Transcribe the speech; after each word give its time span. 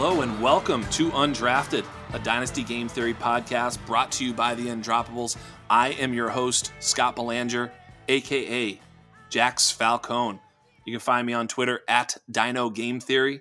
Hello 0.00 0.20
and 0.20 0.40
welcome 0.40 0.84
to 0.90 1.10
Undrafted, 1.10 1.84
a 2.12 2.20
Dynasty 2.20 2.62
Game 2.62 2.88
Theory 2.88 3.14
podcast 3.14 3.84
brought 3.84 4.12
to 4.12 4.24
you 4.24 4.32
by 4.32 4.54
the 4.54 4.66
Undroppables. 4.66 5.36
I 5.68 5.88
am 5.88 6.14
your 6.14 6.28
host, 6.28 6.70
Scott 6.78 7.16
Belanger, 7.16 7.72
aka 8.06 8.80
Jax 9.28 9.72
Falcone. 9.72 10.38
You 10.86 10.92
can 10.92 11.00
find 11.00 11.26
me 11.26 11.32
on 11.32 11.48
Twitter 11.48 11.80
at 11.88 12.16
Dyno 12.30 12.72
Game 12.72 13.00
Theory. 13.00 13.40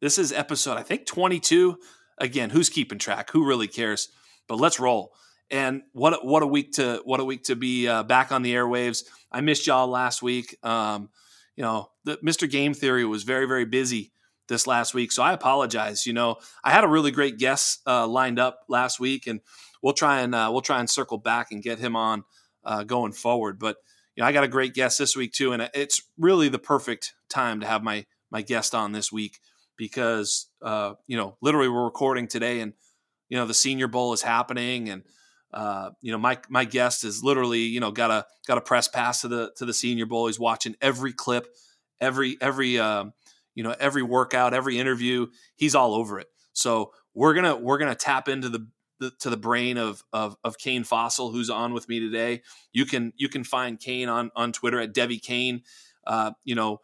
This 0.00 0.16
is 0.16 0.32
episode, 0.32 0.78
I 0.78 0.82
think, 0.82 1.04
22. 1.04 1.76
Again, 2.16 2.48
who's 2.48 2.70
keeping 2.70 2.98
track? 2.98 3.30
Who 3.32 3.46
really 3.46 3.68
cares? 3.68 4.08
But 4.48 4.56
let's 4.56 4.80
roll. 4.80 5.12
And 5.50 5.82
what 5.92 6.24
what 6.24 6.42
a 6.42 6.46
week 6.46 6.72
to 6.76 7.02
what 7.04 7.20
a 7.20 7.24
week 7.24 7.44
to 7.44 7.54
be 7.54 7.86
uh, 7.86 8.02
back 8.02 8.32
on 8.32 8.40
the 8.40 8.54
airwaves. 8.54 9.04
I 9.30 9.42
missed 9.42 9.66
y'all 9.66 9.88
last 9.88 10.22
week. 10.22 10.56
Um, 10.64 11.10
you 11.54 11.62
know, 11.62 11.90
the, 12.04 12.16
Mr. 12.24 12.50
Game 12.50 12.72
Theory 12.72 13.04
was 13.04 13.24
very 13.24 13.44
very 13.44 13.66
busy 13.66 14.12
this 14.48 14.66
last 14.66 14.94
week, 14.94 15.12
so 15.12 15.22
I 15.22 15.32
apologize. 15.32 16.06
You 16.06 16.12
know, 16.12 16.36
I 16.62 16.70
had 16.70 16.84
a 16.84 16.88
really 16.88 17.10
great 17.10 17.38
guest 17.38 17.80
uh, 17.86 18.06
lined 18.06 18.38
up 18.38 18.60
last 18.68 19.00
week, 19.00 19.26
and 19.26 19.40
we'll 19.82 19.94
try 19.94 20.20
and 20.20 20.34
uh, 20.34 20.48
we'll 20.52 20.62
try 20.62 20.80
and 20.80 20.88
circle 20.88 21.18
back 21.18 21.52
and 21.52 21.62
get 21.62 21.78
him 21.78 21.96
on 21.96 22.24
uh, 22.64 22.84
going 22.84 23.12
forward. 23.12 23.58
But 23.58 23.76
you 24.14 24.22
know, 24.22 24.28
I 24.28 24.32
got 24.32 24.44
a 24.44 24.48
great 24.48 24.74
guest 24.74 24.98
this 24.98 25.16
week 25.16 25.32
too, 25.32 25.52
and 25.52 25.70
it's 25.74 26.02
really 26.18 26.48
the 26.48 26.58
perfect 26.58 27.14
time 27.28 27.60
to 27.60 27.66
have 27.66 27.82
my 27.82 28.06
my 28.30 28.42
guest 28.42 28.74
on 28.74 28.92
this 28.92 29.12
week 29.12 29.38
because 29.76 30.48
uh, 30.62 30.94
you 31.06 31.16
know, 31.16 31.36
literally 31.40 31.68
we're 31.68 31.84
recording 31.84 32.28
today, 32.28 32.60
and 32.60 32.72
you 33.28 33.36
know, 33.36 33.46
the 33.46 33.54
Senior 33.54 33.88
Bowl 33.88 34.12
is 34.12 34.22
happening, 34.22 34.88
and 34.88 35.02
uh, 35.52 35.90
you 36.00 36.12
know, 36.12 36.18
my 36.18 36.38
my 36.48 36.64
guest 36.64 37.04
is 37.04 37.22
literally, 37.22 37.60
you 37.60 37.80
know, 37.80 37.90
got 37.90 38.10
a 38.10 38.26
got 38.46 38.58
a 38.58 38.62
press 38.62 38.88
pass 38.88 39.22
to 39.22 39.28
the 39.28 39.52
to 39.56 39.64
the 39.64 39.74
Senior 39.74 40.06
Bowl. 40.06 40.26
He's 40.26 40.40
watching 40.40 40.76
every 40.80 41.12
clip, 41.12 41.46
every 42.00 42.36
every 42.40 42.78
um, 42.78 43.12
you 43.56 43.64
know 43.64 43.74
every 43.80 44.04
workout, 44.04 44.54
every 44.54 44.78
interview. 44.78 45.26
He's 45.56 45.74
all 45.74 45.94
over 45.94 46.20
it. 46.20 46.28
So 46.52 46.92
we're 47.14 47.34
gonna 47.34 47.56
we're 47.56 47.78
gonna 47.78 47.96
tap 47.96 48.28
into 48.28 48.48
the, 48.48 48.68
the 49.00 49.10
to 49.20 49.30
the 49.30 49.36
brain 49.36 49.78
of, 49.78 50.04
of 50.12 50.36
of 50.44 50.56
Kane 50.58 50.84
Fossell, 50.84 51.32
who's 51.32 51.50
on 51.50 51.72
with 51.72 51.88
me 51.88 51.98
today. 51.98 52.42
You 52.72 52.86
can 52.86 53.12
you 53.16 53.28
can 53.28 53.42
find 53.42 53.80
Kane 53.80 54.08
on 54.08 54.30
on 54.36 54.52
Twitter 54.52 54.80
at 54.80 54.94
Devy 54.94 55.20
Kane. 55.20 55.62
Uh, 56.06 56.30
you 56.44 56.54
know, 56.54 56.78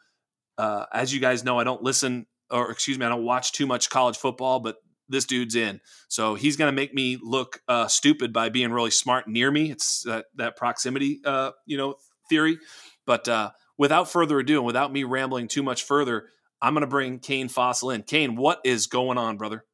uh, 0.58 0.86
as 0.92 1.14
you 1.14 1.20
guys 1.20 1.44
know, 1.44 1.60
I 1.60 1.64
don't 1.64 1.82
listen 1.84 2.26
or 2.50 2.70
excuse 2.70 2.98
me, 2.98 3.06
I 3.06 3.08
don't 3.08 3.24
watch 3.24 3.52
too 3.52 3.66
much 3.66 3.88
college 3.90 4.16
football, 4.16 4.60
but 4.60 4.76
this 5.08 5.24
dude's 5.24 5.56
in. 5.56 5.80
So 6.08 6.34
he's 6.34 6.56
going 6.56 6.68
to 6.68 6.76
make 6.76 6.94
me 6.94 7.18
look 7.20 7.60
uh, 7.66 7.88
stupid 7.88 8.32
by 8.32 8.50
being 8.50 8.72
really 8.72 8.90
smart 8.90 9.26
near 9.26 9.50
me. 9.50 9.70
It's 9.70 10.02
that, 10.02 10.26
that 10.36 10.56
proximity, 10.56 11.20
uh, 11.24 11.52
you 11.66 11.76
know, 11.76 11.96
theory. 12.28 12.58
But 13.06 13.28
uh, 13.28 13.50
without 13.78 14.10
further 14.10 14.38
ado, 14.38 14.58
and 14.58 14.66
without 14.66 14.92
me 14.92 15.04
rambling 15.04 15.48
too 15.48 15.62
much 15.62 15.82
further, 15.82 16.26
I'm 16.62 16.74
going 16.74 16.82
to 16.82 16.86
bring 16.86 17.18
Kane 17.18 17.48
Fossell 17.48 17.94
in. 17.94 18.04
Kane, 18.04 18.36
what 18.36 18.60
is 18.64 18.86
going 18.86 19.18
on, 19.18 19.36
brother? 19.36 19.64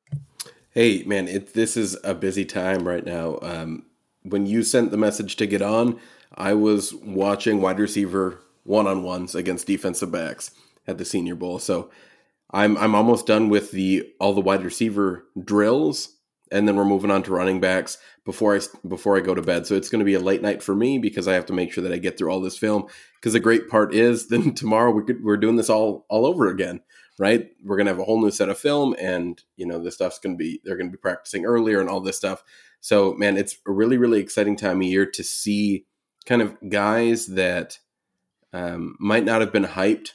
Hey, 0.70 1.02
man, 1.04 1.28
it, 1.28 1.52
this 1.52 1.76
is 1.76 1.98
a 2.02 2.14
busy 2.14 2.46
time 2.46 2.88
right 2.88 3.04
now. 3.04 3.38
Um, 3.42 3.84
when 4.22 4.46
you 4.46 4.62
sent 4.62 4.90
the 4.90 4.96
message 4.96 5.36
to 5.36 5.46
get 5.46 5.60
on, 5.60 6.00
I 6.34 6.54
was 6.54 6.94
watching 6.94 7.60
wide 7.60 7.78
receiver 7.78 8.40
one 8.64 8.86
on 8.86 9.02
ones 9.02 9.34
against 9.34 9.66
defensive 9.66 10.10
backs 10.10 10.50
at 10.86 10.98
the 10.98 11.04
Senior 11.04 11.34
Bowl. 11.34 11.58
So 11.58 11.90
I'm 12.50 12.76
I'm 12.78 12.94
almost 12.94 13.26
done 13.26 13.48
with 13.48 13.72
the 13.72 14.10
all 14.18 14.34
the 14.34 14.40
wide 14.40 14.64
receiver 14.64 15.24
drills, 15.42 16.16
and 16.52 16.66
then 16.66 16.76
we're 16.76 16.84
moving 16.84 17.10
on 17.10 17.22
to 17.24 17.32
running 17.32 17.60
backs 17.60 17.98
before 18.24 18.56
I 18.56 18.60
before 18.86 19.16
I 19.16 19.20
go 19.20 19.34
to 19.34 19.42
bed. 19.42 19.66
So 19.66 19.74
it's 19.74 19.88
going 19.88 20.00
to 20.00 20.04
be 20.04 20.14
a 20.14 20.20
late 20.20 20.42
night 20.42 20.62
for 20.62 20.74
me 20.74 20.98
because 20.98 21.28
I 21.28 21.34
have 21.34 21.46
to 21.46 21.52
make 21.52 21.72
sure 21.72 21.82
that 21.84 21.92
I 21.92 21.98
get 21.98 22.18
through 22.18 22.30
all 22.30 22.40
this 22.40 22.58
film. 22.58 22.86
Because 23.14 23.32
the 23.32 23.40
great 23.40 23.68
part 23.68 23.94
is, 23.94 24.28
then 24.28 24.54
tomorrow 24.54 24.90
we 24.90 25.04
could, 25.04 25.22
we're 25.22 25.36
doing 25.36 25.56
this 25.56 25.70
all 25.70 26.06
all 26.08 26.26
over 26.26 26.48
again, 26.48 26.80
right? 27.18 27.48
We're 27.64 27.76
going 27.76 27.86
to 27.86 27.92
have 27.92 28.00
a 28.00 28.04
whole 28.04 28.20
new 28.20 28.30
set 28.30 28.48
of 28.48 28.58
film, 28.58 28.94
and 28.98 29.42
you 29.56 29.66
know 29.66 29.82
this 29.82 29.94
stuff's 29.94 30.18
going 30.18 30.36
to 30.36 30.38
be 30.38 30.60
they're 30.64 30.76
going 30.76 30.90
to 30.90 30.96
be 30.96 31.00
practicing 31.00 31.44
earlier 31.44 31.80
and 31.80 31.88
all 31.88 32.00
this 32.00 32.16
stuff. 32.16 32.42
So 32.80 33.14
man, 33.14 33.36
it's 33.36 33.56
a 33.66 33.72
really 33.72 33.96
really 33.96 34.20
exciting 34.20 34.56
time 34.56 34.80
of 34.80 34.86
year 34.86 35.06
to 35.06 35.24
see 35.24 35.86
kind 36.26 36.42
of 36.42 36.56
guys 36.68 37.26
that 37.28 37.78
um, 38.52 38.96
might 38.98 39.24
not 39.24 39.40
have 39.40 39.52
been 39.52 39.64
hyped 39.64 40.10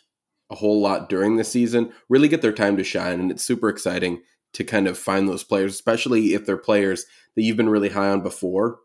a 0.53 0.55
whole 0.55 0.81
lot 0.81 1.09
during 1.09 1.35
the 1.35 1.43
season 1.43 1.91
really 2.09 2.27
get 2.27 2.41
their 2.41 2.53
time 2.53 2.77
to 2.77 2.83
shine. 2.83 3.19
And 3.19 3.31
it's 3.31 3.43
super 3.43 3.69
exciting 3.69 4.21
to 4.53 4.63
kind 4.63 4.87
of 4.87 4.97
find 4.97 5.27
those 5.27 5.43
players, 5.43 5.73
especially 5.73 6.33
if 6.33 6.45
they're 6.45 6.57
players 6.57 7.05
that 7.35 7.43
you've 7.43 7.57
been 7.57 7.69
really 7.69 7.89
high 7.89 8.09
on 8.09 8.21
before. 8.21 8.79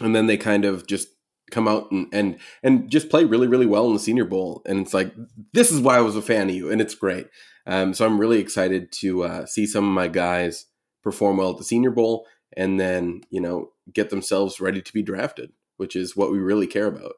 And 0.00 0.14
then 0.14 0.26
they 0.26 0.36
kind 0.36 0.64
of 0.64 0.86
just 0.86 1.08
come 1.50 1.66
out 1.66 1.90
and, 1.90 2.06
and 2.12 2.38
and 2.62 2.88
just 2.88 3.08
play 3.10 3.24
really 3.24 3.48
really 3.48 3.66
well 3.66 3.86
in 3.88 3.92
the 3.92 3.98
senior 3.98 4.24
bowl. 4.24 4.62
And 4.66 4.80
it's 4.80 4.94
like 4.94 5.12
this 5.52 5.72
is 5.72 5.80
why 5.80 5.96
i 5.96 6.00
was 6.00 6.16
a 6.16 6.22
fan 6.22 6.48
of 6.48 6.54
you 6.54 6.70
and 6.70 6.80
it's 6.80 6.94
great. 6.94 7.26
Um, 7.66 7.92
so 7.92 8.06
i'm 8.06 8.20
really 8.20 8.38
excited 8.38 8.90
to 8.92 9.24
uh, 9.24 9.46
see 9.46 9.66
some 9.66 9.84
of 9.84 9.92
my 9.92 10.08
guys 10.08 10.66
perform 11.02 11.36
well 11.36 11.50
at 11.50 11.58
the 11.58 11.64
senior 11.64 11.90
bowl 11.90 12.26
and 12.56 12.80
then 12.80 13.22
you 13.30 13.40
know 13.40 13.70
get 13.92 14.10
themselves 14.10 14.60
ready 14.60 14.82
to 14.82 14.92
be 14.92 15.02
drafted 15.02 15.52
which 15.76 15.96
is 15.96 16.16
what 16.16 16.32
we 16.32 16.38
really 16.38 16.66
care 16.66 16.86
about 16.86 17.14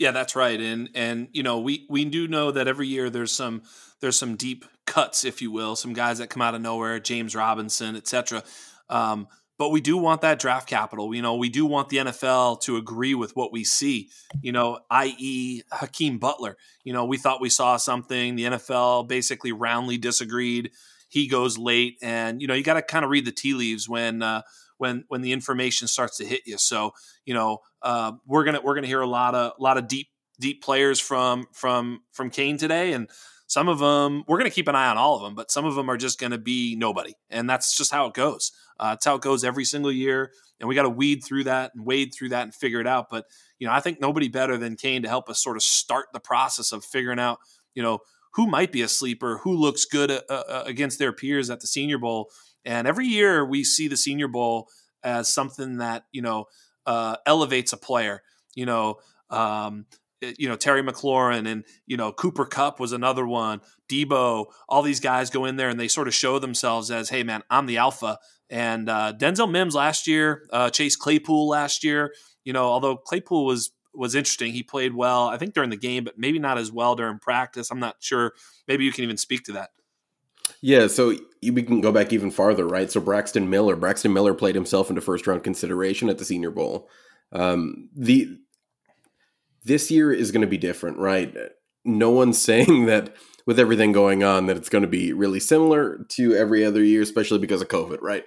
yeah, 0.00 0.12
that's 0.12 0.34
right. 0.34 0.58
And 0.58 0.88
and 0.94 1.28
you 1.32 1.42
know, 1.42 1.60
we 1.60 1.86
we 1.90 2.06
do 2.06 2.26
know 2.26 2.50
that 2.50 2.66
every 2.66 2.88
year 2.88 3.10
there's 3.10 3.32
some 3.32 3.62
there's 4.00 4.18
some 4.18 4.34
deep 4.34 4.64
cuts, 4.86 5.26
if 5.26 5.42
you 5.42 5.52
will, 5.52 5.76
some 5.76 5.92
guys 5.92 6.18
that 6.18 6.30
come 6.30 6.40
out 6.40 6.54
of 6.54 6.62
nowhere, 6.62 6.98
James 6.98 7.36
Robinson, 7.36 7.94
etc. 7.94 8.42
Um, 8.88 9.28
but 9.58 9.68
we 9.68 9.82
do 9.82 9.98
want 9.98 10.22
that 10.22 10.38
draft 10.38 10.66
capital. 10.66 11.14
You 11.14 11.20
know, 11.20 11.36
we 11.36 11.50
do 11.50 11.66
want 11.66 11.90
the 11.90 11.98
NFL 11.98 12.62
to 12.62 12.78
agree 12.78 13.14
with 13.14 13.36
what 13.36 13.52
we 13.52 13.62
see. 13.62 14.08
You 14.40 14.52
know, 14.52 14.78
i.e., 14.90 15.60
Hakeem 15.70 16.18
Butler. 16.18 16.56
You 16.82 16.94
know, 16.94 17.04
we 17.04 17.18
thought 17.18 17.42
we 17.42 17.50
saw 17.50 17.76
something. 17.76 18.36
The 18.36 18.44
NFL 18.44 19.06
basically 19.06 19.52
roundly 19.52 19.98
disagreed. 19.98 20.70
He 21.10 21.28
goes 21.28 21.58
late, 21.58 21.98
and 22.00 22.40
you 22.40 22.48
know, 22.48 22.54
you 22.54 22.64
got 22.64 22.74
to 22.74 22.82
kind 22.82 23.04
of 23.04 23.10
read 23.10 23.26
the 23.26 23.32
tea 23.32 23.52
leaves 23.52 23.86
when 23.86 24.22
uh, 24.22 24.42
when 24.80 25.04
when 25.08 25.20
the 25.20 25.32
information 25.32 25.86
starts 25.86 26.16
to 26.16 26.24
hit 26.24 26.42
you. 26.46 26.58
So 26.58 26.92
you 27.24 27.34
know 27.34 27.58
uh, 27.82 28.12
we're 28.26 28.44
gonna 28.44 28.60
we're 28.62 28.74
gonna 28.74 28.86
hear 28.86 29.02
a 29.02 29.06
lot 29.06 29.34
of 29.34 29.52
a 29.58 29.62
lot 29.62 29.76
of 29.76 29.86
deep 29.86 30.08
deep 30.40 30.62
players 30.62 30.98
from 30.98 31.46
from 31.52 32.00
from 32.12 32.30
Kane 32.30 32.56
today, 32.56 32.92
and 32.92 33.08
some 33.46 33.68
of 33.68 33.78
them 33.78 34.24
we're 34.26 34.38
gonna 34.38 34.50
keep 34.50 34.68
an 34.68 34.74
eye 34.74 34.88
on 34.88 34.96
all 34.96 35.16
of 35.16 35.22
them, 35.22 35.34
but 35.34 35.50
some 35.50 35.64
of 35.64 35.74
them 35.74 35.88
are 35.90 35.96
just 35.96 36.18
gonna 36.18 36.38
be 36.38 36.76
nobody, 36.76 37.14
and 37.28 37.48
that's 37.48 37.76
just 37.76 37.92
how 37.92 38.06
it 38.06 38.14
goes. 38.14 38.52
Uh, 38.80 38.94
it's 38.94 39.04
how 39.04 39.14
it 39.14 39.20
goes 39.20 39.44
every 39.44 39.64
single 39.64 39.92
year, 39.92 40.32
and 40.58 40.66
we 40.66 40.74
got 40.74 40.84
to 40.84 40.90
weed 40.90 41.22
through 41.22 41.44
that 41.44 41.72
and 41.74 41.84
wade 41.84 42.14
through 42.14 42.30
that 42.30 42.44
and 42.44 42.54
figure 42.54 42.80
it 42.80 42.86
out. 42.86 43.10
But 43.10 43.26
you 43.58 43.66
know, 43.66 43.74
I 43.74 43.80
think 43.80 44.00
nobody 44.00 44.28
better 44.28 44.56
than 44.56 44.74
Kane 44.74 45.02
to 45.02 45.08
help 45.08 45.28
us 45.28 45.42
sort 45.42 45.58
of 45.58 45.62
start 45.62 46.06
the 46.14 46.20
process 46.20 46.72
of 46.72 46.82
figuring 46.82 47.20
out, 47.20 47.40
you 47.74 47.82
know, 47.82 47.98
who 48.34 48.46
might 48.46 48.72
be 48.72 48.80
a 48.80 48.88
sleeper, 48.88 49.38
who 49.38 49.52
looks 49.52 49.84
good 49.84 50.10
uh, 50.10 50.22
uh 50.30 50.62
against 50.64 50.98
their 50.98 51.12
peers 51.12 51.50
at 51.50 51.60
the 51.60 51.66
Senior 51.66 51.98
Bowl, 51.98 52.30
and 52.64 52.86
every 52.86 53.06
year 53.06 53.44
we 53.44 53.64
see 53.64 53.88
the 53.88 53.96
Senior 53.96 54.28
Bowl 54.28 54.68
as 55.02 55.32
something 55.32 55.78
that 55.78 56.04
you 56.12 56.22
know 56.22 56.46
uh, 56.86 57.16
elevates 57.26 57.72
a 57.72 57.76
player. 57.76 58.22
You 58.54 58.66
know, 58.66 58.96
um, 59.30 59.86
you 60.20 60.48
know 60.48 60.56
Terry 60.56 60.82
McLaurin 60.82 61.46
and 61.46 61.64
you 61.86 61.96
know 61.96 62.12
Cooper 62.12 62.44
Kupp 62.44 62.80
was 62.80 62.92
another 62.92 63.26
one. 63.26 63.60
Debo, 63.90 64.46
all 64.68 64.82
these 64.82 65.00
guys 65.00 65.30
go 65.30 65.44
in 65.44 65.56
there 65.56 65.68
and 65.68 65.80
they 65.80 65.88
sort 65.88 66.08
of 66.08 66.14
show 66.14 66.38
themselves 66.38 66.90
as, 66.90 67.08
hey 67.08 67.22
man, 67.22 67.42
I'm 67.50 67.66
the 67.66 67.78
alpha. 67.78 68.18
And 68.48 68.88
uh, 68.88 69.12
Denzel 69.16 69.50
Mims 69.50 69.74
last 69.74 70.06
year, 70.06 70.46
uh, 70.52 70.70
Chase 70.70 70.96
Claypool 70.96 71.48
last 71.48 71.84
year. 71.84 72.12
You 72.44 72.52
know, 72.52 72.64
although 72.64 72.96
Claypool 72.96 73.44
was 73.46 73.70
was 73.94 74.14
interesting, 74.14 74.52
he 74.52 74.62
played 74.62 74.94
well. 74.94 75.28
I 75.28 75.36
think 75.36 75.54
during 75.54 75.70
the 75.70 75.76
game, 75.76 76.04
but 76.04 76.18
maybe 76.18 76.38
not 76.38 76.58
as 76.58 76.70
well 76.70 76.94
during 76.94 77.18
practice. 77.18 77.70
I'm 77.70 77.80
not 77.80 77.96
sure. 78.00 78.32
Maybe 78.68 78.84
you 78.84 78.92
can 78.92 79.04
even 79.04 79.16
speak 79.16 79.44
to 79.44 79.52
that. 79.52 79.70
Yeah, 80.62 80.88
so 80.88 81.14
we 81.42 81.62
can 81.62 81.80
go 81.80 81.90
back 81.90 82.12
even 82.12 82.30
farther, 82.30 82.66
right? 82.66 82.90
So 82.90 83.00
Braxton 83.00 83.48
Miller, 83.48 83.76
Braxton 83.76 84.12
Miller 84.12 84.34
played 84.34 84.54
himself 84.54 84.90
into 84.90 85.00
first 85.00 85.26
round 85.26 85.42
consideration 85.42 86.10
at 86.10 86.18
the 86.18 86.24
Senior 86.24 86.50
Bowl. 86.50 86.88
Um, 87.32 87.88
the 87.96 88.38
this 89.64 89.90
year 89.90 90.12
is 90.12 90.32
going 90.32 90.42
to 90.42 90.46
be 90.46 90.58
different, 90.58 90.98
right? 90.98 91.34
No 91.84 92.10
one's 92.10 92.38
saying 92.42 92.86
that 92.86 93.14
with 93.46 93.58
everything 93.58 93.92
going 93.92 94.22
on 94.22 94.46
that 94.46 94.56
it's 94.56 94.68
going 94.68 94.82
to 94.82 94.88
be 94.88 95.12
really 95.12 95.40
similar 95.40 96.04
to 96.10 96.34
every 96.34 96.64
other 96.64 96.84
year, 96.84 97.02
especially 97.02 97.38
because 97.38 97.62
of 97.62 97.68
COVID, 97.68 97.98
right? 98.02 98.24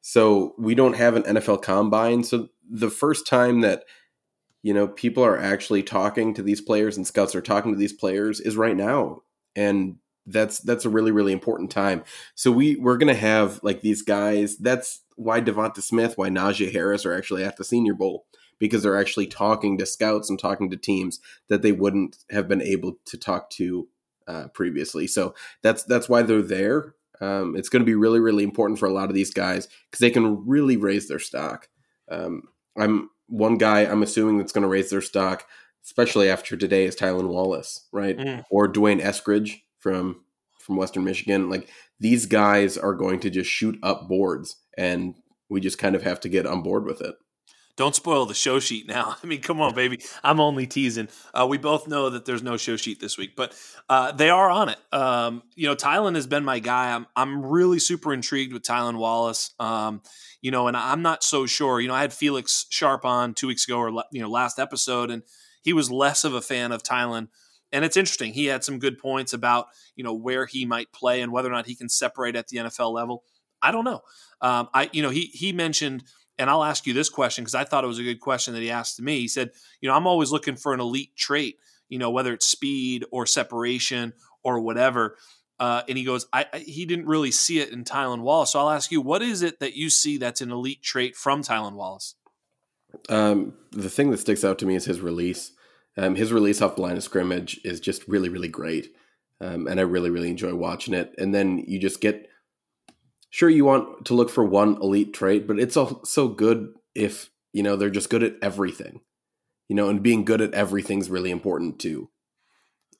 So 0.00 0.54
we 0.58 0.74
don't 0.74 0.96
have 0.96 1.16
an 1.16 1.22
NFL 1.22 1.62
combine. 1.62 2.24
So 2.24 2.48
the 2.68 2.90
first 2.90 3.26
time 3.26 3.60
that 3.60 3.84
you 4.62 4.74
know 4.74 4.88
people 4.88 5.24
are 5.24 5.38
actually 5.38 5.84
talking 5.84 6.34
to 6.34 6.42
these 6.42 6.60
players 6.60 6.96
and 6.96 7.06
scouts 7.06 7.36
are 7.36 7.40
talking 7.40 7.72
to 7.72 7.78
these 7.78 7.92
players 7.92 8.40
is 8.40 8.56
right 8.56 8.76
now, 8.76 9.22
and 9.54 9.96
that's 10.26 10.58
that's 10.58 10.84
a 10.84 10.90
really 10.90 11.12
really 11.12 11.32
important 11.32 11.70
time. 11.70 12.02
So 12.34 12.50
we 12.50 12.76
we're 12.76 12.98
gonna 12.98 13.14
have 13.14 13.60
like 13.62 13.80
these 13.80 14.02
guys. 14.02 14.56
That's 14.56 15.02
why 15.16 15.40
Devonta 15.40 15.82
Smith, 15.82 16.18
why 16.18 16.28
Najee 16.28 16.72
Harris 16.72 17.06
are 17.06 17.14
actually 17.14 17.44
at 17.44 17.56
the 17.56 17.64
Senior 17.64 17.94
Bowl 17.94 18.26
because 18.58 18.82
they're 18.82 18.98
actually 18.98 19.26
talking 19.26 19.76
to 19.78 19.86
scouts 19.86 20.30
and 20.30 20.38
talking 20.38 20.70
to 20.70 20.76
teams 20.76 21.20
that 21.48 21.62
they 21.62 21.72
wouldn't 21.72 22.18
have 22.30 22.48
been 22.48 22.62
able 22.62 22.98
to 23.04 23.18
talk 23.18 23.50
to 23.50 23.88
uh, 24.26 24.48
previously. 24.48 25.06
So 25.06 25.34
that's 25.62 25.84
that's 25.84 26.08
why 26.08 26.22
they're 26.22 26.42
there. 26.42 26.94
Um, 27.20 27.56
it's 27.56 27.68
going 27.68 27.80
to 27.80 27.86
be 27.86 27.94
really 27.94 28.20
really 28.20 28.44
important 28.44 28.78
for 28.78 28.86
a 28.86 28.92
lot 28.92 29.08
of 29.08 29.14
these 29.14 29.32
guys 29.32 29.68
because 29.90 30.00
they 30.00 30.10
can 30.10 30.46
really 30.46 30.76
raise 30.76 31.08
their 31.08 31.18
stock. 31.18 31.68
Um, 32.10 32.42
I'm 32.76 33.10
one 33.28 33.58
guy 33.58 33.80
I'm 33.80 34.02
assuming 34.02 34.38
that's 34.38 34.52
going 34.52 34.62
to 34.62 34.68
raise 34.68 34.90
their 34.90 35.00
stock, 35.00 35.46
especially 35.84 36.28
after 36.30 36.56
today, 36.56 36.84
is 36.84 36.96
Tylan 36.96 37.28
Wallace, 37.28 37.86
right? 37.92 38.16
Mm. 38.16 38.44
Or 38.50 38.68
D'Wayne 38.68 39.00
Eskridge 39.00 39.60
from 39.86 40.16
from 40.58 40.76
Western 40.76 41.04
Michigan. 41.04 41.48
Like 41.48 41.68
these 42.00 42.26
guys 42.26 42.76
are 42.76 42.94
going 42.94 43.20
to 43.20 43.30
just 43.30 43.48
shoot 43.48 43.78
up 43.84 44.08
boards, 44.08 44.56
and 44.76 45.14
we 45.48 45.60
just 45.60 45.78
kind 45.78 45.94
of 45.94 46.02
have 46.02 46.18
to 46.20 46.28
get 46.28 46.44
on 46.44 46.62
board 46.62 46.84
with 46.84 47.00
it. 47.00 47.14
Don't 47.76 47.94
spoil 47.94 48.26
the 48.26 48.34
show 48.34 48.58
sheet 48.58 48.88
now. 48.88 49.16
I 49.22 49.26
mean, 49.26 49.40
come 49.42 49.60
on, 49.60 49.76
baby. 49.76 50.00
I'm 50.24 50.40
only 50.40 50.66
teasing. 50.66 51.08
Uh, 51.32 51.46
we 51.48 51.56
both 51.56 51.86
know 51.86 52.10
that 52.10 52.24
there's 52.24 52.42
no 52.42 52.56
show 52.56 52.76
sheet 52.76 52.98
this 53.00 53.16
week, 53.16 53.36
but 53.36 53.54
uh, 53.88 54.10
they 54.10 54.28
are 54.28 54.50
on 54.50 54.70
it. 54.70 54.78
Um, 54.92 55.44
you 55.54 55.68
know, 55.68 55.76
Tylan 55.76 56.16
has 56.16 56.26
been 56.26 56.44
my 56.44 56.58
guy. 56.58 56.92
I'm 56.92 57.06
I'm 57.14 57.46
really 57.46 57.78
super 57.78 58.12
intrigued 58.12 58.52
with 58.52 58.62
Tylan 58.62 58.98
Wallace. 58.98 59.54
Um, 59.60 60.02
you 60.40 60.50
know, 60.50 60.66
and 60.66 60.76
I'm 60.76 61.02
not 61.02 61.22
so 61.22 61.46
sure. 61.46 61.80
You 61.80 61.86
know, 61.86 61.94
I 61.94 62.00
had 62.00 62.12
Felix 62.12 62.66
Sharp 62.70 63.04
on 63.04 63.34
two 63.34 63.46
weeks 63.46 63.68
ago 63.68 63.78
or 63.78 63.90
you 64.10 64.20
know 64.20 64.30
last 64.30 64.58
episode, 64.58 65.12
and 65.12 65.22
he 65.62 65.72
was 65.72 65.92
less 65.92 66.24
of 66.24 66.34
a 66.34 66.42
fan 66.42 66.72
of 66.72 66.82
Tylan. 66.82 67.28
And 67.76 67.84
it's 67.84 67.98
interesting. 67.98 68.32
He 68.32 68.46
had 68.46 68.64
some 68.64 68.78
good 68.78 68.98
points 68.98 69.34
about 69.34 69.66
you 69.96 70.02
know 70.02 70.14
where 70.14 70.46
he 70.46 70.64
might 70.64 70.90
play 70.92 71.20
and 71.20 71.30
whether 71.30 71.48
or 71.48 71.52
not 71.52 71.66
he 71.66 71.74
can 71.74 71.90
separate 71.90 72.34
at 72.34 72.48
the 72.48 72.56
NFL 72.56 72.90
level. 72.90 73.22
I 73.60 73.70
don't 73.70 73.84
know. 73.84 74.00
Um, 74.40 74.70
I 74.72 74.88
you 74.94 75.02
know 75.02 75.10
he 75.10 75.26
he 75.26 75.52
mentioned 75.52 76.04
and 76.38 76.48
I'll 76.48 76.64
ask 76.64 76.86
you 76.86 76.94
this 76.94 77.10
question 77.10 77.44
because 77.44 77.54
I 77.54 77.64
thought 77.64 77.84
it 77.84 77.88
was 77.88 77.98
a 77.98 78.02
good 78.02 78.20
question 78.20 78.54
that 78.54 78.62
he 78.62 78.70
asked 78.70 79.00
me. 79.00 79.20
He 79.20 79.28
said, 79.28 79.50
you 79.82 79.90
know, 79.90 79.94
I'm 79.94 80.06
always 80.06 80.32
looking 80.32 80.56
for 80.56 80.72
an 80.72 80.80
elite 80.80 81.14
trait, 81.16 81.58
you 81.90 81.98
know, 81.98 82.10
whether 82.10 82.32
it's 82.32 82.46
speed 82.46 83.04
or 83.10 83.26
separation 83.26 84.14
or 84.42 84.60
whatever. 84.60 85.18
Uh, 85.58 85.82
and 85.86 85.98
he 85.98 86.04
goes, 86.04 86.26
I, 86.32 86.46
I, 86.52 86.58
he 86.58 86.86
didn't 86.86 87.06
really 87.06 87.30
see 87.30 87.60
it 87.60 87.70
in 87.70 87.84
Tylan 87.84 88.20
Wallace. 88.20 88.52
So 88.52 88.60
I'll 88.60 88.70
ask 88.70 88.90
you, 88.90 89.00
what 89.02 89.22
is 89.22 89.42
it 89.42 89.60
that 89.60 89.74
you 89.74 89.90
see 89.90 90.18
that's 90.18 90.40
an 90.40 90.50
elite 90.50 90.82
trait 90.82 91.14
from 91.14 91.42
Tylan 91.42 91.74
Wallace? 91.74 92.14
Um, 93.10 93.54
the 93.72 93.90
thing 93.90 94.10
that 94.10 94.18
sticks 94.18 94.44
out 94.44 94.58
to 94.60 94.66
me 94.66 94.76
is 94.76 94.84
his 94.86 95.00
release. 95.00 95.52
Um, 95.96 96.14
his 96.14 96.32
release 96.32 96.60
off 96.60 96.76
the 96.76 96.82
line 96.82 96.96
of 96.96 97.02
scrimmage 97.02 97.60
is 97.64 97.80
just 97.80 98.06
really, 98.06 98.28
really 98.28 98.48
great. 98.48 98.94
Um, 99.40 99.66
and 99.66 99.78
I 99.80 99.82
really, 99.82 100.10
really 100.10 100.30
enjoy 100.30 100.54
watching 100.54 100.94
it. 100.94 101.14
And 101.18 101.34
then 101.34 101.64
you 101.66 101.78
just 101.78 102.00
get 102.00 102.28
sure 103.30 103.48
you 103.48 103.64
want 103.64 104.06
to 104.06 104.14
look 104.14 104.30
for 104.30 104.44
one 104.44 104.76
elite 104.80 105.12
trait, 105.12 105.46
but 105.46 105.58
it's 105.58 105.76
also 105.76 106.28
good 106.28 106.74
if, 106.94 107.30
you 107.52 107.62
know, 107.62 107.76
they're 107.76 107.90
just 107.90 108.10
good 108.10 108.22
at 108.22 108.36
everything. 108.42 109.00
You 109.68 109.76
know, 109.76 109.88
and 109.88 110.02
being 110.02 110.24
good 110.24 110.40
at 110.40 110.54
everything 110.54 111.00
is 111.00 111.10
really 111.10 111.30
important 111.30 111.78
too. 111.78 112.08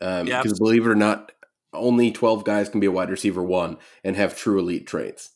Um, 0.01 0.27
yeah, 0.27 0.43
because 0.43 0.59
believe 0.59 0.85
it 0.85 0.91
or 0.91 0.97
not, 0.97 1.33
only 1.73 2.11
12 2.11 2.45
guys 2.45 2.69
can 2.69 2.81
be 2.81 2.87
a 2.87 2.93
wide 2.93 3.11
receiver 3.11 3.43
one 3.43 3.79
and 4.03 4.17
have 4.17 4.37
true 4.37 4.59
elite 4.59 4.87
traits. 4.87 5.36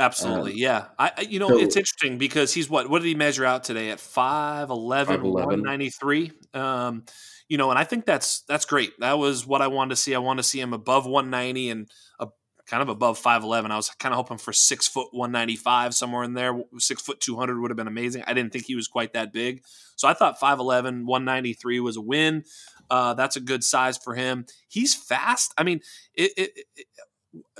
Absolutely, 0.00 0.52
um, 0.52 0.58
yeah. 0.58 0.84
I, 0.98 1.26
you 1.28 1.40
know, 1.40 1.48
so, 1.48 1.58
it's 1.58 1.76
interesting 1.76 2.18
because 2.18 2.54
he's 2.54 2.70
what? 2.70 2.88
What 2.88 3.02
did 3.02 3.08
he 3.08 3.16
measure 3.16 3.44
out 3.44 3.64
today 3.64 3.90
at 3.90 3.98
5'11", 3.98 5.22
193? 5.22 6.32
Um, 6.54 7.04
you 7.48 7.58
know, 7.58 7.70
and 7.70 7.78
I 7.78 7.84
think 7.84 8.06
that's 8.06 8.42
that's 8.42 8.64
great. 8.64 8.92
That 9.00 9.18
was 9.18 9.46
what 9.46 9.60
I 9.60 9.66
wanted 9.66 9.90
to 9.90 9.96
see. 9.96 10.14
I 10.14 10.18
want 10.18 10.38
to 10.38 10.44
see 10.44 10.60
him 10.60 10.72
above 10.72 11.06
190 11.06 11.70
and 11.70 11.90
a, 12.20 12.28
kind 12.66 12.82
of 12.82 12.88
above 12.90 13.20
5'11. 13.20 13.70
I 13.70 13.76
was 13.76 13.88
kind 13.98 14.12
of 14.12 14.16
hoping 14.16 14.38
for 14.38 14.52
six 14.52 14.86
foot 14.86 15.08
195 15.12 15.94
somewhere 15.94 16.22
in 16.22 16.34
there. 16.34 16.60
Six 16.78 17.02
foot 17.02 17.20
200 17.20 17.60
would 17.60 17.70
have 17.70 17.76
been 17.76 17.88
amazing. 17.88 18.22
I 18.26 18.34
didn't 18.34 18.52
think 18.52 18.66
he 18.66 18.76
was 18.76 18.86
quite 18.86 19.14
that 19.14 19.32
big. 19.32 19.62
So 19.96 20.06
I 20.06 20.14
thought 20.14 20.38
5'11, 20.38 21.06
193 21.06 21.80
was 21.80 21.96
a 21.96 22.02
win. 22.02 22.44
Uh, 22.90 23.14
that's 23.14 23.36
a 23.36 23.40
good 23.40 23.64
size 23.64 23.98
for 23.98 24.14
him. 24.14 24.46
He's 24.68 24.94
fast. 24.94 25.52
I 25.58 25.64
mean, 25.64 25.80
it, 26.14 26.32
it, 26.36 26.50
it, 26.76 26.86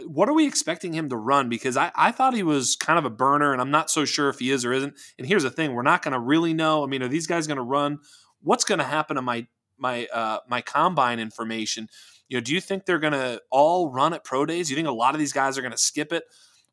what 0.06 0.28
are 0.28 0.32
we 0.32 0.46
expecting 0.46 0.92
him 0.92 1.08
to 1.10 1.16
run? 1.16 1.48
Because 1.48 1.76
I, 1.76 1.90
I 1.94 2.10
thought 2.10 2.34
he 2.34 2.42
was 2.42 2.76
kind 2.76 2.98
of 2.98 3.04
a 3.04 3.10
burner, 3.10 3.52
and 3.52 3.60
I'm 3.60 3.70
not 3.70 3.90
so 3.90 4.04
sure 4.04 4.28
if 4.28 4.38
he 4.38 4.50
is 4.50 4.64
or 4.64 4.72
isn't. 4.72 4.94
And 5.18 5.26
here's 5.26 5.42
the 5.42 5.50
thing: 5.50 5.74
we're 5.74 5.82
not 5.82 6.02
going 6.02 6.12
to 6.12 6.20
really 6.20 6.54
know. 6.54 6.82
I 6.82 6.86
mean, 6.86 7.02
are 7.02 7.08
these 7.08 7.26
guys 7.26 7.46
going 7.46 7.56
to 7.56 7.62
run? 7.62 7.98
What's 8.40 8.64
going 8.64 8.78
to 8.78 8.84
happen 8.84 9.16
to 9.16 9.22
my 9.22 9.46
my 9.76 10.06
uh, 10.06 10.38
my 10.48 10.60
combine 10.60 11.20
information? 11.20 11.88
You 12.28 12.36
know, 12.36 12.40
do 12.42 12.52
you 12.52 12.60
think 12.60 12.84
they're 12.84 12.98
going 12.98 13.14
to 13.14 13.40
all 13.50 13.90
run 13.90 14.12
at 14.12 14.24
pro 14.24 14.44
days? 14.44 14.68
Do 14.68 14.72
you 14.72 14.76
think 14.76 14.88
a 14.88 14.92
lot 14.92 15.14
of 15.14 15.18
these 15.18 15.32
guys 15.32 15.56
are 15.56 15.62
going 15.62 15.72
to 15.72 15.78
skip 15.78 16.12
it? 16.12 16.24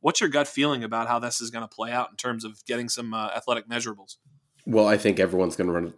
What's 0.01 0.21
your 0.21 0.30
gut 0.30 0.47
feeling 0.47 0.83
about 0.83 1.07
how 1.07 1.19
this 1.19 1.42
is 1.42 1.50
going 1.50 1.63
to 1.63 1.74
play 1.74 1.92
out 1.92 2.12
in 2.12 2.18
terms 2.18 2.45
of 2.45 2.63
getting 2.65 2.89
some 2.89 3.13
uh, 3.13 3.30
athletic 3.36 3.68
measurables? 3.68 4.18
Well, 4.65 4.88
I 4.88 4.97
think 4.97 5.19
everyone's 5.19 5.56
going 5.56 5.68
to 5.68 5.74
run 5.74 5.94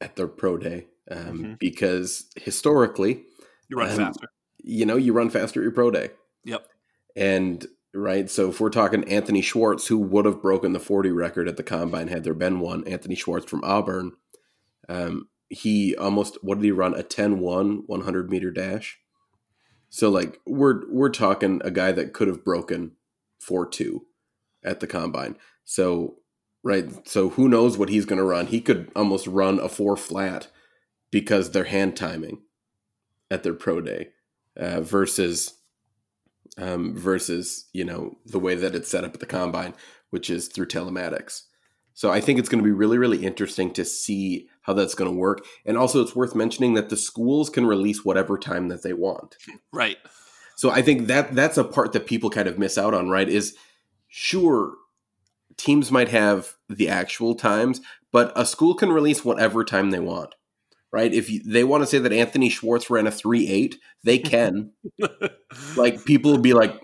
at 0.00 0.16
their 0.16 0.26
pro 0.26 0.58
day 0.58 0.86
um, 1.10 1.18
mm-hmm. 1.18 1.52
because 1.54 2.26
historically, 2.36 3.22
you 3.68 3.78
run 3.78 3.90
um, 3.90 3.96
faster. 3.96 4.28
You 4.62 4.86
know, 4.86 4.96
you 4.96 5.12
run 5.12 5.30
faster 5.30 5.60
at 5.60 5.62
your 5.62 5.72
pro 5.72 5.90
day. 5.90 6.10
Yep. 6.46 6.68
And 7.16 7.66
right, 7.92 8.30
so 8.30 8.48
if 8.48 8.60
we're 8.60 8.70
talking 8.70 9.04
Anthony 9.04 9.42
Schwartz, 9.42 9.88
who 9.88 9.98
would 9.98 10.24
have 10.24 10.40
broken 10.40 10.72
the 10.72 10.80
40 10.80 11.10
record 11.10 11.48
at 11.48 11.56
the 11.56 11.62
combine 11.62 12.08
had 12.08 12.24
there 12.24 12.34
been 12.34 12.60
one, 12.60 12.86
Anthony 12.86 13.16
Schwartz 13.16 13.50
from 13.50 13.64
Auburn, 13.64 14.12
um, 14.88 15.28
he 15.48 15.94
almost 15.96 16.38
what 16.42 16.58
did 16.58 16.64
he 16.64 16.70
run 16.70 16.94
a 16.94 17.02
10-1 17.02 17.82
100 17.86 18.30
meter 18.30 18.50
dash? 18.50 18.98
So 19.90 20.08
like 20.08 20.40
we're 20.46 20.82
we're 20.90 21.10
talking 21.10 21.60
a 21.64 21.70
guy 21.70 21.92
that 21.92 22.12
could 22.12 22.28
have 22.28 22.44
broken 22.44 22.92
4-2 23.42 24.00
at 24.64 24.80
the 24.80 24.86
combine. 24.86 25.36
So 25.64 26.16
right 26.62 27.06
so 27.08 27.30
who 27.30 27.48
knows 27.48 27.78
what 27.78 27.88
he's 27.88 28.06
going 28.06 28.18
to 28.18 28.24
run? 28.24 28.46
He 28.46 28.60
could 28.60 28.90
almost 28.96 29.26
run 29.26 29.58
a 29.58 29.68
4 29.68 29.96
flat 29.96 30.48
because 31.10 31.50
they're 31.50 31.64
hand 31.64 31.96
timing 31.96 32.42
at 33.30 33.42
their 33.42 33.54
pro 33.54 33.80
day 33.80 34.08
uh, 34.56 34.80
versus 34.80 35.55
um, 36.58 36.96
versus 36.96 37.66
you 37.72 37.84
know 37.84 38.16
the 38.26 38.38
way 38.38 38.54
that 38.54 38.74
it's 38.74 38.88
set 38.88 39.04
up 39.04 39.14
at 39.14 39.20
the 39.20 39.26
combine 39.26 39.74
which 40.10 40.30
is 40.30 40.48
through 40.48 40.66
telematics 40.66 41.42
so 41.96 42.12
I 42.12 42.20
think 42.20 42.38
it's 42.38 42.50
going 42.50 42.62
to 42.62 42.64
be 42.64 42.74
really, 42.74 42.98
really 42.98 43.24
interesting 43.24 43.72
to 43.72 43.82
see 43.82 44.50
how 44.60 44.74
that's 44.74 44.94
going 44.94 45.10
to 45.10 45.16
work. 45.16 45.46
And 45.64 45.78
also, 45.78 46.02
it's 46.02 46.14
worth 46.14 46.34
mentioning 46.34 46.74
that 46.74 46.90
the 46.90 46.96
schools 46.96 47.48
can 47.48 47.64
release 47.64 48.04
whatever 48.04 48.36
time 48.36 48.68
that 48.68 48.82
they 48.82 48.92
want. 48.92 49.36
Right. 49.72 49.96
So 50.56 50.70
I 50.70 50.82
think 50.82 51.06
that 51.06 51.34
that's 51.34 51.56
a 51.56 51.64
part 51.64 51.94
that 51.94 52.06
people 52.06 52.28
kind 52.28 52.48
of 52.48 52.58
miss 52.58 52.76
out 52.76 52.92
on. 52.92 53.08
Right? 53.08 53.30
Is 53.30 53.56
sure 54.08 54.74
teams 55.56 55.90
might 55.90 56.10
have 56.10 56.56
the 56.68 56.90
actual 56.90 57.34
times, 57.34 57.80
but 58.12 58.30
a 58.36 58.44
school 58.44 58.74
can 58.74 58.92
release 58.92 59.24
whatever 59.24 59.64
time 59.64 59.90
they 59.90 60.00
want. 60.00 60.34
Right? 60.96 61.12
If 61.12 61.28
you, 61.28 61.42
they 61.44 61.62
want 61.62 61.82
to 61.82 61.86
say 61.86 61.98
that 61.98 62.10
Anthony 62.10 62.48
Schwartz 62.48 62.88
ran 62.88 63.06
a 63.06 63.10
three 63.10 63.48
eight, 63.50 63.76
they 64.02 64.18
can. 64.32 64.70
like 65.76 66.06
people 66.06 66.30
will 66.30 66.38
be 66.38 66.54
like, 66.54 66.80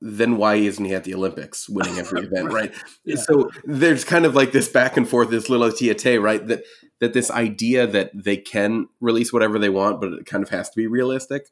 then 0.00 0.36
why 0.36 0.56
isn't 0.56 0.84
he 0.84 0.92
at 0.96 1.04
the 1.04 1.14
Olympics 1.14 1.68
winning 1.68 1.96
every 1.96 2.22
event, 2.26 2.52
right? 2.52 2.74
Yeah. 3.04 3.14
So 3.14 3.52
there's 3.64 4.02
kind 4.02 4.26
of 4.26 4.34
like 4.34 4.50
this 4.50 4.68
back 4.68 4.96
and 4.96 5.08
forth, 5.08 5.30
this 5.30 5.48
little 5.48 5.68
tiete, 5.68 6.20
right? 6.20 6.44
That 6.44 6.64
that 6.98 7.12
this 7.12 7.30
idea 7.30 7.86
that 7.86 8.10
they 8.12 8.36
can 8.36 8.88
release 9.00 9.32
whatever 9.32 9.60
they 9.60 9.68
want, 9.68 10.00
but 10.00 10.12
it 10.12 10.26
kind 10.26 10.42
of 10.42 10.50
has 10.50 10.68
to 10.70 10.76
be 10.76 10.88
realistic. 10.88 11.50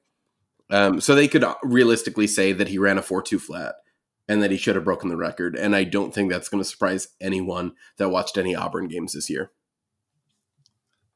Um, 0.71 1.01
so 1.01 1.15
they 1.15 1.29
could 1.29 1.45
realistically 1.63 2.27
say 2.27 2.53
that 2.53 2.67
he 2.67 2.77
ran 2.77 2.99
a 2.99 3.03
four-two 3.03 3.39
flat 3.39 3.77
and 4.27 4.43
that 4.43 4.51
he 4.51 4.57
should 4.57 4.75
have 4.75 4.85
broken 4.85 5.11
the 5.11 5.17
record, 5.17 5.55
and 5.55 5.77
I 5.77 5.85
don't 5.85 6.13
think 6.13 6.29
that's 6.29 6.49
going 6.49 6.61
to 6.61 6.69
surprise 6.69 7.07
anyone 7.21 7.75
that 7.99 8.09
watched 8.09 8.37
any 8.37 8.57
Auburn 8.57 8.89
games 8.89 9.13
this 9.13 9.31
year. 9.31 9.53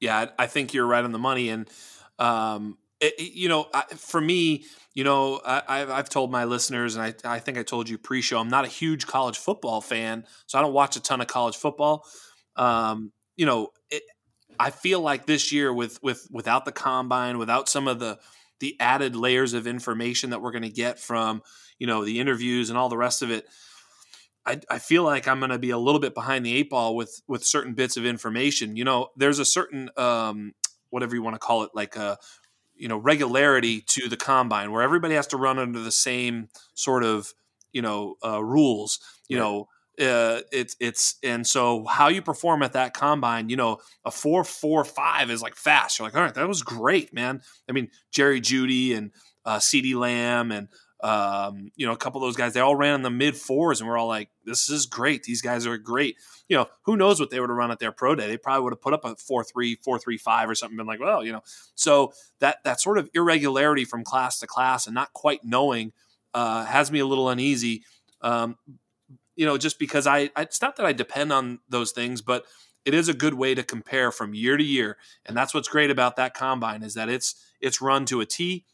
Yeah, 0.02 0.26
I 0.36 0.48
think 0.48 0.74
you're 0.74 0.84
right 0.84 1.04
on 1.04 1.12
the 1.12 1.18
money, 1.20 1.48
and 1.48 1.70
um, 2.18 2.76
it, 3.00 3.20
you 3.20 3.48
know, 3.48 3.68
for 3.96 4.20
me, 4.20 4.64
you 4.94 5.04
know, 5.04 5.40
I, 5.44 5.78
have 5.78 6.08
told 6.08 6.32
my 6.32 6.42
listeners, 6.42 6.96
and 6.96 7.04
I, 7.04 7.36
I 7.36 7.38
think 7.38 7.56
I 7.56 7.62
told 7.62 7.88
you 7.88 7.98
pre-show, 7.98 8.40
I'm 8.40 8.48
not 8.48 8.64
a 8.64 8.68
huge 8.68 9.06
college 9.06 9.38
football 9.38 9.80
fan, 9.80 10.24
so 10.48 10.58
I 10.58 10.62
don't 10.62 10.72
watch 10.72 10.96
a 10.96 11.00
ton 11.00 11.20
of 11.20 11.28
college 11.28 11.56
football. 11.56 12.04
Um, 12.56 13.12
you 13.36 13.46
know, 13.46 13.68
it, 13.90 14.02
I 14.58 14.70
feel 14.70 15.00
like 15.00 15.26
this 15.26 15.52
year 15.52 15.72
with 15.72 16.02
with 16.02 16.26
without 16.32 16.64
the 16.64 16.72
combine, 16.72 17.38
without 17.38 17.68
some 17.68 17.86
of 17.86 18.00
the 18.00 18.18
the 18.58 18.76
added 18.80 19.14
layers 19.14 19.54
of 19.54 19.68
information 19.68 20.30
that 20.30 20.42
we're 20.42 20.50
going 20.50 20.62
to 20.62 20.68
get 20.68 20.98
from 20.98 21.42
you 21.78 21.86
know 21.86 22.04
the 22.04 22.18
interviews 22.18 22.70
and 22.70 22.76
all 22.76 22.88
the 22.88 22.96
rest 22.96 23.22
of 23.22 23.30
it, 23.30 23.46
I, 24.44 24.60
I 24.68 24.78
feel 24.78 25.04
like 25.04 25.28
I'm 25.28 25.38
going 25.38 25.50
to 25.50 25.58
be 25.58 25.70
a 25.70 25.78
little 25.78 26.00
bit 26.00 26.14
behind 26.14 26.44
the 26.44 26.56
eight 26.56 26.70
ball 26.70 26.96
with 26.96 27.22
with 27.28 27.44
certain 27.44 27.74
bits 27.74 27.96
of 27.96 28.04
information. 28.04 28.76
You 28.76 28.84
know, 28.84 29.08
there's 29.16 29.38
a 29.38 29.44
certain 29.44 29.90
um, 29.96 30.54
whatever 30.90 31.14
you 31.14 31.22
want 31.22 31.34
to 31.34 31.40
call 31.40 31.62
it, 31.62 31.70
like 31.74 31.96
a 31.96 32.18
you 32.74 32.88
know 32.88 32.96
regularity 32.96 33.80
to 33.82 34.08
the 34.08 34.16
combine 34.16 34.72
where 34.72 34.82
everybody 34.82 35.14
has 35.14 35.26
to 35.28 35.36
run 35.36 35.58
under 35.58 35.80
the 35.80 35.92
same 35.92 36.48
sort 36.74 37.04
of 37.04 37.32
you 37.72 37.82
know 37.82 38.16
uh, 38.24 38.42
rules 38.42 38.98
you 39.28 39.38
right. 39.38 39.44
know 39.44 39.68
uh, 40.00 40.40
it's 40.50 40.74
it's 40.80 41.16
and 41.22 41.46
so 41.46 41.84
how 41.84 42.08
you 42.08 42.22
perform 42.22 42.62
at 42.62 42.72
that 42.72 42.94
combine, 42.94 43.50
you 43.50 43.56
know, 43.56 43.78
a 44.04 44.10
four 44.10 44.42
four 44.42 44.84
five 44.84 45.30
is 45.30 45.42
like 45.42 45.54
fast. 45.54 45.98
You're 45.98 46.06
like, 46.06 46.16
all 46.16 46.22
right, 46.22 46.34
that 46.34 46.48
was 46.48 46.62
great, 46.62 47.12
man. 47.12 47.42
I 47.68 47.72
mean, 47.72 47.90
Jerry 48.10 48.40
Jeudy 48.40 48.96
and 48.96 49.12
uh, 49.44 49.58
CeeDee 49.58 49.94
Lamb 49.94 50.50
and 50.50 50.68
um, 51.02 51.72
you 51.74 51.84
know, 51.84 51.92
a 51.92 51.96
couple 51.96 52.22
of 52.22 52.28
those 52.28 52.36
guys, 52.36 52.52
they 52.52 52.60
all 52.60 52.76
ran 52.76 52.94
in 52.94 53.02
the 53.02 53.10
mid 53.10 53.36
fours, 53.36 53.80
and 53.80 53.90
we're 53.90 53.98
all 53.98 54.06
like, 54.06 54.28
this 54.44 54.68
is 54.68 54.86
great. 54.86 55.24
These 55.24 55.42
guys 55.42 55.66
are 55.66 55.76
great. 55.76 56.16
You 56.48 56.56
know, 56.56 56.66
who 56.82 56.96
knows 56.96 57.18
what 57.18 57.30
they 57.30 57.40
would 57.40 57.50
have 57.50 57.56
run 57.56 57.72
at 57.72 57.80
their 57.80 57.90
pro 57.90 58.14
day? 58.14 58.28
They 58.28 58.36
probably 58.36 58.62
would 58.62 58.72
have 58.72 58.80
put 58.80 58.94
up 58.94 59.04
a 59.04 59.16
four 59.16 59.42
three, 59.42 59.76
four 59.82 59.98
three 59.98 60.16
five 60.16 60.48
or 60.48 60.54
something, 60.54 60.76
been 60.76 60.86
like, 60.86 61.00
well, 61.00 61.24
you 61.24 61.32
know. 61.32 61.42
So 61.74 62.12
that 62.38 62.58
that 62.64 62.80
sort 62.80 62.98
of 62.98 63.10
irregularity 63.14 63.84
from 63.84 64.04
class 64.04 64.38
to 64.40 64.46
class 64.46 64.86
and 64.86 64.94
not 64.94 65.12
quite 65.12 65.40
knowing 65.42 65.92
uh, 66.34 66.64
has 66.66 66.92
me 66.92 67.00
a 67.00 67.06
little 67.06 67.28
uneasy. 67.28 67.82
Um, 68.20 68.56
you 69.34 69.44
know, 69.44 69.58
just 69.58 69.80
because 69.80 70.06
I, 70.06 70.30
I, 70.36 70.42
it's 70.42 70.62
not 70.62 70.76
that 70.76 70.86
I 70.86 70.92
depend 70.92 71.32
on 71.32 71.58
those 71.68 71.90
things, 71.90 72.22
but 72.22 72.44
it 72.84 72.94
is 72.94 73.08
a 73.08 73.14
good 73.14 73.34
way 73.34 73.54
to 73.56 73.64
compare 73.64 74.12
from 74.12 74.34
year 74.34 74.56
to 74.56 74.64
year, 74.64 74.98
and 75.26 75.36
that's 75.36 75.52
what's 75.52 75.68
great 75.68 75.90
about 75.90 76.14
that 76.16 76.34
combine 76.34 76.84
is 76.84 76.94
that 76.94 77.08
it's 77.08 77.34
it's 77.60 77.80
run 77.80 78.04
to 78.06 78.20
a 78.20 78.26
T 78.26 78.66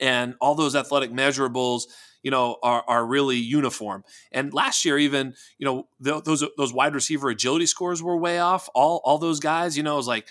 and 0.00 0.34
all 0.40 0.54
those 0.54 0.76
athletic 0.76 1.10
measurables 1.10 1.84
you 2.22 2.30
know 2.30 2.56
are, 2.62 2.84
are 2.88 3.06
really 3.06 3.36
uniform 3.36 4.04
and 4.32 4.52
last 4.52 4.84
year 4.84 4.98
even 4.98 5.34
you 5.58 5.64
know 5.64 5.86
those 6.00 6.44
those 6.56 6.72
wide 6.72 6.94
receiver 6.94 7.28
agility 7.28 7.66
scores 7.66 8.02
were 8.02 8.16
way 8.16 8.38
off 8.38 8.68
all 8.74 9.00
all 9.04 9.18
those 9.18 9.40
guys 9.40 9.76
you 9.76 9.82
know 9.82 9.94
it 9.94 9.98
was 9.98 10.08
like 10.08 10.26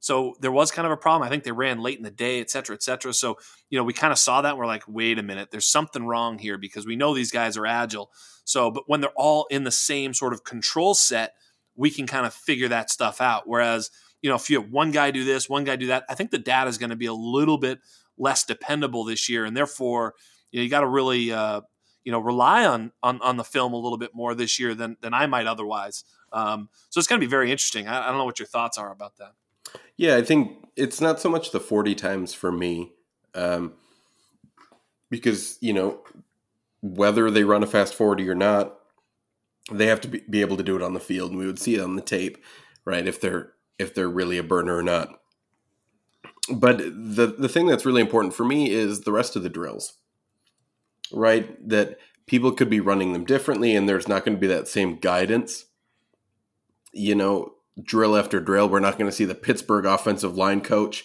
so 0.00 0.34
there 0.40 0.50
was 0.50 0.70
kind 0.70 0.86
of 0.86 0.92
a 0.92 0.96
problem. 0.96 1.26
I 1.26 1.30
think 1.30 1.44
they 1.44 1.52
ran 1.52 1.82
late 1.82 1.98
in 1.98 2.04
the 2.04 2.10
day, 2.10 2.40
et 2.40 2.50
cetera, 2.50 2.74
et 2.74 2.82
cetera. 2.82 3.12
So, 3.12 3.36
you 3.68 3.78
know, 3.78 3.84
we 3.84 3.92
kind 3.92 4.12
of 4.12 4.18
saw 4.18 4.40
that. 4.40 4.50
And 4.50 4.58
we're 4.58 4.66
like, 4.66 4.84
wait 4.88 5.18
a 5.18 5.22
minute, 5.22 5.50
there's 5.50 5.66
something 5.66 6.04
wrong 6.04 6.38
here 6.38 6.56
because 6.56 6.86
we 6.86 6.96
know 6.96 7.14
these 7.14 7.30
guys 7.30 7.56
are 7.56 7.66
agile. 7.66 8.10
So, 8.44 8.70
but 8.70 8.84
when 8.86 9.02
they're 9.02 9.10
all 9.14 9.46
in 9.50 9.64
the 9.64 9.70
same 9.70 10.14
sort 10.14 10.32
of 10.32 10.42
control 10.42 10.94
set, 10.94 11.34
we 11.76 11.90
can 11.90 12.06
kind 12.06 12.26
of 12.26 12.32
figure 12.32 12.68
that 12.68 12.90
stuff 12.90 13.20
out. 13.20 13.42
Whereas, 13.46 13.90
you 14.22 14.30
know, 14.30 14.36
if 14.36 14.48
you 14.48 14.60
have 14.60 14.70
one 14.70 14.90
guy 14.90 15.10
do 15.10 15.24
this, 15.24 15.48
one 15.48 15.64
guy 15.64 15.76
do 15.76 15.88
that, 15.88 16.04
I 16.08 16.14
think 16.14 16.30
the 16.30 16.38
data 16.38 16.68
is 16.68 16.78
going 16.78 16.90
to 16.90 16.96
be 16.96 17.06
a 17.06 17.14
little 17.14 17.58
bit 17.58 17.80
less 18.20 18.44
dependable 18.44 19.04
this 19.04 19.28
year. 19.28 19.44
And 19.44 19.56
therefore, 19.56 20.14
you 20.52 20.60
know, 20.60 20.64
you 20.64 20.70
got 20.70 20.80
to 20.80 20.86
really, 20.86 21.32
uh, 21.32 21.62
you 22.04 22.12
know, 22.12 22.20
rely 22.20 22.64
on, 22.64 22.92
on 23.02 23.20
on 23.22 23.36
the 23.36 23.44
film 23.44 23.72
a 23.72 23.76
little 23.76 23.98
bit 23.98 24.14
more 24.14 24.34
this 24.34 24.60
year 24.60 24.74
than 24.74 24.96
than 25.00 25.12
I 25.12 25.26
might 25.26 25.46
otherwise. 25.46 26.04
Um, 26.32 26.68
so 26.90 26.98
it's 26.98 27.08
going 27.08 27.20
to 27.20 27.26
be 27.26 27.30
very 27.30 27.50
interesting. 27.50 27.88
I, 27.88 28.04
I 28.04 28.08
don't 28.08 28.18
know 28.18 28.24
what 28.24 28.38
your 28.38 28.46
thoughts 28.46 28.78
are 28.78 28.92
about 28.92 29.16
that. 29.16 29.32
Yeah, 29.96 30.16
I 30.16 30.22
think 30.22 30.68
it's 30.76 31.00
not 31.00 31.20
so 31.20 31.28
much 31.28 31.50
the 31.50 31.60
40 31.60 31.94
times 31.94 32.32
for 32.32 32.50
me. 32.52 32.92
Um, 33.34 33.74
because, 35.10 35.58
you 35.60 35.72
know, 35.72 36.00
whether 36.80 37.30
they 37.30 37.44
run 37.44 37.62
a 37.62 37.66
fast 37.66 37.94
40 37.94 38.28
or 38.28 38.34
not, 38.34 38.76
they 39.70 39.86
have 39.86 40.00
to 40.02 40.08
be, 40.08 40.22
be 40.28 40.40
able 40.40 40.56
to 40.56 40.62
do 40.62 40.76
it 40.76 40.82
on 40.82 40.94
the 40.94 41.00
field 41.00 41.30
and 41.30 41.38
we 41.38 41.46
would 41.46 41.58
see 41.58 41.74
it 41.74 41.80
on 41.80 41.96
the 41.96 42.02
tape, 42.02 42.38
right? 42.84 43.06
If 43.06 43.20
they're 43.20 43.52
if 43.78 43.94
they're 43.94 44.08
really 44.08 44.36
a 44.38 44.42
burner 44.42 44.76
or 44.76 44.82
not. 44.82 45.19
But 46.52 46.78
the 46.78 47.34
the 47.38 47.48
thing 47.48 47.66
that's 47.66 47.86
really 47.86 48.00
important 48.00 48.34
for 48.34 48.44
me 48.44 48.70
is 48.70 49.02
the 49.02 49.12
rest 49.12 49.36
of 49.36 49.42
the 49.42 49.48
drills. 49.48 49.94
Right? 51.12 51.56
That 51.68 51.98
people 52.26 52.52
could 52.52 52.70
be 52.70 52.80
running 52.80 53.12
them 53.12 53.24
differently 53.24 53.74
and 53.74 53.88
there's 53.88 54.08
not 54.08 54.24
going 54.24 54.36
to 54.36 54.40
be 54.40 54.46
that 54.46 54.68
same 54.68 54.96
guidance. 54.96 55.66
You 56.92 57.14
know, 57.14 57.54
drill 57.82 58.16
after 58.16 58.40
drill. 58.40 58.68
We're 58.68 58.80
not 58.80 58.98
going 58.98 59.10
to 59.10 59.16
see 59.16 59.24
the 59.24 59.34
Pittsburgh 59.34 59.84
offensive 59.84 60.36
line 60.36 60.60
coach 60.60 61.04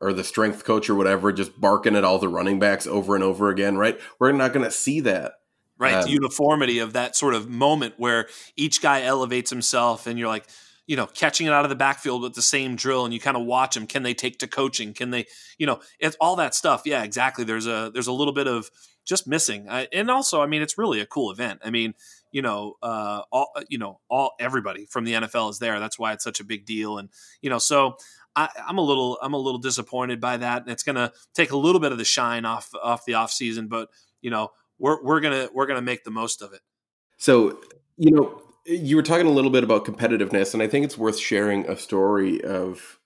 or 0.00 0.12
the 0.12 0.24
strength 0.24 0.64
coach 0.64 0.90
or 0.90 0.94
whatever 0.94 1.32
just 1.32 1.60
barking 1.60 1.96
at 1.96 2.04
all 2.04 2.18
the 2.18 2.28
running 2.28 2.58
backs 2.58 2.86
over 2.86 3.14
and 3.14 3.24
over 3.24 3.50
again, 3.50 3.76
right? 3.76 3.98
We're 4.18 4.32
not 4.32 4.52
going 4.52 4.64
to 4.64 4.70
see 4.70 5.00
that. 5.00 5.34
Right. 5.78 5.94
Um, 5.94 6.04
the 6.04 6.10
uniformity 6.10 6.78
of 6.78 6.94
that 6.94 7.16
sort 7.16 7.34
of 7.34 7.48
moment 7.48 7.94
where 7.96 8.28
each 8.56 8.80
guy 8.80 9.02
elevates 9.02 9.50
himself 9.50 10.06
and 10.06 10.18
you're 10.18 10.28
like, 10.28 10.46
you 10.86 10.96
know, 10.96 11.06
catching 11.06 11.46
it 11.46 11.52
out 11.52 11.64
of 11.64 11.68
the 11.68 11.76
backfield 11.76 12.22
with 12.22 12.34
the 12.34 12.42
same 12.42 12.76
drill 12.76 13.04
and 13.04 13.12
you 13.12 13.20
kind 13.20 13.36
of 13.36 13.44
watch 13.44 13.74
them. 13.74 13.86
Can 13.86 14.02
they 14.02 14.14
take 14.14 14.38
to 14.38 14.46
coaching? 14.46 14.94
Can 14.94 15.10
they, 15.10 15.26
you 15.58 15.66
know, 15.66 15.80
it's 15.98 16.16
all 16.20 16.36
that 16.36 16.54
stuff. 16.54 16.82
Yeah, 16.84 17.02
exactly. 17.02 17.44
There's 17.44 17.66
a, 17.66 17.90
there's 17.92 18.06
a 18.06 18.12
little 18.12 18.32
bit 18.32 18.46
of 18.46 18.70
just 19.04 19.26
missing. 19.26 19.68
I, 19.68 19.88
and 19.92 20.10
also, 20.10 20.42
I 20.42 20.46
mean, 20.46 20.62
it's 20.62 20.78
really 20.78 21.00
a 21.00 21.06
cool 21.06 21.30
event. 21.30 21.60
I 21.64 21.70
mean, 21.70 21.94
you 22.32 22.42
know, 22.42 22.74
uh, 22.82 23.22
all 23.30 23.52
you 23.68 23.78
know, 23.78 24.00
all 24.10 24.32
everybody 24.38 24.84
from 24.86 25.04
the 25.04 25.12
NFL 25.14 25.50
is 25.50 25.58
there. 25.58 25.80
That's 25.80 25.98
why 25.98 26.12
it's 26.12 26.24
such 26.24 26.40
a 26.40 26.44
big 26.44 26.66
deal. 26.66 26.98
And 26.98 27.08
you 27.40 27.48
know, 27.48 27.58
so 27.58 27.96
I, 28.34 28.48
am 28.68 28.78
a 28.78 28.82
little 28.82 29.18
I'm 29.22 29.32
a 29.32 29.38
little 29.38 29.60
disappointed 29.60 30.20
by 30.20 30.36
that. 30.38 30.62
And 30.62 30.70
it's 30.70 30.82
going 30.82 30.96
to 30.96 31.12
take 31.34 31.52
a 31.52 31.56
little 31.56 31.80
bit 31.80 31.92
of 31.92 31.98
the 31.98 32.04
shine 32.04 32.44
off 32.44 32.70
off 32.82 33.04
the 33.06 33.14
off 33.14 33.30
season, 33.32 33.68
but 33.68 33.88
you 34.20 34.30
know, 34.30 34.50
we're 34.78 35.02
we're 35.02 35.20
gonna 35.20 35.48
we're 35.54 35.66
gonna 35.66 35.82
make 35.82 36.04
the 36.04 36.10
most 36.10 36.42
of 36.42 36.52
it. 36.52 36.60
So 37.16 37.60
you 37.96 38.10
know, 38.10 38.42
you 38.66 38.96
were 38.96 39.02
talking 39.02 39.26
a 39.26 39.30
little 39.30 39.50
bit 39.50 39.64
about 39.64 39.84
competitiveness, 39.84 40.52
and 40.52 40.62
I 40.62 40.66
think 40.66 40.84
it's 40.84 40.98
worth 40.98 41.18
sharing 41.18 41.66
a 41.66 41.76
story 41.76 42.42
of 42.42 42.98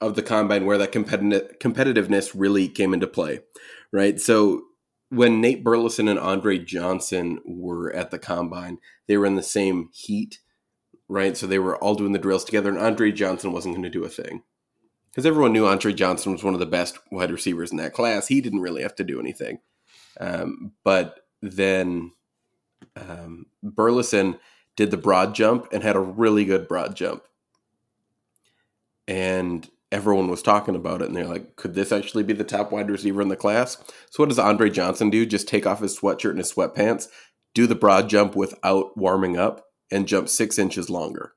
of 0.00 0.14
the 0.14 0.22
combine 0.22 0.64
where 0.64 0.78
that 0.78 0.92
competitive 0.92 1.58
competitiveness 1.58 2.32
really 2.34 2.68
came 2.68 2.94
into 2.94 3.06
play, 3.06 3.40
right? 3.92 4.20
So 4.20 4.62
when 5.10 5.40
Nate 5.40 5.64
Burleson 5.64 6.06
and 6.06 6.18
Andre 6.18 6.58
Johnson 6.58 7.40
were 7.44 7.92
at 7.94 8.10
the 8.10 8.18
combine, 8.18 8.78
they 9.06 9.16
were 9.16 9.26
in 9.26 9.36
the 9.36 9.42
same 9.42 9.88
heat, 9.92 10.38
right? 11.08 11.36
So 11.36 11.46
they 11.46 11.58
were 11.58 11.76
all 11.76 11.94
doing 11.94 12.12
the 12.12 12.18
drills 12.18 12.44
together, 12.44 12.68
and 12.68 12.78
Andre 12.78 13.10
Johnson 13.10 13.52
wasn't 13.52 13.74
going 13.74 13.84
to 13.84 13.90
do 13.90 14.04
a 14.04 14.08
thing 14.08 14.42
because 15.10 15.26
everyone 15.26 15.52
knew 15.52 15.66
Andre 15.66 15.92
Johnson 15.92 16.32
was 16.32 16.44
one 16.44 16.54
of 16.54 16.60
the 16.60 16.66
best 16.66 16.98
wide 17.10 17.30
receivers 17.30 17.70
in 17.70 17.78
that 17.78 17.94
class. 17.94 18.28
He 18.28 18.40
didn't 18.40 18.60
really 18.60 18.82
have 18.82 18.94
to 18.96 19.04
do 19.04 19.18
anything. 19.18 19.58
Um, 20.20 20.72
but 20.84 21.20
then 21.40 22.12
um, 22.96 23.46
Burleson 23.62 24.38
did 24.78 24.92
the 24.92 24.96
broad 24.96 25.34
jump 25.34 25.66
and 25.72 25.82
had 25.82 25.96
a 25.96 26.00
really 26.00 26.44
good 26.44 26.68
broad 26.68 26.94
jump. 26.94 27.24
And 29.08 29.68
everyone 29.90 30.28
was 30.28 30.40
talking 30.40 30.76
about 30.76 31.02
it 31.02 31.08
and 31.08 31.16
they're 31.16 31.26
like, 31.26 31.56
could 31.56 31.74
this 31.74 31.90
actually 31.90 32.22
be 32.22 32.32
the 32.32 32.44
top 32.44 32.70
wide 32.70 32.88
receiver 32.88 33.20
in 33.20 33.26
the 33.26 33.34
class? 33.34 33.76
So 34.08 34.22
what 34.22 34.28
does 34.28 34.38
Andre 34.38 34.70
Johnson 34.70 35.10
do? 35.10 35.26
Just 35.26 35.48
take 35.48 35.66
off 35.66 35.80
his 35.80 35.98
sweatshirt 35.98 36.30
and 36.30 36.38
his 36.38 36.52
sweatpants, 36.52 37.08
do 37.54 37.66
the 37.66 37.74
broad 37.74 38.08
jump 38.08 38.36
without 38.36 38.96
warming 38.96 39.36
up, 39.36 39.64
and 39.90 40.06
jump 40.06 40.28
six 40.28 40.60
inches 40.60 40.88
longer. 40.88 41.32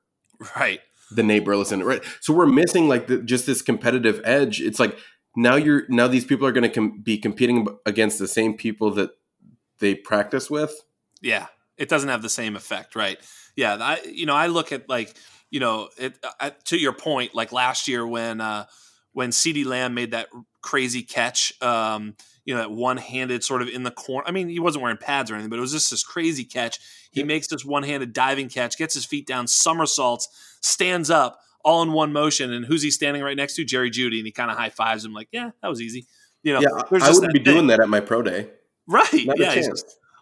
Right. 0.56 0.78
The 1.10 1.24
Nate 1.24 1.44
Burleson. 1.44 1.82
Right. 1.82 2.04
So 2.20 2.32
we're 2.32 2.46
missing 2.46 2.86
like 2.86 3.08
the, 3.08 3.18
just 3.22 3.44
this 3.46 3.60
competitive 3.60 4.20
edge. 4.22 4.60
It's 4.60 4.78
like 4.78 4.96
now 5.34 5.56
you're 5.56 5.82
now 5.88 6.06
these 6.06 6.24
people 6.24 6.46
are 6.46 6.52
going 6.52 6.62
to 6.62 6.68
com- 6.68 7.00
be 7.02 7.18
competing 7.18 7.66
against 7.86 8.20
the 8.20 8.28
same 8.28 8.54
people 8.54 8.92
that 8.92 9.10
they 9.80 9.96
practice 9.96 10.48
with. 10.48 10.84
Yeah, 11.20 11.46
it 11.76 11.88
doesn't 11.88 12.08
have 12.08 12.22
the 12.22 12.28
same 12.28 12.56
effect, 12.56 12.94
right? 12.96 13.18
Yeah, 13.56 13.76
I 13.80 14.00
you 14.04 14.26
know 14.26 14.34
I 14.34 14.46
look 14.46 14.72
at 14.72 14.88
like 14.88 15.14
you 15.52 15.60
know, 15.60 15.90
it, 15.98 16.18
uh, 16.40 16.50
to 16.64 16.78
your 16.78 16.94
point, 16.94 17.34
like 17.34 17.52
last 17.52 17.86
year 17.86 18.04
when 18.04 18.40
uh, 18.40 18.64
when 19.12 19.30
CeeDee 19.30 19.66
Lamb 19.66 19.92
made 19.92 20.12
that 20.12 20.28
crazy 20.62 21.02
catch, 21.02 21.52
um, 21.62 22.16
you 22.46 22.54
know, 22.54 22.60
that 22.60 22.72
one 22.72 22.96
handed 22.96 23.44
sort 23.44 23.60
of 23.60 23.68
in 23.68 23.82
the 23.82 23.90
corner. 23.90 24.26
I 24.26 24.32
mean, 24.32 24.48
he 24.48 24.58
wasn't 24.58 24.82
wearing 24.82 24.96
pads 24.96 25.30
or 25.30 25.34
anything, 25.34 25.50
but 25.50 25.58
it 25.58 25.60
was 25.60 25.70
just 25.70 25.90
this 25.90 26.02
crazy 26.02 26.44
catch. 26.44 26.80
He 27.12 27.20
yep. 27.20 27.26
makes 27.26 27.48
this 27.48 27.66
one 27.66 27.82
handed 27.82 28.14
diving 28.14 28.48
catch, 28.48 28.78
gets 28.78 28.94
his 28.94 29.04
feet 29.04 29.26
down, 29.26 29.46
somersaults, 29.46 30.28
stands 30.62 31.10
up, 31.10 31.38
all 31.62 31.82
in 31.82 31.92
one 31.92 32.14
motion. 32.14 32.50
And 32.50 32.64
who's 32.64 32.82
he 32.82 32.90
standing 32.90 33.22
right 33.22 33.36
next 33.36 33.54
to? 33.56 33.64
Jerry 33.64 33.90
Jeudy, 33.90 34.16
and 34.16 34.26
he 34.26 34.32
kind 34.32 34.50
of 34.50 34.56
high 34.56 34.70
fives 34.70 35.04
him 35.04 35.12
like, 35.12 35.28
"Yeah, 35.32 35.50
that 35.60 35.68
was 35.68 35.82
easy." 35.82 36.06
You 36.42 36.54
know, 36.54 36.60
yeah, 36.62 36.82
I 36.98 37.10
wouldn't 37.10 37.34
be 37.34 37.40
thing. 37.40 37.44
doing 37.44 37.66
that 37.66 37.78
at 37.78 37.90
my 37.90 38.00
pro 38.00 38.22
day. 38.22 38.48
Right? 38.88 39.26
Not 39.26 39.38
yeah. 39.38 39.62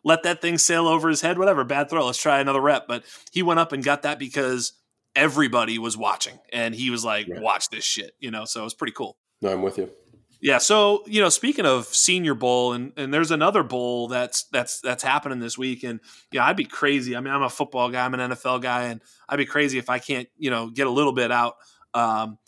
Let 0.05 0.23
that 0.23 0.41
thing 0.41 0.59
sail 0.59 0.89
over 0.89 1.09
his 1.09 1.21
head. 1.21 1.39
Whatever. 1.39 1.65
Bad 1.65 1.91
throw. 1.91 2.07
Let's 2.07 2.21
try 2.21 2.41
another 2.41 2.61
rep. 2.61 2.89
But 2.89 3.05
he 3.33 3.43
went 3.43 3.61
up 3.61 3.73
and 3.73 3.85
got 3.85 4.03
that 4.03 4.19
because 4.19 4.73
everybody 5.15 5.79
was 5.79 5.97
watching 5.97 6.39
and 6.53 6.75
he 6.75 6.91
was 6.91 7.05
like 7.05 7.27
right. 7.29 7.41
watch 7.41 7.69
this 7.71 7.85
shit 7.85 8.13
you 8.21 8.31
know 8.31 8.45
so 8.45 8.61
it 8.61 8.65
was 8.65 8.75
pretty 8.75 8.93
cool 8.93 9.17
no 9.43 9.53
i'm 9.53 9.63
with 9.63 9.77
you 9.77 9.91
yeah 10.41 10.59
so 10.59 11.03
you 11.07 11.21
know 11.21 11.29
speaking 11.29 11.67
of 11.67 11.87
senior 11.87 12.35
bowl 12.35 12.73
and 12.73 12.93
and 12.97 13.13
there's 13.13 13.33
another 13.33 13.63
bowl 13.65 14.07
that's 14.07 14.45
that's 14.45 14.81
that's 14.81 15.03
happening 15.03 15.41
this 15.41 15.59
week 15.59 15.83
and 15.83 15.99
yeah 16.31 16.45
i'd 16.47 16.57
be 16.57 16.65
crazy 16.65 17.17
i 17.17 17.21
mean 17.21 17.35
i'm 17.35 17.43
a 17.43 17.51
football 17.51 17.91
guy 17.91 18.05
i'm 18.05 18.15
an 18.15 18.31
nfl 18.31 18.63
guy 18.63 18.85
and 18.85 19.01
i'd 19.29 19.37
be 19.37 19.45
crazy 19.45 19.79
if 19.79 19.91
i 19.91 19.99
can't 19.99 20.29
you 20.39 20.49
know 20.49 20.71
get 20.71 20.87
a 20.87 20.91
little 20.91 21.13
bit 21.13 21.33
out 21.33 21.57
um, 21.93 22.39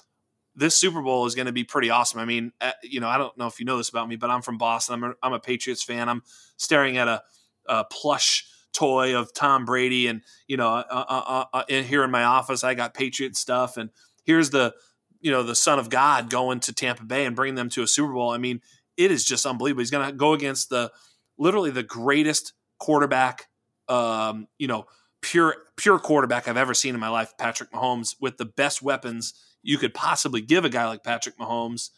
this 0.55 0.77
Super 0.77 1.01
Bowl 1.01 1.27
is 1.27 1.35
going 1.35 1.47
to 1.47 1.53
be 1.53 1.65
pretty 1.65 1.91
awesome. 1.91 2.21
I 2.21 2.25
mean, 2.25 2.53
uh, 2.61 2.73
you 2.83 3.01
know, 3.01 3.09
I 3.09 3.19
don't 3.19 3.37
know 3.39 3.47
if 3.47 3.59
you 3.59 3.65
know 3.65 3.79
this 3.79 3.89
about 3.89 4.09
me, 4.09 4.17
but 4.17 4.31
I'm 4.31 4.43
from 4.43 4.59
Boston. 4.59 4.95
I'm 4.95 5.05
a, 5.05 5.15
I'm 5.23 5.33
a 5.33 5.41
Patriots 5.41 5.83
fan. 5.83 6.09
I'm 6.09 6.23
staring 6.59 6.99
at 6.99 7.09
a, 7.09 7.23
a 7.67 7.85
plush 7.85 8.47
toy 8.73 9.17
of 9.17 9.33
Tom 9.35 9.65
Brady, 9.65 10.07
and 10.07 10.23
you 10.47 10.57
know, 10.57 10.69
uh, 10.69 10.85
uh, 10.91 11.45
uh, 11.53 11.63
uh 11.71 11.83
here 11.83 12.05
in 12.05 12.11
my 12.11 12.25
office, 12.25 12.65
I 12.65 12.75
got 12.75 12.95
Patriot 12.95 13.37
stuff, 13.37 13.77
and 13.77 13.91
here's 14.25 14.51
the 14.51 14.75
you 15.21 15.31
know 15.31 15.43
the 15.43 15.55
Son 15.55 15.79
of 15.79 15.91
God 15.91 16.31
going 16.31 16.61
to 16.61 16.73
Tampa 16.73 17.05
Bay 17.05 17.25
and 17.25 17.37
bringing 17.37 17.55
them 17.55 17.69
to 17.71 17.83
a 17.83 17.87
Super 17.87 18.13
Bowl. 18.13 18.31
I 18.31 18.39
mean, 18.39 18.61
it 18.97 19.11
is 19.11 19.25
just 19.25 19.47
unbelievable. 19.47 19.81
He's 19.81 19.91
going 19.91 20.07
to 20.07 20.13
go 20.15 20.33
against 20.33 20.69
the 20.71 20.91
literally 21.39 21.71
the 21.71 21.83
greatest 21.83 22.53
quarterback, 22.79 23.49
um, 23.89 24.49
you 24.59 24.67
know, 24.67 24.87
pure 25.23 25.57
pure 25.77 25.99
quarterback 25.99 26.49
I've 26.49 26.57
ever 26.57 26.75
seen 26.75 26.95
in 26.95 27.01
my 27.01 27.09
life, 27.09 27.35
Patrick 27.39 27.73
Mahomes, 27.73 28.17
with 28.21 28.37
the 28.37 28.45
best 28.45 28.83
weapons 28.83 29.35
you 29.63 29.79
could 29.79 29.95
possibly 29.95 30.41
give 30.41 30.65
a 30.65 30.69
guy 30.69 30.87
like 30.87 31.05
Patrick 31.05 31.39
Mahomes, 31.39 31.91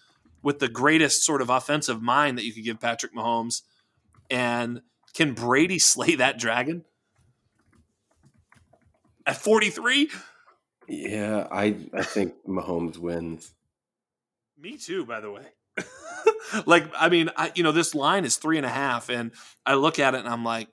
with 0.43 0.59
the 0.59 0.69
greatest 0.69 1.25
sort 1.25 1.41
of 1.41 1.51
offensive 1.51 2.03
mind 2.03 2.37
that 2.37 2.45
you 2.45 2.53
could 2.53 2.65
give 2.65 2.79
Patrick 2.79 3.15
Mahomes, 3.15 3.63
and 4.31 4.83
can 5.15 5.33
Brady 5.33 5.79
slay 5.79 6.17
that 6.17 6.39
dragon 6.39 6.85
at 9.27 9.37
43? 9.37 10.11
Yeah, 10.87 11.47
I 11.51 11.77
I 11.95 12.03
think 12.03 12.35
Mahomes 12.47 12.99
wins. 12.99 13.53
Me 14.59 14.77
too, 14.77 15.07
by 15.07 15.21
the 15.21 15.31
way. 15.31 15.45
like, 16.67 16.91
I 16.99 17.09
mean, 17.09 17.31
I, 17.37 17.53
you 17.55 17.63
know, 17.63 17.73
this 17.73 17.95
line 17.95 18.25
is 18.25 18.37
three 18.37 18.57
and 18.57 18.67
a 18.67 18.71
half, 18.71 19.09
and 19.09 19.33
I 19.65 19.75
look 19.75 19.99
at 19.99 20.15
it 20.15 20.21
and 20.21 20.29
I'm 20.29 20.45
like, 20.45 20.69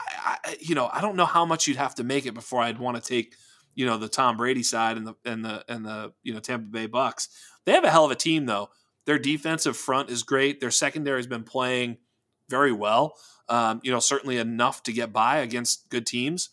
I, 0.00 0.38
I, 0.44 0.56
you 0.60 0.74
know, 0.74 0.88
I 0.92 1.00
don't 1.00 1.16
know 1.16 1.26
how 1.26 1.44
much 1.44 1.66
you'd 1.66 1.76
have 1.76 1.94
to 1.96 2.04
make 2.04 2.26
it 2.26 2.34
before 2.34 2.62
I'd 2.62 2.78
want 2.78 3.02
to 3.02 3.02
take, 3.02 3.34
you 3.74 3.84
know, 3.86 3.98
the 3.98 4.08
Tom 4.08 4.36
Brady 4.36 4.62
side 4.62 4.96
and 4.96 5.06
the 5.06 5.14
and 5.24 5.44
the 5.44 5.64
and 5.68 5.84
the 5.84 6.12
you 6.22 6.32
know 6.32 6.40
Tampa 6.40 6.66
Bay 6.66 6.86
Bucks. 6.86 7.28
They 7.64 7.72
have 7.72 7.84
a 7.84 7.90
hell 7.90 8.04
of 8.04 8.10
a 8.10 8.16
team 8.16 8.46
though. 8.46 8.70
Their 9.06 9.18
defensive 9.18 9.76
front 9.76 10.10
is 10.10 10.22
great. 10.22 10.60
Their 10.60 10.70
secondary 10.70 11.18
has 11.18 11.26
been 11.26 11.44
playing 11.44 11.98
very 12.48 12.72
well 12.72 13.16
um, 13.48 13.80
you 13.82 13.90
know, 13.90 14.00
certainly 14.00 14.38
enough 14.38 14.82
to 14.84 14.92
get 14.92 15.12
by 15.12 15.38
against 15.38 15.88
good 15.88 16.06
teams. 16.06 16.50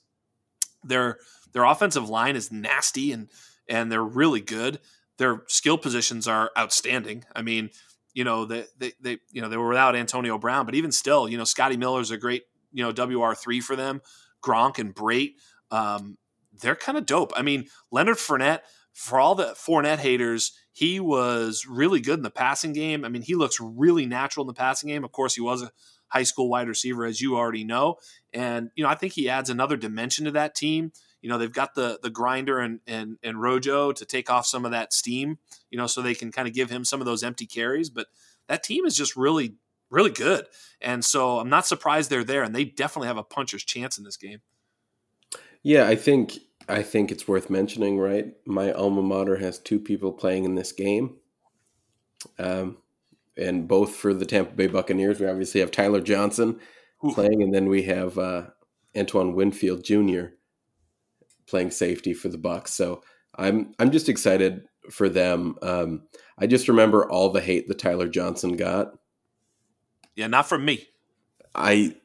Their 0.84 1.18
their 1.54 1.64
offensive 1.64 2.10
line 2.10 2.36
is 2.36 2.52
nasty 2.52 3.12
and 3.12 3.30
and 3.68 3.92
they're 3.92 4.04
really 4.04 4.42
good. 4.42 4.80
Their 5.18 5.44
skill 5.48 5.78
positions 5.78 6.28
are 6.28 6.52
outstanding. 6.58 7.24
I 7.36 7.42
mean, 7.42 7.70
you 8.14 8.24
know, 8.24 8.46
they, 8.46 8.66
they, 8.78 8.94
they, 9.00 9.20
you 9.32 9.42
know, 9.42 9.48
they 9.48 9.58
were 9.58 9.70
without 9.70 9.96
Antonio 9.96 10.38
Brown, 10.38 10.66
but 10.66 10.76
even 10.76 10.92
still, 10.92 11.30
you 11.30 11.38
know, 11.38 11.44
Scotty 11.44 11.78
Miller's 11.78 12.12
a 12.12 12.18
great, 12.18 12.44
you 12.72 12.84
know, 12.84 12.92
WR3 12.92 13.62
for 13.62 13.76
them. 13.76 14.02
Gronk 14.44 14.80
and 14.80 14.94
Brate, 14.94 15.36
um, 15.72 16.18
they're 16.62 16.76
kind 16.76 16.98
of 16.98 17.06
dope. 17.06 17.32
I 17.36 17.42
mean, 17.42 17.68
Leonard 17.92 18.18
Fournette, 18.18 18.62
for 18.94 19.20
all 19.20 19.36
the 19.36 19.56
Fournette 19.56 20.00
haters, 20.00 20.54
he 20.72 21.00
was 21.00 21.66
really 21.68 22.00
good 22.00 22.20
in 22.20 22.24
the 22.24 22.30
passing 22.30 22.74
game. 22.74 23.04
I 23.04 23.10
mean, 23.10 23.24
he 23.24 23.36
looks 23.36 23.60
really 23.60 24.06
natural 24.06 24.44
in 24.44 24.48
the 24.48 24.54
passing 24.54 24.90
game. 24.90 25.04
Of 25.04 25.12
course, 25.12 25.36
he 25.36 25.42
was 25.42 25.62
a 25.62 25.72
high 26.08 26.24
school 26.24 26.48
wide 26.48 26.68
receiver, 26.68 27.06
as 27.06 27.20
you 27.20 27.36
already 27.36 27.64
know. 27.64 27.98
And, 28.32 28.70
you 28.76 28.84
know, 28.84 28.90
I 28.90 28.96
think 28.96 29.14
he 29.14 29.30
adds 29.30 29.50
another 29.50 29.76
dimension 29.76 30.26
to 30.26 30.32
that 30.32 30.56
team. 30.56 30.92
You 31.22 31.30
know, 31.30 31.38
they've 31.38 31.52
got 31.52 31.74
the 31.74 32.00
the 32.04 32.10
grinder 32.10 32.60
and, 32.60 32.82
and, 32.86 33.18
and 33.24 33.42
Rojo 33.42 33.94
to 33.94 34.06
take 34.06 34.30
off 34.30 34.46
some 34.46 34.66
of 34.66 34.72
that 34.72 34.94
steam, 34.94 35.40
you 35.72 35.78
know, 35.78 35.88
so 35.88 36.02
they 36.02 36.14
can 36.14 36.32
kind 36.32 36.48
of 36.48 36.54
give 36.54 36.70
him 36.70 36.86
some 36.86 37.00
of 37.00 37.06
those 37.06 37.24
empty 37.24 37.48
carries. 37.48 37.90
But 37.90 38.08
that 38.48 38.62
team 38.62 38.86
is 38.86 38.96
just 38.96 39.16
really, 39.16 39.56
really 39.90 40.12
good. 40.12 40.46
And 40.82 41.04
so 41.04 41.40
I'm 41.40 41.50
not 41.50 41.66
surprised 41.66 42.10
they're 42.10 42.24
there. 42.24 42.44
And 42.44 42.54
they 42.54 42.66
definitely 42.66 43.08
have 43.08 43.18
a 43.18 43.24
puncher's 43.24 43.64
chance 43.64 43.98
in 43.98 44.04
this 44.04 44.18
game. 44.18 44.42
Yeah, 45.64 45.88
I 45.88 45.96
think 45.96 46.40
I 46.67 46.82
think 46.82 47.12
it's 47.12 47.27
worth 47.27 47.50
mentioning, 47.50 48.00
right? 48.00 48.34
My 48.46 48.72
alma 48.72 49.01
mater 49.01 49.38
has 49.38 49.60
two 49.60 49.79
people 49.79 50.13
playing 50.13 50.46
in 50.46 50.55
this 50.55 50.72
game. 50.72 51.17
Um, 52.39 52.77
and 53.38 53.67
both 53.67 53.96
for 53.96 54.13
the 54.13 54.25
Tampa 54.25 54.53
Bay 54.53 54.67
Buccaneers. 54.67 55.20
We 55.20 55.27
obviously 55.27 55.62
have 55.62 55.72
Tyler 55.72 56.01
Johnson 56.01 56.60
Ooh. 57.05 57.13
playing, 57.13 57.41
and 57.41 57.53
then 57.53 57.67
we 57.67 57.84
have 57.84 58.17
uh, 58.17 58.48
Antoine 58.96 59.34
Winfield 59.34 59.84
Jr. 59.84 60.25
playing 61.48 61.72
safety 61.72 62.13
for 62.13 62.29
the 62.29 62.38
Bucs. 62.38 62.70
So 62.70 63.03
I'm 63.36 63.74
I'm 63.79 63.91
just 63.91 64.10
excited 64.10 64.65
for 64.91 65.10
them. 65.10 65.55
Um, 65.62 66.03
I 66.38 66.48
just 66.48 66.67
remember 66.67 67.10
all 67.10 67.29
the 67.29 67.41
hate 67.41 67.67
that 67.67 67.79
Tyler 67.79 68.08
Johnson 68.08 68.55
got. 68.55 68.93
Yeah, 70.15 70.27
not 70.27 70.48
from 70.48 70.65
me. 70.65 70.88
I 71.55 71.96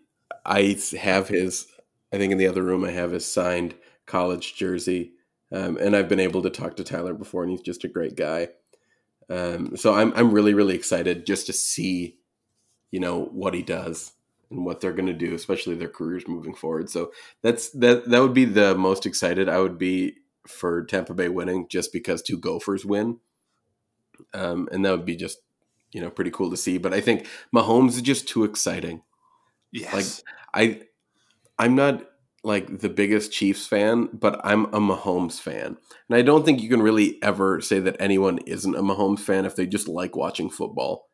I 0.44 0.78
have 0.98 1.28
his. 1.28 1.66
I 2.12 2.16
think 2.16 2.32
in 2.32 2.38
the 2.38 2.46
other 2.46 2.62
room 2.62 2.84
I 2.84 2.90
have 2.90 3.10
his 3.10 3.26
signed 3.26 3.74
college 4.08 4.56
jersey, 4.56 5.12
um, 5.52 5.76
and 5.76 5.94
I've 5.94 6.08
been 6.08 6.20
able 6.20 6.42
to 6.42 6.50
talk 6.50 6.76
to 6.76 6.84
Tyler 6.84 7.14
before, 7.14 7.42
and 7.42 7.50
he's 7.50 7.62
just 7.62 7.84
a 7.84 7.88
great 7.88 8.16
guy. 8.16 8.48
Um, 9.30 9.76
so 9.76 9.94
I'm 9.94 10.12
I'm 10.16 10.32
really 10.32 10.54
really 10.54 10.74
excited 10.74 11.26
just 11.26 11.46
to 11.46 11.52
see, 11.52 12.16
you 12.90 12.98
know, 12.98 13.26
what 13.26 13.54
he 13.54 13.62
does 13.62 14.12
and 14.50 14.64
what 14.64 14.80
they're 14.80 14.92
going 14.92 15.06
to 15.06 15.12
do, 15.12 15.34
especially 15.34 15.74
their 15.74 15.88
careers 15.88 16.26
moving 16.26 16.54
forward. 16.54 16.90
So 16.90 17.12
that's 17.42 17.70
that 17.70 18.08
that 18.08 18.20
would 18.20 18.34
be 18.34 18.46
the 18.46 18.74
most 18.74 19.06
excited 19.06 19.48
I 19.48 19.60
would 19.60 19.78
be 19.78 20.16
for 20.46 20.84
Tampa 20.84 21.14
Bay 21.14 21.28
winning, 21.28 21.66
just 21.68 21.92
because 21.92 22.22
two 22.22 22.38
Gophers 22.38 22.84
win, 22.84 23.18
um, 24.34 24.68
and 24.72 24.84
that 24.84 24.92
would 24.92 25.04
be 25.04 25.16
just 25.16 25.38
you 25.92 26.00
know 26.00 26.10
pretty 26.10 26.30
cool 26.30 26.50
to 26.50 26.56
see. 26.56 26.78
But 26.78 26.94
I 26.94 27.00
think 27.00 27.26
Mahomes 27.54 27.90
is 27.90 28.02
just 28.02 28.28
too 28.28 28.44
exciting. 28.44 29.02
Yes, 29.72 29.92
like 29.92 30.06
I 30.54 30.82
I'm 31.58 31.74
not 31.74 32.02
like 32.48 32.80
the 32.80 32.88
biggest 32.88 33.30
Chiefs 33.30 33.66
fan, 33.66 34.08
but 34.12 34.40
I'm 34.42 34.64
a 34.66 34.80
Mahomes 34.80 35.38
fan. 35.38 35.76
And 36.08 36.16
I 36.16 36.22
don't 36.22 36.44
think 36.44 36.60
you 36.60 36.68
can 36.68 36.82
really 36.82 37.22
ever 37.22 37.60
say 37.60 37.78
that 37.78 37.96
anyone 38.00 38.38
isn't 38.38 38.74
a 38.74 38.82
Mahomes 38.82 39.20
fan 39.20 39.44
if 39.44 39.54
they 39.54 39.66
just 39.66 39.86
like 39.86 40.16
watching 40.16 40.50
football. 40.50 41.08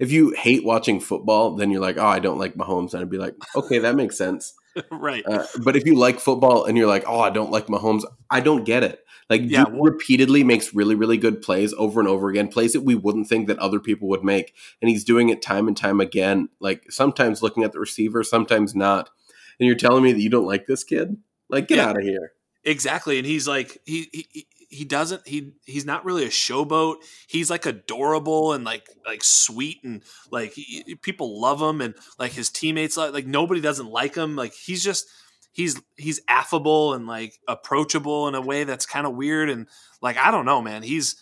If 0.00 0.10
you 0.10 0.30
hate 0.30 0.64
watching 0.64 0.98
football, 0.98 1.56
then 1.56 1.70
you're 1.70 1.82
like, 1.82 1.98
oh, 1.98 2.06
I 2.06 2.18
don't 2.18 2.38
like 2.38 2.54
Mahomes. 2.54 2.94
And 2.94 3.02
I'd 3.02 3.10
be 3.10 3.18
like, 3.18 3.34
okay, 3.54 3.78
that 3.80 3.96
makes 3.96 4.16
sense. 4.16 4.54
right. 4.90 5.24
Uh, 5.26 5.44
but 5.62 5.76
if 5.76 5.84
you 5.84 5.94
like 5.94 6.20
football 6.20 6.64
and 6.64 6.78
you're 6.78 6.86
like, 6.86 7.04
oh, 7.06 7.20
I 7.20 7.30
don't 7.30 7.50
like 7.50 7.66
Mahomes, 7.66 8.04
I 8.30 8.40
don't 8.40 8.64
get 8.64 8.82
it. 8.82 9.04
Like, 9.28 9.42
yeah, 9.44 9.66
repeatedly 9.70 10.42
makes 10.42 10.72
really, 10.72 10.94
really 10.94 11.18
good 11.18 11.42
plays 11.42 11.74
over 11.74 12.00
and 12.00 12.08
over 12.08 12.30
again, 12.30 12.48
plays 12.48 12.72
that 12.72 12.80
we 12.80 12.94
wouldn't 12.94 13.28
think 13.28 13.46
that 13.48 13.58
other 13.58 13.78
people 13.78 14.08
would 14.08 14.24
make. 14.24 14.54
And 14.80 14.88
he's 14.88 15.04
doing 15.04 15.28
it 15.28 15.42
time 15.42 15.68
and 15.68 15.76
time 15.76 16.00
again, 16.00 16.48
like 16.60 16.90
sometimes 16.90 17.42
looking 17.42 17.62
at 17.62 17.72
the 17.72 17.80
receiver, 17.80 18.24
sometimes 18.24 18.74
not 18.74 19.10
and 19.58 19.66
you're 19.66 19.76
telling 19.76 20.02
me 20.02 20.12
that 20.12 20.20
you 20.20 20.30
don't 20.30 20.46
like 20.46 20.66
this 20.66 20.84
kid? 20.84 21.16
Like, 21.48 21.68
get 21.68 21.78
yeah, 21.78 21.86
out 21.88 21.96
of 21.96 22.02
here. 22.02 22.32
Exactly. 22.64 23.18
And 23.18 23.26
he's 23.26 23.48
like, 23.48 23.78
he, 23.84 24.08
he, 24.12 24.46
he 24.68 24.84
doesn't 24.84 25.26
he 25.26 25.52
he's 25.64 25.86
not 25.86 26.04
really 26.04 26.24
a 26.24 26.28
showboat 26.28 26.96
he's 27.26 27.50
like 27.50 27.64
adorable 27.64 28.52
and 28.52 28.64
like 28.64 28.86
like 29.06 29.24
sweet 29.24 29.82
and 29.82 30.02
like 30.30 30.52
he, 30.52 30.94
people 31.00 31.40
love 31.40 31.60
him 31.60 31.80
and 31.80 31.94
like 32.18 32.32
his 32.32 32.50
teammates 32.50 32.96
like 32.96 33.12
like 33.12 33.26
nobody 33.26 33.60
doesn't 33.60 33.90
like 33.90 34.14
him 34.14 34.36
like 34.36 34.52
he's 34.52 34.84
just 34.84 35.08
he's 35.52 35.80
he's 35.96 36.20
affable 36.28 36.92
and 36.92 37.06
like 37.06 37.38
approachable 37.48 38.28
in 38.28 38.34
a 38.34 38.40
way 38.40 38.64
that's 38.64 38.86
kind 38.86 39.06
of 39.06 39.14
weird 39.14 39.48
and 39.48 39.66
like 40.02 40.18
I 40.18 40.30
don't 40.30 40.44
know 40.44 40.60
man 40.60 40.82
he's 40.82 41.16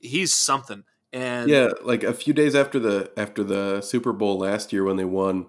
he's 0.00 0.34
something 0.34 0.82
and 1.12 1.48
yeah 1.48 1.68
like 1.82 2.02
a 2.02 2.12
few 2.12 2.34
days 2.34 2.54
after 2.54 2.80
the 2.80 3.10
after 3.16 3.44
the 3.44 3.80
Super 3.80 4.12
Bowl 4.12 4.38
last 4.38 4.72
year 4.72 4.84
when 4.84 4.96
they 4.96 5.04
won 5.04 5.46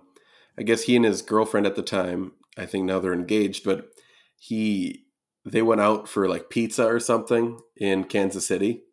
I 0.60 0.63
guess 0.63 0.84
he 0.84 0.95
and 0.95 1.06
his 1.06 1.22
girlfriend 1.22 1.65
at 1.65 1.76
the 1.76 1.82
time, 1.82 2.34
I 2.58 2.65
think 2.65 2.86
now 2.86 3.00
they're 3.00 3.13
engaged, 3.13 3.63
but 3.63 3.89
he 4.38 5.06
they 5.45 5.62
went 5.62 5.82
out 5.82 6.08
for 6.08 6.28
like 6.28 6.50
pizza 6.50 6.86
or 6.86 7.00
something 7.00 7.60
in 7.78 8.04
Kansas 8.04 8.45
City 8.45 8.84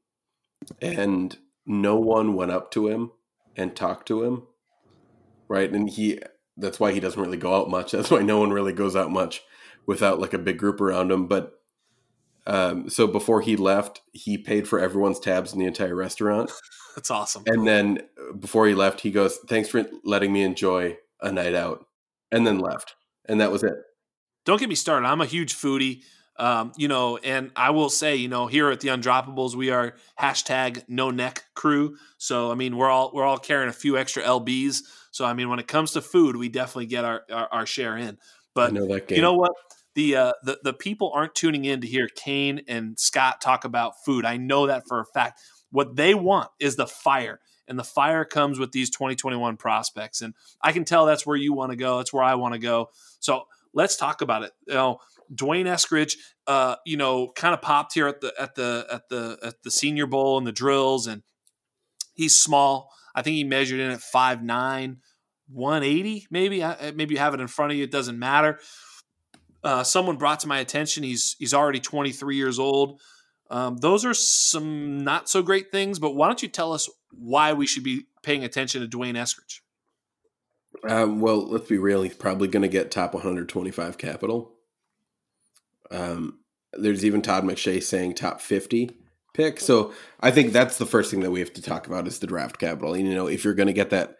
and 0.81 1.37
no 1.67 1.97
one 1.97 2.35
went 2.35 2.53
up 2.53 2.71
to 2.71 2.89
him 2.89 3.11
and 3.57 3.75
talked 3.75 4.07
to 4.09 4.23
him. 4.23 4.45
Right? 5.49 5.71
And 5.71 5.91
he 5.91 6.21
that's 6.57 6.81
why 6.81 6.93
he 6.93 7.01
doesn't 7.01 7.21
really 7.21 7.37
go 7.37 7.55
out 7.55 7.69
much. 7.69 7.93
That's 7.93 8.11
why 8.11 8.23
no 8.23 8.41
one 8.41 8.51
really 8.51 8.73
goes 8.73 8.97
out 8.97 9.11
much 9.11 9.43
without 9.87 10.19
like 10.19 10.33
a 10.33 10.39
big 10.39 10.59
group 10.59 10.81
around 10.81 11.11
him, 11.11 11.27
but 11.27 11.53
um, 12.47 12.89
so 12.89 13.09
before 13.09 13.41
he 13.41 13.57
left, 13.57 14.03
he 14.13 14.39
paid 14.39 14.69
for 14.69 14.79
everyone's 14.79 15.19
tabs 15.19 15.53
in 15.53 15.59
the 15.59 15.67
entire 15.67 15.97
restaurant. 15.97 16.51
That's 16.95 17.11
awesome. 17.11 17.43
And 17.47 17.67
then 17.67 17.99
before 18.39 18.69
he 18.69 18.75
left, 18.75 19.01
he 19.01 19.11
goes, 19.11 19.37
"Thanks 19.49 19.69
for 19.69 19.85
letting 20.05 20.33
me 20.33 20.43
enjoy 20.43 20.97
a 21.21 21.33
night 21.33 21.55
out 21.55 21.87
and 22.31 22.47
then 22.47 22.59
left. 22.59 22.95
And 23.27 23.41
that 23.41 23.51
was 23.51 23.63
it. 23.63 23.75
Don't 24.45 24.61
get 24.61 24.69
me 24.69 24.75
started. 24.75 25.07
I'm 25.07 25.21
a 25.21 25.27
huge 25.27 25.55
foodie. 25.55 26.03
Um, 26.39 26.73
you 26.77 26.87
know, 26.87 27.17
and 27.17 27.51
I 27.57 27.71
will 27.71 27.89
say, 27.89 28.17
you 28.17 28.29
know, 28.29 28.47
here 28.47 28.71
at 28.71 28.81
the 28.81 28.89
Undroppables, 28.89 29.55
we 29.55 29.71
are 29.71 29.95
hashtag 30.21 30.85
no 30.87 31.11
neck 31.11 31.45
crew. 31.55 31.97
So 32.19 32.51
I 32.53 32.55
mean, 32.55 32.77
we're 32.77 32.91
all 32.91 33.11
we're 33.15 33.25
all 33.25 33.39
carrying 33.39 33.71
a 33.71 33.73
few 33.73 33.97
extra 33.97 34.23
lbs. 34.23 34.83
So 35.11 35.25
I 35.25 35.33
mean, 35.33 35.49
when 35.49 35.59
it 35.59 35.67
comes 35.67 35.93
to 35.93 36.03
food, 36.03 36.37
we 36.37 36.49
definitely 36.49 36.87
get 36.87 37.05
our 37.05 37.23
our, 37.31 37.49
our 37.51 37.67
share 37.67 37.97
in. 37.97 38.19
But 38.55 38.73
know 38.73 39.01
you 39.11 39.23
know 39.23 39.35
what? 39.35 39.53
The, 39.95 40.17
uh, 40.17 40.33
the 40.43 40.59
the 40.63 40.75
people 40.75 41.11
aren't 41.15 41.35
tuning 41.35 41.65
in 41.65 41.81
to 41.81 41.87
hear 41.87 42.07
Kane 42.07 42.61
and 42.69 42.99
Scott 42.99 43.41
talk 43.41 43.65
about 43.65 44.05
food. 44.05 44.27
I 44.27 44.37
know 44.37 44.67
that 44.67 44.83
for 44.87 45.01
a 45.01 45.07
fact. 45.07 45.41
What 45.71 45.97
they 45.97 46.15
want 46.15 46.51
is 46.61 46.77
the 46.77 46.87
fire 46.87 47.41
and 47.69 47.79
the 47.79 47.85
fire 47.85 48.25
comes 48.25 48.59
with 48.59 48.73
these 48.73 48.91
2021 48.91 49.57
prospects. 49.57 50.23
And 50.23 50.35
I 50.61 50.73
can 50.73 50.85
tell 50.85 51.07
that's 51.07 51.27
where 51.27 51.37
you 51.37 51.53
want 51.53 51.73
to 51.73 51.77
go. 51.77 51.99
That's 51.99 52.13
where 52.13 52.25
I 52.25 52.35
want 52.35 52.55
to 52.55 52.61
go. 52.61 52.91
So 53.21 53.45
let's 53.73 53.97
talk 53.97 54.23
about 54.23 54.43
it. 54.43 54.53
You 54.67 54.75
know, 54.75 54.99
D'Wayne 55.35 55.67
Eskridge, 55.67 56.17
uh, 56.47 56.77
you 56.85 56.97
know, 56.97 57.29
kind 57.29 57.55
of 57.55 57.63
popped 57.63 57.95
here 57.95 58.07
at 58.07 58.21
the 58.21 58.33
at 58.39 58.55
the 58.55 58.87
at 58.91 59.09
the 59.09 59.39
at 59.43 59.63
the 59.63 59.71
Senior 59.71 60.07
Bowl 60.07 60.39
and 60.39 60.47
the 60.47 60.53
drills, 60.53 61.07
and 61.07 61.23
he's 62.15 62.39
small. 62.39 62.91
I 63.15 63.23
think 63.23 63.35
he 63.35 63.45
measured 63.45 63.81
in 63.81 63.91
at 63.91 64.01
5'9", 64.01 64.99
180, 65.49 66.27
maybe. 66.31 66.65
Maybe 66.95 67.15
you 67.15 67.21
have 67.21 67.35
it 67.35 67.41
in 67.41 67.47
front 67.47 67.73
of 67.73 67.79
you. 67.79 67.85
It 67.85 67.91
doesn't 67.91 68.19
matter. 68.19 68.61
Uh, 69.65 69.83
someone 69.83 70.17
brought 70.17 70.41
to 70.41 70.49
my 70.49 70.59
attention. 70.59 71.03
He's 71.03 71.35
he's 71.39 71.55
already 71.55 71.81
23 71.81 72.37
years 72.37 72.59
old. 72.59 73.01
Um, 73.51 73.77
those 73.77 74.05
are 74.05 74.15
some 74.15 75.05
not 75.05 75.29
so 75.29 75.43
great 75.43 75.71
things, 75.71 75.99
but 75.99 76.15
why 76.15 76.27
don't 76.27 76.43
you 76.43 76.49
tell 76.49 76.73
us 76.73 76.89
why 77.19 77.53
we 77.53 77.67
should 77.67 77.85
be 77.85 78.07
paying 78.23 78.45
attention 78.45 78.81
to 78.81 78.89
D'Wayne 78.89 79.15
Eskridge? 79.15 79.61
Um, 80.89 81.21
well, 81.21 81.47
let's 81.47 81.69
be 81.69 81.79
real. 81.79 82.03
He's 82.03 82.15
probably 82.15 82.49
going 82.49 82.63
to 82.63 82.69
get 82.69 82.91
top 82.91 83.15
125 83.15 83.99
capital. 83.99 84.53
Um, 85.91 86.41
there's 86.73 87.05
even 87.05 87.23
Todd 87.23 87.45
McShay 87.45 87.83
saying 87.83 88.15
top 88.15 88.41
50 88.41 88.91
pick. 89.33 89.61
So 89.61 89.93
I 90.21 90.31
think 90.31 90.53
that's 90.53 90.79
the 90.79 90.87
first 90.87 91.11
thing 91.11 91.21
that 91.21 91.31
we 91.31 91.41
have 91.41 91.53
to 91.55 91.63
talk 91.63 91.87
about 91.87 92.07
is 92.07 92.19
the 92.19 92.27
draft 92.27 92.59
capital. 92.59 92.95
And, 92.95 93.07
you 93.07 93.15
know, 93.15 93.27
if 93.27 93.45
you're 93.45 93.55
going 93.55 93.69
to 93.69 93.73
get 93.73 93.91
that 93.91 94.17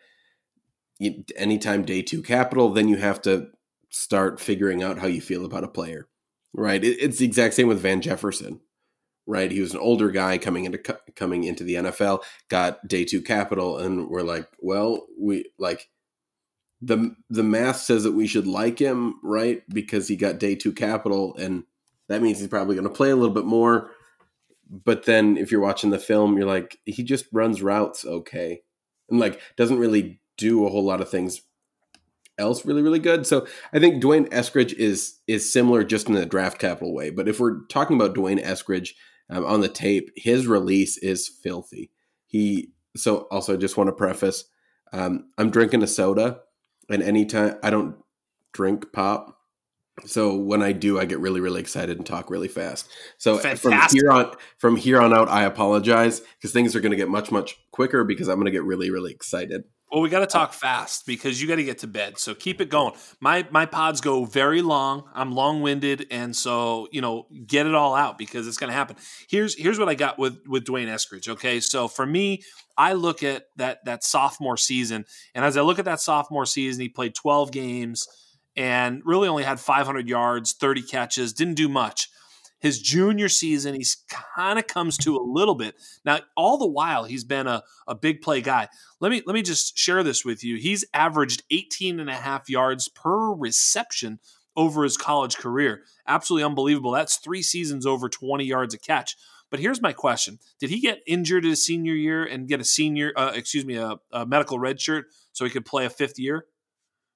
anytime 1.37 1.85
day 1.85 2.03
two 2.03 2.23
capital, 2.23 2.71
then 2.71 2.89
you 2.89 2.97
have 2.97 3.21
to 3.23 3.49
start 3.91 4.41
figuring 4.41 4.83
out 4.83 4.99
how 4.99 5.07
you 5.07 5.21
feel 5.21 5.45
about 5.45 5.65
a 5.65 5.69
player, 5.69 6.09
right? 6.53 6.83
it's 6.83 7.19
the 7.19 7.25
exact 7.25 7.55
same 7.55 7.69
with 7.69 7.81
Van 7.81 8.01
Jefferson 8.01 8.61
right? 9.27 9.51
He 9.51 9.61
was 9.61 9.75
an 9.75 9.81
older 9.81 10.11
guy 10.11 10.39
coming 10.39 10.65
into 10.65 10.79
coming 11.15 11.45
into 11.45 11.65
the 11.65 11.75
NFL, 11.75 12.23
got 12.49 12.87
day 12.87 13.05
two 13.05 13.23
capital, 13.23 13.79
and 13.79 14.09
we're 14.09 14.23
like, 14.23 14.49
well, 14.61 15.07
we 15.19 15.51
like 15.59 15.89
the 16.81 17.15
the 17.31 17.43
math 17.43 17.79
says 17.79 18.05
that 18.05 18.13
we 18.13 18.27
should 18.27 18.47
like 18.47 18.79
him, 18.79 19.21
right? 19.23 19.63
Because 19.69 20.09
he 20.09 20.17
got 20.17 20.39
day 20.39 20.55
two 20.55 20.73
capital, 20.73 21.35
and 21.37 21.65
that 22.09 22.23
means 22.23 22.39
he's 22.39 22.49
probably 22.49 22.77
going 22.77 22.89
to 22.89 22.95
play 22.95 23.11
a 23.11 23.17
little 23.17 23.35
bit 23.35 23.47
more. 23.47 23.91
But 24.69 25.05
then, 25.05 25.37
if 25.37 25.51
you're 25.51 25.61
watching 25.61 25.91
the 25.91 25.99
film, 25.99 26.37
you're 26.37 26.47
like, 26.47 26.79
he 26.85 27.03
just 27.03 27.27
runs 27.33 27.63
routes 27.63 28.05
okay, 28.05 28.63
and 29.11 29.19
like 29.19 29.41
doesn't 29.57 29.79
really 29.79 30.21
do 30.37 30.67
a 30.67 30.71
whole 30.71 30.85
lot 30.85 31.01
of 31.01 31.11
things 31.11 31.43
else 32.39 32.67
really 32.67 32.83
really 32.83 32.99
good. 32.99 33.27
So 33.27 33.47
I 33.73 33.79
think 33.79 34.03
D'Wayne 34.03 34.29
Eskridge 34.29 34.75
is 34.75 35.21
is 35.27 35.51
similar 35.51 35.85
just 35.85 36.09
in 36.09 36.15
the 36.15 36.27
draft 36.27 36.59
capital 36.59 36.95
way. 36.95 37.11
But 37.11 37.29
if 37.29 37.41
we're 37.41 37.65
talking 37.67 37.97
about 37.97 38.15
D'Wayne 38.15 38.43
Eskridge 38.43 38.91
um, 39.31 39.45
on 39.45 39.61
the 39.61 39.69
tape, 39.69 40.11
his 40.17 40.47
release 40.47 40.97
is 40.99 41.29
filthy. 41.29 41.91
He 42.27 42.71
so 42.97 43.29
also 43.31 43.55
I 43.55 43.57
just 43.57 43.77
want 43.77 43.89
to 43.89 43.93
preface 43.93 44.45
um, 44.93 45.31
I'm 45.37 45.51
drinking 45.51 45.83
a 45.83 45.87
soda, 45.87 46.41
and 46.89 47.03
anytime 47.03 47.57
I 47.63 47.71
don't 47.71 47.97
drink 48.53 48.93
pop, 48.93 49.37
so 50.05 50.35
when 50.37 50.63
I 50.63 50.73
do, 50.73 50.99
I 50.99 51.05
get 51.05 51.21
really 51.21 51.41
really 51.41 51.61
excited 51.61 51.97
and 51.97 52.07
talk 52.07 52.31
really 52.31 52.49
fast. 52.49 52.89
So 53.19 53.39
Fantastic. 53.39 53.61
from 53.61 53.97
here 53.97 54.11
on 54.11 54.33
from 54.59 54.77
here 54.77 55.01
on 55.01 55.13
out, 55.13 55.29
I 55.29 55.45
apologize 55.45 56.21
because 56.21 56.53
things 56.53 56.77
are 56.77 56.81
going 56.81 56.91
to 56.91 56.97
get 56.97 57.09
much 57.09 57.33
much 57.33 57.57
quicker 57.73 58.05
because 58.05 58.29
I'm 58.29 58.37
going 58.37 58.47
to 58.47 58.51
get 58.53 58.65
really 58.65 58.91
really 58.91 59.13
excited. 59.13 59.65
Well, 59.91 60.03
we 60.03 60.09
got 60.09 60.21
to 60.21 60.27
talk 60.27 60.53
fast 60.53 61.07
because 61.07 61.41
you 61.41 61.47
got 61.47 61.57
to 61.57 61.65
get 61.65 61.79
to 61.79 61.87
bed. 61.87 62.19
So 62.19 62.35
keep 62.35 62.61
it 62.61 62.69
going. 62.69 62.95
My 63.21 63.47
my 63.51 63.67
pods 63.67 64.01
go 64.01 64.25
very 64.25 64.61
long. 64.61 65.05
I'm 65.15 65.33
long 65.33 65.63
winded, 65.63 66.07
and 66.11 66.35
so 66.35 66.89
you 66.91 67.01
know, 67.01 67.29
get 67.47 67.67
it 67.67 67.75
all 67.75 67.95
out 67.95 68.19
because 68.19 68.49
it's 68.49 68.57
going 68.57 68.69
to 68.69 68.75
happen. 68.75 68.97
Here's 69.29 69.55
here's 69.55 69.79
what 69.79 69.89
I 69.89 69.95
got 69.95 70.19
with 70.19 70.39
with 70.47 70.65
D'Wayne 70.65 70.89
Eskridge. 70.89 71.29
Okay, 71.29 71.61
so 71.61 71.87
for 71.87 72.05
me, 72.05 72.43
I 72.77 72.95
look 72.95 73.23
at 73.23 73.45
that 73.57 73.85
that 73.85 74.03
sophomore 74.03 74.57
season, 74.57 75.05
and 75.35 75.45
as 75.45 75.57
I 75.57 75.61
look 75.61 75.79
at 75.79 75.85
that 75.85 76.01
sophomore 76.01 76.47
season, 76.47 76.83
he 76.83 76.89
played 76.89 77.15
12 77.15 77.53
games 77.53 78.09
and 78.57 79.03
really 79.05 79.29
only 79.29 79.45
had 79.45 79.61
500 79.61 80.09
yards, 80.09 80.55
30 80.55 80.83
catches, 80.83 81.33
didn't 81.33 81.55
do 81.55 81.69
much. 81.69 82.09
His 82.59 82.81
junior 82.81 83.29
season, 83.29 83.75
he's 83.75 83.99
kind 84.09 84.59
of 84.59 84.67
comes 84.67 84.97
to 84.99 85.17
a 85.17 85.21
little 85.21 85.55
bit. 85.55 85.77
Now, 86.05 86.21
all 86.37 86.57
the 86.57 86.67
while, 86.67 87.05
he's 87.05 87.23
been 87.25 87.47
a, 87.47 87.63
a 87.87 87.95
big 87.95 88.23
play 88.23 88.41
guy. 88.41 88.69
Let 88.99 89.11
me 89.11 89.23
let 89.27 89.35
me 89.35 89.43
just 89.43 89.79
share 89.79 90.03
this 90.03 90.25
with 90.25 90.43
you. 90.43 90.57
He's 90.57 90.85
averaged 90.95 91.43
18 91.51 92.01
and 92.01 92.09
a 92.09 92.15
half 92.15 92.49
yards 92.49 92.89
per 92.89 93.33
reception 93.35 94.21
over 94.57 94.85
his 94.85 94.97
college 94.97 95.37
career. 95.37 95.83
Absolutely 96.07 96.45
unbelievable. 96.45 96.93
That's 96.93 97.17
three 97.17 97.43
seasons 97.43 97.85
over 97.85 98.09
20 98.09 98.45
yards 98.45 98.73
a 98.73 98.79
catch. 98.79 99.17
But 99.51 99.61
here's 99.61 99.83
my 99.83 99.93
question: 99.93 100.39
Did 100.59 100.71
he 100.71 100.81
get 100.81 101.03
injured 101.07 101.45
his 101.45 101.65
senior 101.65 101.95
year 101.95 102.25
and 102.25 102.49
get 102.49 102.61
a 102.61 102.65
senior, 102.65 103.13
uh, 103.17 103.33
excuse 103.35 103.65
me, 103.65 103.77
a, 103.77 103.97
a 104.11 104.25
medical 104.27 104.59
red 104.59 104.81
shirt 104.81 105.07
so 105.33 105.45
he 105.45 105.51
could 105.51 105.67
play 105.67 105.85
a 105.85 105.91
fifth 105.91 106.19
year? 106.19 106.47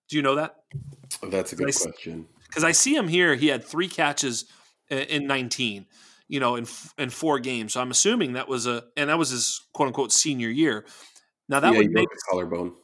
Do 0.09 0.17
you 0.17 0.23
know 0.23 0.37
that? 0.37 0.57
That's 1.29 1.53
a 1.53 1.57
good 1.57 1.69
I- 1.69 1.73
question. 1.73 2.27
because 2.47 2.63
I 2.63 2.73
see 2.73 2.95
him 2.95 3.09
here. 3.09 3.35
He 3.35 3.49
had 3.49 3.65
three 3.65 3.89
catches 3.89 4.45
in 4.91 5.27
19, 5.27 5.87
you 6.29 6.41
know, 6.41 6.57
in 6.57 6.67
in 6.99 7.11
four 7.11 7.39
games. 7.39 7.75
So 7.75 7.81
I'm 7.81 7.91
assuming 7.91 8.35
that 8.35 8.49
was 8.49 8.67
a 8.67 8.85
and 8.97 9.11
that 9.11 9.19
was 9.19 9.31
his 9.31 9.63
quote 9.73 9.89
unquote 9.89 10.13
senior 10.13 10.49
year. 10.49 10.85
Now 11.49 11.61
that 11.61 11.73
yeah, 11.73 11.79
would 11.79 11.91
make 11.91 12.09
collarbone. 12.31 12.75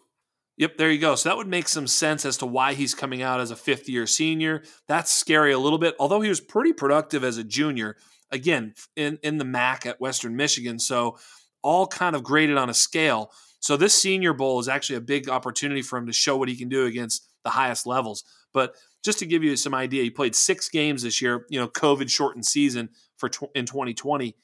yep, 0.56 0.76
there 0.76 0.90
you 0.90 0.98
go. 0.98 1.14
So 1.14 1.28
that 1.28 1.36
would 1.36 1.46
make 1.46 1.68
some 1.68 1.86
sense 1.86 2.24
as 2.24 2.36
to 2.38 2.46
why 2.46 2.74
he's 2.74 2.94
coming 2.94 3.22
out 3.22 3.40
as 3.40 3.50
a 3.50 3.56
fifth 3.56 3.88
year 3.88 4.06
senior. 4.06 4.62
That's 4.88 5.12
scary 5.12 5.52
a 5.52 5.58
little 5.58 5.78
bit. 5.78 5.94
Although 5.98 6.20
he 6.20 6.28
was 6.28 6.40
pretty 6.40 6.72
productive 6.72 7.22
as 7.22 7.38
a 7.38 7.44
junior, 7.44 7.96
again 8.30 8.74
in 8.96 9.18
in 9.22 9.38
the 9.38 9.44
MAC 9.44 9.86
at 9.86 10.00
Western 10.00 10.36
Michigan. 10.36 10.78
So 10.78 11.18
all 11.62 11.86
kind 11.86 12.14
of 12.14 12.22
graded 12.22 12.56
on 12.56 12.70
a 12.70 12.74
scale. 12.74 13.32
So 13.60 13.76
this 13.76 13.94
Senior 13.94 14.32
Bowl 14.32 14.60
is 14.60 14.68
actually 14.68 14.96
a 14.96 15.00
big 15.00 15.28
opportunity 15.28 15.82
for 15.82 15.98
him 15.98 16.06
to 16.06 16.12
show 16.12 16.36
what 16.36 16.48
he 16.48 16.56
can 16.56 16.68
do 16.68 16.86
against 16.86 17.26
the 17.42 17.50
highest 17.50 17.86
levels. 17.86 18.22
But 18.52 18.76
just 19.06 19.20
to 19.20 19.26
give 19.26 19.44
you 19.44 19.54
some 19.54 19.72
idea, 19.72 20.02
he 20.02 20.10
played 20.10 20.34
six 20.34 20.68
games 20.68 21.04
this 21.04 21.22
year. 21.22 21.46
You 21.48 21.60
know, 21.60 21.68
COVID 21.68 22.10
shortened 22.10 22.44
season 22.44 22.88
for 23.16 23.28
tw- 23.28 23.54
in 23.54 23.64
2020. 23.64 24.34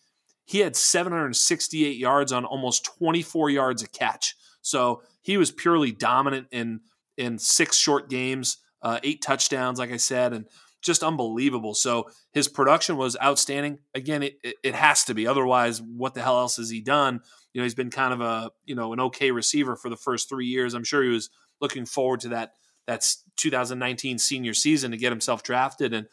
He 0.45 0.61
had 0.61 0.77
768 0.77 1.97
yards 1.97 2.31
on 2.31 2.45
almost 2.45 2.85
24 2.85 3.51
yards 3.51 3.83
a 3.83 3.89
catch. 3.89 4.37
So 4.63 5.03
he 5.21 5.37
was 5.37 5.51
purely 5.51 5.91
dominant 5.91 6.47
in 6.53 6.81
in 7.19 7.39
six 7.39 7.77
short 7.77 8.09
games, 8.09 8.59
uh, 8.83 9.01
eight 9.03 9.21
touchdowns, 9.21 9.81
like 9.81 9.91
I 9.91 9.97
said, 9.97 10.33
and 10.33 10.47
just 10.81 11.03
unbelievable. 11.03 11.75
So 11.75 12.09
his 12.33 12.47
production 12.47 12.97
was 12.97 13.17
outstanding. 13.23 13.81
Again, 13.95 14.23
it, 14.23 14.39
it, 14.45 14.57
it 14.63 14.75
has 14.77 15.05
to 15.05 15.15
be. 15.15 15.27
Otherwise, 15.27 15.83
what 15.83 16.15
the 16.15 16.23
hell 16.23 16.39
else 16.39 16.57
has 16.57 16.71
he 16.71 16.81
done? 16.81 17.21
You 17.53 17.61
know, 17.61 17.65
he's 17.65 17.75
been 17.75 17.91
kind 17.91 18.15
of 18.15 18.21
a 18.21 18.53
you 18.65 18.77
know 18.77 18.93
an 18.93 19.01
okay 19.01 19.33
receiver 19.33 19.75
for 19.75 19.89
the 19.89 19.97
first 19.97 20.29
three 20.29 20.47
years. 20.47 20.73
I'm 20.73 20.85
sure 20.85 21.03
he 21.03 21.09
was 21.09 21.31
looking 21.61 21.85
forward 21.85 22.21
to 22.21 22.29
that 22.29 22.53
that's 22.87 23.25
2019 23.37 24.19
senior 24.19 24.55
season 24.55 24.91
to 24.91 24.97
get 24.97 25.11
himself 25.13 25.43
drafted, 25.43 25.93
and 25.93 26.07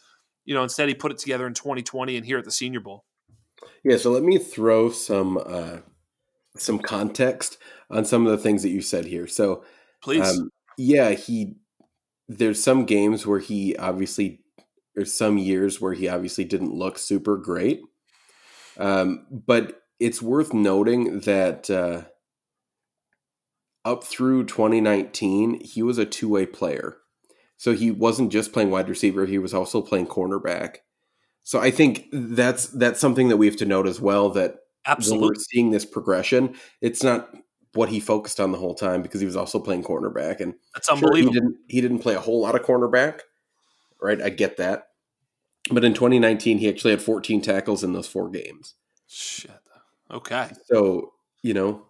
you 0.45 0.53
know 0.53 0.63
instead 0.63 0.89
he 0.89 0.95
put 0.95 1.11
it 1.11 1.17
together 1.17 1.47
in 1.47 1.53
2020 1.53 2.17
and 2.17 2.25
here 2.25 2.37
at 2.37 2.45
the 2.45 2.51
Senior 2.51 2.79
Bowl. 2.79 3.05
Yeah, 3.83 3.97
so 3.97 4.11
let 4.11 4.23
me 4.23 4.37
throw 4.37 4.89
some 4.89 5.37
uh, 5.43 5.77
some 6.57 6.79
context 6.79 7.57
on 7.89 8.05
some 8.05 8.25
of 8.25 8.31
the 8.31 8.37
things 8.37 8.63
that 8.63 8.69
you 8.69 8.81
said 8.81 9.05
here. 9.05 9.27
So, 9.27 9.63
Please, 10.01 10.37
um, 10.37 10.49
yeah, 10.77 11.11
he 11.11 11.55
there's 12.27 12.63
some 12.63 12.85
games 12.85 13.25
where 13.25 13.39
he 13.39 13.75
obviously 13.77 14.41
or 14.97 15.05
some 15.05 15.37
years 15.37 15.79
where 15.79 15.93
he 15.93 16.07
obviously 16.07 16.43
didn't 16.43 16.73
look 16.73 16.97
super 16.97 17.37
great, 17.37 17.81
um, 18.77 19.25
but 19.31 19.81
it's 19.99 20.21
worth 20.21 20.53
noting 20.53 21.21
that 21.21 21.69
uh, 21.69 22.03
up 23.85 24.03
through 24.03 24.45
2019 24.45 25.61
he 25.61 25.81
was 25.81 25.97
a 25.97 26.05
two 26.05 26.29
way 26.29 26.45
player. 26.45 26.97
So 27.59 27.73
he 27.73 27.91
wasn't 27.91 28.31
just 28.31 28.53
playing 28.53 28.71
wide 28.71 28.87
receiver; 28.87 29.25
he 29.25 29.37
was 29.37 29.53
also 29.53 29.81
playing 29.81 30.07
cornerback. 30.07 30.77
So 31.43 31.59
I 31.59 31.71
think 31.71 32.05
that's 32.13 32.67
that's 32.67 33.01
something 33.01 33.27
that 33.27 33.35
we 33.35 33.47
have 33.47 33.57
to 33.57 33.65
note 33.65 33.85
as 33.85 33.99
well. 33.99 34.29
That 34.29 34.51
when 34.51 34.59
absolutely. 34.85 35.27
we're 35.27 35.35
seeing 35.35 35.71
this 35.71 35.85
progression, 35.85 36.55
it's 36.79 37.03
not 37.03 37.29
what 37.73 37.89
he 37.89 37.99
focused 37.99 38.39
on 38.39 38.53
the 38.53 38.57
whole 38.57 38.75
time 38.75 39.01
because 39.01 39.19
he 39.19 39.25
was 39.25 39.35
also 39.35 39.59
playing 39.59 39.83
cornerback 39.83 40.39
and 40.39 40.53
That's 40.73 40.87
sure, 40.87 40.95
he 40.95 41.03
unbelievable. 41.03 41.33
didn't 41.33 41.57
he 41.67 41.81
didn't 41.81 41.99
play 41.99 42.15
a 42.15 42.21
whole 42.21 42.39
lot 42.41 42.55
of 42.55 42.61
cornerback, 42.61 43.19
right? 44.01 44.21
I 44.21 44.29
get 44.29 44.55
that, 44.55 44.87
but 45.69 45.83
in 45.83 45.93
2019 45.93 46.59
he 46.59 46.69
actually 46.69 46.91
had 46.91 47.01
14 47.01 47.41
tackles 47.41 47.83
in 47.83 47.91
those 47.91 48.07
four 48.07 48.29
games. 48.29 48.75
Shit. 49.07 49.51
Okay. 50.09 50.49
So 50.67 51.11
you 51.43 51.53
know, 51.53 51.85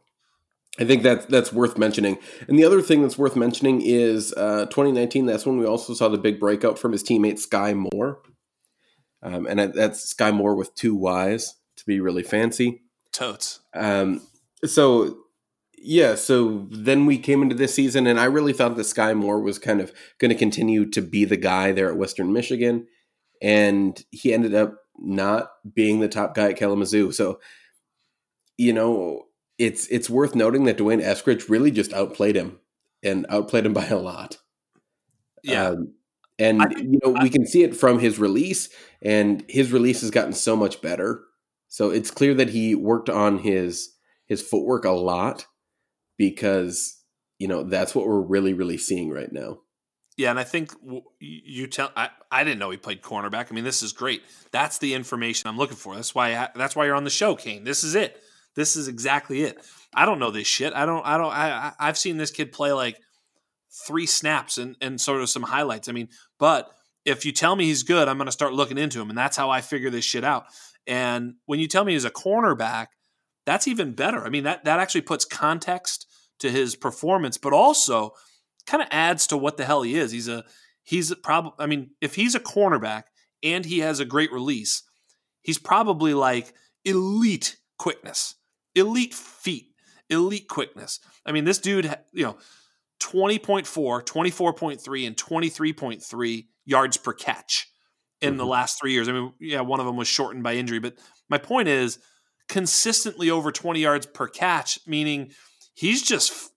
I 0.79 0.85
think 0.85 1.03
that's 1.03 1.25
that's 1.25 1.51
worth 1.51 1.77
mentioning. 1.77 2.17
And 2.47 2.57
the 2.57 2.63
other 2.63 2.81
thing 2.81 3.01
that's 3.01 3.17
worth 3.17 3.35
mentioning 3.35 3.81
is 3.81 4.33
uh, 4.33 4.65
2019. 4.67 5.25
That's 5.25 5.45
when 5.45 5.57
we 5.57 5.65
also 5.65 5.93
saw 5.93 6.07
the 6.07 6.17
big 6.17 6.39
breakout 6.39 6.79
from 6.79 6.93
his 6.93 7.03
teammate 7.03 7.45
Skyy 7.45 7.75
Moore, 7.93 8.21
um, 9.21 9.45
and 9.45 9.73
that's 9.73 10.13
Skyy 10.13 10.33
Moore 10.33 10.55
with 10.55 10.73
two 10.75 10.95
Y's 10.95 11.55
to 11.77 11.85
be 11.85 11.99
really 11.99 12.23
fancy. 12.23 12.83
Totes. 13.11 13.59
Um, 13.73 14.21
so 14.65 15.17
yeah, 15.81 16.15
so 16.15 16.67
then 16.71 17.05
we 17.05 17.17
came 17.17 17.41
into 17.41 17.55
this 17.55 17.73
season, 17.73 18.07
and 18.07 18.19
I 18.19 18.25
really 18.25 18.53
thought 18.53 18.75
that 18.75 18.83
Skyy 18.83 19.15
Moore 19.17 19.41
was 19.41 19.59
kind 19.59 19.81
of 19.81 19.91
going 20.17 20.29
to 20.29 20.37
continue 20.37 20.89
to 20.91 21.01
be 21.01 21.25
the 21.25 21.37
guy 21.37 21.71
there 21.71 21.89
at 21.89 21.97
Western 21.97 22.31
Michigan, 22.31 22.87
and 23.41 24.01
he 24.11 24.33
ended 24.33 24.55
up 24.55 24.77
not 24.97 25.49
being 25.73 25.99
the 25.99 26.09
top 26.09 26.35
guy 26.35 26.49
at 26.49 26.57
Kalamazoo. 26.57 27.11
So, 27.11 27.39
you 28.57 28.73
know, 28.73 29.23
it's 29.59 29.85
it's 29.87 30.09
worth 30.09 30.33
noting 30.33 30.63
that 30.63 30.77
D'Wayne 30.77 31.03
Eskridge 31.03 31.49
really 31.49 31.69
just 31.69 31.93
outplayed 31.93 32.35
him 32.35 32.59
and 33.03 33.25
outplayed 33.29 33.65
him 33.65 33.73
by 33.81 33.85
a 33.87 33.97
lot. 33.97 34.37
Yeah. 35.43 35.67
Um, 35.67 35.93
and 36.39 36.61
I 36.61 36.69
you 36.77 36.99
know 37.03 37.11
we 37.21 37.29
can 37.29 37.45
see 37.45 37.63
it 37.63 37.75
from 37.75 37.99
his 37.99 38.17
release, 38.17 38.69
and 39.01 39.43
his 39.49 39.71
release 39.71 40.01
has 40.01 40.09
gotten 40.09 40.33
so 40.33 40.55
much 40.55 40.81
better. 40.81 41.25
So 41.67 41.91
it's 41.91 42.09
clear 42.09 42.33
that 42.35 42.49
he 42.49 42.73
worked 42.73 43.09
on 43.09 43.39
his 43.39 43.93
his 44.25 44.41
footwork 44.41 44.85
a 44.85 44.91
lot 44.91 45.45
because 46.17 46.97
you 47.37 47.47
know 47.47 47.63
that's 47.63 47.93
what 47.93 48.07
we're 48.07 48.21
really 48.21 48.53
really 48.53 48.77
seeing 48.77 49.11
right 49.11 49.31
now. 49.31 49.59
Yeah, 50.15 50.31
and 50.31 50.39
I 50.39 50.43
think 50.43 50.73
you 51.19 51.67
tell. 51.67 51.91
I, 51.95 52.09
I 52.31 52.43
didn't 52.43 52.59
know 52.59 52.69
he 52.69 52.77
played 52.77 53.01
cornerback. 53.01 53.47
I 53.51 53.55
mean, 53.55 53.63
this 53.63 53.81
is 53.81 53.93
great. 53.93 54.21
That's 54.51 54.77
the 54.77 54.93
information 54.93 55.49
I'm 55.49 55.57
looking 55.57 55.77
for. 55.77 55.95
That's 55.95 56.13
why. 56.15 56.35
I, 56.35 56.49
that's 56.55 56.75
why 56.75 56.85
you're 56.85 56.95
on 56.95 57.05
the 57.05 57.09
show, 57.09 57.35
Kane. 57.35 57.63
This 57.63 57.85
is 57.85 57.95
it. 57.95 58.21
This 58.55 58.75
is 58.75 58.87
exactly 58.87 59.43
it. 59.43 59.57
I 59.93 60.05
don't 60.05 60.19
know 60.19 60.31
this 60.31 60.47
shit. 60.47 60.73
I 60.73 60.85
don't. 60.85 61.05
I 61.05 61.17
don't. 61.17 61.31
I. 61.31 61.73
I've 61.79 61.97
seen 61.97 62.17
this 62.17 62.31
kid 62.31 62.51
play 62.51 62.71
like 62.71 62.99
three 63.87 64.05
snaps 64.05 64.57
and 64.57 64.75
and 64.81 64.99
sort 64.99 65.21
of 65.21 65.29
some 65.29 65.43
highlights. 65.43 65.89
I 65.89 65.91
mean, 65.91 66.09
but 66.37 66.69
if 67.05 67.25
you 67.25 67.31
tell 67.31 67.55
me 67.55 67.65
he's 67.65 67.83
good, 67.83 68.07
I'm 68.07 68.17
going 68.17 68.27
to 68.27 68.31
start 68.31 68.53
looking 68.53 68.77
into 68.77 69.01
him, 69.01 69.09
and 69.09 69.17
that's 69.17 69.37
how 69.37 69.49
I 69.49 69.61
figure 69.61 69.89
this 69.89 70.05
shit 70.05 70.23
out. 70.23 70.45
And 70.85 71.35
when 71.45 71.59
you 71.59 71.67
tell 71.67 71.85
me 71.85 71.93
he's 71.93 72.05
a 72.05 72.11
cornerback, 72.11 72.87
that's 73.45 73.67
even 73.67 73.93
better. 73.93 74.23
I 74.23 74.29
mean, 74.29 74.43
that 74.43 74.65
that 74.65 74.79
actually 74.79 75.01
puts 75.01 75.25
context 75.25 76.07
to 76.39 76.49
his 76.49 76.75
performance, 76.75 77.37
but 77.37 77.53
also 77.53 78.13
kind 78.65 78.81
of 78.81 78.89
adds 78.91 79.27
to 79.27 79.37
what 79.37 79.57
the 79.57 79.65
hell 79.65 79.81
he 79.81 79.95
is. 79.95 80.11
He's 80.11 80.27
a 80.27 80.43
he's 80.83 81.13
probably 81.15 81.53
I 81.59 81.65
mean, 81.65 81.91
if 82.01 82.15
he's 82.15 82.35
a 82.35 82.39
cornerback 82.39 83.03
and 83.43 83.65
he 83.65 83.79
has 83.79 83.99
a 83.99 84.05
great 84.05 84.31
release, 84.31 84.83
he's 85.41 85.57
probably 85.57 86.13
like 86.13 86.53
elite 86.85 87.57
quickness, 87.77 88.35
elite 88.75 89.13
feet, 89.13 89.71
elite 90.09 90.47
quickness. 90.47 90.99
I 91.25 91.31
mean, 91.31 91.45
this 91.45 91.59
dude, 91.59 91.93
you 92.13 92.23
know, 92.25 92.37
20.4, 92.99 94.03
24.3 94.03 95.05
and 95.07 95.15
23.3 95.17 96.49
yards 96.65 96.97
per 96.97 97.13
catch 97.13 97.69
in 98.21 98.37
the 98.37 98.45
Mhm. 98.45 98.47
last 98.47 98.79
3 98.79 98.91
years. 98.93 99.07
I 99.07 99.13
mean, 99.13 99.33
yeah, 99.39 99.61
one 99.61 99.79
of 99.79 99.85
them 99.85 99.95
was 99.97 100.07
shortened 100.07 100.43
by 100.43 100.55
injury, 100.55 100.79
but 100.79 100.97
my 101.29 101.37
point 101.37 101.67
is 101.69 101.99
consistently 102.47 103.29
over 103.29 103.51
20 103.51 103.79
yards 103.81 104.05
per 104.07 104.27
catch, 104.27 104.79
meaning 104.87 105.31
he's 105.75 106.01
just 106.01 106.51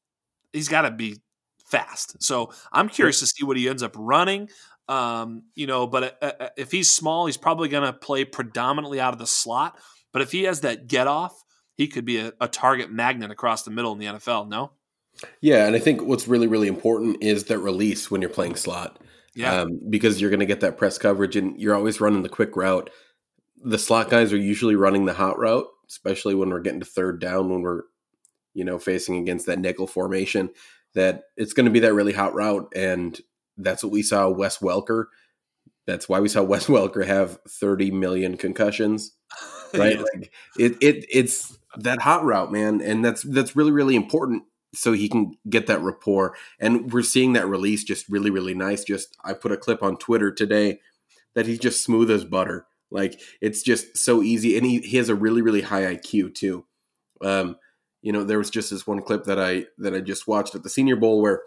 he's 0.53 0.69
got 0.69 0.83
to 0.83 0.91
be 0.91 1.19
fast. 1.67 2.23
So 2.23 2.53
I'm 2.73 2.89
curious 2.89 3.21
to 3.21 3.27
see 3.27 3.45
what 3.45 3.57
he 3.57 3.69
ends 3.69 3.83
up 3.83 3.95
running. 3.97 4.49
Um, 4.89 5.45
you 5.55 5.67
know, 5.67 5.87
but 5.87 6.19
uh, 6.23 6.33
uh, 6.41 6.49
if 6.57 6.71
he's 6.73 6.91
small, 6.91 7.27
he's 7.27 7.37
probably 7.37 7.69
going 7.69 7.85
to 7.85 7.93
play 7.93 8.25
predominantly 8.25 9.01
out 9.01 9.13
of 9.13 9.19
the 9.19 9.27
slot. 9.27 9.79
But 10.13 10.23
if 10.23 10.33
he 10.33 10.43
has 10.45 10.61
that 10.63 10.89
get 10.89 11.07
off, 11.07 11.33
he 11.75 11.89
could 11.89 12.05
be 12.05 12.19
a, 12.19 12.33
a 12.41 12.49
target 12.49 12.91
magnet 12.91 13.31
across 13.31 13.63
the 13.63 13.71
middle 13.71 13.93
in 13.93 13.99
the 13.99 14.07
NFL. 14.07 14.49
No. 14.49 14.73
Yeah, 15.41 15.67
and 15.67 15.77
I 15.77 15.79
think 15.79 16.03
what's 16.03 16.27
really 16.27 16.47
really 16.47 16.69
important 16.69 17.23
is 17.23 17.45
that 17.45 17.59
release 17.59 18.11
when 18.11 18.21
you're 18.21 18.31
playing 18.31 18.57
slot. 18.57 18.99
Yeah. 19.35 19.63
Um, 19.63 19.81
because 19.89 20.21
you're 20.21 20.31
going 20.31 20.41
to 20.41 20.47
get 20.47 20.61
that 20.61 20.77
press 20.77 20.99
coverage, 20.99 21.37
and 21.37 21.59
you're 21.59 21.75
always 21.75 22.01
running 22.01 22.23
the 22.23 22.29
quick 22.29 22.55
route. 22.57 22.91
The 23.65 23.79
slot 23.79 24.11
guys 24.11 24.33
are 24.33 24.39
usually 24.39 24.77
running 24.77 25.07
the 25.07 25.15
hot 25.15 25.39
route, 25.39 25.67
especially 25.89 26.35
when 26.35 26.51
we're 26.51 26.61
getting 26.61 26.81
to 26.81 26.87
third 26.87 27.21
down 27.21 27.49
when 27.49 27.63
we're, 27.63 27.83
you 28.53 28.65
know, 28.65 28.79
facing 28.79 29.17
against 29.17 29.47
that 29.47 29.59
nickel 29.59 29.87
formation. 29.87 30.51
That 30.95 31.25
it's 31.37 31.55
going 31.55 31.65
to 31.65 31.73
be 31.73 31.81
that 31.81 31.95
really 31.95 32.13
hot 32.13 32.35
route, 32.35 32.71
and 32.77 33.19
that's 33.57 33.83
what 33.83 33.93
we 33.93 34.03
saw 34.03 34.29
Wes 34.29 34.59
Welker. 34.59 35.07
That's 35.87 36.09
why 36.09 36.21
we 36.21 36.29
saw 36.29 36.43
Wes 36.43 36.67
Welker 36.67 37.07
have 37.07 37.39
30 37.49 37.91
million 37.91 38.37
concussions, 38.37 39.13
right? 39.79 39.99
Like 39.99 40.33
it, 40.59 40.77
it, 40.81 41.07
it's 41.11 41.59
that 41.77 42.03
hot 42.03 42.25
route, 42.25 42.53
man, 42.53 42.81
and 42.81 43.05
that's 43.05 43.23
that's 43.23 43.57
really 43.57 43.73
really 43.73 43.97
important 43.97 44.45
so 44.75 44.93
he 44.93 45.09
can 45.09 45.35
get 45.49 45.67
that 45.67 45.81
rapport. 45.81 46.35
And 46.59 46.93
we're 46.93 47.03
seeing 47.03 47.35
that 47.35 47.49
release 47.49 47.85
just 47.85 48.09
really 48.09 48.31
really 48.31 48.55
nice. 48.55 48.85
Just 48.85 49.17
I 49.25 49.33
put 49.35 49.53
a 49.53 49.57
clip 49.57 49.83
on 49.83 49.97
Twitter 49.97 50.31
today 50.31 50.81
that 51.35 51.47
he's 51.47 51.59
just 51.59 51.83
smooth 51.83 52.11
as 52.11 52.25
butter. 52.25 52.67
Like 52.91 53.21
it's 53.41 53.63
just 53.63 53.97
so 53.97 54.23
easy, 54.23 54.57
and 54.57 54.67
he, 54.67 54.81
he 54.81 54.97
has 54.99 55.09
a 55.09 55.15
really 55.15 55.43
really 55.43 55.63
high 55.63 55.83
IQ 55.95 56.35
too. 56.35 56.65
Um, 57.23 57.57
you 58.03 58.13
know, 58.13 58.25
there 58.25 58.39
was 58.39 58.51
just 58.51 58.71
this 58.71 58.87
one 58.87 59.01
clip 59.03 59.25
that 59.25 59.41
I 59.41 59.67
that 59.79 59.95
I 59.95 60.01
just 60.01 60.29
watched 60.29 60.55
at 60.55 60.63
the 60.63 60.71
Senior 60.71 60.97
Bowl 60.97 61.23
where 61.23 61.43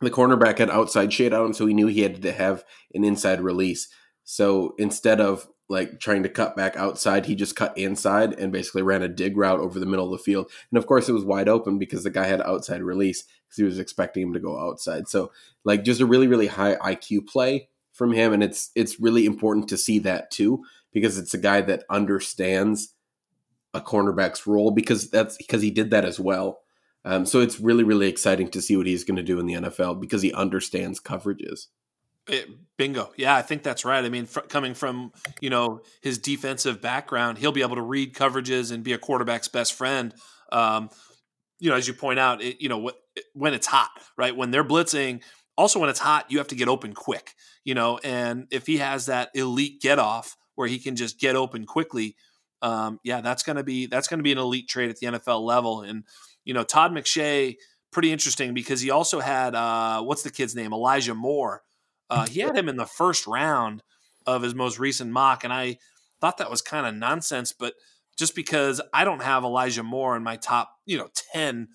the 0.00 0.10
cornerback 0.10 0.58
had 0.58 0.70
outside 0.70 1.12
shade 1.12 1.32
on 1.32 1.46
him, 1.46 1.52
so 1.54 1.66
he 1.66 1.74
knew 1.74 1.86
he 1.86 2.02
had 2.02 2.20
to 2.20 2.32
have 2.32 2.64
an 2.92 3.04
inside 3.04 3.40
release. 3.40 3.88
So 4.24 4.74
instead 4.78 5.20
of 5.20 5.46
like 5.68 5.98
trying 5.98 6.22
to 6.22 6.28
cut 6.28 6.56
back 6.56 6.76
outside, 6.76 7.26
he 7.26 7.34
just 7.34 7.56
cut 7.56 7.76
inside 7.76 8.34
and 8.34 8.52
basically 8.52 8.82
ran 8.82 9.02
a 9.02 9.08
dig 9.08 9.36
route 9.36 9.60
over 9.60 9.78
the 9.78 9.86
middle 9.86 10.12
of 10.12 10.18
the 10.18 10.22
field. 10.22 10.50
And 10.70 10.78
of 10.78 10.86
course, 10.86 11.08
it 11.08 11.12
was 11.12 11.24
wide 11.24 11.48
open 11.48 11.78
because 11.78 12.04
the 12.04 12.10
guy 12.10 12.26
had 12.26 12.42
outside 12.42 12.82
release 12.82 13.22
because 13.22 13.56
he 13.56 13.64
was 13.64 13.78
expecting 13.78 14.24
him 14.24 14.34
to 14.34 14.40
go 14.40 14.58
outside. 14.58 15.08
So 15.08 15.32
like 15.64 15.84
just 15.84 16.00
a 16.00 16.06
really 16.06 16.26
really 16.26 16.48
high 16.48 16.76
IQ 16.76 17.26
play 17.26 17.68
from 17.92 18.12
him, 18.12 18.32
and 18.32 18.42
it's 18.42 18.70
it's 18.74 19.00
really 19.00 19.24
important 19.24 19.68
to 19.68 19.78
see 19.78 19.98
that 20.00 20.30
too 20.30 20.64
because 20.92 21.18
it's 21.18 21.34
a 21.34 21.38
guy 21.38 21.60
that 21.62 21.84
understands 21.90 22.94
a 23.74 23.80
cornerback's 23.80 24.46
role 24.46 24.70
because 24.70 25.10
that's 25.10 25.36
because 25.36 25.62
he 25.62 25.70
did 25.70 25.90
that 25.90 26.04
as 26.04 26.20
well. 26.20 26.60
Um, 27.04 27.26
so 27.26 27.40
it's 27.40 27.60
really, 27.60 27.84
really 27.84 28.08
exciting 28.08 28.48
to 28.50 28.62
see 28.62 28.76
what 28.76 28.86
he's 28.86 29.04
going 29.04 29.16
to 29.16 29.22
do 29.22 29.38
in 29.38 29.46
the 29.46 29.54
NFL 29.54 30.00
because 30.00 30.22
he 30.22 30.32
understands 30.32 31.00
coverages. 31.00 31.66
It, 32.28 32.48
bingo. 32.78 33.12
Yeah, 33.16 33.36
I 33.36 33.42
think 33.42 33.62
that's 33.62 33.84
right. 33.84 34.04
I 34.04 34.08
mean, 34.08 34.26
fr- 34.26 34.40
coming 34.40 34.74
from 34.74 35.12
you 35.40 35.50
know 35.50 35.82
his 36.02 36.18
defensive 36.18 36.80
background, 36.80 37.38
he'll 37.38 37.52
be 37.52 37.62
able 37.62 37.76
to 37.76 37.82
read 37.82 38.14
coverages 38.14 38.72
and 38.72 38.82
be 38.82 38.92
a 38.92 38.98
quarterback's 38.98 39.48
best 39.48 39.74
friend. 39.74 40.14
Um, 40.50 40.90
you 41.60 41.70
know, 41.70 41.76
as 41.76 41.86
you 41.86 41.94
point 41.94 42.18
out, 42.18 42.42
it, 42.42 42.60
you 42.60 42.68
know 42.68 42.78
what, 42.78 42.96
when 43.32 43.54
it's 43.54 43.66
hot, 43.66 43.90
right? 44.16 44.36
When 44.36 44.50
they're 44.50 44.64
blitzing, 44.64 45.22
also 45.56 45.78
when 45.78 45.90
it's 45.90 46.00
hot, 46.00 46.30
you 46.30 46.38
have 46.38 46.48
to 46.48 46.54
get 46.54 46.68
open 46.68 46.94
quick. 46.94 47.32
You 47.64 47.74
know, 47.74 47.98
and 48.02 48.46
if 48.50 48.66
he 48.66 48.78
has 48.78 49.06
that 49.06 49.30
elite 49.34 49.80
get 49.80 49.98
off 49.98 50.36
where 50.54 50.68
he 50.68 50.78
can 50.78 50.96
just 50.96 51.18
get 51.18 51.36
open 51.36 51.66
quickly, 51.66 52.16
um, 52.62 53.00
yeah, 53.04 53.20
that's 53.20 53.42
gonna 53.42 53.62
be 53.62 53.86
that's 53.86 54.08
gonna 54.08 54.22
be 54.22 54.32
an 54.32 54.38
elite 54.38 54.68
trade 54.68 54.90
at 54.90 54.96
the 54.96 55.06
NFL 55.06 55.42
level. 55.42 55.82
And 55.82 56.04
you 56.44 56.54
know, 56.54 56.64
Todd 56.64 56.92
McShay, 56.92 57.56
pretty 57.92 58.12
interesting 58.12 58.54
because 58.54 58.80
he 58.80 58.90
also 58.90 59.20
had 59.20 59.54
uh, 59.54 60.02
what's 60.02 60.22
the 60.22 60.30
kid's 60.30 60.54
name, 60.54 60.72
Elijah 60.72 61.14
Moore. 61.14 61.62
Uh, 62.10 62.26
he 62.26 62.40
had 62.40 62.56
him 62.56 62.68
in 62.68 62.76
the 62.76 62.86
first 62.86 63.26
round 63.26 63.82
of 64.26 64.42
his 64.42 64.54
most 64.54 64.78
recent 64.78 65.10
mock, 65.10 65.44
and 65.44 65.52
I 65.52 65.78
thought 66.20 66.38
that 66.38 66.50
was 66.50 66.62
kind 66.62 66.86
of 66.86 66.94
nonsense. 66.94 67.52
But 67.52 67.74
just 68.16 68.34
because 68.34 68.80
I 68.92 69.04
don't 69.04 69.22
have 69.22 69.44
Elijah 69.44 69.82
Moore 69.82 70.16
in 70.16 70.22
my 70.22 70.36
top, 70.36 70.70
you 70.86 70.98
know, 70.98 71.08
ten 71.32 71.68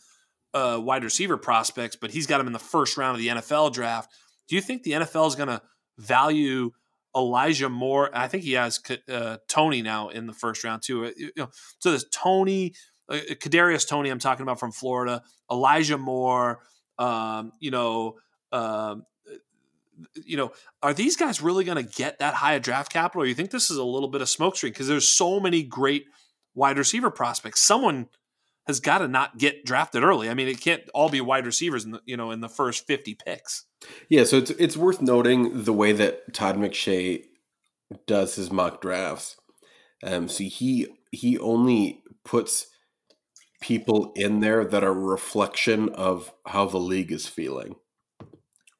uh, 0.54 0.80
wide 0.82 1.04
receiver 1.04 1.38
prospects, 1.38 1.96
but 1.96 2.12
he's 2.12 2.28
got 2.28 2.40
him 2.40 2.48
in 2.48 2.54
the 2.54 2.60
first 2.60 2.98
round 2.98 3.16
of 3.16 3.22
the 3.22 3.28
NFL 3.28 3.74
draft. 3.74 4.12
Do 4.48 4.56
you 4.56 4.62
think 4.62 4.84
the 4.84 4.92
NFL 4.92 5.28
is 5.28 5.36
going 5.36 5.50
to 5.50 5.62
value 5.98 6.72
Elijah 7.16 7.70
Moore? 7.70 8.10
I 8.14 8.28
think 8.28 8.44
he 8.44 8.54
has 8.54 8.80
uh, 9.08 9.38
Toney 9.48 9.82
now 9.82 10.10
in 10.10 10.28
the 10.28 10.34
first 10.34 10.64
round 10.64 10.82
too. 10.82 11.12
You 11.16 11.32
know, 11.36 11.50
so 11.80 11.90
there's 11.90 12.06
Toney, 12.12 12.74
uh, 13.10 13.20
Kadarius 13.32 13.88
Toney. 13.88 14.10
I'm 14.10 14.20
talking 14.20 14.44
about 14.44 14.60
from 14.60 14.72
Florida. 14.72 15.24
Elijah 15.52 15.98
Moore. 15.98 16.60
Um, 16.98 17.54
you 17.60 17.72
know. 17.72 18.16
Um, 18.52 19.04
you 20.26 20.38
know, 20.38 20.52
are 20.82 20.94
these 20.94 21.16
guys 21.16 21.42
really 21.42 21.64
going 21.64 21.84
to 21.84 21.96
get 21.96 22.20
that 22.20 22.36
high 22.36 22.54
a 22.54 22.60
draft 22.60 22.92
capital? 22.92 23.24
Or 23.24 23.26
you 23.26 23.36
think 23.36 23.52
this 23.52 23.70
is 23.70 23.78
a 23.78 23.84
little 23.84 24.10
bit 24.10 24.22
of 24.22 24.28
smokescreen 24.28 24.70
because 24.70 24.88
there's 24.88 25.08
so 25.08 25.40
many 25.40 25.64
great 25.64 26.06
wide 26.56 26.78
receiver 26.78 27.10
prospects. 27.10 27.62
Someone 27.62 28.08
has 28.68 28.80
got 28.80 29.00
to 29.00 29.08
not 29.08 29.38
get 29.38 29.66
drafted 29.66 30.04
early. 30.04 30.30
I 30.30 30.36
mean, 30.36 30.48
it 30.48 30.62
can't 30.62 30.84
all 30.94 31.10
be 31.10 31.22
wide 31.22 31.46
receivers 31.46 31.86
in 31.86 31.92
the, 31.92 32.02
you 32.06 32.16
know 32.16 32.32
in 32.32 32.40
the 32.40 32.50
first 32.50 32.86
50 32.86 33.16
picks. 33.16 33.66
Yeah, 34.10 34.24
so 34.26 34.38
it's 34.38 34.52
it's 34.52 34.78
worth 34.78 35.02
noting 35.02 35.64
the 35.64 35.74
way 35.74 35.92
that 35.94 36.34
Todd 36.34 36.58
McShay 36.58 37.24
does 38.06 38.36
his 38.36 38.52
mock 38.52 38.82
drafts. 38.82 39.38
Um, 40.04 40.28
so 40.30 40.44
he 40.44 40.88
he 41.12 41.38
only 41.40 42.04
puts 42.24 42.68
people 43.62 44.12
in 44.16 44.40
there 44.40 44.64
that 44.64 44.84
are 44.84 44.92
a 44.92 44.94
reflection 44.94 45.90
of 45.90 46.32
how 46.46 46.66
the 46.66 46.78
league 46.78 47.12
is 47.12 47.28
feeling. 47.28 47.76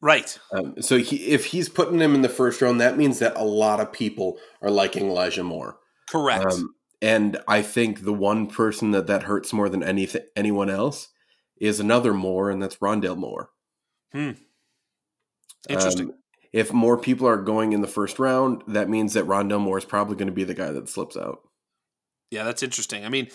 Right. 0.02 0.40
Um, 0.52 0.82
so 0.82 0.98
he, 0.98 1.18
if 1.28 1.46
he's 1.46 1.68
putting 1.68 2.00
him 2.00 2.16
in 2.16 2.22
the 2.22 2.30
first 2.30 2.62
round, 2.62 2.80
that 2.80 2.98
means 2.98 3.20
that 3.20 3.36
a 3.36 3.44
lot 3.44 3.80
of 3.80 3.92
people 3.92 4.38
are 4.62 4.72
liking 4.72 5.08
Elijah 5.08 5.44
Moore. 5.44 5.78
Correct. 6.10 6.46
Um, 6.46 6.76
and 7.02 7.38
I 7.48 7.62
think 7.62 8.04
the 8.04 8.14
one 8.14 8.48
person 8.48 8.92
that 8.92 9.08
that 9.08 9.24
hurts 9.24 9.54
more 9.54 9.70
than 9.70 9.84
anything 9.84 10.24
anyone 10.36 10.70
else 10.70 11.10
is 11.60 11.80
another 11.80 12.14
Moore, 12.14 12.50
and 12.50 12.62
that's 12.62 12.78
Rondale 12.78 13.18
Moore. 13.18 13.50
Hmm. 14.14 14.32
Interesting. 15.68 16.10
Um, 16.10 16.14
if 16.52 16.74
more 16.74 16.98
people 16.98 17.28
are 17.28 17.38
going 17.38 17.74
in 17.74 17.82
the 17.82 17.88
first 17.88 18.18
round, 18.18 18.64
that 18.68 18.90
means 18.90 19.14
that 19.14 19.26
Rondale 19.26 19.60
Moore 19.60 19.78
is 19.78 19.86
probably 19.86 20.16
going 20.16 20.28
to 20.28 20.34
be 20.34 20.44
the 20.46 20.54
guy 20.54 20.72
that 20.72 20.90
slips 20.90 21.16
out. 21.16 21.42
Yeah, 22.32 22.44
that's 22.44 22.64
interesting. 22.64 23.06
I 23.06 23.10
mean, 23.10 23.28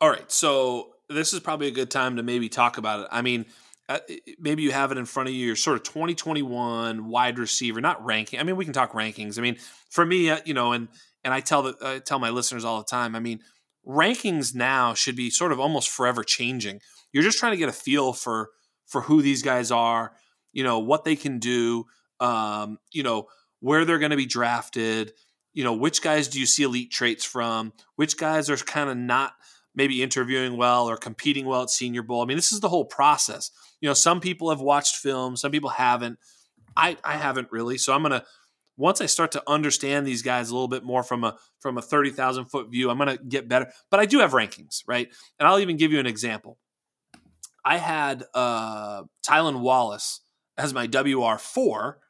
all 0.00 0.10
right, 0.10 0.30
so 0.30 0.94
this 1.08 1.32
is 1.32 1.40
probably 1.40 1.68
a 1.68 1.72
good 1.72 1.90
time 1.90 2.16
to 2.16 2.22
maybe 2.22 2.48
talk 2.48 2.76
about 2.76 3.00
it. 3.00 3.08
I 3.10 3.22
mean, 3.22 3.46
uh, 3.88 4.00
maybe 4.38 4.62
you 4.62 4.70
have 4.70 4.92
it 4.92 4.98
in 4.98 5.06
front 5.06 5.28
of 5.28 5.34
you. 5.34 5.46
Your 5.46 5.56
sort 5.56 5.76
of 5.76 5.82
2021 5.82 7.08
wide 7.08 7.38
receiver, 7.38 7.80
not 7.80 8.04
ranking. 8.04 8.38
I 8.38 8.42
mean, 8.42 8.56
we 8.56 8.64
can 8.64 8.74
talk 8.74 8.92
rankings. 8.92 9.38
I 9.38 9.42
mean, 9.42 9.56
for 9.88 10.04
me, 10.04 10.30
uh, 10.30 10.40
you 10.44 10.52
know, 10.54 10.72
and 10.72 10.88
and 11.24 11.32
I 11.32 11.40
tell 11.40 11.62
the 11.62 11.76
I 11.80 11.98
tell 11.98 12.18
my 12.18 12.30
listeners 12.30 12.64
all 12.64 12.78
the 12.78 12.84
time. 12.84 13.16
I 13.16 13.20
mean, 13.20 13.40
rankings 13.86 14.54
now 14.54 14.92
should 14.92 15.16
be 15.16 15.30
sort 15.30 15.52
of 15.52 15.60
almost 15.60 15.88
forever 15.88 16.22
changing. 16.22 16.80
You're 17.12 17.22
just 17.22 17.38
trying 17.38 17.52
to 17.52 17.56
get 17.58 17.70
a 17.70 17.72
feel 17.72 18.12
for 18.12 18.50
for 18.86 19.02
who 19.02 19.22
these 19.22 19.42
guys 19.42 19.70
are. 19.70 20.12
You 20.52 20.64
know 20.64 20.80
what 20.80 21.04
they 21.04 21.16
can 21.16 21.38
do. 21.38 21.86
Um, 22.20 22.78
you 22.92 23.02
know 23.02 23.28
where 23.60 23.84
they're 23.86 23.98
going 23.98 24.10
to 24.10 24.16
be 24.16 24.26
drafted. 24.26 25.14
You 25.54 25.64
know 25.64 25.72
which 25.72 26.02
guys 26.02 26.28
do 26.28 26.38
you 26.38 26.46
see 26.46 26.64
elite 26.64 26.90
traits 26.90 27.24
from? 27.24 27.72
Which 27.96 28.18
guys 28.18 28.50
are 28.50 28.56
kind 28.58 28.90
of 28.90 28.98
not 28.98 29.32
maybe 29.78 30.02
interviewing 30.02 30.56
well 30.56 30.90
or 30.90 30.96
competing 30.96 31.46
well 31.46 31.62
at 31.62 31.70
Senior 31.70 32.02
Bowl. 32.02 32.20
I 32.20 32.24
mean, 32.26 32.36
this 32.36 32.52
is 32.52 32.58
the 32.58 32.68
whole 32.68 32.84
process. 32.84 33.52
You 33.80 33.88
know, 33.88 33.94
some 33.94 34.20
people 34.20 34.50
have 34.50 34.60
watched 34.60 34.96
film, 34.96 35.36
some 35.36 35.52
people 35.52 35.70
haven't. 35.70 36.18
I 36.76 36.98
I 37.04 37.14
haven't 37.14 37.48
really. 37.52 37.78
So 37.78 37.94
I'm 37.94 38.02
gonna 38.02 38.24
once 38.76 39.00
I 39.00 39.06
start 39.06 39.32
to 39.32 39.42
understand 39.46 40.04
these 40.04 40.22
guys 40.22 40.50
a 40.50 40.52
little 40.52 40.68
bit 40.68 40.82
more 40.82 41.04
from 41.04 41.22
a 41.22 41.36
from 41.60 41.78
a 41.78 41.82
thirty 41.82 42.10
thousand 42.10 42.46
foot 42.46 42.70
view, 42.70 42.90
I'm 42.90 42.98
gonna 42.98 43.16
get 43.16 43.48
better. 43.48 43.70
But 43.88 44.00
I 44.00 44.06
do 44.06 44.18
have 44.18 44.32
rankings, 44.32 44.82
right? 44.86 45.08
And 45.38 45.48
I'll 45.48 45.60
even 45.60 45.76
give 45.76 45.92
you 45.92 46.00
an 46.00 46.06
example. 46.06 46.58
I 47.64 47.76
had 47.76 48.24
uh, 48.34 49.04
Tylan 49.26 49.60
Wallace 49.60 50.22
as 50.56 50.74
my 50.74 50.86
WR 50.86 51.38
four, 51.38 52.00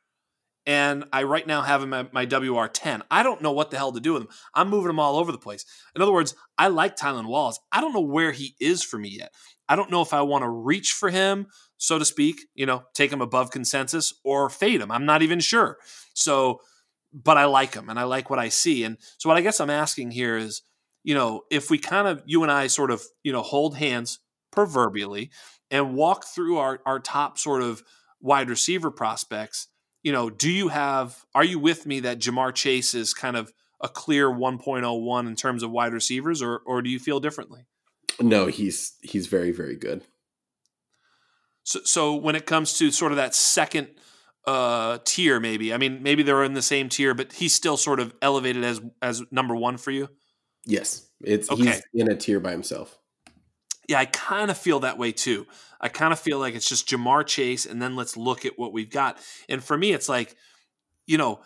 and 0.69 1.07
I 1.15 1.23
right 1.23 1.47
now 1.47 1.63
have 1.63 1.83
him 1.83 1.95
at 1.95 2.13
my 2.13 2.27
WR 2.27 2.67
ten. 2.67 3.03
I 3.11 3.23
don't 3.23 3.41
know 3.41 3.53
what 3.53 3.71
the 3.71 3.79
hell 3.79 3.91
to 3.91 4.01
do 4.01 4.13
with 4.13 4.23
him. 4.23 4.29
I'm 4.55 4.69
moving 4.69 4.91
him 4.91 5.01
all 5.01 5.17
over 5.17 5.33
the 5.33 5.39
place. 5.39 5.65
In 5.97 6.03
other 6.03 6.13
words, 6.13 6.35
I 6.59 6.69
like 6.69 6.95
Tylan 6.95 7.27
Wallace. 7.27 7.59
I 7.73 7.81
don't 7.81 7.95
know 7.95 8.03
where 8.03 8.33
he 8.33 8.55
is 8.61 8.85
for 8.85 8.99
me 8.99 9.09
yet. 9.09 9.33
I 9.67 9.77
don't 9.77 9.91
know 9.91 10.03
if 10.03 10.13
I 10.13 10.21
want 10.21 10.43
to 10.43 10.51
reach 10.51 10.93
for 10.93 11.09
him, 11.09 11.47
so 11.79 11.99
to 11.99 12.05
speak, 12.05 12.43
you 12.55 12.67
know, 12.67 12.83
take 12.93 13.11
him 13.11 13.23
above 13.23 13.51
consensus 13.51 14.13
or 14.25 14.51
fade 14.51 14.83
him. 14.83 14.91
I'm 14.91 15.07
not 15.07 15.23
even 15.23 15.41
sure. 15.41 15.79
So, 16.13 16.61
but 17.15 17.39
I 17.39 17.47
like 17.47 17.73
him 17.73 17.89
and 17.89 17.99
I 17.99 18.03
like 18.03 18.29
what 18.29 18.39
I 18.39 18.51
see. 18.51 18.85
And 18.85 18.99
so, 19.17 19.31
what 19.31 19.39
I 19.39 19.43
guess 19.43 19.61
I'm 19.61 19.71
asking 19.71 20.11
here 20.11 20.37
is, 20.37 20.61
you 21.03 21.15
know, 21.15 21.45
if 21.51 21.71
we 21.71 21.79
kind 21.79 22.07
of, 22.07 22.23
you 22.27 22.43
and 22.43 22.53
I 22.53 22.67
sort 22.67 22.91
of, 22.91 23.03
you 23.23 23.33
know, 23.33 23.43
hold 23.43 23.79
hands 23.79 24.19
proverbially 24.53 25.31
and 25.71 25.95
walk 25.95 26.27
through 26.27 26.59
our, 26.59 26.81
our 26.85 27.01
top 27.01 27.39
sort 27.39 27.63
of 27.63 27.83
wide 28.21 28.51
receiver 28.51 28.91
prospects, 28.91 29.69
you 30.03 30.13
know, 30.13 30.31
do 30.31 30.51
you 30.51 30.69
have, 30.69 31.25
are 31.35 31.45
you 31.45 31.59
with 31.59 31.87
me 31.87 32.01
that 32.01 32.19
Ja'Marr 32.19 32.55
Chase 32.55 32.95
is 32.95 33.15
kind 33.15 33.37
of 33.37 33.53
a 33.81 33.89
clear 33.89 34.29
1.01 34.29 35.27
in 35.27 35.37
terms 35.37 35.63
of 35.63 35.71
wide 35.71 35.93
receivers 35.93 36.43
or, 36.43 36.59
or 36.67 36.83
do 36.83 36.91
you 36.91 36.99
feel 36.99 37.21
differently? 37.21 37.67
No, 38.21 38.47
he's 38.47 38.95
he's 39.03 39.29
very 39.29 39.53
very 39.53 39.77
good. 39.77 40.03
So, 41.63 41.81
so 41.85 42.15
when 42.15 42.35
it 42.35 42.47
comes 42.47 42.77
to 42.79 42.91
sort 42.91 43.13
of 43.13 43.17
that 43.17 43.35
second 43.35 43.89
uh, 44.45 44.99
tier, 45.05 45.39
maybe 45.39 45.73
I 45.73 45.77
mean 45.77 46.03
maybe 46.03 46.23
they're 46.23 46.43
in 46.43 46.55
the 46.55 46.63
same 46.63 46.89
tier, 46.89 47.15
but 47.15 47.33
he's 47.35 47.55
still 47.55 47.77
sort 47.77 48.01
of 48.01 48.15
elevated 48.21 48.65
as 48.65 48.81
as 49.03 49.23
number 49.31 49.55
one 49.55 49.77
for 49.77 49.91
you. 49.93 50.09
Yes, 50.65 51.09
it's 51.21 51.51
Okay. 51.51 51.63
he's 51.65 51.83
in 51.95 52.11
a 52.11 52.17
tier 52.17 52.41
by 52.41 52.51
himself. 52.51 52.99
Yeah, 53.89 53.99
I 53.99 54.05
kind 54.05 54.51
of 54.51 54.59
feel 54.59 54.81
that 54.81 54.99
way 54.99 55.13
too. 55.13 55.47
I 55.81 55.89
kind 55.89 56.13
of 56.13 56.19
feel 56.19 56.39
like 56.39 56.55
it's 56.55 56.69
just 56.69 56.89
Ja'Marr 56.89 57.27
Chase, 57.27 57.65
and 57.67 57.81
then 57.81 57.97
let's 57.97 58.17
look 58.17 58.45
at 58.45 58.59
what 58.59 58.73
we've 58.73 58.91
got. 58.91 59.19
And 59.49 59.65
for 59.65 59.77
me, 59.79 59.93
it's 59.93 60.09
like, 60.09 60.37
you 61.07 61.17
know, 61.17 61.41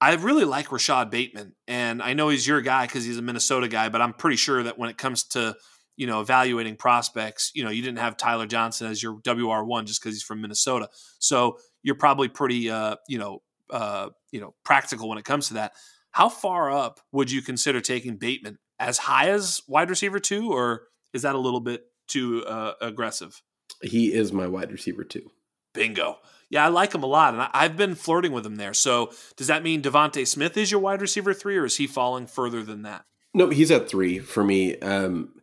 I 0.00 0.14
really 0.14 0.44
like 0.44 0.72
Rashod 0.72 1.10
Bateman, 1.10 1.54
and 1.68 2.02
I 2.02 2.14
know 2.14 2.28
he's 2.28 2.46
your 2.46 2.60
guy 2.62 2.86
because 2.86 3.04
he's 3.04 3.18
a 3.18 3.22
Minnesota 3.22 3.68
guy. 3.68 3.88
But 3.88 4.00
I'm 4.02 4.14
pretty 4.14 4.36
sure 4.36 4.62
that 4.62 4.78
when 4.78 4.88
it 4.88 4.98
comes 4.98 5.24
to 5.28 5.56
you 5.96 6.06
know 6.06 6.20
evaluating 6.20 6.76
prospects, 6.76 7.50
you 7.54 7.64
know, 7.64 7.70
you 7.70 7.82
didn't 7.82 7.98
have 7.98 8.16
Tyler 8.16 8.46
Johnson 8.46 8.86
as 8.86 9.02
your 9.02 9.20
WR 9.26 9.64
one 9.64 9.86
just 9.86 10.00
because 10.00 10.14
he's 10.14 10.22
from 10.22 10.40
Minnesota. 10.40 10.88
So 11.18 11.58
you're 11.82 11.96
probably 11.96 12.28
pretty, 12.28 12.70
uh, 12.70 12.96
you 13.08 13.18
know, 13.18 13.42
uh, 13.70 14.10
you 14.30 14.40
know, 14.40 14.54
practical 14.64 15.08
when 15.08 15.18
it 15.18 15.24
comes 15.24 15.48
to 15.48 15.54
that. 15.54 15.72
How 16.12 16.28
far 16.28 16.70
up 16.70 17.00
would 17.12 17.30
you 17.30 17.42
consider 17.42 17.80
taking 17.80 18.16
Bateman? 18.16 18.58
As 18.78 18.96
high 18.96 19.28
as 19.30 19.60
wide 19.68 19.90
receiver 19.90 20.18
two, 20.18 20.50
or 20.50 20.84
is 21.12 21.22
that 21.22 21.34
a 21.34 21.38
little 21.38 21.60
bit 21.60 21.86
too 22.08 22.44
uh, 22.46 22.74
aggressive? 22.80 23.42
He 23.82 24.12
is 24.12 24.32
my 24.32 24.46
wide 24.46 24.72
receiver 24.72 25.04
too. 25.04 25.30
Bingo. 25.72 26.18
Yeah, 26.50 26.64
I 26.64 26.68
like 26.68 26.92
him 26.92 27.04
a 27.04 27.06
lot, 27.06 27.32
and 27.32 27.48
I, 27.52 27.62
have 27.62 27.76
been 27.76 27.94
flirting 27.94 28.32
with 28.32 28.44
him 28.44 28.56
there. 28.56 28.74
So, 28.74 29.12
does 29.36 29.46
that 29.46 29.62
mean 29.62 29.82
DeVonta 29.82 30.26
Smith 30.26 30.56
is 30.56 30.70
your 30.70 30.80
wide 30.80 31.00
receiver 31.00 31.32
three, 31.32 31.56
or 31.56 31.64
is 31.64 31.76
he 31.76 31.86
falling 31.86 32.26
further 32.26 32.64
than 32.64 32.82
that? 32.82 33.04
No, 33.32 33.50
he's 33.50 33.70
at 33.70 33.88
three 33.88 34.18
for 34.18 34.42
me. 34.42 34.76
Um, 34.80 35.40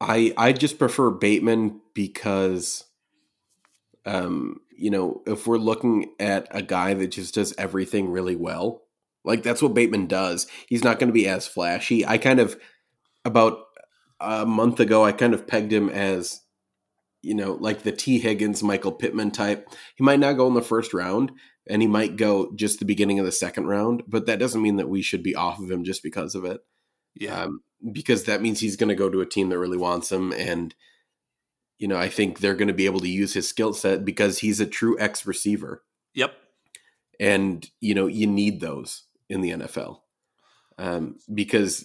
I 0.00 0.34
I 0.36 0.52
just 0.52 0.78
prefer 0.78 1.10
Bateman 1.10 1.80
because, 1.94 2.84
um, 4.04 4.60
you 4.76 4.90
know, 4.90 5.22
if 5.24 5.46
we're 5.46 5.56
looking 5.56 6.12
at 6.18 6.48
a 6.50 6.62
guy 6.62 6.94
that 6.94 7.12
just 7.12 7.34
does 7.34 7.54
everything 7.56 8.10
really 8.10 8.34
well, 8.34 8.82
like 9.24 9.44
that's 9.44 9.62
what 9.62 9.74
Bateman 9.74 10.06
does. 10.06 10.48
He's 10.68 10.82
not 10.82 10.98
going 10.98 11.08
to 11.08 11.14
be 11.14 11.28
as 11.28 11.46
flashy. 11.46 12.04
I 12.04 12.18
kind 12.18 12.40
of 12.40 12.58
about 13.24 13.60
a 14.20 14.46
month 14.46 14.80
ago 14.80 15.04
I 15.04 15.12
kind 15.12 15.34
of 15.34 15.46
pegged 15.46 15.72
him 15.72 15.88
as 15.88 16.40
you 17.24 17.34
know, 17.34 17.54
like 17.54 17.82
the 17.82 17.92
Tee 17.92 18.18
Higgins, 18.18 18.62
Michael 18.62 18.92
Pittman 18.92 19.30
type. 19.30 19.68
He 19.96 20.04
might 20.04 20.20
not 20.20 20.34
go 20.34 20.46
in 20.46 20.54
the 20.54 20.62
first 20.62 20.92
round 20.92 21.32
and 21.66 21.80
he 21.80 21.88
might 21.88 22.16
go 22.16 22.52
just 22.54 22.78
the 22.78 22.84
beginning 22.84 23.18
of 23.18 23.24
the 23.24 23.32
second 23.32 23.66
round, 23.66 24.02
but 24.06 24.26
that 24.26 24.38
doesn't 24.38 24.60
mean 24.60 24.76
that 24.76 24.90
we 24.90 25.00
should 25.00 25.22
be 25.22 25.34
off 25.34 25.58
of 25.58 25.70
him 25.70 25.84
just 25.84 26.02
because 26.02 26.34
of 26.34 26.44
it. 26.44 26.60
Yeah. 27.14 27.44
Um, 27.44 27.62
because 27.92 28.24
that 28.24 28.42
means 28.42 28.60
he's 28.60 28.76
going 28.76 28.90
to 28.90 28.94
go 28.94 29.08
to 29.08 29.22
a 29.22 29.26
team 29.26 29.48
that 29.48 29.58
really 29.58 29.78
wants 29.78 30.12
him 30.12 30.32
and 30.32 30.74
you 31.78 31.88
know, 31.88 31.96
I 31.96 32.08
think 32.08 32.38
they're 32.38 32.54
going 32.54 32.68
to 32.68 32.74
be 32.74 32.86
able 32.86 33.00
to 33.00 33.08
use 33.08 33.34
his 33.34 33.48
skill 33.48 33.74
set 33.74 34.04
because 34.04 34.38
he's 34.38 34.60
a 34.60 34.66
true 34.66 34.98
X 35.00 35.26
receiver. 35.26 35.82
Yep. 36.14 36.32
And 37.18 37.68
you 37.80 37.94
know, 37.94 38.06
you 38.06 38.26
need 38.26 38.60
those 38.60 39.04
in 39.28 39.40
the 39.40 39.50
NFL 39.50 39.98
um, 40.78 41.16
because 41.32 41.84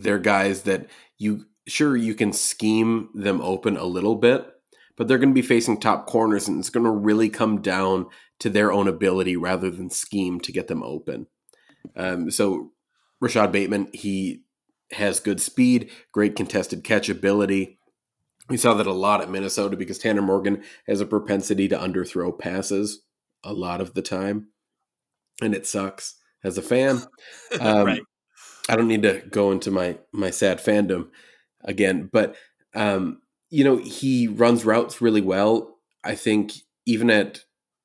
they're 0.00 0.18
guys 0.18 0.62
that 0.62 0.88
you 1.18 1.46
sure 1.66 1.96
you 1.96 2.14
can 2.14 2.32
scheme 2.32 3.08
them 3.14 3.40
open 3.40 3.76
a 3.76 3.84
little 3.84 4.14
bit, 4.14 4.46
but 4.96 5.08
they're 5.08 5.18
going 5.18 5.30
to 5.30 5.34
be 5.34 5.46
facing 5.46 5.78
top 5.78 6.06
corners, 6.06 6.48
and 6.48 6.58
it's 6.58 6.70
going 6.70 6.84
to 6.84 6.90
really 6.90 7.28
come 7.28 7.60
down 7.60 8.06
to 8.38 8.50
their 8.50 8.72
own 8.72 8.88
ability 8.88 9.36
rather 9.36 9.70
than 9.70 9.90
scheme 9.90 10.40
to 10.40 10.52
get 10.52 10.68
them 10.68 10.82
open. 10.82 11.26
Um, 11.96 12.30
so 12.30 12.72
Rashod 13.20 13.52
Bateman, 13.52 13.88
he 13.92 14.42
has 14.92 15.20
good 15.20 15.40
speed, 15.40 15.90
great 16.12 16.36
contested 16.36 16.84
catch 16.84 17.08
ability. 17.08 17.78
We 18.48 18.56
saw 18.56 18.74
that 18.74 18.86
a 18.86 18.92
lot 18.92 19.20
at 19.20 19.30
Minnesota 19.30 19.76
because 19.76 19.98
Tanner 19.98 20.22
Morgan 20.22 20.62
has 20.86 21.00
a 21.00 21.06
propensity 21.06 21.66
to 21.68 21.76
underthrow 21.76 22.36
passes 22.36 23.02
a 23.42 23.52
lot 23.52 23.80
of 23.80 23.94
the 23.94 24.02
time, 24.02 24.48
and 25.42 25.54
it 25.54 25.66
sucks 25.66 26.16
as 26.44 26.58
a 26.58 26.62
fan. 26.62 27.02
Um, 27.60 27.86
right. 27.86 28.02
I 28.68 28.76
don't 28.76 28.88
need 28.88 29.02
to 29.02 29.22
go 29.30 29.52
into 29.52 29.70
my 29.70 29.98
my 30.12 30.30
sad 30.30 30.58
fandom 30.58 31.08
again, 31.64 32.08
but 32.12 32.36
um, 32.74 33.20
you 33.50 33.64
know 33.64 33.76
he 33.76 34.28
runs 34.28 34.64
routes 34.64 35.00
really 35.00 35.20
well. 35.20 35.78
I 36.04 36.14
think 36.14 36.52
even 36.86 37.10
at 37.10 37.40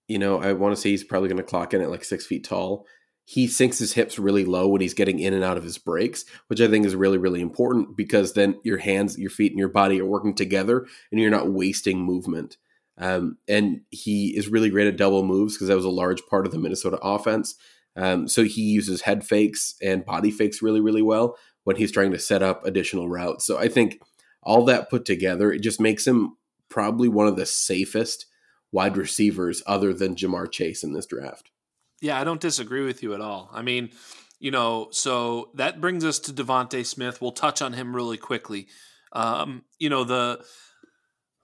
you 0.07 0.19
know 0.19 0.41
I 0.41 0.53
want 0.53 0.75
to 0.75 0.81
say 0.81 0.89
he's 0.89 1.03
probably 1.03 1.29
going 1.29 1.37
to 1.37 1.43
clock 1.43 1.73
in 1.73 1.81
at 1.81 1.89
like 1.89 2.03
six 2.03 2.25
feet 2.25 2.43
tall. 2.43 2.85
He 3.25 3.47
sinks 3.47 3.77
his 3.77 3.93
hips 3.93 4.19
really 4.19 4.43
low 4.43 4.67
when 4.67 4.81
he's 4.81 4.95
getting 4.95 5.19
in 5.19 5.33
and 5.33 5.43
out 5.43 5.55
of 5.55 5.63
his 5.63 5.77
breaks, 5.77 6.25
which 6.47 6.59
I 6.59 6.67
think 6.67 6.85
is 6.85 6.95
really 6.95 7.17
really 7.17 7.41
important 7.41 7.95
because 7.95 8.33
then 8.33 8.59
your 8.63 8.79
hands, 8.79 9.17
your 9.17 9.29
feet, 9.29 9.51
and 9.51 9.59
your 9.59 9.69
body 9.69 10.01
are 10.01 10.05
working 10.05 10.35
together, 10.35 10.87
and 11.11 11.21
you're 11.21 11.29
not 11.29 11.51
wasting 11.51 11.99
movement. 11.99 12.57
Um, 12.97 13.37
and 13.47 13.81
he 13.89 14.35
is 14.37 14.49
really 14.49 14.69
great 14.69 14.87
at 14.87 14.97
double 14.97 15.23
moves 15.23 15.55
because 15.55 15.67
that 15.69 15.75
was 15.75 15.85
a 15.85 15.89
large 15.89 16.21
part 16.29 16.45
of 16.45 16.51
the 16.51 16.59
Minnesota 16.59 16.97
offense. 17.01 17.55
Um, 17.95 18.27
so 18.27 18.43
he 18.43 18.61
uses 18.61 19.01
head 19.01 19.25
fakes 19.25 19.75
and 19.81 20.05
body 20.05 20.31
fakes 20.31 20.61
really, 20.61 20.81
really 20.81 21.01
well 21.01 21.37
when 21.63 21.75
he's 21.75 21.91
trying 21.91 22.11
to 22.11 22.19
set 22.19 22.41
up 22.41 22.65
additional 22.65 23.09
routes. 23.09 23.45
So 23.45 23.57
I 23.57 23.67
think 23.67 24.01
all 24.43 24.65
that 24.65 24.89
put 24.89 25.05
together, 25.05 25.51
it 25.51 25.59
just 25.59 25.79
makes 25.79 26.07
him 26.07 26.37
probably 26.69 27.09
one 27.09 27.27
of 27.27 27.35
the 27.35 27.45
safest 27.45 28.25
wide 28.71 28.97
receivers 28.97 29.61
other 29.67 29.93
than 29.93 30.15
Ja'Marr 30.15 30.51
Chase 30.51 30.83
in 30.83 30.93
this 30.93 31.05
draft. 31.05 31.51
Yeah, 32.01 32.19
I 32.19 32.23
don't 32.23 32.41
disagree 32.41 32.83
with 32.83 33.03
you 33.03 33.13
at 33.13 33.21
all. 33.21 33.49
I 33.53 33.61
mean, 33.61 33.91
you 34.39 34.49
know, 34.49 34.87
so 34.91 35.51
that 35.55 35.79
brings 35.79 36.03
us 36.03 36.17
to 36.19 36.33
Devonta 36.33 36.83
Smith. 36.85 37.21
We'll 37.21 37.31
touch 37.31 37.61
on 37.61 37.73
him 37.73 37.95
really 37.95 38.17
quickly. 38.17 38.67
Um, 39.11 39.63
you 39.77 39.89
know, 39.89 40.03
the, 40.03 40.43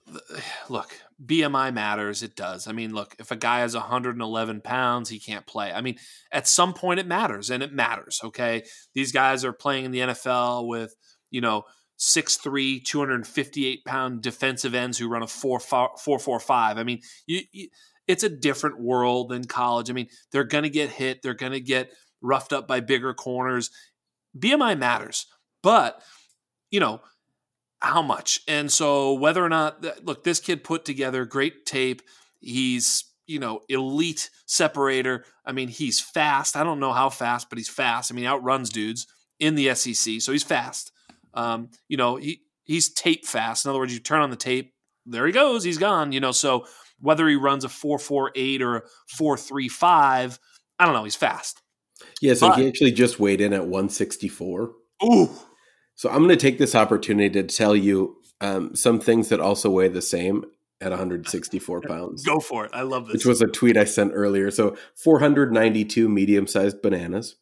the 0.08 0.22
look, 0.70 1.00
BMI 1.24 1.74
matters. 1.74 2.22
It 2.22 2.36
does. 2.36 2.68
I 2.68 2.72
mean, 2.74 2.94
look, 2.94 3.16
if 3.20 3.32
a 3.32 3.36
guy 3.36 3.60
has 3.60 3.74
111 3.74 4.62
pounds, 4.62 5.10
he 5.10 5.20
can't 5.20 5.48
play. 5.48 5.72
I 5.72 5.82
mean, 5.82 5.98
at 6.32 6.48
some 6.48 6.74
point 6.74 7.00
it 7.00 7.08
matters, 7.08 7.50
and 7.50 7.64
it 7.64 7.74
matters. 7.74 8.22
Okay, 8.24 8.64
these 8.94 9.12
guys 9.12 9.44
are 9.44 9.54
playing 9.54 9.86
in 9.86 9.92
the 9.92 10.00
NFL 10.00 10.68
with 10.68 10.96
you 11.32 11.42
know 11.42 11.64
6'3", 12.00 12.84
258 12.84 13.86
pound 13.86 14.22
defensive 14.22 14.76
ends 14.76 14.98
who 14.98 15.10
run 15.10 15.24
a 15.24 15.28
4 15.28 15.60
4 15.60 16.20
4 16.20 16.40
5. 16.40 16.78
I 16.78 16.84
mean, 16.84 17.00
you, 17.26 17.42
you, 17.52 17.70
it's 18.08 18.24
a 18.24 18.30
different 18.30 18.80
world 18.80 19.30
than 19.30 19.46
college. 19.46 19.90
I 19.90 19.94
mean, 19.94 20.10
they're 20.32 20.44
going 20.44 20.64
to 20.64 20.70
get 20.70 20.92
hit. 20.92 21.22
They're 21.24 21.34
going 21.34 21.54
to 21.54 21.60
get 21.60 21.92
roughed 22.22 22.54
up 22.54 22.68
by 22.68 22.80
bigger 22.80 23.14
corners. 23.16 23.72
BMI 24.38 24.78
matters, 24.78 25.26
but 25.64 26.02
you 26.70 26.80
know 26.80 27.02
how 27.82 28.02
much. 28.02 28.42
And 28.48 28.72
so 28.72 29.14
whether 29.14 29.44
or 29.44 29.50
not 29.50 29.84
look, 30.04 30.24
this 30.24 30.40
kid 30.40 30.64
put 30.64 30.86
together 30.86 31.26
great 31.26 31.66
tape. 31.66 32.02
He's 32.40 33.06
you 33.26 33.40
know 33.40 33.62
elite 33.70 34.30
separator. 34.46 35.26
I 35.46 35.52
mean, 35.52 35.68
he's 35.68 36.00
fast. 36.00 36.56
I 36.56 36.64
don't 36.64 36.80
know 36.80 36.94
how 36.94 37.10
fast, 37.10 37.50
but 37.50 37.58
he's 37.58 37.70
fast. 37.70 38.12
I 38.12 38.16
mean, 38.16 38.26
outruns 38.26 38.70
dudes 38.70 39.08
in 39.40 39.56
the 39.56 39.74
SEC, 39.76 40.22
so 40.22 40.32
he's 40.32 40.44
fast. 40.44 40.92
Um, 41.34 41.70
you 41.88 41.98
know, 41.98 42.16
he 42.16 42.42
he's 42.64 42.90
tape 42.90 43.26
fast. 43.26 43.66
In 43.66 43.70
other 43.70 43.80
words, 43.80 43.94
you 43.94 44.00
turn 44.00 44.22
on 44.22 44.30
the 44.30 44.36
tape, 44.36 44.74
there 45.06 45.26
he 45.26 45.32
goes, 45.32 45.64
he's 45.64 45.78
gone. 45.78 46.12
You 46.12 46.20
know, 46.20 46.32
so 46.32 46.66
whether 47.00 47.28
he 47.28 47.36
runs 47.36 47.64
a 47.64 47.70
four 47.70 48.00
four 48.00 48.32
eight 48.36 48.62
or 48.62 48.78
a 48.78 48.82
four 49.08 49.38
three 49.38 49.70
five, 49.70 50.40
I 50.80 50.86
don't 50.86 50.94
know. 50.94 51.04
He's 51.04 51.16
fast. 51.16 51.62
Yeah, 52.22 52.34
so 52.36 52.50
but, 52.50 52.60
he 52.60 52.68
actually 52.68 52.92
just 52.92 53.20
weighed 53.20 53.42
in 53.42 53.54
at 53.54 53.66
one 53.66 53.90
sixty 53.90 54.28
four. 54.28 54.74
Ooh, 55.04 55.30
so 55.98 56.10
I'm 56.10 56.20
going 56.20 56.30
to 56.30 56.38
take 56.38 56.60
this 56.60 56.76
opportunity 56.76 57.30
to 57.30 57.44
tell 57.44 57.76
you 57.76 58.18
um, 58.40 58.76
some 58.76 59.00
things 59.00 59.30
that 59.30 59.42
also 59.42 59.70
weigh 59.70 59.90
the 59.90 60.02
same 60.02 60.46
at 60.80 60.92
164 60.92 61.82
pounds. 61.88 62.24
Go 62.24 62.40
for 62.40 62.66
it. 62.66 62.72
I 62.74 62.84
love 62.84 63.08
this. 63.08 63.14
Which 63.16 63.26
was 63.26 63.42
a 63.42 63.48
tweet 63.48 63.76
I 63.76 63.84
sent 63.84 64.12
earlier. 64.14 64.52
So 64.52 64.78
492 64.96 66.08
medium 66.08 66.48
sized 66.48 66.82
bananas. 66.82 67.36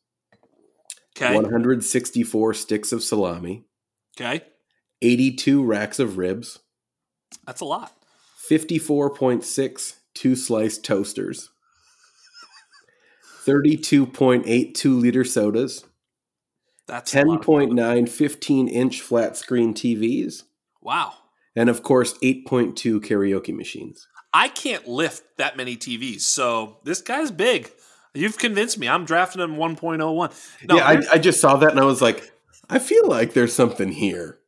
Okay. 1.15 1.35
164 1.35 2.53
sticks 2.53 2.91
of 2.91 3.03
salami. 3.03 3.65
Okay. 4.17 4.41
82 5.01 5.63
racks 5.63 5.99
of 5.99 6.17
ribs. 6.17 6.59
That's 7.45 7.61
a 7.61 7.65
lot. 7.65 7.93
54.6 8.49 9.95
two 10.15 10.35
sliced 10.35 10.83
toasters. 10.83 11.51
32.82 13.45 14.99
liter 14.99 15.23
sodas. 15.23 15.85
That's 16.87 17.13
10.9 17.13 18.09
15 18.09 18.67
inch 18.67 19.01
flat 19.01 19.37
screen 19.37 19.73
TVs. 19.73 20.43
Wow. 20.81 21.13
And 21.55 21.69
of 21.69 21.83
course, 21.83 22.17
8.2 22.19 22.99
karaoke 23.01 23.55
machines. 23.55 24.07
I 24.33 24.49
can't 24.49 24.87
lift 24.87 25.23
that 25.37 25.55
many 25.55 25.77
TVs. 25.77 26.21
So 26.21 26.77
this 26.83 27.01
guy's 27.01 27.31
big. 27.31 27.71
You've 28.13 28.37
convinced 28.37 28.77
me. 28.77 28.87
I'm 28.87 29.05
drafting 29.05 29.41
him 29.41 29.55
1.01. 29.55 30.67
No, 30.67 30.75
yeah, 30.75 30.85
I, 30.85 31.01
I 31.13 31.17
just 31.17 31.39
saw 31.39 31.57
that 31.57 31.71
and 31.71 31.79
I 31.79 31.85
was 31.85 32.01
like, 32.01 32.31
I 32.69 32.79
feel 32.79 33.07
like 33.07 33.33
there's 33.33 33.53
something 33.53 33.91
here 33.91 34.39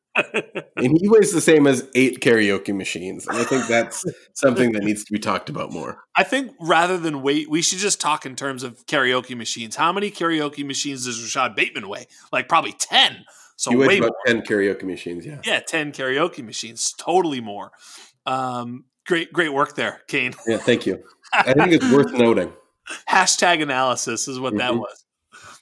and 0.76 0.98
he 1.00 1.08
weighs 1.08 1.32
the 1.32 1.42
same 1.42 1.68
as 1.68 1.88
eight 1.96 2.20
karaoke 2.20 2.76
machines. 2.76 3.28
And 3.28 3.38
I 3.38 3.44
think 3.44 3.68
that's 3.68 4.06
something 4.34 4.72
that 4.72 4.84
needs 4.84 5.04
to 5.04 5.12
be 5.12 5.20
talked 5.20 5.50
about 5.50 5.72
more. 5.72 6.00
I 6.16 6.24
think 6.24 6.52
rather 6.60 6.98
than 6.98 7.22
weight, 7.22 7.50
we 7.50 7.62
should 7.62 7.80
just 7.80 8.02
talk 8.02 8.26
in 8.26 8.36
terms 8.36 8.64
of 8.64 8.86
karaoke 8.86 9.36
machines. 9.36 9.76
How 9.76 9.92
many 9.92 10.12
karaoke 10.12 10.66
machines 10.66 11.06
does 11.06 11.22
Rashod 11.22 11.56
Bateman 11.56 11.88
weigh? 11.88 12.08
Like 12.32 12.48
probably 12.50 12.74
10. 12.74 13.26
So 13.56 13.72
he 13.72 13.78
weighs 13.78 14.00
about 14.00 14.14
more. 14.26 14.36
10 14.36 14.42
karaoke 14.44 14.84
machines, 14.84 15.26
yeah. 15.26 15.40
Yeah, 15.44 15.60
10 15.60 15.92
karaoke 15.92 16.44
machines. 16.44 16.94
Totally 16.98 17.42
more. 17.42 17.72
Um, 18.26 18.86
great, 19.06 19.34
great 19.34 19.54
work 19.54 19.76
there, 19.76 20.02
Kane. 20.08 20.34
Yeah, 20.46 20.58
thank 20.58 20.86
you. 20.86 21.04
I 21.34 21.54
think 21.54 21.72
it's 21.72 21.92
worth 21.92 22.14
noting. 22.14 22.54
Hashtag 23.10 23.62
analysis 23.62 24.28
is 24.28 24.40
what 24.40 24.54
mm-hmm. 24.54 24.60
that 24.60 24.76
was. 24.76 25.04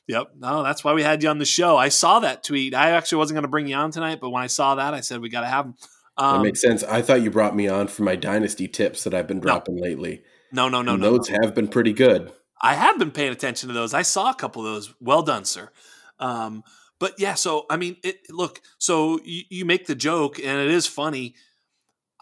Yep. 0.08 0.34
No, 0.38 0.64
that's 0.64 0.84
why 0.84 0.94
we 0.94 1.02
had 1.02 1.24
you 1.24 1.30
on 1.30 1.40
the 1.40 1.46
show. 1.46 1.78
I 1.78 1.90
saw 1.90 2.20
that 2.20 2.44
tweet. 2.44 2.76
I 2.76 2.92
actually 2.92 3.18
wasn't 3.18 3.36
going 3.36 3.44
to 3.44 3.50
bring 3.50 3.68
you 3.68 3.76
on 3.76 3.92
tonight, 3.92 4.20
but 4.22 4.30
when 4.30 4.44
I 4.44 4.48
saw 4.48 4.76
that, 4.76 4.94
I 4.94 5.02
said 5.02 5.22
we 5.22 5.30
got 5.30 5.42
to 5.42 5.48
have 5.48 5.66
him. 5.66 5.76
Um, 6.18 6.38
that 6.38 6.44
makes 6.44 6.62
sense. 6.62 6.84
I 6.84 7.02
thought 7.02 7.22
you 7.22 7.32
brought 7.32 7.56
me 7.56 7.68
on 7.68 7.88
for 7.88 8.04
my 8.04 8.16
dynasty 8.16 8.68
tips 8.68 9.04
that 9.04 9.14
I've 9.14 9.28
been 9.28 9.40
dropping 9.40 9.76
no. 9.76 9.82
lately. 9.82 10.22
No, 10.52 10.70
no, 10.70 10.82
no, 10.82 10.94
and 10.94 11.02
no. 11.02 11.18
Those 11.18 11.30
no. 11.30 11.40
have 11.42 11.56
been 11.56 11.68
pretty 11.68 11.92
good. 11.92 12.32
I 12.62 12.76
have 12.76 12.98
been 12.98 13.12
paying 13.12 13.32
attention 13.32 13.68
to 13.68 13.74
those. 13.74 13.94
I 13.94 14.04
saw 14.04 14.30
a 14.30 14.36
couple 14.36 14.66
of 14.66 14.74
those. 14.74 14.94
Well 15.02 15.24
done, 15.24 15.44
sir. 15.44 15.72
Um, 16.20 16.64
but 17.00 17.16
yeah, 17.20 17.34
so 17.34 17.66
I 17.70 17.78
mean, 17.78 17.98
it, 18.04 18.20
look, 18.30 18.62
so 18.78 19.20
you, 19.26 19.44
you, 19.50 19.66
make 19.66 19.88
the 19.88 19.96
joke, 19.96 20.40
and 20.40 20.60
it 20.60 20.72
is 20.72 20.88
funny. 20.88 21.36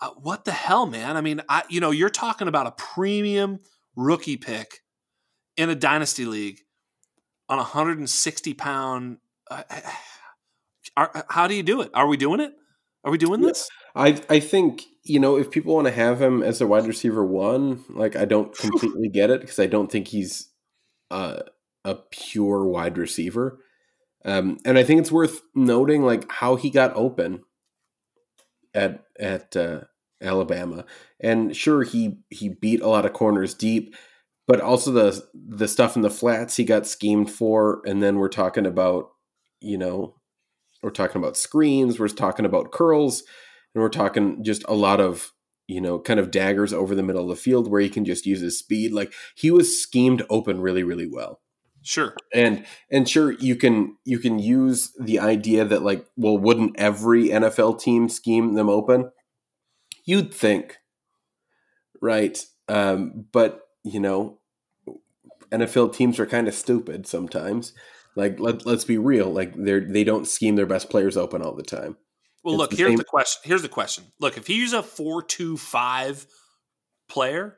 Uh, 0.02 0.10
what 0.22 0.46
the 0.46 0.52
hell, 0.52 0.88
man? 0.88 1.16
I 1.16 1.22
mean, 1.22 1.42
I 1.48 1.64
you 1.70 1.80
know, 1.80 1.92
you're 1.92 2.10
talking 2.10 2.48
about 2.48 2.66
a 2.66 2.72
premium 2.72 3.60
rookie 3.96 4.38
pick 4.38 4.80
in 5.56 5.70
a 5.70 5.76
dynasty 5.76 6.26
league 6.26 6.62
on 7.50 7.60
a 7.60 7.64
160 7.64 8.54
pound. 8.54 9.18
Uh, 9.50 9.64
are, 10.98 11.26
how 11.30 11.48
do 11.48 11.56
you 11.56 11.64
do 11.64 11.82
it? 11.82 11.92
Are 11.94 12.08
we 12.08 12.18
doing 12.18 12.40
it? 12.40 12.54
Are 13.04 13.12
we 13.12 13.18
doing 13.18 13.42
this? 13.42 13.70
I 13.96 14.22
I 14.30 14.40
think 14.40 14.84
you 15.04 15.20
know 15.20 15.38
if 15.38 15.52
people 15.52 15.76
want 15.76 15.88
to 15.88 15.94
have 15.94 16.22
him 16.22 16.42
as 16.42 16.62
a 16.62 16.68
wide 16.68 16.88
receiver 16.88 17.24
one, 17.24 17.84
like 17.90 18.16
I 18.16 18.26
don't 18.26 18.56
completely 18.58 19.10
get 19.10 19.30
it 19.30 19.42
because 19.42 19.60
I 19.60 19.68
don't 19.68 19.92
think 19.92 20.08
he's 20.08 20.50
uh, 21.12 21.42
a 21.84 21.96
pure 21.96 22.66
wide 22.66 22.98
receiver. 22.98 23.60
Um, 24.26 24.58
and 24.64 24.78
I 24.78 24.84
think 24.84 25.02
it's 25.02 25.12
worth 25.12 25.42
noting 25.54 26.04
like 26.04 26.32
how 26.32 26.56
he 26.56 26.70
got 26.70 26.96
open 26.96 27.44
at 28.74 29.04
at 29.20 29.56
uh, 29.56 29.82
Alabama. 30.22 30.86
And 31.20 31.56
sure, 31.56 31.84
he 31.84 32.20
he 32.30 32.50
beat 32.50 32.82
a 32.82 32.88
lot 32.88 33.06
of 33.06 33.14
corners 33.14 33.54
deep, 33.54 33.96
but 34.48 34.62
also 34.62 34.92
the 34.92 35.24
the 35.34 35.68
stuff 35.68 35.96
in 35.96 36.02
the 36.02 36.10
flats 36.10 36.56
he 36.56 36.64
got 36.64 36.88
schemed 36.88 37.32
for. 37.32 37.82
And 37.86 38.02
then 38.02 38.18
we're 38.18 38.30
talking 38.30 38.66
about 38.66 39.10
you 39.62 39.78
know 39.78 40.16
we're 40.82 40.90
talking 40.90 41.22
about 41.22 41.38
screens, 41.38 42.00
we're 42.00 42.10
talking 42.10 42.46
about 42.46 42.72
curls, 42.72 43.24
and 43.74 43.82
we're 43.82 43.90
talking 43.90 44.44
just 44.44 44.64
a 44.68 44.74
lot 44.74 45.00
of 45.00 45.32
you 45.68 45.80
know 45.82 46.00
kind 46.00 46.20
of 46.20 46.32
daggers 46.32 46.74
over 46.74 46.94
the 46.96 47.04
middle 47.04 47.24
of 47.24 47.30
the 47.30 47.42
field 47.42 47.70
where 47.70 47.82
he 47.82 47.90
can 47.90 48.06
just 48.06 48.26
use 48.26 48.42
his 48.42 48.60
speed. 48.60 48.92
Like 48.92 49.14
he 49.36 49.52
was 49.52 49.82
schemed 49.82 50.24
open 50.30 50.62
really 50.62 50.84
really 50.84 51.08
well. 51.08 51.40
Sure. 51.84 52.16
And 52.34 52.66
and 52.90 53.08
sure 53.08 53.32
you 53.32 53.56
can 53.56 53.98
you 54.06 54.18
can 54.18 54.40
use 54.40 54.94
the 55.00 55.20
idea 55.20 55.66
that 55.66 55.84
like 55.84 56.06
well 56.16 56.38
wouldn't 56.38 56.80
every 56.80 57.26
NFL 57.26 57.80
team 57.80 58.08
scheme 58.08 58.54
them 58.54 58.70
open? 58.70 59.12
You'd 60.06 60.34
think. 60.34 60.78
Right? 62.02 62.42
Um 62.70 63.26
but 63.34 63.62
you 63.84 64.00
know 64.00 64.40
NFL 65.52 65.94
teams 65.94 66.20
are 66.20 66.26
kind 66.26 66.48
of 66.48 66.54
stupid 66.54 67.08
sometimes. 67.08 67.74
Like 68.16 68.40
let, 68.40 68.66
let's 68.66 68.86
be 68.86 68.98
real, 68.98 69.32
like 69.32 69.54
they're 69.56 69.82
they 69.82 70.04
don't 70.04 70.28
scheme 70.28 70.56
their 70.56 70.66
best 70.66 70.90
players 70.90 71.18
open 71.18 71.42
all 71.42 71.56
the 71.56 71.64
time. 71.64 71.98
Well, 72.44 72.56
it's 72.56 72.60
look, 72.60 72.70
the 72.72 72.78
here's 72.78 72.90
same- 72.90 72.98
the 72.98 73.04
question. 73.04 73.42
Here's 73.46 73.62
the 73.62 73.70
question. 73.70 74.04
Look, 74.20 74.38
if 74.38 74.48
he's 74.48 74.74
a 74.74 74.82
4-2-5 74.82 76.26
player, 77.08 77.56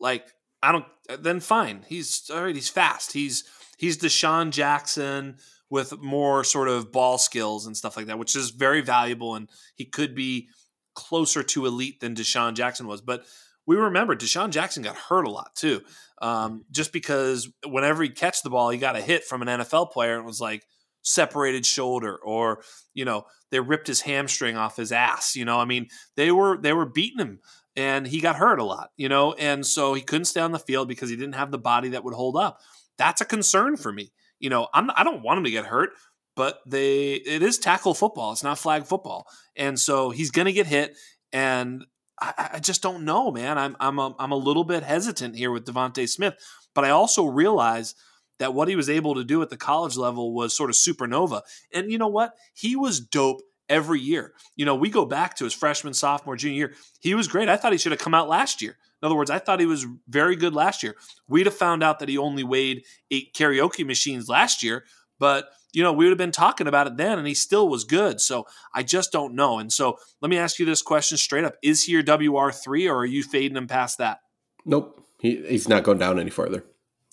like 0.00 0.26
I 0.62 0.72
don't 0.72 0.86
then 1.20 1.40
fine. 1.40 1.84
He's 1.86 2.30
all 2.32 2.44
right, 2.44 2.54
he's 2.54 2.68
fast. 2.68 3.12
He's 3.12 3.44
he's 3.76 3.98
DeSean 3.98 4.50
Jackson 4.50 5.36
with 5.70 5.98
more 6.00 6.44
sort 6.44 6.68
of 6.68 6.92
ball 6.92 7.18
skills 7.18 7.66
and 7.66 7.76
stuff 7.76 7.96
like 7.96 8.06
that, 8.06 8.18
which 8.18 8.36
is 8.36 8.50
very 8.50 8.80
valuable. 8.80 9.34
And 9.34 9.48
he 9.74 9.84
could 9.84 10.14
be 10.14 10.48
closer 10.94 11.42
to 11.42 11.66
elite 11.66 12.00
than 12.00 12.14
DeSean 12.14 12.54
Jackson 12.54 12.86
was. 12.86 13.00
But 13.00 13.24
we 13.66 13.76
remember 13.76 14.16
DeSean 14.16 14.50
Jackson 14.50 14.82
got 14.82 14.96
hurt 14.96 15.26
a 15.26 15.30
lot 15.30 15.54
too, 15.54 15.80
um, 16.20 16.64
just 16.70 16.92
because 16.92 17.50
whenever 17.66 18.02
he 18.02 18.08
catch 18.08 18.42
the 18.42 18.50
ball, 18.50 18.70
he 18.70 18.78
got 18.78 18.96
a 18.96 19.00
hit 19.00 19.24
from 19.24 19.42
an 19.42 19.48
NFL 19.48 19.92
player 19.92 20.16
and 20.16 20.26
was 20.26 20.40
like 20.40 20.64
separated 21.04 21.66
shoulder 21.66 22.16
or 22.16 22.62
you 22.94 23.04
know 23.04 23.24
they 23.50 23.58
ripped 23.58 23.88
his 23.88 24.02
hamstring 24.02 24.56
off 24.56 24.76
his 24.76 24.92
ass. 24.92 25.36
You 25.36 25.44
know, 25.44 25.58
I 25.58 25.64
mean 25.64 25.88
they 26.16 26.30
were 26.30 26.58
they 26.60 26.72
were 26.72 26.86
beating 26.86 27.18
him 27.18 27.40
and 27.74 28.06
he 28.06 28.20
got 28.20 28.36
hurt 28.36 28.58
a 28.58 28.64
lot. 28.64 28.90
You 28.96 29.08
know, 29.08 29.32
and 29.34 29.66
so 29.66 29.94
he 29.94 30.02
couldn't 30.02 30.26
stay 30.26 30.40
on 30.40 30.52
the 30.52 30.58
field 30.58 30.88
because 30.88 31.10
he 31.10 31.16
didn't 31.16 31.34
have 31.34 31.50
the 31.50 31.58
body 31.58 31.90
that 31.90 32.04
would 32.04 32.14
hold 32.14 32.36
up 32.36 32.60
that's 32.98 33.20
a 33.20 33.24
concern 33.24 33.76
for 33.76 33.92
me. 33.92 34.12
You 34.38 34.50
know, 34.50 34.68
I'm 34.74 34.90
I 34.94 35.04
don't 35.04 35.22
want 35.22 35.38
him 35.38 35.44
to 35.44 35.50
get 35.50 35.66
hurt, 35.66 35.90
but 36.36 36.58
they 36.66 37.14
it 37.14 37.42
is 37.42 37.58
tackle 37.58 37.94
football. 37.94 38.32
It's 38.32 38.42
not 38.42 38.58
flag 38.58 38.84
football, 38.84 39.26
and 39.56 39.78
so 39.78 40.10
he's 40.10 40.30
going 40.30 40.46
to 40.46 40.52
get 40.52 40.66
hit. 40.66 40.96
And 41.32 41.84
I, 42.22 42.50
I, 42.54 42.58
just 42.60 42.82
don't 42.82 43.04
know, 43.04 43.30
man. 43.32 43.58
I'm 43.58 43.76
I'm 43.80 43.98
a, 43.98 44.14
I'm 44.18 44.32
a 44.32 44.36
little 44.36 44.64
bit 44.64 44.84
hesitant 44.84 45.36
here 45.36 45.50
with 45.50 45.64
Devonta 45.64 46.08
Smith, 46.08 46.34
but 46.74 46.84
I 46.84 46.90
also 46.90 47.24
realize 47.26 47.94
that 48.38 48.54
what 48.54 48.68
he 48.68 48.76
was 48.76 48.88
able 48.88 49.14
to 49.16 49.24
do 49.24 49.42
at 49.42 49.50
the 49.50 49.56
college 49.56 49.96
level 49.96 50.32
was 50.34 50.56
sort 50.56 50.70
of 50.70 50.76
supernova. 50.76 51.42
And 51.72 51.90
you 51.90 51.98
know 51.98 52.08
what? 52.08 52.34
He 52.54 52.76
was 52.76 53.00
dope 53.00 53.40
every 53.68 54.00
year. 54.00 54.32
You 54.56 54.64
know, 54.64 54.74
we 54.74 54.90
go 54.90 55.04
back 55.04 55.36
to 55.36 55.44
his 55.44 55.54
freshman, 55.54 55.94
sophomore, 55.94 56.36
junior 56.36 56.56
year. 56.56 56.74
He 57.00 57.14
was 57.14 57.28
great. 57.28 57.48
I 57.48 57.56
thought 57.56 57.72
he 57.72 57.78
should 57.78 57.92
have 57.92 58.00
come 58.00 58.14
out 58.14 58.28
last 58.28 58.62
year. 58.62 58.76
In 59.02 59.06
other 59.06 59.16
words, 59.16 59.30
I 59.30 59.38
thought 59.38 59.60
he 59.60 59.66
was 59.66 59.86
very 60.08 60.36
good 60.36 60.54
last 60.54 60.82
year. 60.82 60.94
We'd 61.28 61.46
have 61.46 61.56
found 61.56 61.82
out 61.82 61.98
that 61.98 62.08
he 62.08 62.18
only 62.18 62.44
weighed 62.44 62.84
eight 63.10 63.34
karaoke 63.34 63.84
machines 63.84 64.28
last 64.28 64.62
year, 64.62 64.84
but 65.18 65.48
you 65.72 65.82
know, 65.82 65.92
we 65.92 66.04
would 66.04 66.10
have 66.10 66.18
been 66.18 66.32
talking 66.32 66.66
about 66.66 66.86
it 66.86 66.96
then 66.96 67.18
and 67.18 67.26
he 67.26 67.34
still 67.34 67.68
was 67.68 67.84
good. 67.84 68.20
So 68.20 68.46
I 68.74 68.82
just 68.82 69.12
don't 69.12 69.34
know. 69.34 69.58
And 69.58 69.72
so 69.72 69.98
let 70.20 70.30
me 70.30 70.38
ask 70.38 70.58
you 70.58 70.66
this 70.66 70.82
question 70.82 71.16
straight 71.16 71.44
up. 71.44 71.56
Is 71.62 71.84
he 71.84 71.92
your 71.92 72.02
WR3 72.02 72.90
or 72.90 72.98
are 72.98 73.06
you 73.06 73.22
fading 73.22 73.56
him 73.56 73.66
past 73.66 73.98
that? 73.98 74.20
Nope. 74.64 75.04
He, 75.18 75.42
he's 75.46 75.68
not 75.68 75.84
going 75.84 75.98
down 75.98 76.18
any 76.18 76.30
further. 76.30 76.64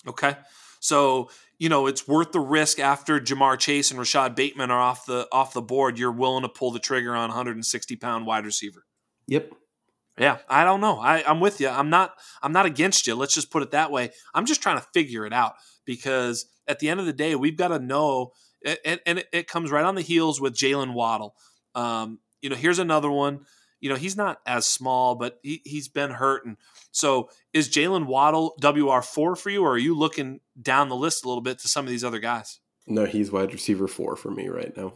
Okay. 0.06 0.36
So, 0.80 1.30
you 1.58 1.68
know, 1.68 1.86
it's 1.86 2.08
worth 2.08 2.32
the 2.32 2.40
risk 2.40 2.78
after 2.78 3.20
Ja'Marr 3.20 3.58
Chase 3.58 3.90
and 3.90 3.98
Rashod 3.98 4.34
Bateman 4.34 4.70
are 4.70 4.80
off 4.80 5.06
the 5.06 5.28
off 5.30 5.52
the 5.52 5.62
board. 5.62 5.98
You're 5.98 6.10
willing 6.10 6.42
to 6.42 6.48
pull 6.48 6.70
the 6.70 6.78
trigger 6.78 7.14
on 7.14 7.28
160 7.28 7.96
pound 7.96 8.26
wide 8.26 8.46
receiver. 8.46 8.84
Yep. 9.26 9.52
Yeah, 10.18 10.38
I 10.48 10.64
don't 10.64 10.80
know. 10.80 10.98
I, 10.98 11.22
I'm 11.26 11.40
with 11.40 11.60
you. 11.60 11.68
I'm 11.68 11.88
not. 11.88 12.14
I'm 12.42 12.52
not 12.52 12.66
against 12.66 13.06
you. 13.06 13.14
Let's 13.14 13.34
just 13.34 13.50
put 13.50 13.62
it 13.62 13.70
that 13.70 13.90
way. 13.90 14.10
I'm 14.34 14.46
just 14.46 14.62
trying 14.62 14.78
to 14.78 14.86
figure 14.92 15.24
it 15.24 15.32
out 15.32 15.54
because 15.84 16.46
at 16.66 16.78
the 16.78 16.88
end 16.88 17.00
of 17.00 17.06
the 17.06 17.12
day, 17.12 17.34
we've 17.34 17.56
got 17.56 17.68
to 17.68 17.78
know. 17.78 18.32
And, 18.84 19.00
and 19.06 19.24
it, 19.32 19.46
comes 19.46 19.70
right 19.70 19.84
on 19.84 19.94
the 19.94 20.02
heels 20.02 20.40
with 20.40 20.54
Jaylen 20.54 20.92
Waddle. 20.92 21.34
Um, 21.74 22.18
you 22.42 22.50
know, 22.50 22.56
here's 22.56 22.78
another 22.78 23.10
one. 23.10 23.46
You 23.80 23.88
know, 23.88 23.96
he's 23.96 24.16
not 24.16 24.40
as 24.46 24.66
small, 24.66 25.14
but 25.14 25.38
he, 25.42 25.62
he's 25.64 25.88
been 25.88 26.10
hurt. 26.10 26.44
And 26.44 26.56
so 26.92 27.30
is 27.54 27.70
Jaylen 27.70 28.06
Waddle 28.06 28.54
WR4 28.60 29.38
for 29.38 29.50
you, 29.50 29.62
or 29.62 29.72
are 29.72 29.78
you 29.78 29.96
looking 29.96 30.40
down 30.60 30.88
the 30.88 30.96
list 30.96 31.24
a 31.24 31.28
little 31.28 31.42
bit 31.42 31.58
to 31.60 31.68
some 31.68 31.86
of 31.86 31.90
these 31.90 32.04
other 32.04 32.18
guys? 32.18 32.60
No, 32.86 33.06
he's 33.06 33.32
wide 33.32 33.52
receiver 33.52 33.88
four 33.88 34.16
for 34.16 34.30
me 34.30 34.48
right 34.48 34.76
now. 34.76 34.92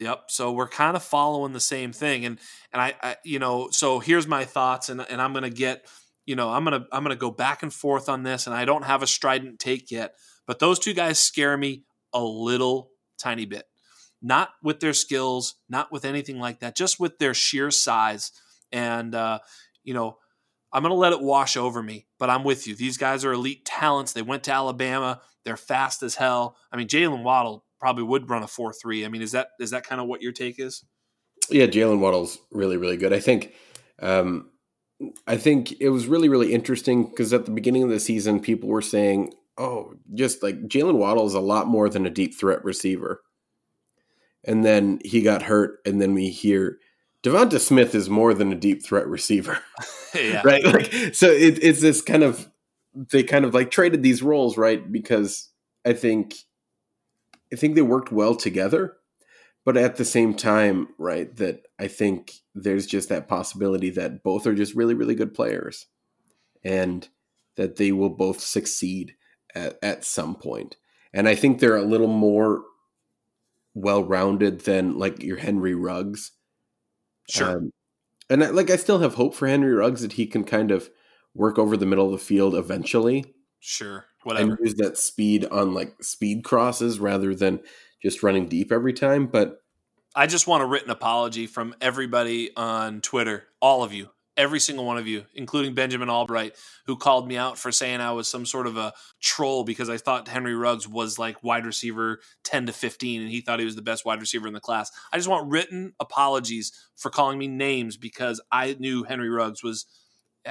Yep. 0.00 0.24
So 0.28 0.52
we're 0.52 0.68
kind 0.68 0.96
of 0.96 1.02
following 1.02 1.52
the 1.52 1.60
same 1.60 1.92
thing, 1.92 2.24
and 2.24 2.38
and 2.72 2.82
I, 2.82 2.94
I 3.00 3.16
you 3.24 3.38
know, 3.38 3.68
so 3.70 4.00
here's 4.00 4.26
my 4.26 4.44
thoughts, 4.44 4.88
and 4.88 5.00
and 5.00 5.22
I'm 5.22 5.32
gonna 5.32 5.50
get, 5.50 5.86
you 6.26 6.34
know, 6.34 6.50
I'm 6.50 6.64
gonna 6.64 6.86
I'm 6.90 7.04
gonna 7.04 7.16
go 7.16 7.30
back 7.30 7.62
and 7.62 7.72
forth 7.72 8.08
on 8.08 8.22
this, 8.24 8.46
and 8.46 8.56
I 8.56 8.64
don't 8.64 8.84
have 8.84 9.02
a 9.02 9.06
strident 9.06 9.60
take 9.60 9.90
yet, 9.90 10.14
but 10.46 10.58
those 10.58 10.78
two 10.78 10.94
guys 10.94 11.20
scare 11.20 11.56
me 11.56 11.84
a 12.12 12.22
little 12.22 12.90
tiny 13.24 13.46
bit, 13.46 13.64
not 14.22 14.50
with 14.62 14.80
their 14.80 14.92
skills, 14.92 15.54
not 15.68 15.90
with 15.90 16.04
anything 16.04 16.38
like 16.38 16.60
that, 16.60 16.76
just 16.76 17.00
with 17.00 17.18
their 17.18 17.34
sheer 17.34 17.70
size, 17.70 18.30
and 18.70 19.14
uh, 19.14 19.38
you 19.82 19.94
know, 19.94 20.18
I'm 20.72 20.82
gonna 20.82 20.94
let 20.94 21.12
it 21.12 21.20
wash 21.20 21.56
over 21.56 21.82
me, 21.82 22.06
but 22.18 22.30
I'm 22.30 22.44
with 22.44 22.66
you. 22.66 22.74
These 22.74 22.98
guys 22.98 23.24
are 23.24 23.32
elite 23.32 23.64
talents. 23.64 24.12
They 24.12 24.22
went 24.22 24.44
to 24.44 24.52
Alabama. 24.52 25.20
They're 25.44 25.56
fast 25.56 26.02
as 26.02 26.16
hell. 26.16 26.56
I 26.72 26.76
mean, 26.76 26.88
Jaylen 26.88 27.22
Waddle 27.22 27.64
probably 27.78 28.04
would 28.04 28.28
run 28.28 28.42
a 28.42 28.48
four 28.48 28.72
three. 28.72 29.04
I 29.04 29.08
mean, 29.08 29.22
is 29.22 29.32
that 29.32 29.48
is 29.60 29.70
that 29.70 29.86
kind 29.86 30.00
of 30.00 30.06
what 30.06 30.22
your 30.22 30.32
take 30.32 30.58
is? 30.58 30.84
Yeah, 31.50 31.66
Jaylen 31.66 32.00
Waddle's 32.00 32.38
really 32.50 32.76
really 32.76 32.96
good. 32.96 33.12
I 33.12 33.20
think. 33.20 33.54
Um, 34.00 34.50
I 35.26 35.36
think 35.36 35.80
it 35.80 35.90
was 35.90 36.06
really 36.06 36.28
really 36.28 36.52
interesting 36.52 37.04
because 37.04 37.32
at 37.32 37.44
the 37.44 37.50
beginning 37.50 37.82
of 37.82 37.90
the 37.90 38.00
season, 38.00 38.40
people 38.40 38.68
were 38.68 38.82
saying, 38.82 39.34
"Oh, 39.58 39.94
just 40.14 40.42
like 40.42 40.68
Jaylen 40.68 40.98
Waddle 40.98 41.26
is 41.26 41.34
a 41.34 41.40
lot 41.40 41.66
more 41.66 41.88
than 41.88 42.06
a 42.06 42.10
deep 42.10 42.34
threat 42.34 42.64
receiver," 42.64 43.22
and 44.44 44.64
then 44.64 45.00
he 45.04 45.22
got 45.22 45.42
hurt, 45.42 45.80
and 45.86 46.00
then 46.00 46.14
we 46.14 46.30
hear. 46.30 46.78
Devonta 47.22 47.58
Smith 47.58 47.94
is 47.94 48.10
more 48.10 48.34
than 48.34 48.52
a 48.52 48.54
deep 48.54 48.84
threat 48.84 49.06
receiver, 49.08 49.58
right? 50.44 50.62
Like, 50.62 50.92
so 51.14 51.30
it, 51.30 51.58
it's 51.62 51.80
this 51.80 52.02
kind 52.02 52.22
of 52.22 52.50
they 52.94 53.22
kind 53.22 53.46
of 53.46 53.54
like 53.54 53.70
traded 53.70 54.02
these 54.02 54.22
roles, 54.22 54.58
right? 54.58 54.92
Because 54.92 55.48
I 55.84 55.94
think 55.94 56.34
I 57.52 57.56
think 57.56 57.74
they 57.74 57.82
worked 57.82 58.12
well 58.12 58.34
together, 58.34 58.96
but 59.64 59.76
at 59.76 59.96
the 59.96 60.04
same 60.04 60.34
time, 60.34 60.88
right, 60.98 61.34
that 61.36 61.66
I 61.78 61.88
think 61.88 62.32
there's 62.54 62.86
just 62.86 63.08
that 63.08 63.28
possibility 63.28 63.90
that 63.90 64.22
both 64.22 64.46
are 64.46 64.54
just 64.54 64.74
really, 64.74 64.94
really 64.94 65.14
good 65.14 65.34
players 65.34 65.86
and 66.62 67.08
that 67.56 67.76
they 67.76 67.92
will 67.92 68.10
both 68.10 68.40
succeed 68.40 69.14
at, 69.54 69.78
at 69.82 70.04
some 70.04 70.34
point. 70.34 70.76
And 71.12 71.28
I 71.28 71.34
think 71.34 71.58
they're 71.58 71.76
a 71.76 71.82
little 71.82 72.08
more 72.08 72.62
well 73.74 74.04
rounded 74.04 74.60
than 74.60 74.98
like 74.98 75.22
your 75.22 75.38
Henry 75.38 75.74
Ruggs. 75.74 76.32
Sure. 77.28 77.58
Um, 77.58 77.70
and 78.30 78.42
I, 78.42 78.50
like 78.50 78.70
I 78.70 78.76
still 78.76 78.98
have 79.00 79.14
hope 79.14 79.34
for 79.34 79.48
Henry 79.48 79.72
Ruggs 79.72 80.02
that 80.02 80.14
he 80.14 80.26
can 80.26 80.44
kind 80.44 80.70
of 80.70 80.90
work 81.34 81.58
over 81.58 81.76
the 81.76 81.86
middle 81.86 82.06
of 82.06 82.12
the 82.12 82.24
field 82.24 82.54
eventually. 82.54 83.24
Sure 83.60 84.06
whatever. 84.24 84.52
and 84.52 84.58
use 84.60 84.74
that 84.74 84.98
speed 84.98 85.44
on 85.46 85.74
like 85.74 86.02
speed 86.02 86.44
crosses 86.44 86.98
rather 86.98 87.34
than 87.34 87.60
just 88.02 88.22
running 88.22 88.48
deep 88.48 88.72
every 88.72 88.92
time. 88.92 89.26
But 89.26 89.62
I 90.14 90.26
just 90.26 90.46
want 90.46 90.62
a 90.62 90.66
written 90.66 90.90
apology 90.90 91.46
from 91.46 91.74
everybody 91.80 92.54
on 92.56 93.00
Twitter, 93.00 93.44
all 93.60 93.84
of 93.84 93.92
you, 93.92 94.10
every 94.36 94.60
single 94.60 94.84
one 94.84 94.98
of 94.98 95.06
you, 95.06 95.24
including 95.34 95.74
Benjamin 95.74 96.10
Albright, 96.10 96.54
who 96.86 96.96
called 96.96 97.28
me 97.28 97.36
out 97.36 97.58
for 97.58 97.70
saying 97.70 98.00
I 98.00 98.12
was 98.12 98.28
some 98.28 98.46
sort 98.46 98.66
of 98.66 98.76
a 98.76 98.92
troll 99.20 99.64
because 99.64 99.88
I 99.88 99.96
thought 99.96 100.28
Henry 100.28 100.54
Ruggs 100.54 100.88
was 100.88 101.18
like 101.18 101.42
wide 101.42 101.66
receiver 101.66 102.20
10 102.44 102.66
to 102.66 102.72
15 102.72 103.22
and 103.22 103.30
he 103.30 103.40
thought 103.40 103.58
he 103.58 103.64
was 103.64 103.76
the 103.76 103.82
best 103.82 104.04
wide 104.04 104.20
receiver 104.20 104.48
in 104.48 104.54
the 104.54 104.60
class. 104.60 104.90
I 105.12 105.16
just 105.16 105.28
want 105.28 105.50
written 105.50 105.92
apologies 106.00 106.72
for 106.96 107.10
calling 107.10 107.38
me 107.38 107.46
names 107.46 107.96
because 107.96 108.40
I 108.50 108.76
knew 108.78 109.04
Henry 109.04 109.30
Ruggs 109.30 109.62
was 109.62 109.86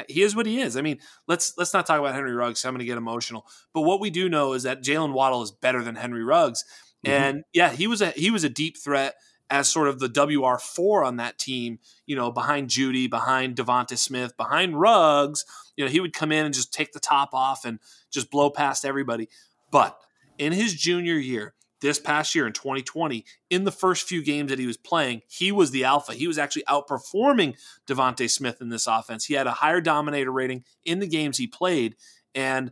he 0.08 0.24
is 0.24 0.36
what 0.36 0.48
he 0.48 0.60
is. 0.60 0.76
I 0.76 0.82
mean, 0.82 1.00
let's 1.28 1.54
let's 1.58 1.74
not 1.74 1.86
talk 1.86 2.00
about 2.00 2.16
Henry 2.16 2.34
Ruggs. 2.34 2.66
I'm 2.66 2.72
going 2.74 2.80
to 2.80 2.86
get 2.86 2.98
emotional. 2.98 3.46
But 3.74 3.82
what 3.82 4.00
we 4.00 4.10
do 4.10 4.28
know 4.28 4.54
is 4.54 4.64
that 4.64 4.82
Jaylen 4.82 5.14
Waddle 5.14 5.44
is 5.44 5.52
better 5.52 5.84
than 5.84 5.96
Henry 5.96 6.24
Ruggs, 6.24 6.64
mm-hmm. 7.06 7.12
and 7.12 7.44
yeah, 7.54 7.70
he 7.70 7.86
was 7.86 8.02
a 8.02 8.10
he 8.12 8.32
was 8.32 8.44
a 8.44 8.50
deep 8.50 8.76
threat 8.78 9.14
as 9.50 9.68
sort 9.68 9.88
of 9.88 10.00
the 10.00 10.10
WR4 10.10 11.06
on 11.06 11.18
that 11.18 11.38
team, 11.38 11.80
you 12.06 12.16
know, 12.16 12.32
behind 12.32 12.70
Jeudy, 12.70 13.10
behind 13.10 13.56
Devonta 13.56 13.98
Smith, 13.98 14.36
behind 14.38 14.80
Ruggs. 14.80 15.46
You 15.76 15.86
know, 15.86 15.92
he 15.92 16.00
would 16.00 16.14
come 16.14 16.32
in 16.32 16.46
and 16.46 16.54
just 16.54 16.74
take 16.74 16.94
the 16.94 17.00
top 17.00 17.34
off 17.34 17.66
and 17.66 17.80
just 18.12 18.32
blow 18.32 18.50
past 18.50 18.86
everybody. 18.86 19.30
But 19.72 19.98
in 20.38 20.54
his 20.54 20.74
junior 20.74 21.16
year, 21.16 21.54
this 21.82 22.00
past 22.00 22.34
year 22.34 22.48
in 22.48 22.54
2020, 22.54 23.26
in 23.50 23.66
the 23.66 23.72
first 23.72 24.08
few 24.08 24.24
games 24.24 24.50
that 24.50 24.58
he 24.58 24.66
was 24.66 24.78
playing, 24.78 25.22
he 25.28 25.52
was 25.52 25.72
the 25.72 25.84
alpha. 25.84 26.14
He 26.14 26.28
was 26.28 26.38
actually 26.38 26.64
outperforming 26.64 27.56
Devonta 27.86 28.30
Smith 28.30 28.62
in 28.62 28.70
this 28.70 28.88
offense. 28.88 29.26
He 29.26 29.34
had 29.34 29.48
a 29.48 29.52
higher 29.52 29.82
dominator 29.82 30.32
rating 30.32 30.64
in 30.86 31.00
the 31.00 31.08
games 31.08 31.38
he 31.38 31.46
played. 31.46 31.96
And 32.34 32.72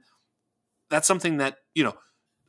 that's 0.89 1.07
something 1.07 1.37
that, 1.37 1.57
you 1.75 1.83
know, 1.83 1.95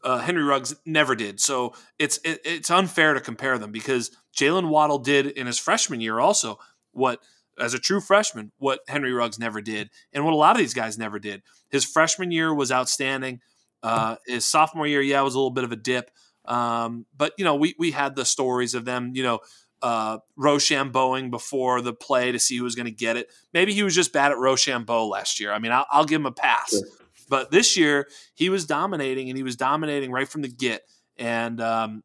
uh, 0.04 0.18
Henry 0.18 0.42
Ruggs 0.42 0.74
never 0.84 1.14
did. 1.14 1.40
So 1.40 1.74
it's 1.98 2.18
it, 2.24 2.40
it's 2.44 2.70
unfair 2.70 3.14
to 3.14 3.20
compare 3.20 3.58
them 3.58 3.72
because 3.72 4.10
Jaylen 4.36 4.68
Waddle 4.68 4.98
did 4.98 5.26
in 5.26 5.46
his 5.46 5.58
freshman 5.58 6.00
year 6.00 6.18
also 6.18 6.58
what 6.92 7.20
as 7.58 7.74
a 7.74 7.78
true 7.78 8.00
freshman 8.00 8.52
what 8.58 8.80
Henry 8.88 9.12
Ruggs 9.12 9.38
never 9.38 9.60
did 9.60 9.90
and 10.12 10.24
what 10.24 10.34
a 10.34 10.36
lot 10.36 10.56
of 10.56 10.58
these 10.58 10.74
guys 10.74 10.98
never 10.98 11.18
did. 11.18 11.42
His 11.70 11.84
freshman 11.84 12.30
year 12.30 12.52
was 12.52 12.72
outstanding. 12.72 13.40
Uh, 13.82 14.16
his 14.26 14.44
sophomore 14.44 14.86
year, 14.86 15.00
yeah, 15.00 15.20
was 15.22 15.34
a 15.34 15.38
little 15.38 15.50
bit 15.50 15.64
of 15.64 15.72
a 15.72 15.76
dip. 15.76 16.10
Um, 16.44 17.06
but 17.16 17.32
you 17.38 17.44
know, 17.44 17.56
we 17.56 17.74
we 17.78 17.90
had 17.90 18.16
the 18.16 18.24
stories 18.24 18.74
of 18.74 18.84
them, 18.84 19.12
you 19.14 19.22
know, 19.22 19.40
uh, 19.82 20.18
Rochambeauing 20.38 21.30
before 21.30 21.80
the 21.80 21.92
play 21.92 22.32
to 22.32 22.38
see 22.38 22.56
who 22.56 22.64
was 22.64 22.74
going 22.74 22.86
to 22.86 22.92
get 22.92 23.16
it. 23.16 23.28
Maybe 23.52 23.74
he 23.74 23.82
was 23.82 23.94
just 23.94 24.12
bad 24.12 24.30
at 24.30 24.38
Rochambeau 24.38 25.08
last 25.08 25.40
year. 25.40 25.52
I 25.52 25.58
mean, 25.58 25.72
I'll, 25.72 25.86
I'll 25.90 26.04
give 26.04 26.20
him 26.20 26.26
a 26.26 26.32
pass. 26.32 26.70
Sure. 26.70 26.82
But 27.32 27.50
this 27.50 27.78
year 27.78 28.08
he 28.34 28.50
was 28.50 28.66
dominating, 28.66 29.30
and 29.30 29.38
he 29.38 29.42
was 29.42 29.56
dominating 29.56 30.12
right 30.12 30.28
from 30.28 30.42
the 30.42 30.48
get. 30.48 30.82
And 31.16 31.62
um, 31.62 32.04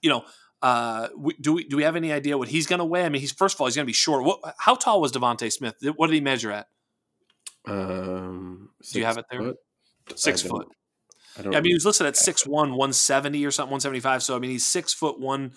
you 0.00 0.08
know, 0.08 0.24
uh, 0.62 1.08
do 1.42 1.52
we 1.52 1.64
do 1.64 1.76
we 1.76 1.82
have 1.82 1.94
any 1.94 2.10
idea 2.10 2.38
what 2.38 2.48
he's 2.48 2.66
going 2.66 2.78
to 2.78 2.86
weigh? 2.86 3.04
I 3.04 3.10
mean, 3.10 3.20
he's 3.20 3.32
first 3.32 3.56
of 3.56 3.60
all 3.60 3.66
he's 3.66 3.76
going 3.76 3.84
to 3.84 3.86
be 3.86 3.92
short. 3.92 4.24
What? 4.24 4.40
How 4.56 4.76
tall 4.76 5.02
was 5.02 5.12
Devonta 5.12 5.52
Smith? 5.52 5.74
What 5.94 6.06
did 6.06 6.14
he 6.14 6.22
measure 6.22 6.50
at? 6.52 6.68
Um, 7.66 8.70
do 8.90 8.98
you 8.98 9.04
have 9.04 9.18
it 9.18 9.26
there? 9.30 9.40
Foot? 9.40 9.56
Six 10.14 10.40
foot. 10.40 10.68
I, 11.36 11.42
don't 11.42 11.52
yeah, 11.52 11.58
I 11.58 11.60
mean, 11.60 11.72
he 11.72 11.74
was 11.74 11.84
listed 11.84 12.06
at 12.06 12.16
six 12.16 12.46
one, 12.46 12.72
one 12.72 12.94
seventy 12.94 13.44
or 13.44 13.50
something, 13.50 13.72
one 13.72 13.80
seventy 13.80 14.00
five. 14.00 14.22
So 14.22 14.34
I 14.36 14.38
mean, 14.38 14.52
he's 14.52 14.64
six 14.64 14.94
foot 14.94 15.20
one, 15.20 15.52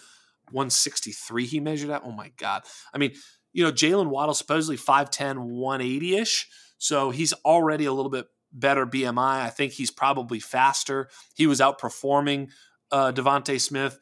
one 0.52 0.70
sixty 0.70 1.14
three. 1.14 1.46
He 1.46 1.62
measured 1.62 1.90
at. 1.90 2.02
Oh 2.04 2.12
my 2.12 2.34
god! 2.36 2.64
I 2.94 2.98
mean, 2.98 3.14
you 3.54 3.64
know, 3.64 3.72
Jaylen 3.72 4.08
Waddle 4.08 4.34
supposedly 4.34 4.76
5'10", 4.76 5.38
180 5.38 6.18
ish. 6.18 6.50
So 6.80 7.12
he's 7.12 7.32
already 7.46 7.86
a 7.86 7.94
little 7.94 8.12
bit 8.12 8.28
better 8.54 8.86
BMI. 8.86 9.42
I 9.42 9.50
think 9.50 9.74
he's 9.74 9.92
probably 9.92 10.40
faster. 10.40 11.10
He 11.36 11.48
was 11.48 11.60
outperforming 11.60 12.50
uh, 12.92 13.12
Devonta 13.12 13.60
Smith. 13.60 14.00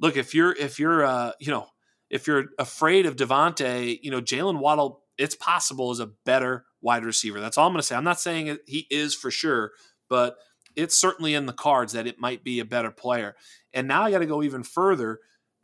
Look, 0.00 0.16
if 0.16 0.34
you're 0.34 0.52
if 0.52 0.78
you're 0.78 1.04
uh, 1.04 1.32
you 1.40 1.50
know 1.50 1.68
if 2.10 2.26
you're 2.26 2.46
afraid 2.58 3.06
of 3.06 3.16
Devonta, 3.16 3.98
you 4.02 4.10
know 4.10 4.20
Jaylen 4.20 4.58
Waddle, 4.58 5.02
it's 5.16 5.36
possible 5.36 5.92
is 5.92 6.00
a 6.00 6.10
better 6.24 6.66
wide 6.80 7.04
receiver. 7.04 7.40
That's 7.40 7.56
all 7.56 7.66
I'm 7.66 7.72
going 7.72 7.80
to 7.80 7.86
say. 7.86 7.94
I'm 7.94 8.04
not 8.04 8.20
saying 8.20 8.58
he 8.66 8.86
is 8.90 9.14
for 9.14 9.30
sure, 9.30 9.72
but 10.08 10.36
it's 10.74 10.96
certainly 10.96 11.34
in 11.34 11.46
the 11.46 11.52
cards 11.52 11.92
that 11.92 12.06
it 12.06 12.18
might 12.18 12.42
be 12.42 12.58
a 12.58 12.64
better 12.64 12.90
player. 12.90 13.36
And 13.72 13.86
now 13.86 14.02
I 14.02 14.10
got 14.10 14.18
to 14.18 14.26
go 14.26 14.42
even 14.42 14.62
further 14.62 15.20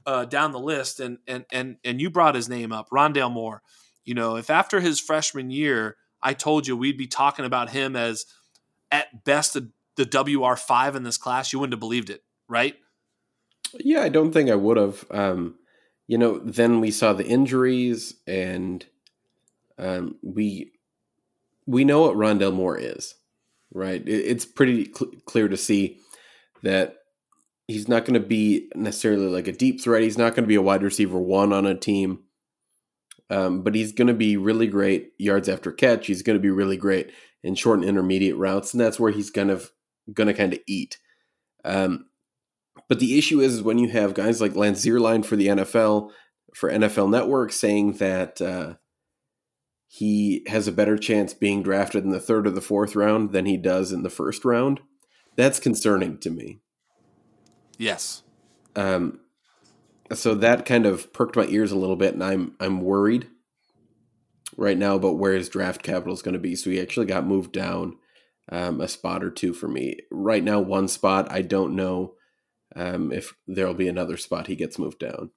uh, 0.07 0.24
down 0.24 0.53
the 0.53 0.61
list, 0.61 1.01
and 1.01 1.18
and 1.26 1.45
and 1.53 1.76
and 1.84 2.01
you 2.01 2.11
brought 2.11 2.34
his 2.34 2.49
name 2.49 2.72
up, 2.72 2.89
Rondale 2.91 3.32
Moore. 3.32 3.62
You 4.05 4.14
know, 4.14 4.36
if 4.36 4.49
after 4.49 4.80
his 4.80 5.01
freshman 5.01 5.51
year 5.51 5.97
I 6.23 6.35
told 6.35 6.66
you 6.66 6.77
we'd 6.77 6.99
be 6.99 7.07
talking 7.07 7.45
about 7.45 7.71
him 7.71 7.97
as 7.97 8.27
at 8.91 9.25
best 9.25 9.55
the, 9.55 9.71
the 9.97 10.05
WR5 10.05 10.95
in 10.95 11.03
this 11.03 11.19
class, 11.19 11.53
you 11.53 11.59
wouldn't 11.59 11.75
have 11.75 11.81
believed 11.81 12.11
it, 12.11 12.23
right? 12.49 12.77
Yeah, 13.75 14.01
I 14.01 14.09
don't 14.09 14.33
think 14.33 14.51
I 14.51 14.55
would 14.55 14.77
have. 14.77 15.05
Um, 15.11 15.57
you 16.07 16.16
know, 16.16 16.39
then 16.39 16.81
we 16.81 16.91
saw 16.91 17.12
the 17.12 17.27
injuries, 17.27 18.14
and 18.27 18.85
um, 19.79 20.16
we 20.23 20.73
we 21.66 21.85
know 21.85 22.03
what 22.03 22.16
Rondale 22.16 22.55
Moore 22.55 22.79
is, 22.79 23.14
right? 23.73 24.01
It, 24.01 24.11
it's 24.11 24.47
pretty 24.47 24.91
cl- 24.93 25.12
clear 25.27 25.49
to 25.49 25.57
see 25.57 25.99
that 26.62 26.97
he's 27.66 27.89
not 27.89 28.07
going 28.07 28.21
to 28.21 28.27
be 28.27 28.71
necessarily 28.75 29.27
like 29.27 29.47
a 29.47 29.53
deep 29.53 29.83
threat. 29.83 30.03
He's 30.03 30.19
not 30.19 30.35
going 30.35 30.45
to 30.45 30.49
be 30.49 30.55
a 30.55 30.62
wide 30.62 30.83
receiver 30.83 31.19
one 31.19 31.53
on 31.53 31.66
a 31.66 31.75
team. 31.75 32.21
Um, 33.31 33.62
but 33.62 33.74
he's 33.74 33.93
going 33.93 34.09
to 34.09 34.14
be 34.14 34.37
really 34.37 34.66
great 34.66 35.12
yards 35.18 35.49
after 35.49 35.70
catch. 35.70 36.07
He's 36.07 36.22
going 36.22 36.37
to 36.39 36.43
be 36.43 36.51
really 36.51 36.76
great 36.76 37.12
in 37.43 37.55
short 37.55 37.81
and 37.81 37.89
intermediate 37.89 38.37
routes, 38.37 38.72
and 38.72 38.81
that's 38.81 38.99
where 38.99 39.12
he's 39.12 39.31
kind 39.31 39.51
of 39.51 39.70
going 40.12 40.29
to 40.29 40.35
kind 40.35 40.53
of 40.55 40.61
eat. 40.66 40.99
Um, 41.64 42.07
but 42.89 43.01
the 43.01 43.18
issue 43.18 43.41
is, 43.41 43.55
is 43.55 43.62
when 43.62 43.79
you 43.79 43.89
have 43.89 44.14
guys 44.14 44.41
like 44.41 44.57
Lance 44.57 44.85
Zierlein 44.85 45.24
for 45.24 45.37
the 45.37 45.49
NFL, 45.49 46.11
for 46.55 46.70
NFL 46.70 47.11
Network, 47.11 47.53
saying 47.53 47.95
that 47.95 48.41
uh, 48.41 48.74
he 49.89 50.45
has 50.47 50.66
a 50.66 50.72
better 50.72 50.97
chance 50.97 51.35
being 51.35 51.62
drafted 51.62 52.05
in 52.05 52.11
the 52.11 52.20
third 52.20 52.47
or 52.47 52.51
the 52.51 52.61
fourth 52.61 52.97
round 52.97 53.33
than 53.33 53.47
he 53.47 53.57
does 53.57 53.93
in 53.93 54.03
the 54.03 54.11
first 54.11 54.45
round. 54.45 54.81
That's 55.37 55.61
concerning 55.61 56.18
to 56.18 56.31
me. 56.31 56.61
Yes. 57.79 58.22
Um, 58.74 59.20
so 60.15 60.35
that 60.35 60.67
kind 60.67 60.87
of 60.87 61.13
perked 61.13 61.37
my 61.37 61.47
ears 61.47 61.73
a 61.73 61.79
little 61.79 61.97
bit, 61.97 62.15
and 62.15 62.25
I'm 62.25 62.55
I'm 62.61 62.81
worried 62.81 63.29
right 64.57 64.79
now 64.79 64.97
about 64.97 65.19
where 65.19 65.35
his 65.35 65.49
draft 65.49 65.83
capital 65.83 66.15
is 66.15 66.23
going 66.23 66.35
to 66.35 66.41
be. 66.41 66.57
So 66.57 66.71
he 66.71 66.81
actually 66.81 67.07
got 67.07 67.27
moved 67.27 67.53
down 67.53 67.97
um, 68.51 68.81
a 68.81 68.89
spot 68.89 69.23
or 69.23 69.31
two 69.31 69.53
for 69.53 69.69
me. 69.69 69.99
Right 70.11 70.43
now, 70.43 70.61
one 70.61 70.89
spot. 70.89 71.31
I 71.31 71.43
don't 71.43 71.77
know 71.77 72.15
um, 72.75 73.13
if 73.13 73.35
there'll 73.47 73.75
be 73.75 73.89
another 73.89 74.17
spot 74.17 74.47
he 74.47 74.57
gets 74.57 74.79
moved 74.79 74.99
down. 74.99 75.31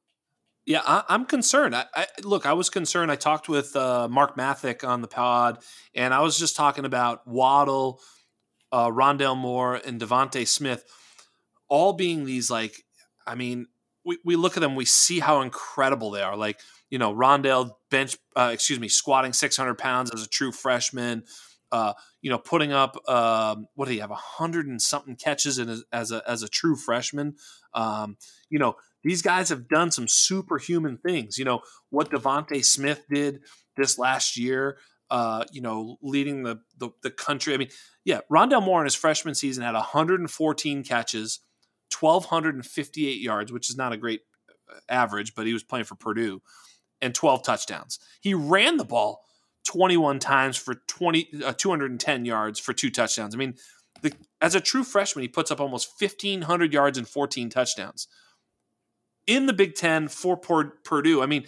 Yeah, 0.66 0.82
I, 0.86 1.04
am 1.10 1.26
concerned. 1.26 1.76
I, 1.76 1.86
I, 1.96 2.08
look, 2.24 2.46
I 2.46 2.54
was 2.54 2.70
concerned. 2.70 3.12
I 3.12 3.16
talked 3.16 3.50
with 3.50 3.76
uh, 3.76 4.08
Mark 4.08 4.38
Mathick 4.38 4.88
on 4.88 5.02
the 5.02 5.08
pod, 5.08 5.64
and 5.96 6.14
I 6.14 6.22
was 6.22 6.38
just 6.38 6.56
talking 6.56 6.86
about 6.86 7.28
Waddle, 7.28 8.00
uh, 8.72 8.90
Rondale 8.90 9.38
Moore, 9.38 9.76
and 9.76 10.00
Devonta 10.00 10.48
Smith, 10.48 10.86
all 11.68 11.94
being 11.94 12.26
these 12.26 12.50
like. 12.50 12.84
I 13.26 13.36
mean, 13.36 13.68
we, 14.06 14.18
we 14.24 14.36
look 14.36 14.58
at 14.58 14.62
them, 14.62 14.76
we 14.76 14.86
see 14.86 15.20
how 15.20 15.42
incredible 15.42 16.12
they 16.12 16.22
are. 16.22 16.36
Like, 16.36 16.60
you 16.90 16.98
know, 16.98 17.14
Rondale 17.14 17.72
bench, 17.90 18.18
uh, 18.36 18.52
excuse 18.54 18.80
me, 18.80 18.88
squatting 18.88 19.34
600 19.34 19.78
pounds 19.78 20.12
as 20.12 20.24
a 20.24 20.30
true 20.30 20.52
freshman, 20.52 21.24
uh, 21.72 21.94
you 22.22 22.30
know, 22.30 22.38
putting 22.38 22.74
up, 22.74 22.98
um, 23.10 23.68
what 23.76 23.88
do 23.88 23.94
you 23.94 24.02
have, 24.02 24.12
a 24.12 24.16
hundred 24.16 24.68
and 24.68 24.82
something 24.82 25.16
catches 25.16 25.58
in 25.58 25.70
a, 25.70 25.78
as 25.94 26.12
a, 26.12 26.22
as 26.28 26.44
a 26.44 26.50
true 26.50 26.76
freshman. 26.76 27.36
Um, 27.74 28.18
you 28.50 28.60
know, 28.60 28.76
these 29.04 29.22
guys 29.22 29.50
have 29.50 29.68
done 29.68 29.92
some 29.92 30.08
superhuman 30.08 30.98
things. 30.98 31.38
You 31.38 31.46
know, 31.46 31.62
what 31.90 32.12
Devonta 32.12 32.64
Smith 32.64 33.06
did 33.10 33.40
this 33.78 33.98
last 33.98 34.38
year, 34.38 34.78
uh, 35.10 35.46
you 35.52 35.62
know, 35.62 35.98
leading 36.02 36.44
the, 36.44 36.60
the, 36.78 36.90
the 37.04 37.12
country. 37.12 37.54
I 37.54 37.58
mean, 37.58 37.70
yeah, 38.04 38.20
Rondale 38.32 38.64
Moore 38.64 38.82
in 38.82 38.86
his 38.86 38.96
freshman 38.96 39.36
season 39.36 39.64
had 39.64 39.74
114 39.74 40.84
catches, 40.84 41.40
1,258 42.02 43.22
yards, 43.22 43.52
which 43.52 43.70
is 43.70 43.78
not 43.78 43.94
a 43.94 43.98
great 43.98 44.22
uh, 44.70 44.80
average, 44.90 45.36
but 45.36 45.48
he 45.48 45.54
was 45.54 45.64
playing 45.64 45.86
for 45.86 45.96
Purdue, 45.96 46.42
and 47.02 47.16
12 47.16 47.44
touchdowns. 47.44 48.00
He 48.22 48.34
ran 48.34 48.78
the 48.78 48.86
ball 48.86 49.24
21 49.66 50.20
times 50.20 50.58
for 50.58 50.76
20, 50.88 51.44
uh, 51.46 51.54
210 51.54 52.26
yards 52.26 52.60
for 52.60 52.74
two 52.74 52.90
touchdowns. 52.90 53.36
I 53.36 53.38
mean, 53.38 53.56
the, 54.02 54.14
as 54.42 54.56
a 54.56 54.60
true 54.60 54.84
freshman, 54.84 55.22
he 55.22 55.28
puts 55.28 55.52
up 55.52 55.62
almost 55.62 55.90
1,500 56.00 56.74
yards 56.74 56.98
and 56.98 57.08
14 57.08 57.50
touchdowns. 57.50 58.08
In 59.28 59.46
the 59.46 59.54
Big 59.54 59.76
Ten 59.76 60.08
for 60.08 60.36
Purdue, 60.36 61.22
I 61.22 61.28
mean, 61.28 61.46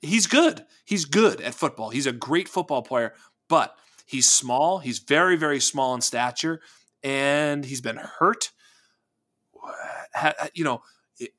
he's 0.00 0.26
good. 0.26 0.64
He's 0.84 1.04
good 1.04 1.40
at 1.42 1.54
football. 1.54 1.90
He's 1.90 2.06
a 2.06 2.12
great 2.12 2.48
football 2.48 2.82
player, 2.82 3.12
but 3.48 3.76
he's 4.06 4.28
small. 4.28 4.78
He's 4.78 4.98
very, 4.98 5.36
very 5.36 5.60
small 5.60 5.94
in 5.94 6.00
stature, 6.00 6.60
and 7.02 7.64
he's 7.64 7.82
been 7.82 7.98
hurt 7.98 8.52
you 10.54 10.64
know, 10.64 10.82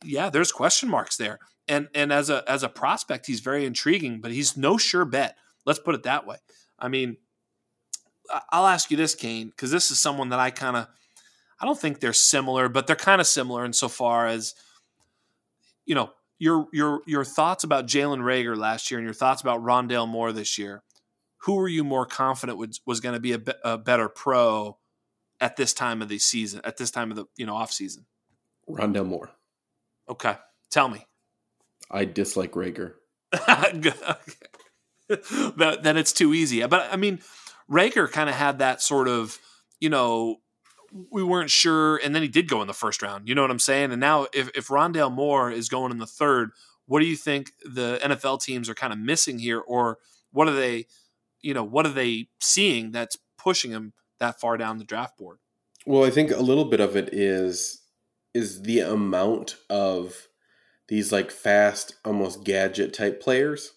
yeah, 0.04 0.30
there's 0.30 0.52
question 0.52 0.90
marks 0.90 1.18
there. 1.18 1.40
And 1.68 1.90
and 1.94 2.14
as 2.14 2.30
a 2.30 2.44
as 2.48 2.64
a 2.64 2.70
prospect, 2.70 3.28
he's 3.28 3.42
very 3.42 3.66
intriguing, 3.66 4.22
but 4.22 4.32
he's 4.32 4.56
no 4.56 4.78
sure 4.78 5.06
bet. 5.06 5.38
Let's 5.66 5.80
put 5.80 5.96
it 5.96 6.04
that 6.04 6.26
way. 6.26 6.38
I 6.80 6.88
mean, 6.88 7.18
I'll 8.52 8.68
ask 8.68 8.90
you 8.92 8.98
this, 8.98 9.16
Kane, 9.16 9.50
because 9.50 9.72
this 9.72 9.92
is 9.92 10.00
someone 10.00 10.30
that 10.30 10.40
I 10.40 10.50
kind 10.50 10.78
of 10.78 10.88
I 11.60 11.66
don't 11.66 11.80
think 11.80 12.00
they're 12.00 12.14
similar, 12.14 12.70
but 12.70 12.88
they're 12.88 12.96
kind 12.96 13.20
of 13.20 13.28
similar 13.28 13.66
insofar 13.66 14.28
as 14.28 14.54
you 15.86 15.96
know 15.96 16.12
your 16.40 16.68
your 16.72 17.02
your 17.06 17.24
thoughts 17.24 17.64
about 17.64 17.88
Jalen 17.88 18.20
Reagor 18.20 18.58
last 18.58 18.92
year 18.92 19.00
and 19.00 19.06
your 19.06 19.14
thoughts 19.14 19.42
about 19.42 19.64
Rondale 19.64 20.08
Moore 20.08 20.32
this 20.32 20.58
year. 20.58 20.84
Who 21.42 21.56
were 21.56 21.68
you 21.68 21.84
more 21.84 22.06
confident 22.06 22.58
was, 22.58 22.82
was 22.86 23.00
going 23.00 23.14
to 23.14 23.20
be 23.20 23.32
a, 23.32 23.40
be, 23.40 23.54
a, 23.64 23.78
better 23.78 24.10
pro 24.10 24.78
at 25.40 25.56
this 25.56 25.72
time 25.72 26.02
of 26.02 26.10
the 26.10 26.18
season, 26.18 26.62
at 26.64 26.78
this 26.78 26.92
time 26.92 27.12
of 27.12 27.18
the 27.18 27.26
you 27.36 27.46
know 27.46 27.56
off 27.56 27.72
season? 27.72 28.06
Rondale 28.70 29.06
Moore. 29.06 29.32
Okay, 30.10 30.36
tell 30.70 30.90
me. 30.90 31.06
I 31.90 32.06
dislike 32.06 32.52
Reagor. 32.52 32.94
then 35.10 35.98
it's 35.98 36.14
too 36.14 36.34
easy. 36.34 36.66
But 36.66 36.88
I 36.92 36.96
mean, 36.96 37.20
Reagor 37.70 38.12
kind 38.12 38.30
of 38.30 38.36
had 38.36 38.60
that 38.60 38.82
sort 38.82 39.08
of, 39.08 39.40
you 39.80 39.90
know, 39.90 40.38
we 41.12 41.24
weren't 41.24 41.50
sure, 41.50 41.98
and 41.98 42.16
then 42.16 42.22
he 42.22 42.28
did 42.28 42.48
go 42.48 42.62
in 42.62 42.68
the 42.68 42.74
first 42.74 43.02
round. 43.02 43.28
You 43.28 43.36
know 43.36 43.42
what 43.42 43.52
I'm 43.52 43.60
saying? 43.60 43.92
And 43.92 44.00
now, 44.00 44.28
if 44.34 44.50
if 44.56 44.68
Rondale 44.68 45.12
Moore 45.12 45.52
is 45.52 45.70
going 45.70 45.92
in 45.92 45.98
the 45.98 46.06
third, 46.06 46.52
what 46.86 47.02
do 47.02 47.06
you 47.06 47.16
think 47.16 47.52
the 47.64 48.00
NFL 48.02 48.42
teams 48.42 48.70
are 48.70 48.76
kind 48.76 48.94
of 48.94 49.00
missing 49.00 49.40
here, 49.40 49.60
or 49.60 49.98
what 50.32 50.48
are 50.48 50.56
they, 50.56 50.86
you 51.42 51.54
know, 51.54 51.64
what 51.64 51.86
are 51.86 51.92
they 51.94 52.30
seeing 52.40 52.92
that's 52.92 53.18
pushing 53.38 53.72
him 53.72 53.94
that 54.20 54.40
far 54.40 54.58
down 54.58 54.78
the 54.78 54.84
draft 54.84 55.18
board? 55.18 55.40
Well, 55.86 56.06
I 56.06 56.10
think 56.10 56.32
a 56.32 56.42
little 56.42 56.66
bit 56.66 56.80
of 56.80 56.96
it 56.96 57.14
is 57.14 57.77
is 58.38 58.62
the 58.62 58.82
amount 58.82 59.58
of 59.68 60.28
these 60.90 61.12
like 61.12 61.32
fast, 61.32 61.96
almost 62.06 62.44
gadget 62.44 62.94
type 62.94 63.20
players 63.20 63.74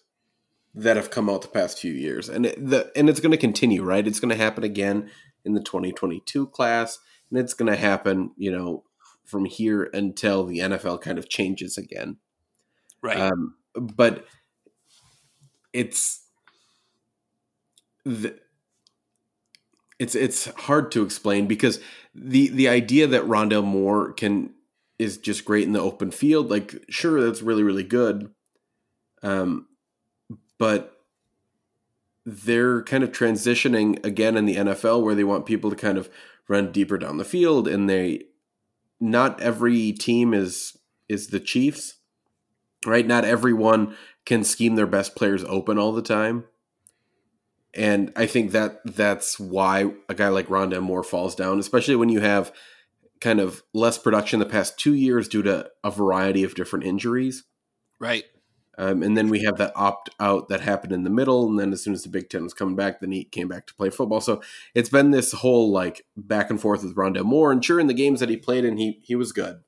that 0.75 0.97
have 0.97 1.09
come 1.09 1.31
out 1.31 1.41
the 1.41 1.47
past 1.47 1.79
few 1.79 1.91
years, 1.91 2.29
and 2.29 2.45
it, 2.45 2.69
the 2.69 2.91
and 2.95 3.09
it's 3.09 3.19
going 3.19 3.31
to 3.31 3.37
continue, 3.37 3.83
right? 3.83 4.05
It's 4.05 4.19
going 4.19 4.29
to 4.29 4.43
happen 4.43 4.63
again 4.63 5.09
in 5.43 5.55
the 5.55 5.63
2022 5.63 6.45
class, 6.47 6.99
and 7.31 7.39
it's 7.39 7.55
going 7.55 7.71
to 7.71 7.77
happen, 7.77 8.31
you 8.37 8.51
know, 8.51 8.83
from 9.25 9.45
here 9.45 9.89
until 9.93 10.45
the 10.45 10.59
NFL 10.59 11.01
kind 11.01 11.17
of 11.17 11.27
changes 11.27 11.75
again, 11.75 12.17
right? 13.01 13.17
Um, 13.17 13.55
but 13.75 14.25
it's 15.73 16.23
the 18.05 18.37
it's 20.01 20.15
it's 20.15 20.45
hard 20.45 20.91
to 20.93 21.03
explain 21.03 21.45
because 21.45 21.79
the 22.15 22.47
the 22.49 22.67
idea 22.67 23.05
that 23.05 23.21
Rondale 23.25 23.63
Moore 23.63 24.13
can 24.13 24.49
is 24.97 25.19
just 25.19 25.45
great 25.45 25.63
in 25.67 25.73
the 25.73 25.79
open 25.79 26.09
field, 26.09 26.49
like 26.49 26.83
sure 26.89 27.21
that's 27.21 27.43
really 27.43 27.61
really 27.61 27.83
good, 27.83 28.31
um, 29.21 29.67
but 30.57 30.97
they're 32.25 32.81
kind 32.81 33.03
of 33.03 33.11
transitioning 33.11 34.03
again 34.03 34.35
in 34.37 34.45
the 34.45 34.55
NFL 34.55 35.03
where 35.03 35.13
they 35.13 35.23
want 35.23 35.45
people 35.45 35.69
to 35.69 35.75
kind 35.75 35.99
of 35.99 36.09
run 36.47 36.71
deeper 36.71 36.97
down 36.97 37.17
the 37.17 37.23
field 37.23 37.67
and 37.67 37.87
they 37.87 38.23
not 38.99 39.39
every 39.39 39.91
team 39.91 40.33
is 40.33 40.79
is 41.09 41.27
the 41.27 41.39
Chiefs. 41.39 41.97
Right? 42.87 43.05
Not 43.05 43.23
everyone 43.23 43.95
can 44.25 44.43
scheme 44.43 44.73
their 44.73 44.87
best 44.87 45.15
players 45.15 45.43
open 45.43 45.77
all 45.77 45.91
the 45.91 46.01
time. 46.01 46.45
And 47.73 48.11
I 48.15 48.25
think 48.25 48.51
that 48.51 48.81
that's 48.85 49.39
why 49.39 49.91
a 50.09 50.13
guy 50.13 50.27
like 50.27 50.47
Rondale 50.47 50.81
Moore 50.81 51.03
falls 51.03 51.35
down, 51.35 51.59
especially 51.59 51.95
when 51.95 52.09
you 52.09 52.19
have 52.19 52.51
kind 53.21 53.39
of 53.39 53.63
less 53.73 53.97
production 53.97 54.39
the 54.39 54.45
past 54.45 54.77
two 54.77 54.93
years 54.93 55.27
due 55.27 55.43
to 55.43 55.69
a 55.83 55.91
variety 55.91 56.43
of 56.43 56.55
different 56.55 56.85
injuries. 56.85 57.43
Right. 57.99 58.25
Um, 58.77 59.03
and 59.03 59.15
then 59.15 59.29
we 59.29 59.43
have 59.43 59.57
that 59.57 59.73
opt 59.75 60.09
out 60.19 60.49
that 60.49 60.61
happened 60.61 60.91
in 60.91 61.03
the 61.03 61.09
middle. 61.09 61.47
And 61.47 61.59
then 61.59 61.71
as 61.71 61.83
soon 61.83 61.93
as 61.93 62.03
the 62.03 62.09
Big 62.09 62.29
Ten 62.29 62.43
was 62.43 62.53
coming 62.53 62.75
back, 62.75 62.99
then 62.99 63.11
he 63.11 63.23
came 63.23 63.47
back 63.47 63.67
to 63.67 63.75
play 63.75 63.89
football. 63.89 64.21
So 64.21 64.41
it's 64.73 64.89
been 64.89 65.11
this 65.11 65.33
whole 65.33 65.71
like 65.71 66.05
back 66.17 66.49
and 66.49 66.59
forth 66.59 66.83
with 66.83 66.95
Rondale 66.95 67.23
Moore. 67.23 67.51
And 67.51 67.63
sure, 67.63 67.79
in 67.79 67.87
the 67.87 67.93
games 67.93 68.19
that 68.21 68.29
he 68.29 68.37
played 68.37 68.65
in, 68.65 68.77
he, 68.77 68.99
he 69.03 69.15
was 69.15 69.31
good. 69.31 69.61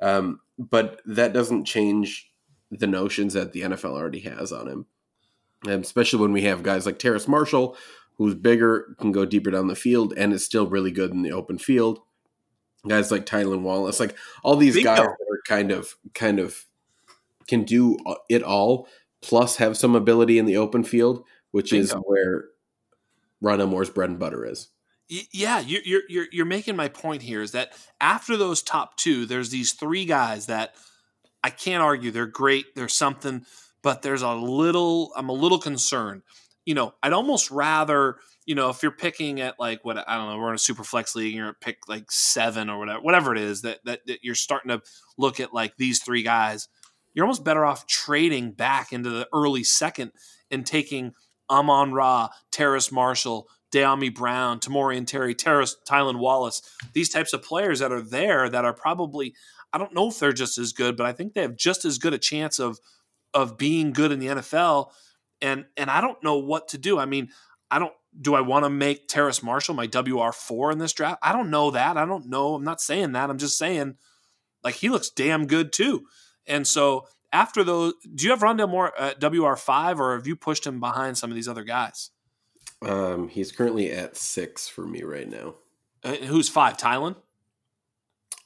Um, 0.00 0.40
but 0.58 1.02
that 1.04 1.32
doesn't 1.32 1.66
change 1.66 2.32
the 2.70 2.86
notions 2.86 3.34
that 3.34 3.52
the 3.52 3.62
NFL 3.62 3.92
already 3.92 4.20
has 4.20 4.52
on 4.52 4.68
him. 4.68 4.86
And 5.64 5.84
especially 5.84 6.20
when 6.20 6.32
we 6.32 6.42
have 6.42 6.62
guys 6.62 6.86
like 6.86 6.98
Terrace 6.98 7.26
Marshall, 7.26 7.76
who's 8.16 8.34
bigger, 8.34 8.94
can 9.00 9.12
go 9.12 9.24
deeper 9.24 9.50
down 9.50 9.66
the 9.68 9.74
field, 9.74 10.14
and 10.16 10.32
is 10.32 10.44
still 10.44 10.66
really 10.66 10.90
good 10.90 11.10
in 11.12 11.22
the 11.22 11.32
open 11.32 11.58
field. 11.58 12.00
Guys 12.86 13.10
like 13.10 13.26
Tylan 13.26 13.62
Wallace, 13.62 13.98
like 13.98 14.16
all 14.42 14.56
these 14.56 14.74
Bingo. 14.74 14.94
guys 14.94 15.06
that 15.06 15.26
are 15.30 15.40
kind 15.46 15.72
of 15.72 15.94
kind 16.14 16.38
of 16.38 16.66
can 17.48 17.64
do 17.64 17.98
uh, 18.06 18.14
it 18.28 18.42
all, 18.42 18.88
plus 19.20 19.56
have 19.56 19.76
some 19.76 19.96
ability 19.96 20.38
in 20.38 20.46
the 20.46 20.56
open 20.56 20.84
field, 20.84 21.24
which 21.50 21.72
Bingo. 21.72 21.84
is 21.84 21.92
where 22.04 22.44
Rondale 23.42 23.68
Moore's 23.68 23.90
bread 23.90 24.10
and 24.10 24.18
butter 24.18 24.44
is. 24.46 24.68
Yeah, 25.08 25.60
you're 25.60 26.02
you're 26.08 26.26
you're 26.30 26.46
making 26.46 26.76
my 26.76 26.88
point 26.88 27.22
here 27.22 27.40
is 27.40 27.52
that 27.52 27.72
after 28.00 28.36
those 28.36 28.62
top 28.62 28.96
two, 28.96 29.24
there's 29.24 29.48
these 29.48 29.72
three 29.72 30.04
guys 30.04 30.46
that 30.46 30.74
I 31.42 31.50
can't 31.50 31.82
argue 31.82 32.10
they're 32.10 32.26
great. 32.26 32.74
There's 32.74 32.94
something, 32.94 33.46
but 33.82 34.02
there's 34.02 34.22
a 34.22 34.32
little. 34.32 35.12
I'm 35.16 35.28
a 35.28 35.34
little 35.34 35.58
concerned. 35.58 36.22
You 36.64 36.74
know, 36.74 36.94
I'd 37.02 37.12
almost 37.12 37.50
rather 37.50 38.16
you 38.46 38.54
know 38.54 38.68
if 38.70 38.82
you're 38.82 38.92
picking 38.92 39.40
at 39.40 39.58
like 39.58 39.84
what 39.84 39.98
I 40.08 40.16
don't 40.16 40.28
know, 40.30 40.38
we're 40.38 40.50
in 40.50 40.54
a 40.54 40.58
super 40.58 40.84
flex 40.84 41.14
league, 41.14 41.28
and 41.28 41.36
you're 41.36 41.48
at 41.48 41.60
pick 41.60 41.78
like 41.88 42.10
seven 42.10 42.68
or 42.68 42.78
whatever, 42.78 43.00
whatever 43.00 43.34
it 43.34 43.40
is 43.40 43.62
that, 43.62 43.80
that 43.84 44.06
that 44.06 44.20
you're 44.22 44.34
starting 44.34 44.68
to 44.70 44.82
look 45.16 45.40
at 45.40 45.54
like 45.54 45.76
these 45.76 46.02
three 46.02 46.22
guys 46.22 46.68
you're 47.18 47.24
almost 47.24 47.42
better 47.42 47.64
off 47.64 47.84
trading 47.88 48.52
back 48.52 48.92
into 48.92 49.10
the 49.10 49.28
early 49.34 49.64
second 49.64 50.12
and 50.52 50.64
taking 50.64 51.14
Amon 51.50 51.92
Ra, 51.92 52.28
Terrace 52.52 52.92
Marshall, 52.92 53.48
Dyami 53.74 54.14
Brown, 54.14 54.60
Tamorrion 54.60 55.04
Terry, 55.04 55.34
Terrace, 55.34 55.76
Tylan 55.84 56.20
Wallace, 56.20 56.62
these 56.92 57.08
types 57.08 57.32
of 57.32 57.42
players 57.42 57.80
that 57.80 57.90
are 57.90 58.00
there 58.00 58.48
that 58.48 58.64
are 58.64 58.72
probably, 58.72 59.34
I 59.72 59.78
don't 59.78 59.94
know 59.94 60.08
if 60.08 60.20
they're 60.20 60.32
just 60.32 60.58
as 60.58 60.72
good, 60.72 60.96
but 60.96 61.06
I 61.06 61.12
think 61.12 61.34
they 61.34 61.42
have 61.42 61.56
just 61.56 61.84
as 61.84 61.98
good 61.98 62.14
a 62.14 62.18
chance 62.18 62.60
of 62.60 62.78
of 63.34 63.58
being 63.58 63.92
good 63.92 64.12
in 64.12 64.18
the 64.18 64.26
NFL. 64.26 64.90
And 65.40 65.66
and 65.76 65.90
I 65.90 66.00
don't 66.00 66.22
know 66.22 66.38
what 66.38 66.68
to 66.68 66.78
do. 66.78 66.98
I 66.98 67.06
mean, 67.06 67.30
I 67.70 67.78
don't 67.78 67.92
do 68.20 68.34
I 68.34 68.40
want 68.40 68.64
to 68.64 68.70
make 68.70 69.08
Terrace 69.08 69.42
Marshall 69.42 69.74
my 69.74 69.86
WR4 69.86 70.72
in 70.72 70.78
this 70.78 70.92
draft? 70.92 71.20
I 71.22 71.32
don't 71.32 71.50
know 71.50 71.70
that. 71.70 71.96
I 71.96 72.04
don't 72.04 72.26
know. 72.26 72.54
I'm 72.54 72.64
not 72.64 72.80
saying 72.80 73.12
that. 73.12 73.30
I'm 73.30 73.38
just 73.38 73.58
saying 73.58 73.96
like 74.64 74.76
he 74.76 74.88
looks 74.88 75.10
damn 75.10 75.46
good 75.46 75.72
too. 75.72 76.06
And 76.46 76.66
so 76.66 77.06
after 77.32 77.62
those, 77.62 77.94
do 78.14 78.24
you 78.24 78.30
have 78.30 78.40
Rondale 78.40 78.68
Moore 78.68 78.98
at 78.98 79.22
WR 79.22 79.54
five, 79.54 80.00
or 80.00 80.16
have 80.16 80.26
you 80.26 80.36
pushed 80.36 80.66
him 80.66 80.80
behind 80.80 81.18
some 81.18 81.30
of 81.30 81.34
these 81.34 81.48
other 81.48 81.64
guys? 81.64 82.10
Um, 82.80 83.28
he's 83.28 83.52
currently 83.52 83.90
at 83.90 84.16
six 84.16 84.68
for 84.68 84.86
me 84.86 85.02
right 85.02 85.28
now. 85.28 85.54
Uh, 86.02 86.14
who's 86.14 86.48
five? 86.48 86.76
Tylan? 86.76 87.16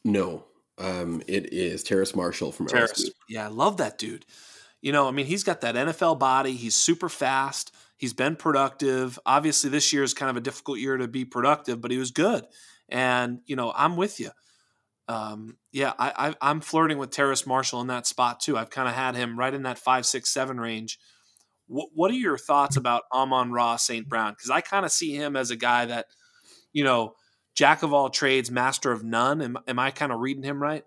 No, 0.05 0.45
um, 0.79 1.23
it 1.29 1.53
is 1.53 1.85
Terrace 1.85 2.17
Marshall 2.17 2.51
from 2.51 2.67
Terrace. 2.67 3.11
Yeah, 3.29 3.45
I 3.45 3.49
love 3.49 3.77
that 3.77 3.99
dude. 3.99 4.25
You 4.83 4.93
know, 4.93 5.09
I 5.09 5.13
mean, 5.13 5.27
he's 5.27 5.45
got 5.45 5.63
that 5.63 5.75
NFL 5.75 6.19
body. 6.19 6.53
He's 6.53 6.75
super 6.75 7.09
fast. 7.09 7.75
He's 7.97 8.13
been 8.13 8.37
productive. 8.37 9.19
Obviously, 9.25 9.71
this 9.71 9.93
year 9.93 10.03
is 10.03 10.13
kind 10.13 10.29
of 10.29 10.37
a 10.37 10.41
difficult 10.41 10.79
year 10.79 10.99
to 10.99 11.09
be 11.09 11.25
productive, 11.25 11.81
but 11.81 11.91
he 11.91 11.99
was 11.99 12.11
good. 12.11 12.45
And 12.89 13.41
you 13.47 13.57
know, 13.57 13.73
I'm 13.75 13.97
with 13.97 14.21
you 14.21 14.31
um, 15.09 15.57
yeah, 15.73 15.93
I, 15.99 16.35
I, 16.41 16.51
am 16.51 16.61
flirting 16.61 16.99
with 16.99 17.11
Terrace 17.11 17.47
Marshall 17.47 17.81
in 17.81 17.89
that 17.89 18.07
spot 18.07 18.41
too. 18.41 18.57
I've 18.57 18.71
kind 18.71 18.89
of 18.89 18.95
had 18.95 19.17
him 19.17 19.39
right 19.39 19.53
in 19.53 19.65
that 19.65 19.79
five, 19.79 20.07
six, 20.07 20.31
seven 20.31 20.61
range. 20.61 20.99
W- 21.69 21.89
what 21.93 22.11
are 22.11 22.15
your 22.15 22.39
thoughts 22.39 22.77
about 22.77 23.03
Amon 23.13 23.53
Ra 23.53 23.77
St. 23.77 24.09
Brown? 24.09 24.33
Because 24.33 24.51
I 24.51 24.61
kind 24.61 24.87
of 24.87 24.93
see 24.93 25.15
him 25.15 25.37
as 25.37 25.51
a 25.51 25.57
guy 25.57 25.87
that, 25.87 26.07
you 26.73 26.85
know, 26.85 27.15
jack 27.55 27.83
of 27.83 27.93
all 27.93 28.11
trades, 28.11 28.51
master 28.51 28.93
of 28.93 29.03
none. 29.03 29.43
Am, 29.43 29.59
am 29.67 29.79
I 29.79 29.91
kind 29.91 30.13
of 30.13 30.21
reading 30.21 30.45
him 30.45 30.63
right? 30.63 30.85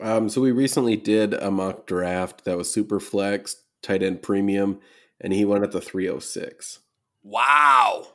Um, 0.00 0.28
so 0.28 0.40
we 0.40 0.52
recently 0.52 0.96
did 0.96 1.34
a 1.34 1.50
mock 1.50 1.86
draft 1.86 2.44
that 2.44 2.56
was 2.56 2.70
super 2.70 3.00
flex, 3.00 3.56
tight 3.82 4.02
end 4.02 4.22
premium, 4.22 4.80
and 5.20 5.32
he 5.32 5.44
went 5.44 5.64
at 5.64 5.72
the 5.72 5.80
306. 5.80 6.80
Wow. 7.22 8.06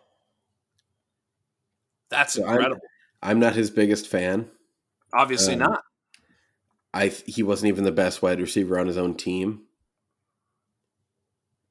That's 2.09 2.33
so 2.33 2.47
incredible. 2.47 2.81
I'm, 3.21 3.31
I'm 3.31 3.39
not 3.39 3.55
his 3.55 3.69
biggest 3.69 4.07
fan. 4.07 4.49
Obviously 5.13 5.53
um, 5.53 5.59
not. 5.59 5.83
I 6.93 7.07
he 7.07 7.43
wasn't 7.43 7.69
even 7.69 7.83
the 7.83 7.91
best 7.91 8.21
wide 8.21 8.39
receiver 8.39 8.79
on 8.79 8.87
his 8.87 8.97
own 8.97 9.15
team. 9.15 9.63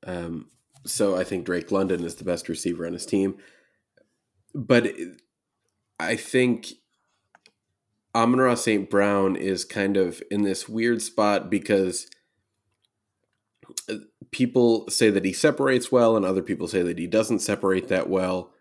Um, 0.04 0.48
so 0.84 1.16
I 1.16 1.24
think 1.24 1.46
Drake 1.46 1.70
London 1.70 2.04
is 2.04 2.16
the 2.16 2.24
best 2.24 2.48
receiver 2.48 2.86
on 2.86 2.92
his 2.92 3.06
team. 3.06 3.36
But 4.54 4.92
I 5.98 6.16
think 6.16 6.72
Amon 8.14 8.40
Ross 8.40 8.64
St. 8.64 8.90
Brown 8.90 9.36
is 9.36 9.64
kind 9.64 9.96
of 9.96 10.22
in 10.30 10.42
this 10.42 10.68
weird 10.68 11.00
spot 11.00 11.50
because 11.50 12.08
uh, 13.88 13.94
people 14.30 14.88
say 14.90 15.08
that 15.10 15.24
he 15.24 15.32
separates 15.32 15.90
well, 15.90 16.16
and 16.16 16.24
other 16.24 16.42
people 16.42 16.68
say 16.68 16.82
that 16.82 16.98
he 16.98 17.06
doesn't 17.06 17.38
separate 17.38 17.88
that 17.88 18.08
well. 18.08 18.52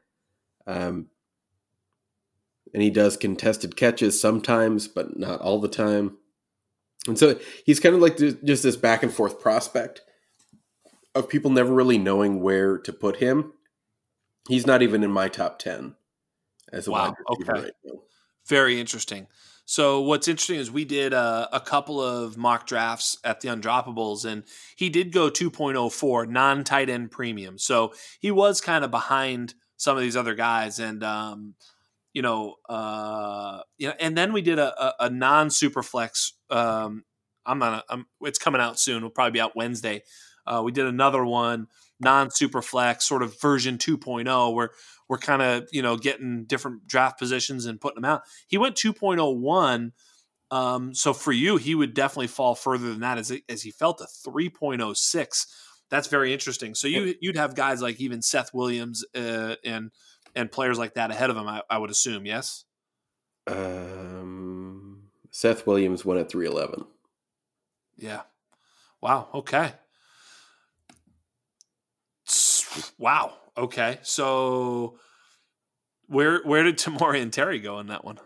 Um, 0.66 1.08
and 2.74 2.82
he 2.82 2.90
does 2.90 3.18
contested 3.18 3.76
catches 3.76 4.20
sometimes, 4.20 4.88
but 4.88 5.18
not 5.20 5.42
all 5.42 5.60
the 5.60 5.68
time. 5.68 6.18
And 7.08 7.20
so 7.20 7.38
he's 7.66 7.80
kind 7.80 7.96
of 7.96 8.02
like 8.02 8.18
just 8.18 8.64
this 8.64 8.78
back 8.78 9.04
and 9.04 9.12
forth 9.12 9.42
prospect 9.42 10.02
of 11.14 11.28
people 11.28 11.52
never 11.52 11.74
really 11.74 11.98
knowing 11.98 12.42
where 12.42 12.78
to 12.78 12.94
put 12.94 13.18
him. 13.18 13.52
He's 14.48 14.66
not 14.66 14.82
even 14.82 15.04
in 15.04 15.12
my 15.12 15.28
top 15.28 15.60
10 15.60 15.96
as 16.72 16.88
a 16.88 16.92
wow, 16.92 17.14
okay. 17.30 17.52
Right 17.52 17.72
Very 18.48 18.80
interesting. 18.80 19.28
So 19.66 20.02
what's 20.02 20.28
interesting 20.28 20.60
is 20.60 20.70
we 20.70 20.84
did 20.84 21.14
a, 21.14 21.48
a, 21.54 21.60
couple 21.62 22.02
of 22.02 22.36
mock 22.36 22.68
drafts 22.68 23.18
at 23.24 23.40
the 23.40 23.48
undroppables, 23.48 24.26
and 24.26 24.44
he 24.76 24.90
did 24.90 25.14
go 25.14 25.30
2.04 25.30 26.28
non 26.28 26.64
tight 26.64 26.90
end 26.90 27.12
premium. 27.12 27.58
So 27.58 27.94
he 28.20 28.32
was 28.32 28.60
kind 28.60 28.84
of 28.84 28.92
behind 28.92 29.54
some 29.78 29.96
of 29.96 30.04
these 30.04 30.18
other 30.18 30.36
guys, 30.36 30.80
and 30.80 31.04
um, 31.04 31.54
you 32.14 32.22
know, 32.22 32.56
uh, 32.68 33.62
you 33.78 33.88
know, 33.88 33.94
and 34.00 34.18
then 34.18 34.34
we 34.34 34.42
did 34.42 34.60
a, 34.60 34.84
a, 34.84 35.06
a 35.06 35.10
non 35.10 35.50
super 35.50 35.84
flex. 35.84 36.34
Um, 36.50 37.06
I'm 37.46 37.60
not. 37.60 37.86
I'm, 37.90 38.06
it's 38.22 38.40
coming 38.40 38.62
out 38.62 38.80
soon. 38.80 38.98
It'll 38.98 39.10
probably 39.10 39.32
be 39.32 39.42
out 39.42 39.56
Wednesday. 39.56 40.04
Uh, 40.46 40.62
we 40.66 40.72
did 40.72 40.88
another 40.88 41.24
one 41.24 41.68
non 42.02 42.32
super 42.32 42.62
flex, 42.62 43.08
sort 43.08 43.24
of 43.24 43.40
version 43.40 43.78
2.0, 43.78 44.54
where 44.54 44.72
we're 45.08 45.18
kind 45.18 45.42
of 45.42 45.68
you 45.72 45.82
know 45.82 45.98
getting 45.98 46.46
different 46.46 46.88
draft 46.88 47.20
positions 47.20 47.66
and 47.66 47.80
putting 47.80 48.02
them 48.02 48.10
out. 48.10 48.22
He 48.48 48.58
went 48.58 48.76
2.01. 48.76 49.92
Um, 50.52 50.94
so 50.94 51.14
for 51.14 51.32
you, 51.32 51.56
he 51.58 51.76
would 51.76 51.94
definitely 51.94 52.28
fall 52.28 52.56
further 52.56 52.90
than 52.90 53.00
that 53.00 53.18
as, 53.18 53.32
as 53.48 53.62
he 53.62 53.72
felt 53.72 54.02
a 54.02 54.30
3.06. 54.30 55.48
That's 55.90 56.08
very 56.08 56.34
interesting. 56.34 56.76
So 56.76 56.88
you 56.88 57.16
you'd 57.22 57.38
have 57.38 57.56
guys 57.56 57.82
like 57.82 58.00
even 58.00 58.22
Seth 58.22 58.54
Williams 58.54 59.06
uh, 59.16 59.56
and 59.64 59.92
and 60.36 60.52
players 60.52 60.78
like 60.78 60.96
that 60.96 61.12
ahead 61.12 61.30
of 61.30 61.38
him. 61.38 61.48
I, 61.48 61.62
I 61.70 61.78
would 61.78 61.90
assume, 61.90 62.26
yes. 62.26 62.66
Um, 63.48 65.04
Seth 65.32 65.66
Williams 65.68 66.06
went 66.06 66.20
at 66.20 66.30
311. 66.30 66.86
Yeah. 67.98 68.22
Wow. 69.02 69.30
Okay. 69.34 69.74
Wow. 72.98 73.34
Okay. 73.58 74.00
So 74.02 75.00
where 76.08 76.42
where 76.44 76.64
did 76.64 76.78
and 77.22 77.32
Terry 77.32 77.60
go 77.60 77.80
in 77.80 77.88
that 77.88 78.04
one? 78.04 78.18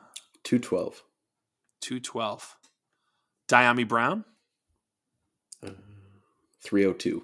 212. 0.44 1.04
212. 1.82 2.56
Dyami 3.48 3.88
Brown? 3.88 4.26
Uh, 5.64 5.72
302. 6.64 7.24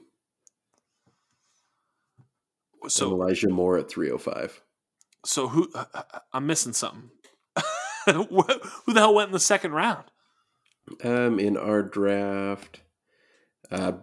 So 2.87 3.05
and 3.05 3.21
Elijah 3.21 3.49
Moore 3.49 3.77
at 3.77 3.89
305. 3.89 4.61
So 5.25 5.47
who 5.47 5.69
uh, 5.75 5.85
uh, 5.93 6.19
I'm 6.33 6.47
missing 6.47 6.73
something. 6.73 7.09
who 8.05 8.93
the 8.93 8.99
hell 8.99 9.13
went 9.13 9.29
in 9.29 9.33
the 9.33 9.39
second 9.39 9.73
round? 9.73 10.05
Um 11.03 11.39
in 11.39 11.57
our 11.57 11.83
draft 11.83 12.81
uh 13.69 13.93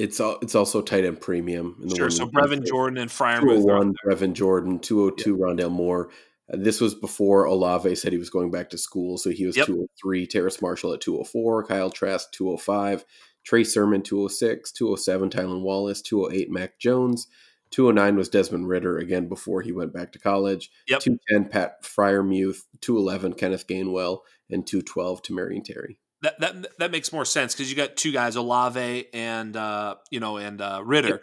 it's 0.00 0.20
it's 0.40 0.54
also 0.54 0.80
tight 0.80 1.04
end 1.04 1.20
premium. 1.20 1.76
In 1.82 1.88
the 1.88 1.96
sure. 1.96 2.10
So 2.10 2.26
Brevin 2.26 2.66
Jordan 2.66 2.98
and 2.98 3.10
Freiermuth. 3.10 3.62
One 3.62 3.94
Brevin 4.04 4.32
Jordan, 4.32 4.78
two 4.78 5.00
hundred 5.00 5.12
oh 5.12 5.22
two. 5.22 5.36
Rondale 5.36 5.70
Moore. 5.70 6.10
Uh, 6.52 6.56
this 6.58 6.80
was 6.80 6.94
before 6.94 7.44
Olave 7.44 7.94
said 7.96 8.12
he 8.12 8.18
was 8.18 8.30
going 8.30 8.50
back 8.50 8.70
to 8.70 8.78
school, 8.78 9.18
so 9.18 9.30
he 9.30 9.46
was 9.46 9.56
yep. 9.56 9.66
two 9.66 9.72
hundred 9.72 9.90
three. 10.00 10.26
Terrace 10.26 10.62
Marshall 10.62 10.94
at 10.94 11.00
two 11.00 11.12
hundred 11.12 11.28
four. 11.28 11.64
Kyle 11.64 11.90
Trask 11.90 12.32
two 12.32 12.46
hundred 12.46 12.62
five. 12.62 13.04
Trey 13.42 13.64
Sermon 13.64 14.02
206, 14.02 14.70
207 14.70 15.30
Tylan 15.30 15.62
Wallace, 15.62 16.02
208 16.02 16.50
Mac 16.50 16.78
Jones, 16.78 17.26
209 17.70 18.16
was 18.16 18.28
Desmond 18.28 18.68
Ridder 18.68 18.98
again 18.98 19.28
before 19.28 19.62
he 19.62 19.72
went 19.72 19.94
back 19.94 20.12
to 20.12 20.18
college. 20.18 20.70
Yep. 20.88 21.00
210 21.00 21.50
Pat 21.50 21.82
Freiermuth, 21.82 22.64
211 22.82 23.32
Kenneth 23.32 23.66
Gainwell, 23.66 24.18
and 24.50 24.66
212 24.66 25.22
Tamorrion 25.22 25.64
Terry 25.64 25.98
that 26.22 26.40
that 26.40 26.78
that 26.78 26.90
makes 26.90 27.12
more 27.12 27.24
sense 27.24 27.54
because 27.54 27.70
you 27.70 27.76
got 27.76 27.96
two 27.96 28.12
guys, 28.12 28.36
Olave 28.36 29.06
and 29.12 29.56
uh, 29.56 29.96
you 30.10 30.20
know 30.20 30.36
and 30.36 30.60
uh, 30.60 30.82
Ridder. 30.84 31.08
Yep. 31.08 31.22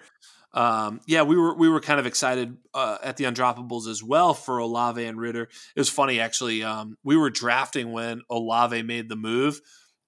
Um, 0.53 1.01
yeah, 1.05 1.23
we 1.23 1.37
were 1.37 1.53
we 1.53 1.69
were 1.69 1.79
kind 1.79 1.99
of 1.99 2.05
excited 2.05 2.57
uh, 2.73 2.97
at 3.03 3.17
the 3.17 3.25
undroppables 3.25 3.87
as 3.87 4.03
well 4.03 4.33
for 4.33 4.57
Olave 4.57 5.03
and 5.03 5.19
Ridder. 5.19 5.43
It 5.43 5.79
was 5.79 5.89
funny 5.89 6.19
actually. 6.19 6.63
Um, 6.63 6.97
we 7.03 7.15
were 7.15 7.29
drafting 7.29 7.91
when 7.91 8.21
Olave 8.29 8.81
made 8.83 9.07
the 9.09 9.15
move, 9.15 9.61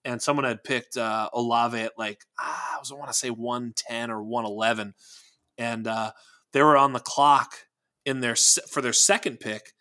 and 0.03 0.21
someone 0.21 0.45
had 0.45 0.63
picked 0.63 0.97
uh, 0.97 1.29
Olave 1.33 1.79
at 1.79 1.93
like 1.97 2.25
ah, 2.39 2.75
I 2.75 2.79
was 2.79 2.91
want 2.91 3.11
to 3.11 3.17
say 3.17 3.29
one 3.29 3.73
ten 3.75 4.09
or 4.09 4.23
one 4.23 4.45
eleven, 4.45 4.95
and 5.57 5.85
uh, 5.85 6.11
they 6.53 6.63
were 6.63 6.77
on 6.77 6.93
the 6.93 6.99
clock 6.99 7.53
in 8.05 8.21
their 8.21 8.35
for 8.35 8.81
their 8.81 8.93
second 8.93 9.39
pick, 9.39 9.73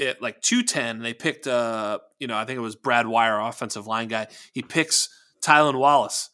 at 0.00 0.22
like 0.22 0.40
210 0.40 1.00
they 1.00 1.14
picked 1.14 1.46
uh 1.46 1.98
you 2.18 2.26
know 2.26 2.36
i 2.36 2.44
think 2.44 2.56
it 2.56 2.62
was 2.62 2.76
brad 2.76 3.06
wire 3.06 3.38
offensive 3.38 3.86
line 3.86 4.08
guy. 4.08 4.26
He 4.52 4.62
picks 4.62 5.08
tylan 5.42 5.78
wallace 5.78 6.30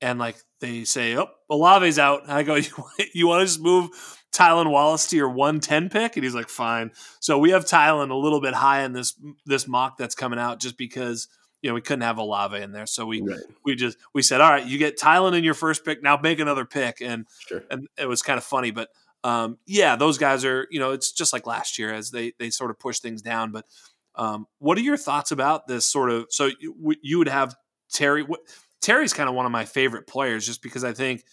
and 0.00 0.18
like 0.18 0.36
they 0.60 0.84
say 0.84 1.16
oh 1.16 1.28
olave's 1.48 1.98
out. 1.98 2.22
And 2.22 2.32
i 2.32 2.42
go 2.42 2.54
you, 2.56 2.70
you 3.14 3.26
want 3.26 3.40
to 3.40 3.46
just 3.46 3.60
move 3.60 3.90
tylan 4.32 4.70
wallace 4.70 5.08
to 5.08 5.16
your 5.16 5.30
110 5.30 5.88
pick? 5.88 6.16
And 6.16 6.24
he's 6.24 6.34
like 6.34 6.48
fine. 6.48 6.92
So 7.18 7.38
we 7.38 7.50
have 7.50 7.64
tylan 7.64 8.10
a 8.10 8.14
little 8.14 8.40
bit 8.40 8.54
high 8.54 8.82
in 8.82 8.92
this 8.92 9.14
this 9.46 9.66
mock 9.66 9.96
that's 9.96 10.14
coming 10.14 10.38
out 10.38 10.60
just 10.60 10.76
because 10.78 11.28
you 11.62 11.68
know 11.68 11.74
we 11.74 11.80
couldn't 11.80 12.02
have 12.02 12.18
olave 12.18 12.56
in 12.56 12.72
there. 12.72 12.86
So 12.86 13.06
we 13.06 13.22
right. 13.22 13.40
we 13.64 13.74
just 13.74 13.98
we 14.14 14.22
said 14.22 14.40
all 14.40 14.50
right 14.50 14.66
you 14.66 14.78
get 14.78 14.98
tylan 14.98 15.36
in 15.36 15.44
your 15.44 15.54
first 15.54 15.84
pick 15.84 16.02
now 16.02 16.16
make 16.16 16.38
another 16.38 16.64
pick. 16.64 17.00
And 17.00 17.26
sure. 17.46 17.62
and 17.70 17.88
it 17.98 18.06
was 18.06 18.22
kind 18.22 18.38
of 18.38 18.44
funny 18.44 18.70
but 18.70 18.88
um, 19.24 19.58
yeah, 19.66 19.96
those 19.96 20.18
guys 20.18 20.44
are, 20.44 20.66
you 20.70 20.80
know, 20.80 20.92
it's 20.92 21.12
just 21.12 21.32
like 21.32 21.46
last 21.46 21.78
year 21.78 21.92
as 21.92 22.10
they 22.10 22.32
they 22.38 22.50
sort 22.50 22.70
of 22.70 22.78
push 22.78 23.00
things 23.00 23.22
down. 23.22 23.52
But 23.52 23.66
um, 24.14 24.46
what 24.58 24.78
are 24.78 24.82
your 24.82 24.96
thoughts 24.96 25.30
about 25.30 25.66
this 25.66 25.86
sort 25.86 26.10
of? 26.10 26.26
So 26.30 26.50
you, 26.58 26.94
you 27.02 27.18
would 27.18 27.28
have 27.28 27.54
Terry. 27.92 28.22
What, 28.22 28.40
Terry's 28.80 29.12
kind 29.12 29.28
of 29.28 29.34
one 29.34 29.46
of 29.46 29.52
my 29.52 29.66
favorite 29.66 30.06
players, 30.06 30.46
just 30.46 30.62
because 30.62 30.84
I 30.84 30.92
think 30.92 31.24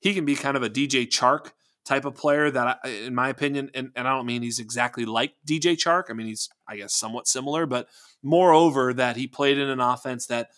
he 0.00 0.12
can 0.12 0.24
be 0.24 0.34
kind 0.34 0.56
of 0.56 0.62
a 0.62 0.70
DJ 0.70 1.06
Chark 1.06 1.52
type 1.84 2.04
of 2.04 2.16
player 2.16 2.50
that, 2.50 2.80
I, 2.82 2.88
in 2.88 3.14
my 3.14 3.28
opinion, 3.28 3.70
and, 3.72 3.90
and 3.94 4.08
I 4.08 4.14
don't 4.16 4.26
mean 4.26 4.42
he's 4.42 4.58
exactly 4.58 5.04
like 5.04 5.32
DJ 5.48 5.76
Chark. 5.76 6.04
I 6.10 6.14
mean 6.14 6.26
he's, 6.26 6.48
I 6.66 6.76
guess, 6.76 6.94
somewhat 6.94 7.28
similar, 7.28 7.64
but 7.64 7.88
moreover 8.22 8.92
that 8.94 9.16
he 9.16 9.28
played 9.28 9.56
in 9.56 9.68
an 9.68 9.80
offense 9.80 10.26
that 10.26 10.48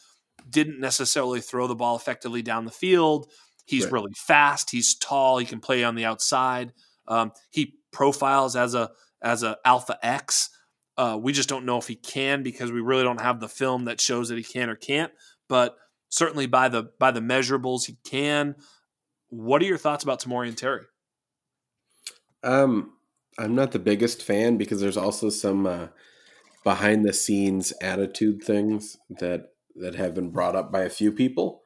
didn't 0.49 0.80
necessarily 0.80 1.43
throw 1.43 1.66
the 1.66 1.74
ball 1.74 1.97
effectively 1.97 2.41
down 2.41 2.64
the 2.64 2.70
field 2.70 3.30
He's 3.69 3.85
right. 3.85 3.93
really 3.93 4.12
fast. 4.16 4.71
He's 4.71 4.95
tall. 4.95 5.37
He 5.37 5.45
can 5.45 5.61
play 5.61 5.85
on 5.85 5.95
the 5.95 6.07
outside. 6.07 6.73
Um, 7.07 7.33
he 7.51 7.75
profiles 7.93 8.57
as 8.57 8.75
a 8.75 8.91
as 9.21 9.43
a 9.43 9.59
alpha 9.62 9.99
X. 10.03 10.49
Uh, 10.97 11.19
we 11.21 11.35
just 11.35 11.51
don't 11.51 11.66
know 11.66 11.77
if 11.77 11.87
he 11.87 11.95
can 11.95 12.43
because 12.43 12.73
we 12.73 12.81
really 12.81 13.03
don't 13.03 13.21
have 13.21 13.41
the 13.41 13.49
film 13.49 13.85
that 13.85 14.01
shows 14.01 14.31
that 14.31 14.39
he 14.39 14.43
can 14.43 14.71
or 14.71 14.75
can't. 14.75 15.12
But 15.49 15.77
certainly 16.09 16.47
by 16.47 16.71
the 16.71 16.91
by 16.99 17.11
the 17.11 17.21
measurables, 17.21 17.85
he 17.85 17.99
can. 18.05 18.57
What 19.29 19.61
are 19.61 19.66
your 19.66 19.77
thoughts 19.77 20.03
about 20.03 20.23
Tamorrion 20.23 20.57
Terry? 20.57 20.85
Um, 22.43 22.95
I'm 23.39 23.55
not 23.55 23.73
the 23.73 23.79
biggest 23.79 24.23
fan 24.23 24.57
because 24.57 24.81
there's 24.81 24.97
also 24.97 25.29
some 25.29 25.66
uh, 25.66 25.89
behind 26.64 27.05
the 27.05 27.12
scenes 27.12 27.75
attitude 27.83 28.43
things 28.43 28.97
that 29.11 29.51
that 29.77 29.95
have 29.97 30.14
been 30.14 30.31
brought 30.31 30.57
up 30.57 30.73
by 30.73 30.81
a 30.81 30.91
few 30.91 31.12
people. 31.12 31.62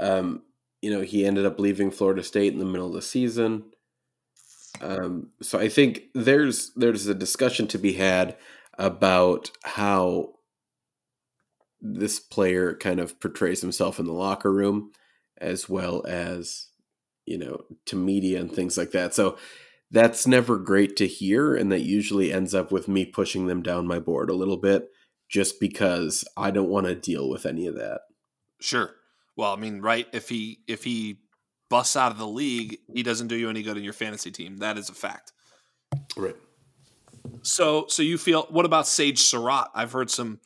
Um, 0.00 0.42
you 0.82 0.90
know, 0.90 1.00
he 1.00 1.24
ended 1.24 1.46
up 1.46 1.58
leaving 1.58 1.90
Florida 1.90 2.22
State 2.22 2.52
in 2.52 2.58
the 2.58 2.64
middle 2.64 2.88
of 2.88 2.94
the 2.94 3.02
season. 3.02 3.64
Um, 4.80 5.30
so 5.40 5.58
I 5.58 5.68
think 5.68 6.02
there's 6.14 6.72
there's 6.76 7.06
a 7.06 7.14
discussion 7.14 7.66
to 7.68 7.78
be 7.78 7.94
had 7.94 8.36
about 8.78 9.50
how 9.64 10.34
this 11.80 12.20
player 12.20 12.74
kind 12.74 13.00
of 13.00 13.18
portrays 13.20 13.60
himself 13.60 13.98
in 13.98 14.06
the 14.06 14.12
locker 14.12 14.52
room, 14.52 14.92
as 15.38 15.68
well 15.68 16.04
as 16.06 16.68
you 17.24 17.38
know 17.38 17.64
to 17.86 17.96
media 17.96 18.40
and 18.40 18.52
things 18.52 18.76
like 18.76 18.90
that. 18.92 19.14
So 19.14 19.38
that's 19.90 20.26
never 20.26 20.58
great 20.58 20.96
to 20.96 21.06
hear, 21.06 21.54
and 21.54 21.70
that 21.72 21.82
usually 21.82 22.32
ends 22.32 22.54
up 22.54 22.70
with 22.70 22.88
me 22.88 23.06
pushing 23.06 23.46
them 23.46 23.62
down 23.62 23.86
my 23.86 23.98
board 23.98 24.30
a 24.30 24.34
little 24.34 24.56
bit, 24.56 24.88
just 25.28 25.58
because 25.58 26.24
I 26.36 26.50
don't 26.50 26.68
want 26.68 26.86
to 26.86 26.94
deal 26.94 27.28
with 27.30 27.46
any 27.46 27.66
of 27.66 27.76
that. 27.76 28.00
Sure. 28.60 28.90
Well, 29.36 29.52
I 29.52 29.56
mean, 29.56 29.80
right? 29.80 30.06
If 30.12 30.28
he 30.28 30.60
if 30.66 30.84
he 30.84 31.18
busts 31.68 31.96
out 31.96 32.12
of 32.12 32.18
the 32.18 32.26
league, 32.26 32.78
he 32.92 33.02
doesn't 33.02 33.28
do 33.28 33.36
you 33.36 33.50
any 33.50 33.62
good 33.62 33.76
in 33.76 33.84
your 33.84 33.92
fantasy 33.92 34.30
team. 34.30 34.58
That 34.58 34.78
is 34.78 34.88
a 34.88 34.94
fact. 34.94 35.32
Right. 36.16 36.36
So, 37.42 37.86
so 37.88 38.02
you 38.02 38.18
feel? 38.18 38.46
What 38.50 38.64
about 38.64 38.86
Sage 38.86 39.20
Surratt? 39.20 39.68
I've 39.74 39.92
heard 39.92 40.10
some 40.10 40.40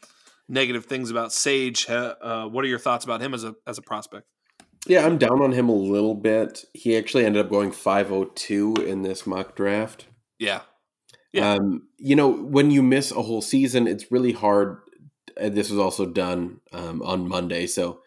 negative 0.49 0.87
things 0.87 1.11
about 1.11 1.33
Sage. 1.33 1.89
Uh, 1.89 2.47
what 2.47 2.65
are 2.65 2.69
your 2.69 2.79
thoughts 2.79 3.05
about 3.05 3.21
him 3.21 3.35
as 3.35 3.45
a 3.45 3.55
as 3.67 3.79
a 3.79 3.83
prospect? 3.83 4.27
Yeah, 4.87 5.05
I'm 5.05 5.19
down 5.19 5.43
on 5.43 5.53
him 5.53 5.69
a 5.69 5.75
little 5.75 6.15
bit. 6.15 6.65
He 6.73 6.97
actually 6.97 7.27
ended 7.27 7.45
up 7.45 7.51
going 7.51 7.71
502 7.71 8.77
in 8.77 9.03
this 9.03 9.27
mock 9.27 9.55
draft. 9.55 10.07
Yeah. 10.39 10.63
Yeah. 11.33 11.53
Um, 11.53 11.89
you 11.99 12.17
know, 12.17 12.31
when 12.31 12.71
you 12.71 12.83
miss 12.83 13.13
a 13.13 13.23
whole 13.23 13.43
season, 13.43 13.87
it's 13.87 14.11
really 14.11 14.33
hard. 14.33 14.79
This 15.37 15.71
was 15.71 15.79
also 15.79 16.07
done 16.07 16.61
um, 16.73 17.03
on 17.03 17.29
Monday, 17.29 17.67
so 17.67 18.01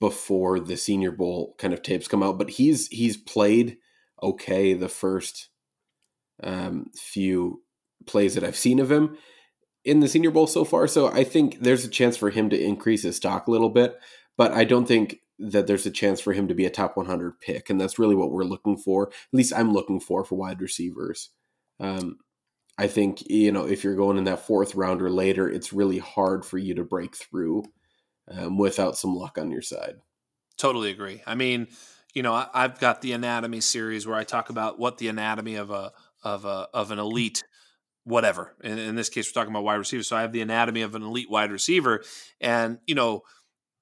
before 0.00 0.60
the 0.60 0.76
Senior 0.76 1.10
Bowl 1.10 1.54
kind 1.58 1.74
of 1.74 1.82
tapes 1.82 2.08
come 2.08 2.22
out, 2.22 2.38
but 2.38 2.50
he's 2.50 2.88
he's 2.88 3.16
played 3.16 3.78
okay 4.22 4.74
the 4.74 4.88
first 4.88 5.48
um, 6.42 6.90
few 6.94 7.62
plays 8.06 8.34
that 8.34 8.44
I've 8.44 8.56
seen 8.56 8.78
of 8.78 8.90
him 8.90 9.16
in 9.84 10.00
the 10.00 10.08
Senior 10.08 10.30
Bowl 10.30 10.46
so 10.46 10.64
far. 10.64 10.86
So 10.86 11.08
I 11.08 11.24
think 11.24 11.60
there's 11.60 11.84
a 11.84 11.88
chance 11.88 12.16
for 12.16 12.30
him 12.30 12.50
to 12.50 12.60
increase 12.60 13.02
his 13.02 13.16
stock 13.16 13.46
a 13.46 13.50
little 13.50 13.70
bit, 13.70 13.96
but 14.36 14.52
I 14.52 14.64
don't 14.64 14.86
think 14.86 15.18
that 15.38 15.66
there's 15.66 15.86
a 15.86 15.90
chance 15.90 16.20
for 16.20 16.32
him 16.32 16.46
to 16.48 16.54
be 16.54 16.64
a 16.66 16.70
top 16.70 16.96
100 16.96 17.40
pick, 17.40 17.68
and 17.68 17.80
that's 17.80 17.98
really 17.98 18.14
what 18.14 18.30
we're 18.30 18.44
looking 18.44 18.76
for. 18.76 19.08
At 19.08 19.14
least 19.32 19.52
I'm 19.54 19.72
looking 19.72 19.98
for 19.98 20.24
for 20.24 20.36
wide 20.36 20.60
receivers. 20.60 21.30
Um, 21.80 22.18
I 22.78 22.86
think 22.86 23.28
you 23.28 23.50
know 23.52 23.66
if 23.66 23.82
you're 23.82 23.96
going 23.96 24.18
in 24.18 24.24
that 24.24 24.46
fourth 24.46 24.74
round 24.74 25.02
or 25.02 25.10
later, 25.10 25.48
it's 25.48 25.72
really 25.72 25.98
hard 25.98 26.44
for 26.44 26.58
you 26.58 26.74
to 26.74 26.84
break 26.84 27.16
through 27.16 27.64
um, 28.38 28.58
without 28.58 28.96
some 28.96 29.14
luck 29.14 29.38
on 29.38 29.50
your 29.50 29.62
side. 29.62 29.96
Totally 30.56 30.90
agree. 30.90 31.22
I 31.26 31.34
mean, 31.34 31.68
you 32.14 32.22
know, 32.22 32.34
I, 32.34 32.48
have 32.54 32.78
got 32.78 33.00
the 33.00 33.12
anatomy 33.12 33.60
series 33.60 34.06
where 34.06 34.16
I 34.16 34.24
talk 34.24 34.50
about 34.50 34.78
what 34.78 34.98
the 34.98 35.08
anatomy 35.08 35.56
of 35.56 35.70
a 35.70 35.92
of 36.22 36.44
a 36.44 36.68
of 36.74 36.90
an 36.90 36.98
elite 36.98 37.42
whatever. 38.04 38.54
In, 38.62 38.78
in 38.78 38.94
this 38.96 39.08
case, 39.08 39.28
we're 39.28 39.40
talking 39.40 39.52
about 39.52 39.64
wide 39.64 39.76
receiver. 39.76 40.02
So 40.02 40.16
I 40.16 40.22
have 40.22 40.32
the 40.32 40.40
anatomy 40.40 40.82
of 40.82 40.94
an 40.94 41.02
elite 41.02 41.30
wide 41.30 41.52
receiver, 41.52 42.02
and 42.40 42.78
you 42.86 42.94
know. 42.94 43.22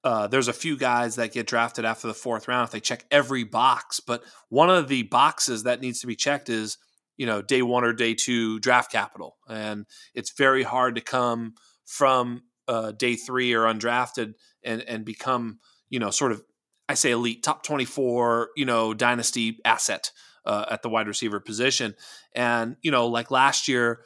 Uh, 0.03 0.25
there's 0.25 0.47
a 0.47 0.53
few 0.53 0.75
guys 0.75 1.17
that 1.17 1.31
get 1.31 1.45
drafted 1.45 1.85
after 1.85 2.07
the 2.07 2.13
fourth 2.15 2.47
round 2.47 2.65
if 2.65 2.71
they 2.71 2.79
check 2.79 3.05
every 3.11 3.43
box, 3.43 3.99
but 3.99 4.23
one 4.49 4.67
of 4.67 4.87
the 4.87 5.03
boxes 5.03 5.61
that 5.61 5.79
needs 5.79 5.99
to 5.99 6.07
be 6.07 6.15
checked 6.15 6.49
is 6.49 6.79
you 7.17 7.27
know 7.27 7.43
day 7.43 7.61
one 7.61 7.83
or 7.83 7.93
day 7.93 8.15
two 8.15 8.59
draft 8.61 8.91
capital, 8.91 9.37
and 9.47 9.85
it's 10.15 10.31
very 10.31 10.63
hard 10.63 10.95
to 10.95 11.01
come 11.01 11.53
from 11.85 12.41
uh, 12.71 12.91
day 12.93 13.15
three 13.15 13.53
or 13.53 13.63
undrafted 13.63 14.33
and 14.63 14.81
and 14.83 15.03
become 15.03 15.59
you 15.89 15.99
know 15.99 16.09
sort 16.09 16.31
of 16.31 16.41
I 16.87 16.93
say 16.93 17.11
elite 17.11 17.43
top 17.43 17.63
twenty 17.63 17.83
four 17.83 18.49
you 18.55 18.63
know 18.63 18.93
dynasty 18.93 19.59
asset 19.65 20.11
uh, 20.45 20.65
at 20.71 20.81
the 20.81 20.89
wide 20.89 21.07
receiver 21.07 21.41
position, 21.41 21.95
and 22.33 22.77
you 22.81 22.89
know 22.89 23.07
like 23.07 23.29
last 23.29 23.67
year, 23.67 24.05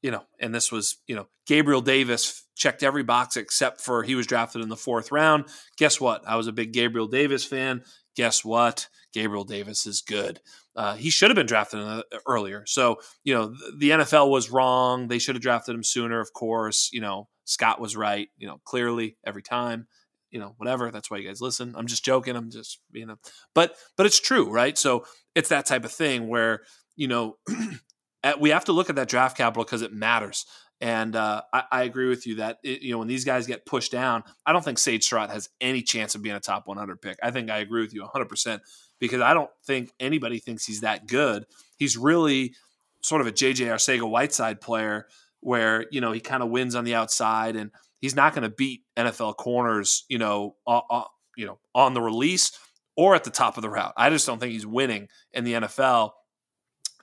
you 0.00 0.10
know, 0.10 0.22
and 0.40 0.54
this 0.54 0.72
was 0.72 0.96
you 1.06 1.14
know 1.14 1.28
Gabriel 1.46 1.82
Davis 1.82 2.44
checked 2.56 2.82
every 2.82 3.02
box 3.02 3.36
except 3.36 3.82
for 3.82 4.02
he 4.02 4.14
was 4.14 4.26
drafted 4.26 4.62
in 4.62 4.70
the 4.70 4.76
fourth 4.76 5.12
round. 5.12 5.44
Guess 5.76 6.00
what? 6.00 6.26
I 6.26 6.36
was 6.36 6.46
a 6.46 6.52
big 6.52 6.72
Gabriel 6.72 7.08
Davis 7.08 7.44
fan. 7.44 7.82
Guess 8.16 8.42
what? 8.42 8.88
Gabriel 9.12 9.44
Davis 9.44 9.86
is 9.86 10.00
good. 10.00 10.40
Uh, 10.74 10.94
he 10.94 11.10
should 11.10 11.28
have 11.28 11.36
been 11.36 11.46
drafted 11.46 12.02
earlier. 12.26 12.64
So, 12.66 12.96
you 13.24 13.34
know, 13.34 13.54
the 13.78 13.90
NFL 13.90 14.30
was 14.30 14.50
wrong. 14.50 15.08
They 15.08 15.18
should 15.18 15.34
have 15.34 15.42
drafted 15.42 15.74
him 15.74 15.82
sooner, 15.82 16.20
of 16.20 16.32
course. 16.32 16.90
You 16.92 17.02
know, 17.02 17.28
Scott 17.46 17.80
was 17.80 17.96
right, 17.96 18.28
you 18.36 18.46
know, 18.46 18.60
clearly 18.64 19.16
every 19.24 19.42
time, 19.42 19.86
you 20.30 20.38
know, 20.38 20.54
whatever. 20.58 20.90
That's 20.90 21.10
why 21.10 21.16
you 21.16 21.26
guys 21.26 21.40
listen. 21.40 21.74
I'm 21.76 21.86
just 21.86 22.04
joking. 22.04 22.36
I'm 22.36 22.50
just, 22.50 22.80
you 22.92 23.06
know, 23.06 23.16
but, 23.54 23.76
but 23.96 24.04
it's 24.04 24.20
true, 24.20 24.50
right? 24.50 24.76
So 24.76 25.06
it's 25.34 25.48
that 25.48 25.64
type 25.64 25.84
of 25.84 25.92
thing 25.92 26.28
where, 26.28 26.62
you 26.96 27.08
know, 27.08 27.38
we 28.40 28.50
have 28.50 28.66
to 28.66 28.72
look 28.72 28.90
at 28.90 28.96
that 28.96 29.08
draft 29.08 29.36
capital 29.38 29.64
because 29.64 29.82
it 29.82 29.92
matters. 29.92 30.44
And 30.80 31.16
uh, 31.16 31.42
I, 31.52 31.62
I, 31.72 31.82
agree 31.84 32.08
with 32.08 32.26
you 32.26 32.34
that 32.36 32.58
it, 32.62 32.82
you 32.82 32.92
know 32.92 32.98
when 32.98 33.08
these 33.08 33.24
guys 33.24 33.46
get 33.46 33.64
pushed 33.64 33.90
down, 33.90 34.24
I 34.44 34.52
don't 34.52 34.62
think 34.62 34.78
Sage 34.78 35.08
Surratt 35.08 35.30
has 35.30 35.48
any 35.58 35.80
chance 35.80 36.14
of 36.14 36.22
being 36.22 36.34
a 36.36 36.40
top 36.40 36.66
100 36.66 37.00
pick. 37.00 37.18
I 37.22 37.30
think 37.30 37.50
I 37.50 37.58
agree 37.58 37.80
with 37.80 37.94
you 37.94 38.02
100 38.02 38.26
percent 38.26 38.62
because 38.98 39.22
I 39.22 39.32
don't 39.32 39.48
think 39.66 39.90
anybody 39.98 40.38
thinks 40.38 40.66
he's 40.66 40.82
that 40.82 41.06
good. 41.06 41.46
He's 41.78 41.96
really 41.96 42.54
sort 43.00 43.22
of 43.22 43.26
a 43.26 43.32
JJ 43.32 43.68
Arcega 43.68 44.08
Whiteside 44.08 44.60
player 44.60 45.06
where, 45.40 45.86
you 45.90 46.00
know, 46.00 46.12
he 46.12 46.20
kind 46.20 46.42
of 46.42 46.50
wins 46.50 46.74
on 46.74 46.84
the 46.84 46.94
outside 46.94 47.56
and 47.56 47.70
he's 48.00 48.16
not 48.16 48.34
going 48.34 48.42
to 48.42 48.54
beat 48.54 48.82
NFL 48.96 49.36
corners, 49.36 50.04
you 50.08 50.18
know, 50.18 50.56
uh, 50.66 50.80
uh, 50.90 51.04
you 51.36 51.46
know, 51.46 51.58
on 51.74 51.94
the 51.94 52.02
release 52.02 52.52
or 52.96 53.14
at 53.14 53.24
the 53.24 53.30
top 53.30 53.56
of 53.56 53.62
the 53.62 53.70
route. 53.70 53.92
I 53.96 54.10
just 54.10 54.26
don't 54.26 54.38
think 54.38 54.52
he's 54.52 54.66
winning 54.66 55.08
in 55.32 55.44
the 55.44 55.54
NFL. 55.54 56.12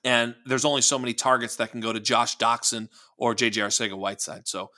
And 0.04 0.36
there's 0.46 0.66
only 0.66 0.82
so 0.82 1.00
many 1.00 1.14
targets 1.14 1.58
that 1.58 1.72
can 1.72 1.80
go 1.80 1.94
to 1.94 2.00
Josh 2.00 2.38
Doctson 2.38 2.90
or 3.18 3.34
JJ 3.34 3.64
Arcega 3.64 3.98
Whiteside. 3.98 4.48
So 4.48 4.72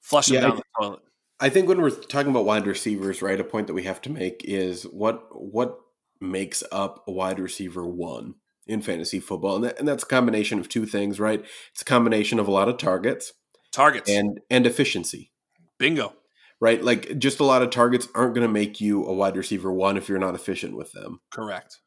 flush 0.00 0.28
him 0.28 0.36
yeah, 0.36 0.40
down 0.42 0.52
I, 0.52 0.56
the 0.56 0.62
toilet. 0.80 1.00
I 1.40 1.48
think 1.48 1.68
when 1.68 1.80
we're 1.80 1.90
talking 1.90 2.30
about 2.30 2.44
wide 2.44 2.66
receivers, 2.66 3.22
right, 3.22 3.40
a 3.40 3.44
point 3.44 3.66
that 3.68 3.74
we 3.74 3.84
have 3.84 4.00
to 4.02 4.10
make 4.10 4.44
is 4.44 4.84
what 4.84 5.28
what 5.32 5.78
makes 6.20 6.62
up 6.72 7.04
a 7.06 7.12
wide 7.12 7.38
receiver 7.38 7.86
one 7.86 8.34
in 8.68 8.82
fantasy 8.82 9.18
football. 9.18 9.56
And, 9.56 9.64
that, 9.64 9.78
and 9.78 9.88
that's 9.88 10.04
a 10.04 10.06
combination 10.06 10.58
of 10.58 10.68
two 10.68 10.86
things, 10.86 11.18
right? 11.18 11.44
It's 11.72 11.82
a 11.82 11.86
combination 11.86 12.38
of 12.38 12.46
a 12.46 12.52
lot 12.52 12.68
of 12.68 12.76
targets. 12.76 13.32
Targets. 13.72 14.10
And 14.10 14.40
and 14.50 14.66
efficiency. 14.66 15.32
Bingo. 15.78 16.14
Right? 16.60 16.82
Like 16.82 17.18
just 17.18 17.40
a 17.40 17.44
lot 17.44 17.62
of 17.62 17.70
targets 17.70 18.08
aren't 18.14 18.34
going 18.34 18.46
to 18.46 18.52
make 18.52 18.80
you 18.80 19.04
a 19.04 19.12
wide 19.12 19.36
receiver 19.36 19.72
one 19.72 19.96
if 19.96 20.08
you're 20.08 20.18
not 20.18 20.34
efficient 20.34 20.76
with 20.76 20.92
them. 20.92 21.20
Correct. 21.30 21.78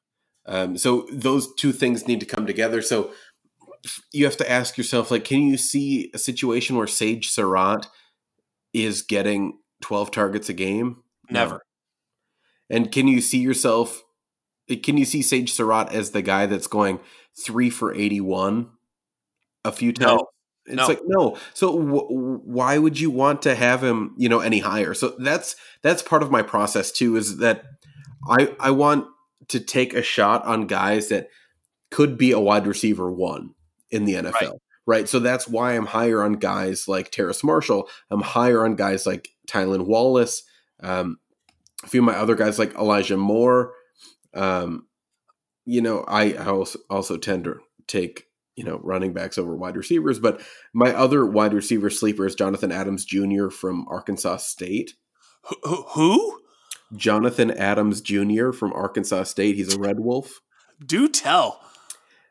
Um, 0.46 0.78
so 0.78 1.08
those 1.12 1.54
two 1.56 1.72
things 1.72 2.08
need 2.08 2.20
to 2.22 2.26
come 2.26 2.48
together. 2.48 2.82
So 2.82 3.12
you 4.12 4.26
have 4.26 4.38
to 4.38 4.50
ask 4.50 4.78
yourself, 4.78 5.12
like, 5.12 5.26
can 5.26 5.42
you 5.42 5.58
see 5.58 6.10
a 6.14 6.18
situation 6.18 6.78
where 6.78 6.88
Sage 6.88 7.30
Surratt 7.30 7.88
is 8.74 9.02
getting 9.02 9.60
12 9.82 10.12
targets 10.12 10.50
a 10.50 10.54
game? 10.54 11.04
Never. 11.30 11.56
No. 11.56 11.60
And 12.78 12.92
can 12.92 13.08
you 13.08 13.22
see 13.22 13.40
yourself 13.40 14.04
can 14.78 14.98
you 14.98 15.06
see 15.06 15.22
Sage 15.22 15.52
Surratt 15.52 15.92
as 15.94 16.12
the 16.12 16.22
guy 16.22 16.46
that's 16.46 16.68
going 16.68 17.00
three 17.38 17.70
for 17.70 17.94
81 17.94 18.70
a 19.64 19.72
few 19.72 19.94
times? 19.94 20.22
No. 20.22 20.28
It's 20.66 20.76
no. 20.76 20.88
like 20.88 21.00
no. 21.06 21.38
So 21.54 21.78
w- 21.78 22.40
why 22.46 22.78
would 22.78 23.00
you 23.00 23.10
want 23.10 23.42
to 23.44 23.56
have 23.56 23.84
him, 23.84 24.14
you 24.18 24.30
know, 24.30 24.40
any 24.40 24.60
higher? 24.60 24.94
So 24.94 25.16
that's 25.18 25.56
that's 25.82 26.04
part 26.04 26.22
of 26.22 26.30
my 26.30 26.44
process 26.44 26.92
too. 26.92 27.16
Is 27.16 27.38
that 27.38 27.64
I 28.30 28.56
I 28.60 28.72
want 28.72 29.08
to 29.50 29.60
take 29.60 29.94
a 29.94 30.04
shot 30.04 30.46
on 30.46 30.68
guys 30.68 31.10
that 31.10 31.30
could 31.90 32.18
be 32.18 32.32
a 32.32 32.40
wide 32.40 32.68
receiver 32.68 33.12
one 33.12 33.56
in 33.90 34.06
the 34.06 34.14
NFL. 34.14 34.34
Right. 34.34 34.52
right? 34.86 35.10
So 35.10 35.20
that's 35.20 35.48
why 35.48 35.74
I'm 35.74 35.88
higher 35.88 36.24
on 36.24 36.34
guys 36.34 36.88
like 36.88 37.12
Terrace 37.12 37.44
Marshall. 37.44 37.90
I'm 38.10 38.22
higher 38.22 38.64
on 38.64 38.76
guys 38.76 39.06
like 39.06 39.30
Tylan 39.48 39.86
Wallace. 39.86 40.44
Um, 40.82 41.18
a 41.84 41.88
few 41.88 42.02
of 42.02 42.06
my 42.06 42.16
other 42.16 42.36
guys 42.36 42.60
like 42.60 42.76
Elijah 42.76 43.18
Moore. 43.18 43.74
Um, 44.34 44.88
you 45.66 45.82
know, 45.82 46.04
I 46.08 46.34
also 46.34 46.80
also 46.90 47.18
tend 47.18 47.46
to 47.46 47.60
take 47.88 48.26
you 48.56 48.64
know 48.64 48.80
running 48.84 49.14
backs 49.14 49.38
over 49.38 49.56
wide 49.56 49.78
receivers, 49.78 50.20
but 50.20 50.42
my 50.74 50.94
other 50.94 51.26
wide 51.26 51.54
receiver 51.54 51.90
sleeper 51.90 52.26
is 52.26 52.36
Jonathan 52.36 52.72
Adams 52.72 53.06
Jr. 53.06 53.50
from 53.50 53.86
Arkansas 53.90 54.38
State. 54.38 54.94
Who? 55.64 56.40
Jonathan 56.96 57.52
Adams 57.52 58.02
Jr. 58.02 58.52
from 58.52 58.74
Arkansas 58.74 59.24
State. 59.24 59.56
He's 59.56 59.74
a 59.74 59.80
Red 59.80 60.00
Wolf. 60.00 60.42
Do 60.86 61.08
tell. 61.08 61.62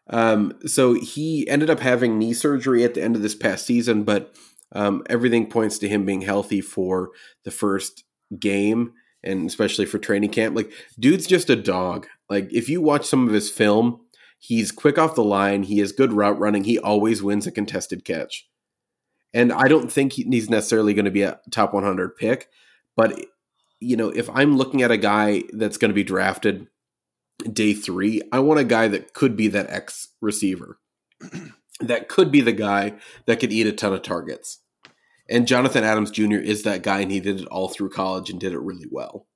Um, 0.08 0.52
so 0.66 0.94
he 0.94 1.48
ended 1.48 1.70
up 1.70 1.80
having 1.80 2.18
knee 2.18 2.34
surgery 2.34 2.84
at 2.84 2.94
the 2.94 3.02
end 3.02 3.16
of 3.16 3.22
this 3.22 3.34
past 3.34 3.64
season, 3.64 4.02
but 4.02 4.34
um, 4.72 5.02
everything 5.08 5.48
points 5.48 5.78
to 5.78 5.88
him 5.88 6.04
being 6.04 6.22
healthy 6.22 6.60
for 6.60 7.10
the 7.44 7.50
first 7.50 8.04
game 8.38 8.92
and 9.22 9.46
especially 9.48 9.86
for 9.86 9.98
training 9.98 10.30
camp. 10.30 10.56
Like, 10.56 10.72
dude's 10.98 11.26
just 11.26 11.50
a 11.50 11.56
dog. 11.56 12.06
Like, 12.28 12.52
if 12.52 12.68
you 12.68 12.80
watch 12.80 13.06
some 13.06 13.26
of 13.26 13.34
his 13.34 13.50
film, 13.50 14.00
he's 14.38 14.72
quick 14.72 14.98
off 14.98 15.14
the 15.14 15.24
line. 15.24 15.64
He 15.64 15.78
has 15.78 15.92
good 15.92 16.12
route 16.12 16.38
running. 16.38 16.64
He 16.64 16.78
always 16.78 17.22
wins 17.22 17.46
a 17.46 17.52
contested 17.52 18.04
catch. 18.04 18.48
And 19.32 19.52
I 19.52 19.68
don't 19.68 19.92
think 19.92 20.14
he's 20.14 20.50
necessarily 20.50 20.94
going 20.94 21.04
to 21.04 21.10
be 21.10 21.22
a 21.22 21.38
top 21.50 21.72
100 21.72 22.16
pick, 22.16 22.48
but 22.96 23.18
you 23.80 23.96
know, 23.96 24.10
if 24.10 24.28
I'm 24.30 24.56
looking 24.56 24.82
at 24.82 24.90
a 24.90 24.96
guy 24.96 25.44
that's 25.52 25.78
going 25.78 25.88
to 25.88 25.94
be 25.94 26.04
drafted 26.04 26.68
day 27.50 27.72
three, 27.72 28.20
I 28.30 28.40
want 28.40 28.60
a 28.60 28.64
guy 28.64 28.88
that 28.88 29.14
could 29.14 29.36
be 29.36 29.48
that 29.48 29.70
X 29.70 30.08
receiver. 30.20 30.78
that 31.80 32.08
could 32.08 32.30
be 32.30 32.42
the 32.42 32.52
guy 32.52 32.94
that 33.26 33.40
could 33.40 33.52
eat 33.52 33.66
a 33.66 33.72
ton 33.72 33.94
of 33.94 34.02
targets. 34.02 34.60
And 35.30 35.46
Jonathan 35.46 35.84
Adams 35.84 36.10
Jr. 36.10 36.34
is 36.34 36.64
that 36.64 36.82
guy, 36.82 37.00
and 37.00 37.10
he 37.10 37.20
did 37.20 37.40
it 37.40 37.46
all 37.46 37.68
through 37.68 37.90
college 37.90 38.30
and 38.30 38.40
did 38.40 38.52
it 38.52 38.58
really 38.58 38.88
well. 38.90 39.28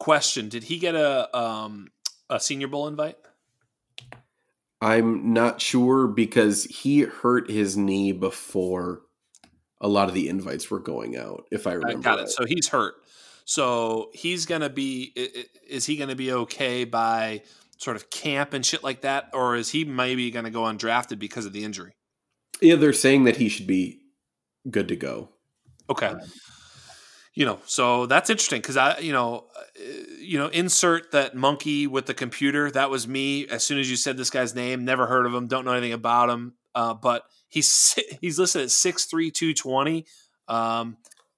Question: 0.00 0.48
Did 0.48 0.64
he 0.64 0.78
get 0.78 0.96
a 0.96 1.36
um, 1.36 1.88
a 2.28 2.40
Senior 2.40 2.66
Bowl 2.66 2.88
invite? 2.88 3.16
I'm 4.80 5.32
not 5.32 5.60
sure 5.60 6.08
because 6.08 6.64
he 6.64 7.00
hurt 7.00 7.50
his 7.50 7.76
knee 7.76 8.12
before 8.12 9.02
a 9.80 9.88
lot 9.88 10.08
of 10.08 10.14
the 10.14 10.28
invites 10.28 10.70
were 10.70 10.80
going 10.80 11.16
out. 11.16 11.46
If 11.50 11.66
I 11.66 11.74
remember, 11.74 11.98
I 11.98 12.02
got 12.02 12.18
right. 12.18 12.26
it. 12.26 12.30
So 12.30 12.44
he's 12.44 12.68
hurt. 12.68 12.94
So 13.44 14.10
he's 14.12 14.44
gonna 14.44 14.68
be. 14.68 15.12
Is 15.68 15.86
he 15.86 15.96
gonna 15.96 16.16
be 16.16 16.32
okay 16.32 16.84
by 16.84 17.42
sort 17.78 17.96
of 17.96 18.10
camp 18.10 18.54
and 18.54 18.66
shit 18.66 18.82
like 18.82 19.02
that, 19.02 19.30
or 19.32 19.54
is 19.54 19.70
he 19.70 19.84
maybe 19.84 20.32
gonna 20.32 20.50
go 20.50 20.62
undrafted 20.62 21.20
because 21.20 21.46
of 21.46 21.52
the 21.52 21.62
injury? 21.62 21.94
Yeah, 22.60 22.74
they're 22.74 22.92
saying 22.92 23.22
that 23.24 23.36
he 23.36 23.48
should 23.48 23.68
be 23.68 24.00
good 24.70 24.88
to 24.88 24.96
go. 24.96 25.30
Okay. 25.90 26.14
You 27.34 27.46
know, 27.46 27.60
so 27.66 28.06
that's 28.06 28.30
interesting 28.30 28.60
because 28.60 28.76
I, 28.76 28.98
you 28.98 29.12
know, 29.12 29.46
you 30.18 30.38
know, 30.38 30.48
insert 30.48 31.12
that 31.12 31.36
monkey 31.36 31.86
with 31.86 32.06
the 32.06 32.14
computer. 32.14 32.70
That 32.70 32.90
was 32.90 33.06
me. 33.06 33.46
As 33.46 33.62
soon 33.62 33.78
as 33.78 33.88
you 33.88 33.96
said 33.96 34.16
this 34.16 34.30
guy's 34.30 34.54
name, 34.54 34.84
never 34.84 35.06
heard 35.06 35.24
of 35.24 35.32
him, 35.32 35.46
don't 35.46 35.64
know 35.64 35.72
anything 35.72 35.92
about 35.92 36.30
him. 36.30 36.54
Uh, 36.74 36.94
but 36.94 37.22
he's 37.48 37.98
he's 38.20 38.38
listed 38.38 38.62
at 38.62 38.70
six 38.70 39.04
three 39.04 39.30
two 39.30 39.54
twenty. 39.54 40.06
Um, 40.48 40.96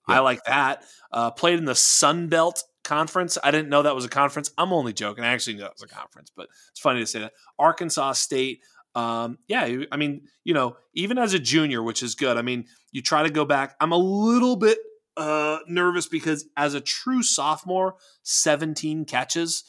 yeah. 0.09 0.16
I 0.16 0.18
like 0.21 0.45
that. 0.45 0.85
Uh, 1.12 1.31
played 1.31 1.59
in 1.59 1.64
the 1.64 1.75
Sun 1.75 2.29
Belt 2.29 2.64
Conference. 2.83 3.37
I 3.43 3.51
didn't 3.51 3.68
know 3.68 3.83
that 3.83 3.95
was 3.95 4.05
a 4.05 4.09
conference. 4.09 4.51
I'm 4.57 4.73
only 4.73 4.93
joking. 4.93 5.25
I 5.25 5.29
actually 5.29 5.55
knew 5.55 5.62
that 5.62 5.75
was 5.75 5.83
a 5.83 5.95
conference, 5.95 6.33
but 6.35 6.49
it's 6.71 6.81
funny 6.81 7.01
to 7.01 7.07
say 7.07 7.21
that. 7.21 7.33
Arkansas 7.59 8.12
State. 8.12 8.61
Um, 8.95 9.39
yeah, 9.47 9.68
I 9.93 9.97
mean, 9.97 10.23
you 10.43 10.53
know, 10.53 10.77
even 10.95 11.16
as 11.16 11.33
a 11.33 11.39
junior, 11.39 11.83
which 11.83 12.03
is 12.03 12.16
good. 12.16 12.37
I 12.37 12.43
mean, 12.43 12.66
you 12.93 13.03
try 13.03 13.22
to 13.22 13.30
go 13.30 13.45
back. 13.45 13.74
I'm 13.80 13.93
a 13.93 13.99
little 13.99 14.57
bit 14.57 14.78
uh, 15.16 15.59
nervous 15.66 16.09
because 16.09 16.47
as 16.57 16.74
a 16.74 16.80
true 16.80 17.22
sophomore, 17.22 17.97
17 18.22 19.05
catches. 19.05 19.64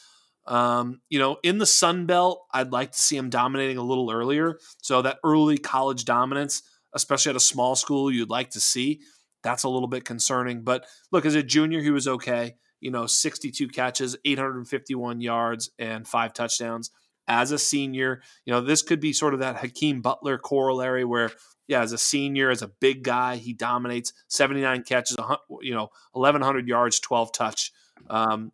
Um, 0.47 1.01
you 1.09 1.19
know, 1.19 1.38
in 1.43 1.59
the 1.59 1.65
Sun 1.65 2.05
Belt, 2.07 2.45
I'd 2.51 2.72
like 2.72 2.91
to 2.93 3.01
see 3.01 3.17
him 3.17 3.30
dominating 3.30 3.78
a 3.78 3.84
little 3.84 4.11
earlier. 4.11 4.57
So 4.82 5.01
that 5.01 5.19
early 5.24 5.57
college 5.57 6.05
dominance, 6.05 6.63
especially 6.93 7.32
at 7.32 7.36
a 7.36 7.41
small 7.41 7.76
school, 7.76 8.11
you'd 8.11 8.30
like 8.30 8.51
to 8.51 8.59
see. 8.59 9.01
That's 9.43 9.63
a 9.63 9.69
little 9.69 9.88
bit 9.88 10.05
concerning. 10.05 10.63
But 10.63 10.86
look, 11.11 11.26
as 11.26 11.36
a 11.36 11.43
junior, 11.43 11.82
he 11.82 11.91
was 11.91 12.07
okay. 12.07 12.55
You 12.80 12.91
know, 12.91 13.05
62 13.05 13.67
catches, 13.69 14.17
851 14.26 15.22
yards, 15.22 15.69
and 15.78 16.07
five 16.07 16.34
touchdowns. 16.34 16.91
As 17.28 17.51
a 17.51 17.59
senior, 17.59 18.22
you 18.45 18.51
know, 18.51 18.61
this 18.61 18.82
could 18.82 18.99
be 18.99 19.13
sort 19.13 19.34
of 19.34 19.41
that 19.41 19.57
Hakeem 19.57 20.01
Butler 20.01 20.38
corollary 20.38 21.05
where, 21.05 21.32
yeah, 21.72 21.82
as 21.82 21.93
a 21.93 21.97
senior, 21.97 22.49
as 22.49 22.61
a 22.61 22.67
big 22.67 23.01
guy, 23.01 23.38
he 23.38 23.53
dominates 23.53 24.11
79 24.28 24.84
catches, 24.84 25.15
you 25.61 25.74
know, 25.74 25.89
1,100 26.11 26.67
yards, 26.67 26.99
12 26.99 27.32
touch. 27.32 27.72
Um, 28.09 28.51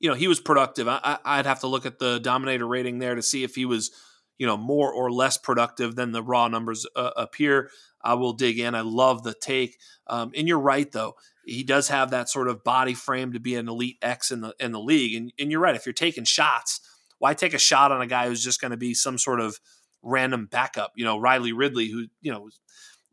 you 0.00 0.10
know, 0.10 0.14
he 0.14 0.28
was 0.28 0.38
productive. 0.38 0.86
I, 0.86 1.18
would 1.38 1.46
have 1.46 1.60
to 1.60 1.66
look 1.66 1.86
at 1.86 1.98
the 1.98 2.20
dominator 2.20 2.66
rating 2.66 2.98
there 2.98 3.14
to 3.14 3.22
see 3.22 3.42
if 3.42 3.54
he 3.54 3.64
was, 3.64 3.90
you 4.36 4.46
know, 4.46 4.58
more 4.58 4.92
or 4.92 5.10
less 5.10 5.38
productive 5.38 5.96
than 5.96 6.12
the 6.12 6.22
raw 6.22 6.46
numbers 6.46 6.86
uh, 6.94 7.12
appear. 7.16 7.70
I 8.04 8.12
will 8.12 8.34
dig 8.34 8.58
in. 8.58 8.74
I 8.74 8.82
love 8.82 9.22
the 9.22 9.32
take. 9.32 9.78
Um, 10.06 10.32
and 10.36 10.46
you're 10.46 10.60
right, 10.60 10.92
though. 10.92 11.14
He 11.46 11.62
does 11.62 11.88
have 11.88 12.10
that 12.10 12.28
sort 12.28 12.48
of 12.48 12.62
body 12.62 12.92
frame 12.92 13.32
to 13.32 13.40
be 13.40 13.54
an 13.54 13.66
elite 13.66 13.96
X 14.02 14.30
in 14.30 14.42
the 14.42 14.54
in 14.60 14.72
the 14.72 14.80
league. 14.80 15.16
And, 15.16 15.32
and 15.38 15.50
you're 15.50 15.60
right. 15.60 15.74
If 15.74 15.86
you're 15.86 15.94
taking 15.94 16.24
shots, 16.24 16.82
why 17.18 17.32
take 17.32 17.54
a 17.54 17.58
shot 17.58 17.92
on 17.92 18.02
a 18.02 18.06
guy 18.06 18.28
who's 18.28 18.44
just 18.44 18.60
going 18.60 18.72
to 18.72 18.76
be 18.76 18.92
some 18.92 19.16
sort 19.16 19.40
of 19.40 19.58
random 20.06 20.46
backup? 20.50 20.92
You 20.96 21.04
know, 21.04 21.18
Riley 21.18 21.52
Ridley, 21.52 21.88
who 21.90 22.06
you 22.20 22.32
know, 22.32 22.48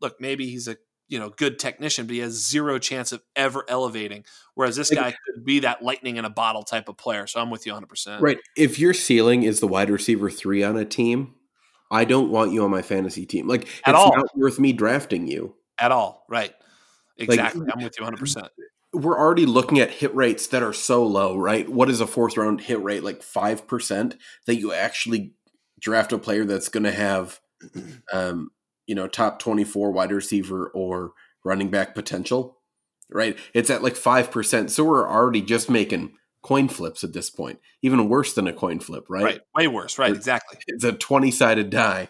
look, 0.00 0.20
maybe 0.20 0.46
he's 0.48 0.68
a 0.68 0.76
you 1.08 1.18
know 1.18 1.30
good 1.30 1.58
technician, 1.58 2.06
but 2.06 2.14
he 2.14 2.20
has 2.20 2.32
zero 2.32 2.78
chance 2.78 3.12
of 3.12 3.22
ever 3.36 3.64
elevating. 3.68 4.24
Whereas 4.54 4.76
this 4.76 4.90
guy 4.90 5.10
could 5.12 5.44
be 5.44 5.60
that 5.60 5.82
lightning 5.82 6.16
in 6.16 6.24
a 6.24 6.30
bottle 6.30 6.62
type 6.62 6.88
of 6.88 6.96
player. 6.96 7.26
So 7.26 7.40
I'm 7.40 7.50
with 7.50 7.66
you 7.66 7.72
100. 7.72 7.86
percent 7.88 8.22
Right. 8.22 8.38
If 8.56 8.78
your 8.78 8.94
ceiling 8.94 9.42
is 9.42 9.60
the 9.60 9.66
wide 9.66 9.90
receiver 9.90 10.30
three 10.30 10.62
on 10.62 10.76
a 10.76 10.84
team, 10.84 11.34
I 11.90 12.04
don't 12.04 12.30
want 12.30 12.52
you 12.52 12.64
on 12.64 12.70
my 12.70 12.82
fantasy 12.82 13.26
team. 13.26 13.46
Like 13.46 13.68
At 13.84 13.94
it's 13.94 13.98
all. 13.98 14.16
not 14.16 14.26
worth 14.36 14.58
me 14.58 14.72
drafting 14.72 15.26
you 15.26 15.54
at 15.78 15.92
all. 15.92 16.24
Right. 16.28 16.54
Exactly. 17.18 17.60
Like, 17.60 17.76
I'm 17.76 17.84
with 17.84 17.98
you 17.98 18.04
100. 18.04 18.18
percent 18.18 18.48
We're 18.92 19.18
already 19.18 19.46
looking 19.46 19.80
at 19.80 19.90
hit 19.90 20.14
rates 20.14 20.46
that 20.48 20.62
are 20.62 20.72
so 20.72 21.06
low, 21.06 21.36
right? 21.36 21.68
What 21.68 21.90
is 21.90 22.00
a 22.00 22.06
fourth 22.06 22.36
round 22.36 22.62
hit 22.62 22.82
rate? 22.82 23.04
Like 23.04 23.22
five 23.22 23.66
percent 23.66 24.16
that 24.46 24.56
you 24.56 24.72
actually 24.72 25.34
draft 25.84 26.12
a 26.12 26.18
player 26.18 26.44
that's 26.44 26.68
going 26.68 26.84
to 26.84 26.92
have 26.92 27.40
um, 28.12 28.50
you 28.86 28.94
know, 28.94 29.06
top 29.06 29.38
24 29.38 29.92
wide 29.92 30.10
receiver 30.10 30.68
or 30.74 31.12
running 31.44 31.70
back 31.70 31.94
potential, 31.94 32.58
right? 33.10 33.38
It's 33.52 33.70
at 33.70 33.82
like 33.82 33.94
5%. 33.94 34.70
So 34.70 34.84
we're 34.84 35.08
already 35.08 35.42
just 35.42 35.70
making 35.70 36.14
coin 36.42 36.68
flips 36.68 37.04
at 37.04 37.12
this 37.12 37.30
point, 37.30 37.60
even 37.82 38.08
worse 38.08 38.34
than 38.34 38.48
a 38.48 38.52
coin 38.52 38.80
flip, 38.80 39.04
right? 39.08 39.24
Right. 39.24 39.40
Way 39.54 39.68
worse. 39.68 39.98
Right. 39.98 40.14
Exactly. 40.14 40.58
It's 40.66 40.84
a 40.84 40.92
20 40.92 41.30
sided 41.30 41.70
die 41.70 42.08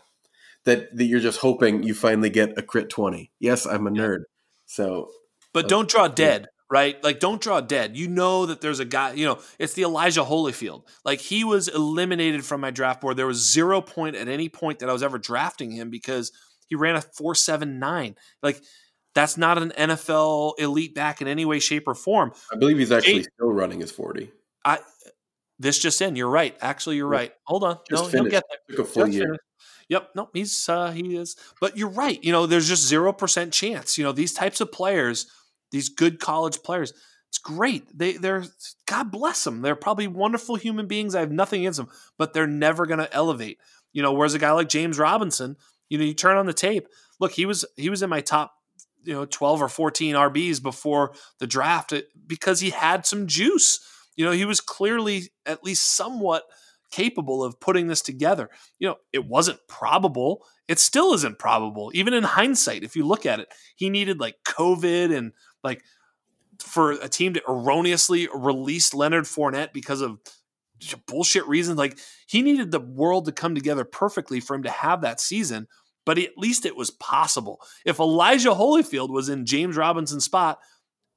that, 0.64 0.96
that 0.96 1.04
you're 1.04 1.20
just 1.20 1.40
hoping 1.40 1.82
you 1.82 1.94
finally 1.94 2.30
get 2.30 2.58
a 2.58 2.62
crit 2.62 2.88
20. 2.88 3.32
Yes, 3.40 3.66
I'm 3.66 3.86
a 3.86 3.90
nerd. 3.90 4.20
So, 4.66 5.10
but 5.52 5.68
don't 5.68 5.88
draw 5.88 6.08
dead 6.08 6.48
right? 6.70 7.02
Like, 7.04 7.20
don't 7.20 7.40
draw 7.40 7.60
dead. 7.60 7.96
You 7.96 8.08
know 8.08 8.46
that 8.46 8.60
there's 8.60 8.80
a 8.80 8.84
guy, 8.84 9.12
you 9.12 9.26
know, 9.26 9.38
it's 9.58 9.74
the 9.74 9.82
Elijah 9.82 10.22
Holyfield. 10.24 10.84
Like, 11.04 11.20
he 11.20 11.44
was 11.44 11.68
eliminated 11.68 12.44
from 12.44 12.60
my 12.60 12.70
draft 12.70 13.00
board. 13.00 13.16
There 13.16 13.26
was 13.26 13.52
zero 13.52 13.80
point 13.80 14.16
at 14.16 14.28
any 14.28 14.48
point 14.48 14.78
that 14.80 14.88
I 14.88 14.92
was 14.92 15.02
ever 15.02 15.18
drafting 15.18 15.70
him 15.70 15.90
because 15.90 16.32
he 16.66 16.74
ran 16.74 16.96
a 16.96 17.02
479. 17.02 18.16
Like, 18.42 18.62
that's 19.14 19.36
not 19.36 19.58
an 19.58 19.72
NFL 19.78 20.54
elite 20.58 20.94
back 20.94 21.20
in 21.20 21.28
any 21.28 21.44
way, 21.44 21.60
shape, 21.60 21.86
or 21.86 21.94
form. 21.94 22.32
I 22.52 22.56
believe 22.56 22.78
he's 22.78 22.90
actually 22.90 23.20
Eight, 23.20 23.28
still 23.34 23.52
running 23.52 23.80
his 23.80 23.92
40. 23.92 24.30
I 24.64 24.78
this 25.58 25.78
just 25.78 26.00
in. 26.02 26.16
You're 26.16 26.28
right. 26.28 26.56
Actually, 26.60 26.96
you're 26.96 27.08
right. 27.08 27.32
Hold 27.44 27.64
on. 27.64 27.78
Just 27.88 28.02
no, 28.04 28.08
finished. 28.08 28.14
he'll 28.14 28.30
get 28.30 28.44
there. 28.48 28.76
Took 28.76 28.86
a 28.86 28.88
full 28.88 29.04
just 29.04 29.14
year. 29.14 29.26
Finished. 29.26 29.40
Yep. 29.88 30.10
No, 30.16 30.30
he's 30.32 30.68
uh 30.68 30.90
he 30.90 31.16
is. 31.16 31.36
But 31.60 31.76
you're 31.76 31.88
right. 31.90 32.22
You 32.24 32.32
know, 32.32 32.46
there's 32.46 32.68
just 32.68 32.86
zero 32.86 33.12
percent 33.12 33.52
chance. 33.52 33.96
You 33.96 34.04
know, 34.04 34.12
these 34.12 34.32
types 34.32 34.60
of 34.60 34.72
players 34.72 35.26
these 35.74 35.88
good 35.88 36.20
college 36.20 36.62
players. 36.62 36.92
It's 37.28 37.38
great. 37.38 37.86
They 37.92 38.12
they're 38.12 38.44
God 38.86 39.10
bless 39.10 39.42
them. 39.42 39.60
They're 39.60 39.74
probably 39.74 40.06
wonderful 40.06 40.54
human 40.54 40.86
beings. 40.86 41.14
I 41.14 41.20
have 41.20 41.32
nothing 41.32 41.62
against 41.62 41.78
them, 41.78 41.88
but 42.16 42.32
they're 42.32 42.46
never 42.46 42.86
going 42.86 43.00
to 43.00 43.12
elevate. 43.12 43.58
You 43.92 44.02
know, 44.02 44.12
whereas 44.12 44.34
a 44.34 44.38
guy 44.38 44.52
like 44.52 44.68
James 44.68 44.98
Robinson, 44.98 45.56
you 45.88 45.98
know, 45.98 46.04
you 46.04 46.14
turn 46.14 46.36
on 46.36 46.46
the 46.46 46.52
tape. 46.52 46.86
Look, 47.18 47.32
he 47.32 47.44
was 47.44 47.64
he 47.76 47.90
was 47.90 48.02
in 48.02 48.10
my 48.10 48.20
top 48.20 48.54
you 49.02 49.14
know 49.14 49.24
12 49.24 49.62
or 49.62 49.68
14 49.68 50.14
RBs 50.14 50.62
before 50.62 51.12
the 51.40 51.46
draft 51.46 51.92
uh, 51.92 52.02
because 52.26 52.60
he 52.60 52.70
had 52.70 53.04
some 53.04 53.26
juice. 53.26 53.80
You 54.16 54.24
know, 54.24 54.32
he 54.32 54.44
was 54.44 54.60
clearly 54.60 55.32
at 55.44 55.64
least 55.64 55.96
somewhat 55.96 56.44
capable 56.92 57.42
of 57.42 57.58
putting 57.58 57.88
this 57.88 58.00
together. 58.00 58.48
You 58.78 58.88
know, 58.88 58.96
it 59.12 59.26
wasn't 59.26 59.58
probable. 59.68 60.44
It 60.68 60.78
still 60.78 61.12
isn't 61.14 61.40
probable, 61.40 61.90
even 61.94 62.14
in 62.14 62.22
hindsight. 62.22 62.84
If 62.84 62.94
you 62.94 63.04
look 63.04 63.26
at 63.26 63.40
it, 63.40 63.48
he 63.74 63.90
needed 63.90 64.20
like 64.20 64.36
COVID 64.46 65.14
and 65.16 65.32
like 65.64 65.82
for 66.60 66.92
a 66.92 67.08
team 67.08 67.34
to 67.34 67.42
erroneously 67.48 68.28
release 68.34 68.94
Leonard 68.94 69.24
Fournette 69.24 69.72
because 69.72 70.00
of 70.00 70.18
bullshit 71.06 71.46
reasons, 71.46 71.78
like 71.78 71.98
he 72.26 72.42
needed 72.42 72.70
the 72.70 72.80
world 72.80 73.24
to 73.26 73.32
come 73.32 73.54
together 73.54 73.84
perfectly 73.84 74.40
for 74.40 74.54
him 74.54 74.62
to 74.64 74.70
have 74.70 75.00
that 75.00 75.20
season. 75.20 75.66
But 76.06 76.18
at 76.18 76.36
least 76.36 76.66
it 76.66 76.76
was 76.76 76.90
possible. 76.90 77.60
If 77.84 77.98
Elijah 77.98 78.50
Holyfield 78.50 79.08
was 79.08 79.28
in 79.28 79.46
James 79.46 79.76
Robinson's 79.76 80.24
spot, 80.24 80.58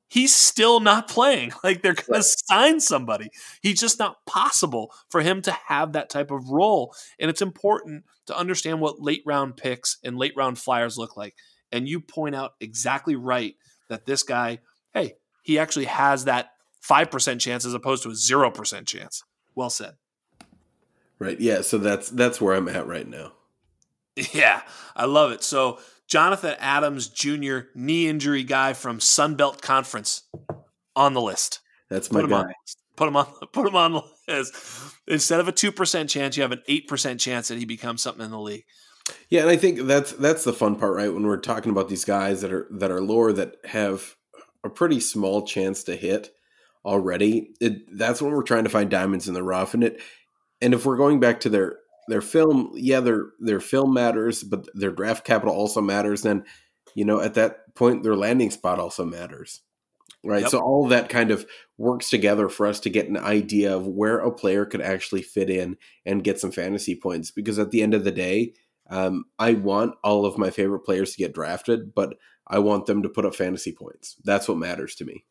he's 0.09 0.33
still 0.33 0.79
not 0.79 1.09
playing. 1.09 1.51
Like 1.63 1.81
they're 1.81 1.93
going 1.93 2.21
to 2.21 2.23
sign 2.23 2.79
somebody. 2.79 3.29
He's 3.61 3.79
just 3.79 3.99
not 3.99 4.25
possible 4.25 4.93
for 5.09 5.21
him 5.21 5.41
to 5.41 5.51
have 5.51 5.93
that 5.93 6.09
type 6.09 6.31
of 6.31 6.49
role. 6.49 6.95
And 7.19 7.29
it's 7.29 7.41
important 7.41 8.05
to 8.27 8.37
understand 8.37 8.79
what 8.79 9.01
late 9.01 9.23
round 9.25 9.57
picks 9.57 9.97
and 10.03 10.17
late 10.17 10.33
round 10.37 10.57
flyers 10.57 10.97
look 10.97 11.17
like. 11.17 11.35
And 11.73 11.89
you 11.89 11.99
point 11.99 12.35
out 12.35 12.53
exactly 12.61 13.17
right 13.17 13.55
that 13.89 14.05
this 14.05 14.23
guy, 14.23 14.59
hey, 14.93 15.15
he 15.43 15.59
actually 15.59 15.85
has 15.85 16.25
that 16.25 16.51
5% 16.87 17.39
chance 17.39 17.65
as 17.65 17.73
opposed 17.73 18.03
to 18.03 18.09
a 18.09 18.13
0% 18.13 18.85
chance. 18.85 19.23
Well 19.55 19.69
said. 19.69 19.95
Right. 21.19 21.39
Yeah, 21.39 21.61
so 21.61 21.79
that's 21.79 22.09
that's 22.09 22.39
where 22.39 22.53
I'm 22.53 22.67
at 22.67 22.87
right 22.87 23.07
now. 23.07 23.33
Yeah, 24.33 24.63
I 24.95 25.05
love 25.05 25.31
it. 25.31 25.43
So, 25.43 25.77
Jonathan 26.07 26.55
Adams 26.59 27.07
Jr., 27.07 27.59
knee 27.75 28.07
injury 28.07 28.43
guy 28.43 28.73
from 28.73 28.97
Sunbelt 28.97 29.61
Conference 29.61 30.23
on 30.95 31.13
the 31.13 31.21
list. 31.21 31.59
That's 31.89 32.11
my 32.11 32.21
put 32.21 32.31
guy. 32.31 32.39
Him 32.39 32.47
on, 32.47 32.53
put 32.95 33.07
him 33.07 33.15
on 33.15 33.25
put 33.53 33.67
him 33.67 33.75
on 33.75 33.91
the 33.93 34.01
list. 34.27 34.55
Instead 35.07 35.39
of 35.39 35.47
a 35.47 35.53
2% 35.53 36.09
chance, 36.09 36.35
you 36.35 36.41
have 36.41 36.51
an 36.51 36.63
8% 36.67 37.19
chance 37.19 37.47
that 37.47 37.59
he 37.59 37.65
becomes 37.65 38.01
something 38.01 38.25
in 38.25 38.31
the 38.31 38.39
league. 38.39 38.65
Yeah, 39.29 39.41
and 39.41 39.49
I 39.49 39.57
think 39.57 39.81
that's 39.81 40.13
that's 40.13 40.43
the 40.43 40.53
fun 40.53 40.75
part, 40.75 40.95
right? 40.95 41.13
When 41.13 41.25
we're 41.25 41.37
talking 41.37 41.71
about 41.71 41.89
these 41.89 42.05
guys 42.05 42.41
that 42.41 42.51
are 42.51 42.67
that 42.71 42.91
are 42.91 43.01
lower 43.01 43.33
that 43.33 43.57
have 43.65 44.15
a 44.63 44.69
pretty 44.69 44.99
small 44.99 45.45
chance 45.45 45.83
to 45.85 45.95
hit 45.95 46.31
already. 46.85 47.51
It, 47.59 47.97
that's 47.97 48.21
when 48.21 48.31
we're 48.31 48.43
trying 48.43 48.63
to 48.63 48.69
find 48.69 48.89
diamonds 48.89 49.27
in 49.27 49.33
the 49.33 49.43
rough, 49.43 49.73
and 49.73 49.83
it. 49.83 50.01
And 50.61 50.73
if 50.73 50.85
we're 50.85 50.97
going 50.97 51.19
back 51.19 51.41
to 51.41 51.49
their 51.49 51.77
their 52.07 52.21
film, 52.21 52.71
yeah, 52.73 52.99
their 52.99 53.25
their 53.39 53.59
film 53.59 53.93
matters, 53.93 54.43
but 54.43 54.67
their 54.73 54.91
draft 54.91 55.25
capital 55.25 55.53
also 55.53 55.81
matters. 55.81 56.21
Then, 56.21 56.45
you 56.95 57.05
know, 57.05 57.19
at 57.19 57.35
that 57.35 57.75
point, 57.75 58.03
their 58.03 58.15
landing 58.15 58.49
spot 58.49 58.79
also 58.79 59.05
matters, 59.05 59.61
right? 60.23 60.41
Yep. 60.41 60.51
So 60.51 60.59
all 60.59 60.87
that 60.87 61.09
kind 61.09 61.31
of 61.31 61.45
works 61.77 62.09
together 62.09 62.49
for 62.49 62.65
us 62.65 62.79
to 62.81 62.89
get 62.89 63.07
an 63.07 63.17
idea 63.17 63.75
of 63.75 63.85
where 63.85 64.17
a 64.17 64.31
player 64.31 64.65
could 64.65 64.81
actually 64.81 65.21
fit 65.21 65.49
in 65.49 65.77
and 66.05 66.23
get 66.23 66.39
some 66.39 66.51
fantasy 66.51 66.95
points. 66.95 67.29
Because 67.29 67.59
at 67.59 67.71
the 67.71 67.83
end 67.83 67.93
of 67.93 68.03
the 68.03 68.11
day, 68.11 68.53
um, 68.89 69.25
I 69.37 69.53
want 69.53 69.95
all 70.03 70.25
of 70.25 70.37
my 70.37 70.49
favorite 70.49 70.81
players 70.81 71.11
to 71.11 71.17
get 71.17 71.33
drafted, 71.33 71.93
but 71.93 72.17
I 72.47 72.59
want 72.59 72.85
them 72.85 73.03
to 73.03 73.09
put 73.09 73.25
up 73.25 73.35
fantasy 73.35 73.71
points. 73.71 74.15
That's 74.23 74.47
what 74.47 74.57
matters 74.57 74.95
to 74.95 75.05
me. 75.05 75.25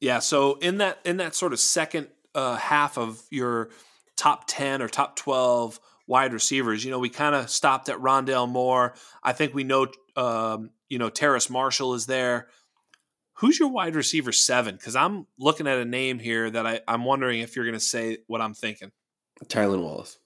Yeah. 0.00 0.18
So 0.18 0.54
in 0.56 0.78
that 0.78 0.98
in 1.04 1.18
that 1.18 1.34
sort 1.34 1.52
of 1.52 1.60
second 1.60 2.08
uh, 2.34 2.56
half 2.56 2.98
of 2.98 3.22
your 3.30 3.70
top 4.16 4.44
ten 4.46 4.82
or 4.82 4.88
top 4.88 5.16
twelve 5.16 5.80
wide 6.06 6.32
receivers, 6.32 6.84
you 6.84 6.90
know, 6.90 6.98
we 6.98 7.08
kind 7.08 7.34
of 7.34 7.50
stopped 7.50 7.88
at 7.88 7.98
Rondale 7.98 8.48
Moore. 8.48 8.94
I 9.22 9.32
think 9.32 9.54
we 9.54 9.64
know, 9.64 9.88
um, 10.14 10.70
you 10.88 10.98
know, 10.98 11.10
Terrace 11.10 11.50
Marshall 11.50 11.94
is 11.94 12.06
there. 12.06 12.48
Who's 13.40 13.58
your 13.58 13.68
wide 13.68 13.94
receiver 13.94 14.32
seven? 14.32 14.76
Because 14.76 14.96
I'm 14.96 15.26
looking 15.38 15.66
at 15.66 15.78
a 15.78 15.84
name 15.84 16.18
here 16.18 16.50
that 16.50 16.66
I, 16.66 16.80
I'm 16.88 17.04
wondering 17.04 17.40
if 17.40 17.54
you're 17.54 17.66
going 17.66 17.74
to 17.74 17.80
say 17.80 18.18
what 18.28 18.40
I'm 18.40 18.54
thinking. 18.54 18.92
Tylan 19.44 19.82
Wallace. 19.82 20.18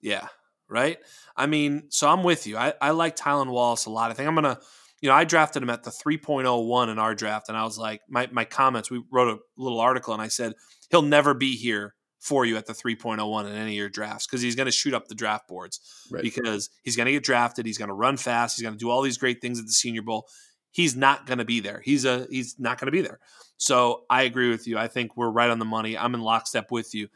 Yeah, 0.00 0.28
right? 0.68 0.98
I 1.36 1.46
mean, 1.46 1.84
so 1.90 2.08
I'm 2.08 2.22
with 2.22 2.46
you. 2.46 2.56
I, 2.56 2.74
I 2.80 2.90
like 2.90 3.16
Tylan 3.16 3.50
Wallace 3.50 3.86
a 3.86 3.90
lot. 3.90 4.10
I 4.10 4.14
think 4.14 4.28
I'm 4.28 4.34
going 4.34 4.56
to, 4.56 4.60
you 5.00 5.08
know, 5.08 5.14
I 5.14 5.24
drafted 5.24 5.62
him 5.62 5.70
at 5.70 5.82
the 5.82 5.90
3.01 5.90 6.88
in 6.88 6.98
our 6.98 7.14
draft, 7.14 7.48
and 7.48 7.56
I 7.56 7.64
was 7.64 7.78
like, 7.78 8.02
my, 8.08 8.28
my 8.32 8.44
comments, 8.44 8.90
we 8.90 9.02
wrote 9.10 9.28
a 9.28 9.40
little 9.60 9.80
article, 9.80 10.12
and 10.12 10.22
I 10.22 10.28
said, 10.28 10.54
he'll 10.90 11.02
never 11.02 11.34
be 11.34 11.56
here 11.56 11.94
for 12.26 12.44
you 12.44 12.56
at 12.56 12.66
the 12.66 12.72
3.01 12.72 13.46
in 13.46 13.52
any 13.52 13.72
of 13.72 13.76
your 13.76 13.88
drafts 13.88 14.26
because 14.26 14.42
he's 14.42 14.56
going 14.56 14.66
to 14.66 14.72
shoot 14.72 14.92
up 14.92 15.06
the 15.06 15.14
draft 15.14 15.46
boards 15.46 15.80
right. 16.10 16.22
because 16.22 16.70
he's 16.82 16.96
going 16.96 17.06
to 17.06 17.12
get 17.12 17.22
drafted. 17.22 17.66
He's 17.66 17.78
going 17.78 17.88
to 17.88 17.94
run 17.94 18.16
fast. 18.16 18.56
He's 18.56 18.64
going 18.64 18.74
to 18.74 18.78
do 18.78 18.90
all 18.90 19.02
these 19.02 19.18
great 19.18 19.40
things 19.40 19.60
at 19.60 19.66
the 19.66 19.72
Senior 19.72 20.02
Bowl. 20.02 20.26
He's 20.72 20.96
not 20.96 21.26
going 21.26 21.38
to 21.38 21.44
be 21.44 21.60
there. 21.60 21.80
He's 21.84 22.04
a 22.04 22.26
he's 22.28 22.58
not 22.58 22.80
going 22.80 22.86
to 22.86 22.92
be 22.92 23.00
there. 23.00 23.20
So 23.58 24.02
I 24.10 24.22
agree 24.22 24.50
with 24.50 24.66
you. 24.66 24.76
I 24.76 24.88
think 24.88 25.16
we're 25.16 25.30
right 25.30 25.50
on 25.50 25.58
the 25.58 25.64
money. 25.64 25.96
I'm 25.96 26.14
in 26.14 26.20
lockstep 26.20 26.70
with 26.70 26.94
you. 26.94 27.08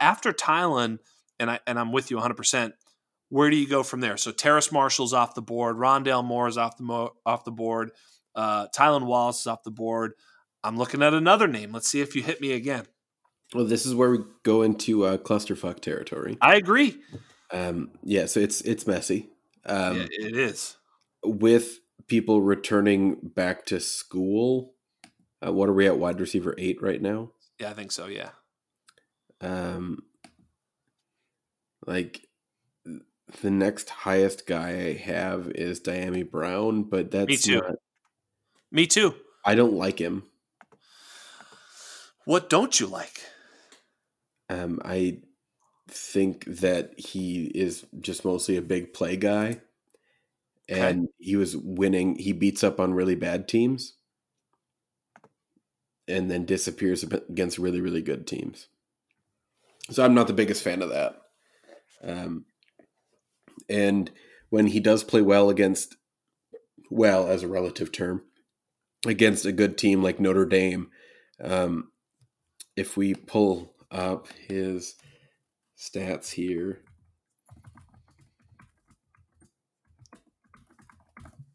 after 0.00 0.32
Tylan, 0.32 0.98
and 1.44 1.50
I 1.50 1.60
and 1.66 1.78
I'm 1.78 1.92
with 1.92 2.10
you 2.10 2.16
100. 2.16 2.34
percent 2.34 2.74
Where 3.28 3.50
do 3.50 3.56
you 3.56 3.68
go 3.68 3.82
from 3.82 4.00
there? 4.00 4.16
So 4.16 4.32
Terrace 4.32 4.72
Marshall's 4.72 5.12
off 5.12 5.34
the 5.34 5.42
board, 5.42 5.76
Rondale 5.76 6.24
Moore 6.24 6.48
is 6.48 6.58
off 6.58 6.76
the 6.76 6.84
mo- 6.84 7.14
off 7.24 7.44
the 7.44 7.52
board, 7.52 7.90
uh, 8.34 8.66
Tylan 8.76 9.06
Wallace 9.06 9.40
is 9.40 9.46
off 9.46 9.62
the 9.62 9.70
board. 9.70 10.12
I'm 10.62 10.78
looking 10.78 11.02
at 11.02 11.12
another 11.12 11.46
name. 11.46 11.72
Let's 11.72 11.88
see 11.88 12.00
if 12.00 12.16
you 12.16 12.22
hit 12.22 12.40
me 12.40 12.52
again. 12.52 12.86
Well, 13.54 13.66
this 13.66 13.84
is 13.84 13.94
where 13.94 14.10
we 14.10 14.18
go 14.42 14.62
into 14.62 15.04
uh, 15.04 15.18
clusterfuck 15.18 15.80
territory. 15.80 16.38
I 16.40 16.56
agree. 16.56 16.96
Um, 17.52 17.90
yeah, 18.02 18.26
so 18.26 18.40
it's 18.40 18.62
it's 18.62 18.86
messy. 18.86 19.28
Um, 19.66 19.98
yeah, 19.98 20.06
it 20.10 20.36
is 20.36 20.76
with 21.24 21.78
people 22.08 22.40
returning 22.42 23.16
back 23.22 23.66
to 23.66 23.80
school. 23.80 24.74
Uh, 25.46 25.52
what 25.52 25.68
are 25.68 25.74
we 25.74 25.86
at 25.86 25.98
wide 25.98 26.20
receiver 26.20 26.54
eight 26.58 26.82
right 26.82 27.00
now? 27.00 27.30
Yeah, 27.60 27.70
I 27.70 27.74
think 27.74 27.92
so. 27.92 28.06
Yeah. 28.06 28.30
Um, 29.40 30.02
like 31.86 32.28
the 33.42 33.50
next 33.50 33.90
highest 33.90 34.46
guy 34.46 34.70
I 34.70 34.92
have 34.94 35.50
is 35.54 35.80
Dyami 35.80 36.28
Brown, 36.28 36.84
but 36.84 37.10
that's 37.10 37.28
me 37.28 37.36
too. 37.36 37.60
Not, 37.60 37.76
me 38.70 38.86
too. 38.86 39.14
I 39.44 39.54
don't 39.54 39.74
like 39.74 39.98
him. 39.98 40.24
What 42.24 42.48
don't 42.48 42.78
you 42.78 42.86
like? 42.86 43.20
Um, 44.48 44.80
I 44.84 45.18
think 45.88 46.44
that 46.46 46.98
he 46.98 47.46
is 47.46 47.84
just 48.00 48.24
mostly 48.24 48.56
a 48.56 48.62
big 48.62 48.94
play 48.94 49.16
guy, 49.16 49.60
and 50.68 51.04
okay. 51.04 51.12
he 51.18 51.36
was 51.36 51.56
winning. 51.56 52.16
He 52.16 52.32
beats 52.32 52.64
up 52.64 52.80
on 52.80 52.94
really 52.94 53.14
bad 53.14 53.48
teams, 53.48 53.94
and 56.08 56.30
then 56.30 56.44
disappears 56.46 57.02
against 57.02 57.58
really 57.58 57.80
really 57.80 58.02
good 58.02 58.26
teams. 58.26 58.68
So 59.90 60.04
I'm 60.04 60.14
not 60.14 60.26
the 60.26 60.32
biggest 60.32 60.62
fan 60.62 60.80
of 60.80 60.88
that. 60.90 61.23
Um, 62.04 62.44
and 63.68 64.10
when 64.50 64.68
he 64.68 64.80
does 64.80 65.04
play 65.04 65.22
well 65.22 65.50
against, 65.50 65.96
well 66.90 67.28
as 67.28 67.42
a 67.42 67.48
relative 67.48 67.90
term, 67.92 68.22
against 69.06 69.44
a 69.44 69.52
good 69.52 69.78
team 69.78 70.02
like 70.02 70.20
Notre 70.20 70.46
Dame, 70.46 70.90
um, 71.42 71.90
if 72.76 72.96
we 72.96 73.14
pull 73.14 73.74
up 73.90 74.28
his 74.48 74.96
stats 75.78 76.30
here. 76.30 76.80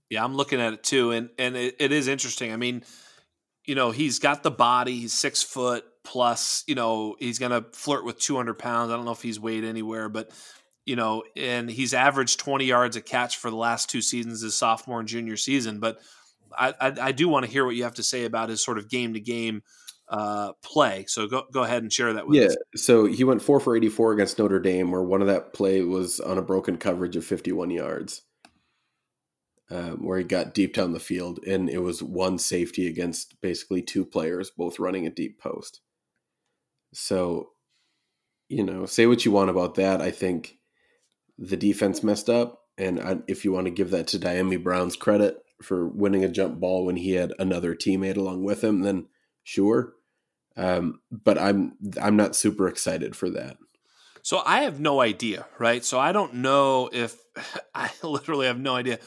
Yeah, 0.10 0.24
I'm 0.24 0.36
looking 0.36 0.60
at 0.60 0.74
it 0.74 0.84
too, 0.84 1.12
and 1.12 1.30
and 1.38 1.56
it, 1.56 1.76
it 1.80 1.92
is 1.92 2.08
interesting. 2.08 2.52
I 2.52 2.56
mean, 2.56 2.84
you 3.66 3.76
know, 3.76 3.92
he's 3.92 4.18
got 4.18 4.42
the 4.42 4.50
body. 4.50 4.96
He's 5.02 5.14
six 5.14 5.44
foot 5.44 5.86
plus. 6.10 6.64
You 6.68 6.76
know, 6.76 7.16
he's 7.20 7.40
gonna 7.40 7.66
flirt 7.72 8.04
with 8.04 8.20
200 8.20 8.56
pounds. 8.56 8.92
I 8.92 8.96
don't 8.96 9.06
know 9.06 9.12
if 9.12 9.22
he's 9.22 9.40
weighed 9.40 9.64
anywhere, 9.64 10.10
but 10.10 10.32
you 10.86 10.96
know, 10.96 11.24
and 11.36 11.70
he's 11.70 11.94
averaged 11.94 12.40
20 12.40 12.66
yards 12.66 12.96
a 12.96 13.02
catch 13.02 13.38
for 13.38 13.52
the 13.52 13.56
last 13.56 13.92
two 13.92 14.02
seasons, 14.02 14.42
his 14.42 14.56
sophomore 14.56 15.00
and 15.00 15.08
junior 15.08 15.38
season. 15.38 15.80
But 15.80 16.00
I, 16.58 16.74
I, 16.82 16.94
I 17.00 17.12
do 17.12 17.30
want 17.30 17.46
to 17.46 17.52
hear 17.52 17.64
what 17.64 17.76
you 17.76 17.84
have 17.84 17.94
to 17.96 18.04
say 18.04 18.26
about 18.26 18.50
his 18.50 18.64
sort 18.64 18.80
of 18.80 18.90
game 18.90 19.14
to 19.14 19.20
game 19.20 19.62
uh, 20.08 20.54
play. 20.64 21.06
So 21.08 21.28
go 21.28 21.44
go 21.54 21.64
ahead 21.64 21.84
and 21.84 21.94
share 21.94 22.14
that 22.14 22.26
with 22.26 22.38
yeah, 22.38 22.48
us. 22.48 22.58
so 22.76 23.06
he 23.06 23.24
went 23.24 23.44
four 23.44 23.60
for 23.60 23.78
eighty 23.78 23.90
four 23.90 24.12
against 24.12 24.40
Notre 24.40 24.60
Dame, 24.60 24.92
where 24.92 25.04
one 25.04 25.22
of 25.22 25.28
that 25.28 25.54
play 25.54 25.82
was 25.82 26.20
on 26.20 26.40
a 26.40 26.42
broken 26.42 26.78
coverage 26.78 27.16
of 27.16 27.24
fifty 27.24 27.52
one 27.52 27.70
yards, 27.70 28.24
um, 29.70 30.04
where 30.04 30.18
he 30.18 30.24
got 30.24 30.56
deep 30.56 30.74
down 30.74 30.94
the 30.94 31.00
field, 31.00 31.40
and 31.46 31.70
it 31.70 31.84
was 31.84 32.02
one 32.02 32.40
safety 32.40 32.88
against 32.88 33.40
basically 33.42 33.84
two 33.84 34.04
players, 34.04 34.50
both 34.50 34.80
running 34.80 35.06
a 35.06 35.12
deep 35.12 35.40
post. 35.40 35.82
So, 36.94 37.50
you 38.48 38.64
know, 38.64 38.86
say 38.86 39.06
what 39.06 39.26
you 39.26 39.32
want 39.32 39.50
about 39.50 39.76
that. 39.76 40.02
I 40.02 40.12
think 40.12 40.58
the 41.38 41.58
defense 41.58 42.04
messed 42.04 42.30
up, 42.30 42.62
and 42.78 43.00
I, 43.00 43.18
if 43.28 43.46
you 43.46 43.52
want 43.52 43.66
to 43.66 43.72
give 43.72 43.92
that 43.92 44.08
to 44.08 44.20
Dyami 44.20 44.62
Brown's 44.62 44.96
credit 44.96 45.38
for 45.62 45.88
winning 45.88 46.24
a 46.24 46.30
jump 46.30 46.60
ball 46.60 46.86
when 46.86 46.96
he 46.96 47.12
had 47.12 47.34
another 47.38 47.76
teammate 47.76 48.18
along 48.18 48.44
with 48.44 48.64
him, 48.64 48.82
then 48.82 49.08
sure 49.44 49.94
um, 50.60 51.00
but 51.10 51.38
I'm 51.38 51.78
I'm 52.02 52.18
not 52.18 52.36
super 52.36 52.68
excited 52.68 53.16
for 53.16 53.30
that. 53.30 53.58
So 54.22 54.42
I 54.46 54.64
have 54.64 54.80
no 54.80 55.00
idea, 55.00 55.46
right? 55.58 55.84
So 55.86 55.98
I 55.98 56.12
don't 56.12 56.36
know 56.36 56.90
if 56.92 57.18
I 57.74 57.90
literally 58.04 58.48
have 58.48 58.60
no 58.60 58.76
idea 58.76 59.00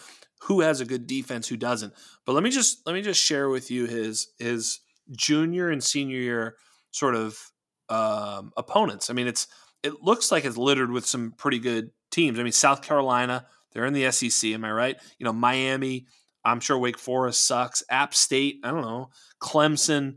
who 0.44 0.62
has 0.62 0.80
a 0.80 0.86
good 0.86 1.06
defense, 1.06 1.46
who 1.46 1.58
doesn't. 1.58 1.92
But 2.24 2.32
let 2.32 2.42
me 2.42 2.50
just 2.50 2.86
let 2.86 2.94
me 2.94 3.02
just 3.02 3.22
share 3.22 3.50
with 3.50 3.70
you 3.70 3.84
his 3.84 4.28
his 4.38 4.80
junior 5.10 5.68
and 5.68 5.84
senior 5.84 6.18
year 6.18 6.56
sort 6.90 7.14
of 7.14 7.51
um, 7.93 8.53
opponents. 8.57 9.11
I 9.11 9.12
mean, 9.12 9.26
it's 9.26 9.47
it 9.82 10.03
looks 10.03 10.30
like 10.30 10.45
it's 10.45 10.57
littered 10.57 10.90
with 10.90 11.07
some 11.07 11.32
pretty 11.32 11.59
good 11.59 11.90
teams. 12.11 12.38
I 12.38 12.43
mean, 12.43 12.53
South 12.53 12.82
Carolina, 12.82 13.47
they're 13.72 13.86
in 13.86 13.95
the 13.95 14.11
SEC. 14.11 14.51
Am 14.51 14.64
I 14.64 14.72
right? 14.72 14.97
You 15.18 15.24
know, 15.24 15.32
Miami. 15.32 16.07
I'm 16.45 16.59
sure 16.59 16.76
Wake 16.76 16.99
Forest 16.99 17.47
sucks. 17.47 17.84
App 17.88 18.14
State. 18.14 18.61
I 18.64 18.70
don't 18.72 18.82
know. 18.82 19.11
Clemson 19.40 20.16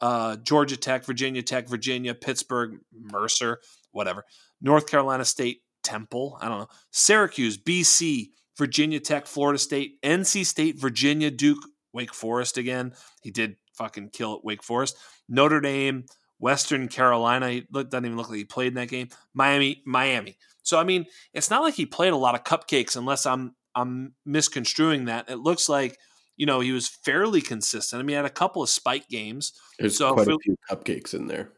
uh, 0.00 0.36
Georgia 0.36 0.76
Tech, 0.76 1.04
Virginia 1.04 1.42
Tech, 1.42 1.68
Virginia, 1.68 2.14
Pittsburgh, 2.14 2.78
Mercer, 2.92 3.60
whatever. 3.92 4.24
North 4.60 4.86
Carolina 4.86 5.24
State, 5.24 5.62
Temple, 5.82 6.38
I 6.40 6.48
don't 6.48 6.60
know. 6.60 6.68
Syracuse, 6.90 7.56
BC, 7.58 8.30
Virginia 8.56 9.00
Tech, 9.00 9.26
Florida 9.26 9.58
State, 9.58 10.00
NC 10.02 10.44
State, 10.44 10.78
Virginia, 10.78 11.30
Duke, 11.30 11.64
Wake 11.92 12.14
Forest 12.14 12.58
again. 12.58 12.92
He 13.22 13.30
did 13.30 13.56
fucking 13.74 14.10
kill 14.10 14.40
Wake 14.44 14.62
Forest. 14.62 14.96
Notre 15.28 15.60
Dame, 15.60 16.04
Western 16.40 16.88
Carolina. 16.88 17.50
He 17.50 17.66
doesn't 17.72 18.04
even 18.04 18.16
look 18.16 18.28
like 18.28 18.38
he 18.38 18.44
played 18.44 18.68
in 18.68 18.74
that 18.74 18.88
game. 18.88 19.08
Miami, 19.32 19.82
Miami. 19.86 20.36
So 20.62 20.78
I 20.78 20.84
mean, 20.84 21.06
it's 21.32 21.50
not 21.50 21.62
like 21.62 21.74
he 21.74 21.86
played 21.86 22.12
a 22.12 22.16
lot 22.16 22.34
of 22.34 22.42
cupcakes 22.42 22.96
unless 22.96 23.26
I'm 23.26 23.54
I'm 23.74 24.14
misconstruing 24.26 25.04
that. 25.04 25.30
It 25.30 25.36
looks 25.36 25.68
like 25.68 25.96
you 26.36 26.46
know, 26.46 26.60
he 26.60 26.72
was 26.72 26.88
fairly 26.88 27.42
consistent. 27.42 28.00
I 28.00 28.02
mean, 28.02 28.08
he 28.08 28.14
had 28.14 28.24
a 28.24 28.30
couple 28.30 28.62
of 28.62 28.70
spike 28.70 29.08
games. 29.08 29.52
There's 29.78 29.98
so 29.98 30.14
quite 30.14 30.26
a 30.26 30.38
few 30.42 30.56
cupcakes 30.70 31.12
in 31.12 31.26
there. 31.26 31.52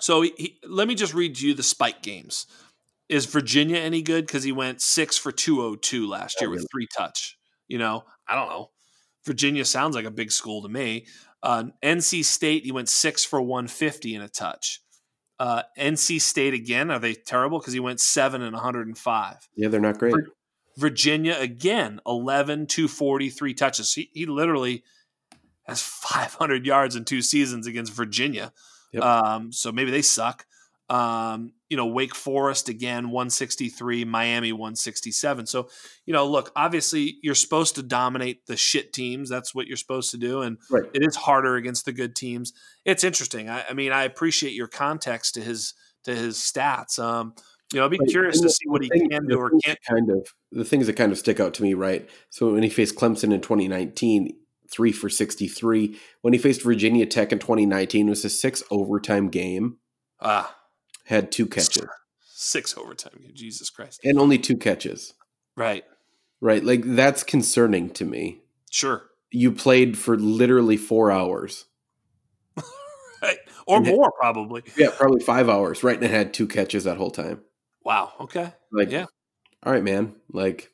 So 0.00 0.22
he, 0.22 0.32
he, 0.36 0.60
let 0.64 0.86
me 0.86 0.94
just 0.94 1.14
read 1.14 1.40
you 1.40 1.52
the 1.52 1.64
spike 1.64 2.00
games. 2.00 2.46
Is 3.08 3.26
Virginia 3.26 3.78
any 3.78 4.02
good? 4.02 4.24
Because 4.24 4.44
he 4.44 4.52
went 4.52 4.80
six 4.80 5.18
for 5.18 5.32
202 5.32 6.08
last 6.08 6.36
oh, 6.38 6.44
year 6.44 6.50
oh, 6.50 6.52
with 6.52 6.66
three 6.70 6.86
touch. 6.96 7.36
You 7.66 7.78
know, 7.78 8.04
I 8.28 8.36
don't 8.36 8.48
know. 8.48 8.70
Virginia 9.24 9.64
sounds 9.64 9.96
like 9.96 10.04
a 10.04 10.12
big 10.12 10.30
school 10.30 10.62
to 10.62 10.68
me. 10.68 11.06
Uh, 11.42 11.64
NC 11.82 12.24
State, 12.24 12.64
he 12.64 12.72
went 12.72 12.88
six 12.88 13.24
for 13.24 13.40
150 13.40 14.14
in 14.14 14.22
a 14.22 14.28
touch. 14.28 14.80
Uh, 15.38 15.62
NC 15.78 16.20
State 16.20 16.54
again, 16.54 16.90
are 16.90 16.98
they 16.98 17.14
terrible? 17.14 17.58
Because 17.58 17.74
he 17.74 17.80
went 17.80 18.00
seven 18.00 18.42
and 18.42 18.54
105. 18.54 19.48
Yeah, 19.54 19.68
they're 19.68 19.80
not 19.80 19.98
great. 19.98 20.14
Virginia 20.76 21.36
again, 21.38 22.00
11, 22.06 22.66
240, 22.66 23.30
three 23.30 23.54
touches. 23.54 23.92
He, 23.92 24.10
he 24.12 24.26
literally 24.26 24.82
has 25.66 25.82
500 25.82 26.66
yards 26.66 26.96
in 26.96 27.04
two 27.04 27.22
seasons 27.22 27.66
against 27.66 27.92
Virginia. 27.92 28.52
Yep. 28.92 29.02
Um, 29.02 29.52
so 29.52 29.72
maybe 29.72 29.90
they 29.90 30.02
suck. 30.02 30.46
Um, 30.88 31.52
you 31.68 31.76
know, 31.76 31.86
Wake 31.86 32.14
Forest 32.14 32.68
again, 32.68 33.10
163, 33.10 34.04
Miami 34.04 34.52
167. 34.52 35.46
So, 35.46 35.68
you 36.04 36.12
know, 36.12 36.26
look, 36.26 36.52
obviously 36.54 37.18
you're 37.22 37.34
supposed 37.34 37.74
to 37.76 37.82
dominate 37.82 38.46
the 38.46 38.56
shit 38.56 38.92
teams. 38.92 39.28
That's 39.28 39.54
what 39.54 39.66
you're 39.66 39.76
supposed 39.76 40.10
to 40.12 40.16
do. 40.16 40.42
And 40.42 40.58
right. 40.70 40.84
it 40.94 41.02
is 41.02 41.16
harder 41.16 41.56
against 41.56 41.84
the 41.84 41.92
good 41.92 42.14
teams. 42.14 42.52
It's 42.84 43.04
interesting. 43.04 43.48
I, 43.48 43.64
I, 43.68 43.74
mean, 43.74 43.92
I 43.92 44.04
appreciate 44.04 44.52
your 44.52 44.68
context 44.68 45.34
to 45.34 45.40
his 45.40 45.74
to 46.04 46.14
his 46.14 46.36
stats. 46.36 46.98
Um, 46.98 47.34
you 47.72 47.78
know, 47.78 47.84
I'll 47.84 47.90
be 47.90 47.98
but, 47.98 48.08
curious 48.08 48.40
to 48.40 48.48
see 48.48 48.68
what 48.68 48.82
he 48.82 48.88
thing, 48.88 49.10
can 49.10 49.26
do 49.26 49.38
or 49.38 49.50
can't. 49.64 49.78
Kind 49.88 50.08
of 50.10 50.32
the 50.52 50.64
things 50.64 50.86
that 50.86 50.94
kind 50.94 51.10
of 51.10 51.18
stick 51.18 51.40
out 51.40 51.52
to 51.54 51.62
me, 51.64 51.74
right? 51.74 52.08
So 52.30 52.52
when 52.52 52.62
he 52.62 52.68
faced 52.68 52.94
Clemson 52.94 53.34
in 53.34 53.40
2019, 53.40 54.30
three 54.70 54.92
for 54.92 55.08
63. 55.08 55.98
When 56.22 56.32
he 56.32 56.38
faced 56.38 56.62
Virginia 56.62 57.06
Tech 57.06 57.32
in 57.32 57.38
2019, 57.38 58.06
it 58.06 58.10
was 58.10 58.24
a 58.24 58.30
six 58.30 58.62
overtime 58.70 59.28
game. 59.28 59.78
Ah, 60.20 60.54
had 61.06 61.32
two 61.32 61.46
catches. 61.46 61.86
Six 62.20 62.76
overtime 62.76 63.18
game. 63.22 63.32
Jesus 63.34 63.70
Christ. 63.70 64.00
And 64.04 64.18
only 64.18 64.38
two 64.38 64.56
catches. 64.56 65.14
Right. 65.56 65.84
Right. 66.40 66.62
Like 66.62 66.82
that's 66.84 67.22
concerning 67.22 67.90
to 67.90 68.04
me. 68.04 68.40
Sure. 68.70 69.04
You 69.30 69.52
played 69.52 69.96
for 69.96 70.18
literally 70.18 70.76
four 70.76 71.10
hours. 71.10 71.64
right. 73.22 73.38
Or 73.66 73.78
and 73.78 73.86
more, 73.86 74.12
probably. 74.20 74.64
Yeah, 74.76 74.90
probably 74.96 75.20
five 75.20 75.48
hours. 75.48 75.82
Right. 75.82 76.00
And 76.00 76.10
had 76.10 76.34
two 76.34 76.46
catches 76.46 76.84
that 76.84 76.98
whole 76.98 77.10
time. 77.10 77.40
Wow. 77.84 78.12
Okay. 78.20 78.52
Like, 78.72 78.90
yeah. 78.90 79.06
All 79.62 79.72
right, 79.72 79.82
man. 79.82 80.14
Like, 80.32 80.70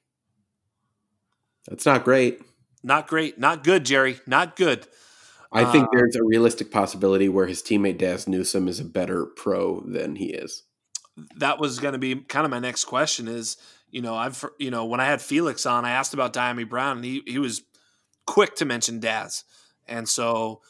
that's 1.69 1.87
not 1.87 2.05
great. 2.05 2.41
Not 2.83 3.07
great. 3.07 3.39
Not 3.39 3.63
good, 3.63 3.85
Jerry. 3.85 4.19
Not 4.27 4.57
good. 4.57 4.87
I 5.53 5.65
think 5.71 5.85
uh, 5.85 5.89
there's 5.93 6.17
a 6.17 6.25
realistic 6.25 6.71
possibility 6.71 7.29
where 7.29 7.47
his 7.47 7.63
teammate 7.63 7.99
Dazz 7.99 8.27
Newsome 8.27 8.69
is 8.69 8.81
a 8.81 8.85
better 8.85 9.27
pro 9.27 9.81
than 9.81 10.17
he 10.17 10.27
is. 10.27 10.65
That 11.37 11.59
was 11.59 11.79
going 11.79 11.93
to 11.93 11.99
be 11.99 12.17
kind 12.17 12.45
of 12.45 12.51
my 12.51 12.59
next 12.59 12.87
question. 12.87 13.29
Is 13.29 13.57
you 13.91 14.01
know 14.01 14.15
I've 14.15 14.45
you 14.59 14.71
know 14.71 14.87
when 14.87 15.01
I 15.01 15.07
had 15.07 15.21
Felix 15.21 15.67
on, 15.67 15.85
I 15.85 15.91
asked 15.91 16.15
about 16.15 16.33
Dyami 16.33 16.69
Brown, 16.69 16.99
and 16.99 17.05
he 17.05 17.23
he 17.27 17.39
was 17.39 17.63
quick 18.27 18.57
to 18.57 18.65
mention 18.65 18.99
Dazz, 18.99 19.45
and 19.87 20.09
so 20.09 20.63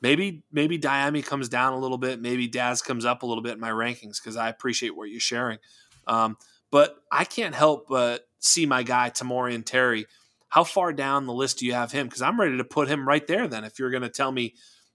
maybe 0.00 0.42
maybe 0.52 0.78
Dyami 0.78 1.24
comes 1.24 1.48
down 1.48 1.72
a 1.72 1.78
little 1.78 1.98
bit, 1.98 2.20
maybe 2.20 2.46
Dazz 2.46 2.82
comes 2.82 3.04
up 3.04 3.22
a 3.22 3.26
little 3.26 3.42
bit 3.42 3.52
in 3.52 3.60
my 3.60 3.70
rankings 3.70 4.22
because 4.22 4.36
I 4.36 4.48
appreciate 4.48 4.96
what 4.96 5.10
you're 5.10 5.20
sharing. 5.20 5.58
Um, 6.06 6.36
but 6.70 6.96
I 7.10 7.24
can't 7.24 7.54
help 7.54 7.86
but 7.88 8.26
see 8.38 8.66
my 8.66 8.82
guy 8.82 9.10
Tamorrion 9.10 9.64
Terry. 9.64 10.06
How 10.48 10.64
far 10.64 10.92
down 10.92 11.26
the 11.26 11.32
list 11.32 11.58
do 11.58 11.66
you 11.66 11.74
have 11.74 11.92
him? 11.92 12.06
Because 12.06 12.22
I'm 12.22 12.40
ready 12.40 12.56
to 12.56 12.64
put 12.64 12.88
him 12.88 13.06
right 13.06 13.26
there. 13.26 13.46
Then, 13.46 13.64
if 13.64 13.78
you're 13.78 13.90
going 13.90 14.02
to 14.02 14.08
tell 14.08 14.32
me 14.32 14.54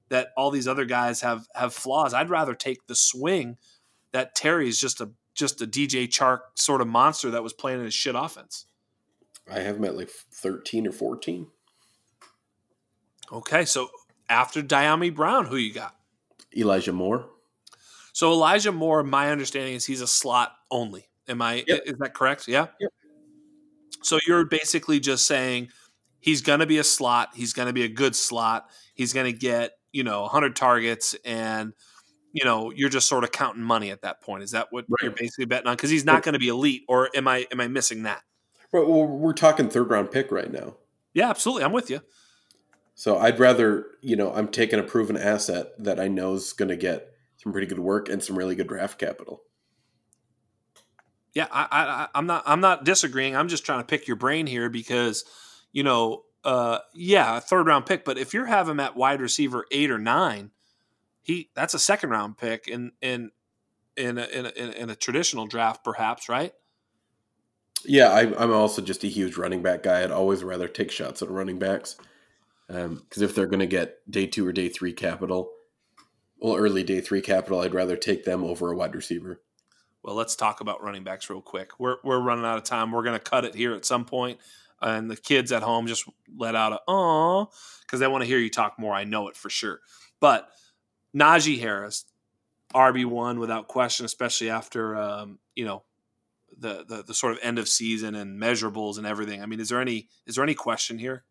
that 0.10 0.30
all 0.36 0.52
these 0.52 0.68
other 0.68 0.86
guys 0.86 1.22
have 1.22 1.48
have 1.56 1.74
flaws, 1.74 2.14
I'd 2.14 2.30
rather 2.30 2.56
take 2.56 2.88
the 2.88 2.96
swing 2.96 3.58
that 4.12 4.36
Terry 4.36 4.68
is 4.68 4.80
just 4.80 5.02
a 5.02 5.12
just 5.34 5.62
a 5.62 5.68
DJ 5.68 6.08
Chark 6.08 6.40
sort 6.56 6.82
of 6.82 6.88
monster 6.88 7.32
that 7.32 7.44
was 7.44 7.54
playing 7.54 7.82
in 7.82 7.86
a 7.86 7.92
shit 7.92 8.16
offense. 8.16 8.66
I 9.52 9.60
have 9.60 9.76
him 9.78 9.86
at 9.86 9.98
like 9.98 10.10
13 10.10 10.88
or 10.88 10.92
14. 10.92 11.48
Okay, 13.32 13.66
so 13.66 13.90
after 14.30 14.62
Dyami 14.62 15.14
Brown, 15.14 15.46
who 15.46 15.56
you 15.56 15.74
got? 15.74 15.96
Elijah 16.56 16.94
Moore. 16.94 17.26
So 18.14 18.32
Elijah 18.32 18.72
Moore, 18.72 19.04
my 19.04 19.32
understanding 19.32 19.74
is 19.74 19.86
he's 19.86 20.02
a 20.02 20.08
slot 20.08 20.54
only. 20.70 21.10
Am 21.28 21.42
I? 21.42 21.64
Yep. 21.68 21.82
Is 21.86 21.98
that 21.98 22.14
correct? 22.14 22.48
Yeah. 22.48 22.68
Yep. 22.80 22.92
So 24.04 24.20
you're 24.28 24.46
basically 24.46 25.00
just 25.00 25.26
saying 25.26 25.70
he's 26.20 26.42
going 26.42 26.60
to 26.60 26.66
be 26.66 26.78
a 26.78 26.84
slot. 26.84 27.30
He's 27.36 27.54
going 27.54 27.68
to 27.68 27.74
be 27.74 27.84
a 27.84 27.90
good 27.90 28.16
slot. 28.16 28.70
He's 28.94 29.14
going 29.14 29.32
to 29.32 29.38
get 29.38 29.72
you 29.92 30.04
know 30.04 30.22
100 30.24 30.56
targets 30.56 31.16
and 31.26 31.74
you 32.32 32.44
know 32.46 32.72
you're 32.76 32.90
just 32.90 33.08
sort 33.08 33.24
of 33.24 33.32
counting 33.32 33.64
money 33.64 33.92
at 33.92 34.02
that 34.02 34.22
point. 34.22 34.44
Is 34.44 34.52
that 34.52 34.68
what 34.72 34.86
Right. 34.90 35.04
you're 35.04 35.12
basically 35.12 35.46
betting 35.46 35.68
on? 35.68 35.76
Because 35.76 35.90
he's 35.90 36.06
not 36.06 36.24
going 36.24 36.34
to 36.34 36.40
be 36.40 36.48
elite, 36.50 36.84
or 36.88 37.10
am 37.16 37.28
I? 37.28 37.48
Am 37.52 37.60
I 37.62 37.68
missing 37.68 38.04
that? 38.04 38.22
Right. 38.72 38.86
Well, 38.88 39.06
we're 39.06 39.18
we're 39.18 39.34
talking 39.34 39.70
third 39.70 39.90
round 39.90 40.12
pick 40.12 40.32
right 40.32 40.52
now. 40.52 40.76
Yeah, 41.14 41.30
absolutely. 41.30 41.64
I'm 41.64 41.72
with 41.74 41.90
you. 41.92 42.02
So 42.96 43.18
I'd 43.18 43.40
rather, 43.40 43.86
you 44.02 44.16
know, 44.16 44.32
I'm 44.34 44.48
taking 44.48 44.80
a 44.80 44.84
proven 44.84 45.18
asset 45.18 45.68
that 45.80 46.00
I 46.00 46.08
know 46.08 46.34
is 46.34 46.54
going 46.54 46.70
to 46.70 46.76
get 46.76 47.12
some 47.38 47.52
pretty 47.52 47.68
good 47.68 47.80
work 47.80 48.08
and 48.10 48.22
some 48.24 48.38
really 48.38 48.56
good 48.56 48.68
draft 48.68 49.00
capital. 49.00 49.42
Yeah, 51.34 51.48
I, 51.52 51.68
I, 51.72 52.08
I'm 52.14 52.28
not. 52.28 52.44
I'm 52.46 52.62
not 52.62 52.84
disagreeing. 52.84 53.36
I'm 53.36 53.48
just 53.48 53.66
trying 53.66 53.80
to 53.80 53.86
pick 53.86 54.08
your 54.08 54.18
brain 54.18 54.46
here 54.46 54.70
because, 54.70 55.26
you 55.72 55.84
know, 55.84 56.24
uh, 56.44 56.80
yeah, 56.94 57.38
a 57.38 57.42
third 57.42 57.66
round 57.66 57.86
pick. 57.86 58.06
But 58.06 58.18
if 58.18 58.34
you're 58.34 58.46
having 58.46 58.80
at 58.80 58.96
wide 58.96 59.22
receiver 59.22 59.66
eight 59.72 59.90
or 59.90 59.98
nine, 59.98 60.52
he 61.24 61.50
that's 61.56 61.74
a 61.74 61.80
second 61.80 62.12
round 62.12 62.38
pick 62.38 62.68
in 62.68 62.92
in 63.02 63.32
in 63.98 64.18
a, 64.18 64.26
in 64.26 64.46
a, 64.46 64.50
in 64.50 64.90
a 64.90 64.96
traditional 64.96 65.48
draft, 65.48 65.84
perhaps, 65.84 66.30
right? 66.30 66.54
Yeah, 67.86 68.10
I, 68.10 68.22
I'm 68.42 68.54
also 68.54 68.82
just 68.82 69.04
a 69.04 69.08
huge 69.08 69.38
running 69.38 69.62
back 69.62 69.84
guy. 69.84 70.04
I'd 70.04 70.12
always 70.12 70.44
rather 70.44 70.68
take 70.68 70.92
shots 70.92 71.22
at 71.22 71.30
running 71.30 71.60
backs 71.60 71.98
because 72.68 73.22
if 73.22 73.36
they're 73.36 73.46
going 73.46 73.60
to 73.60 73.66
get 73.66 74.10
day 74.10 74.26
two 74.26 74.48
or 74.48 74.52
day 74.52 74.70
three 74.70 74.94
capital, 74.94 75.52
well, 76.40 76.56
early 76.56 76.84
day 76.84 77.02
three 77.02 77.22
capital, 77.22 77.60
I'd 77.60 77.74
rather 77.74 77.98
take 77.98 78.24
them 78.24 78.44
over 78.44 78.72
a 78.72 78.76
wide 78.76 78.96
receiver. 78.96 79.42
Well, 80.04 80.16
let's 80.16 80.36
talk 80.36 80.60
about 80.60 80.84
running 80.84 81.04
backs 81.04 81.30
real 81.30 81.42
quick. 81.42 81.80
We're 81.80 81.98
we're 82.04 82.20
running 82.20 82.46
out 82.46 82.58
of 82.58 82.64
time. 82.64 82.92
We're 82.92 83.04
going 83.04 83.18
to 83.18 83.24
cut 83.24 83.46
it 83.46 83.56
here 83.56 83.74
at 83.74 83.86
some 83.86 84.04
point, 84.04 84.40
and 84.82 85.10
the 85.10 85.16
kids 85.16 85.52
at 85.52 85.64
home 85.64 85.88
just 85.88 86.08
let 86.38 86.56
out 86.56 86.74
a 86.74 86.82
"oh" 86.88 87.50
because 87.82 88.02
they 88.02 88.08
want 88.08 88.22
to 88.22 88.28
hear 88.28 88.38
you 88.38 88.50
talk 88.50 88.78
more. 88.78 88.94
I 88.94 89.06
know 89.06 89.30
it 89.30 89.38
for 89.38 89.50
sure. 89.50 89.80
But 90.20 90.50
Najee 91.16 91.60
Harris, 91.60 92.06
RB 92.74 93.06
one 93.06 93.40
without 93.40 93.70
question, 93.70 94.06
especially 94.06 94.50
after 94.50 94.96
um, 94.98 95.40
you 95.56 95.64
know 95.64 95.84
the, 96.58 96.84
the 96.88 97.04
the 97.04 97.14
sort 97.14 97.32
of 97.32 97.40
end 97.42 97.58
of 97.58 97.70
season 97.70 98.14
and 98.14 98.42
measurables 98.42 98.98
and 98.98 99.08
everything. 99.08 99.42
I 99.42 99.46
mean, 99.46 99.62
is 99.62 99.70
there 99.70 99.80
any 99.80 100.10
is 100.26 100.36
there 100.36 100.44
any 100.44 100.56
question 100.56 100.98
here? 100.98 101.24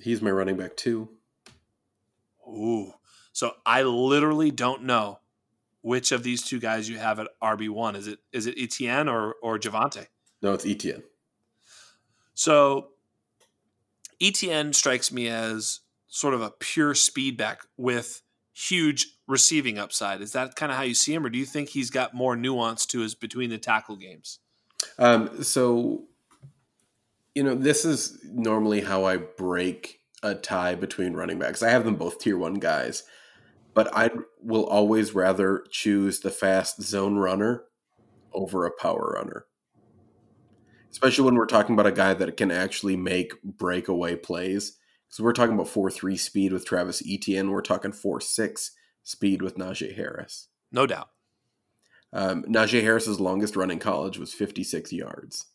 He's 0.00 0.22
my 0.22 0.30
running 0.30 0.56
back 0.56 0.76
too. 0.76 1.08
Ooh, 2.46 2.92
so 3.32 3.52
I 3.66 3.82
literally 3.82 4.52
don't 4.52 4.84
know 4.84 5.18
which 5.82 6.12
of 6.12 6.22
these 6.22 6.42
two 6.42 6.60
guys 6.60 6.88
you 6.88 6.98
have 6.98 7.18
at 7.18 7.28
RB 7.42 7.68
one. 7.68 7.96
Is 7.96 8.06
it 8.06 8.18
is 8.32 8.46
it 8.46 8.54
Etienne 8.58 9.08
or 9.08 9.34
or 9.42 9.58
Javonte? 9.58 10.06
No, 10.42 10.52
it's 10.52 10.66
Etienne. 10.66 11.02
So 12.34 12.90
Etienne 14.20 14.72
strikes 14.72 15.12
me 15.12 15.28
as 15.28 15.80
sort 16.08 16.34
of 16.34 16.42
a 16.42 16.50
pure 16.50 16.94
speed 16.94 17.36
back 17.36 17.62
with 17.76 18.22
huge 18.52 19.06
receiving 19.26 19.78
upside. 19.78 20.20
Is 20.20 20.32
that 20.32 20.56
kind 20.56 20.72
of 20.72 20.76
how 20.76 20.84
you 20.84 20.94
see 20.94 21.14
him, 21.14 21.24
or 21.24 21.30
do 21.30 21.38
you 21.38 21.46
think 21.46 21.70
he's 21.70 21.90
got 21.90 22.14
more 22.14 22.36
nuance 22.36 22.84
to 22.86 23.00
his 23.00 23.14
between 23.14 23.50
the 23.50 23.58
tackle 23.58 23.96
games? 23.96 24.40
Um, 24.98 25.42
so, 25.42 26.04
you 27.34 27.42
know, 27.42 27.54
this 27.54 27.84
is 27.84 28.18
normally 28.24 28.80
how 28.80 29.04
I 29.04 29.16
break 29.18 30.00
a 30.22 30.34
tie 30.34 30.74
between 30.74 31.14
running 31.14 31.38
backs. 31.38 31.62
I 31.62 31.70
have 31.70 31.84
them 31.84 31.96
both 31.96 32.18
tier 32.18 32.36
one 32.36 32.54
guys, 32.54 33.04
but 33.74 33.94
I 33.96 34.10
will 34.42 34.66
always 34.66 35.14
rather 35.14 35.64
choose 35.70 36.20
the 36.20 36.30
fast 36.30 36.82
zone 36.82 37.16
runner 37.16 37.64
over 38.32 38.64
a 38.64 38.70
power 38.70 39.14
runner. 39.16 39.46
Especially 40.90 41.24
when 41.24 41.36
we're 41.36 41.46
talking 41.46 41.74
about 41.74 41.86
a 41.86 41.92
guy 41.92 42.14
that 42.14 42.36
can 42.36 42.50
actually 42.50 42.96
make 42.96 43.40
breakaway 43.42 44.16
plays. 44.16 44.76
So 45.08 45.22
we're 45.22 45.32
talking 45.32 45.54
about 45.54 45.68
4 45.68 45.90
3 45.90 46.16
speed 46.16 46.52
with 46.52 46.66
Travis 46.66 47.02
Etienne. 47.08 47.50
We're 47.50 47.62
talking 47.62 47.92
4 47.92 48.20
6 48.20 48.72
speed 49.02 49.42
with 49.42 49.56
Najee 49.56 49.94
Harris. 49.94 50.48
No 50.72 50.86
doubt. 50.86 51.08
Um, 52.12 52.44
Najee 52.44 52.82
Harris's 52.82 53.20
longest 53.20 53.56
run 53.56 53.70
in 53.70 53.78
college 53.78 54.18
was 54.18 54.34
56 54.34 54.92
yards. 54.92 55.46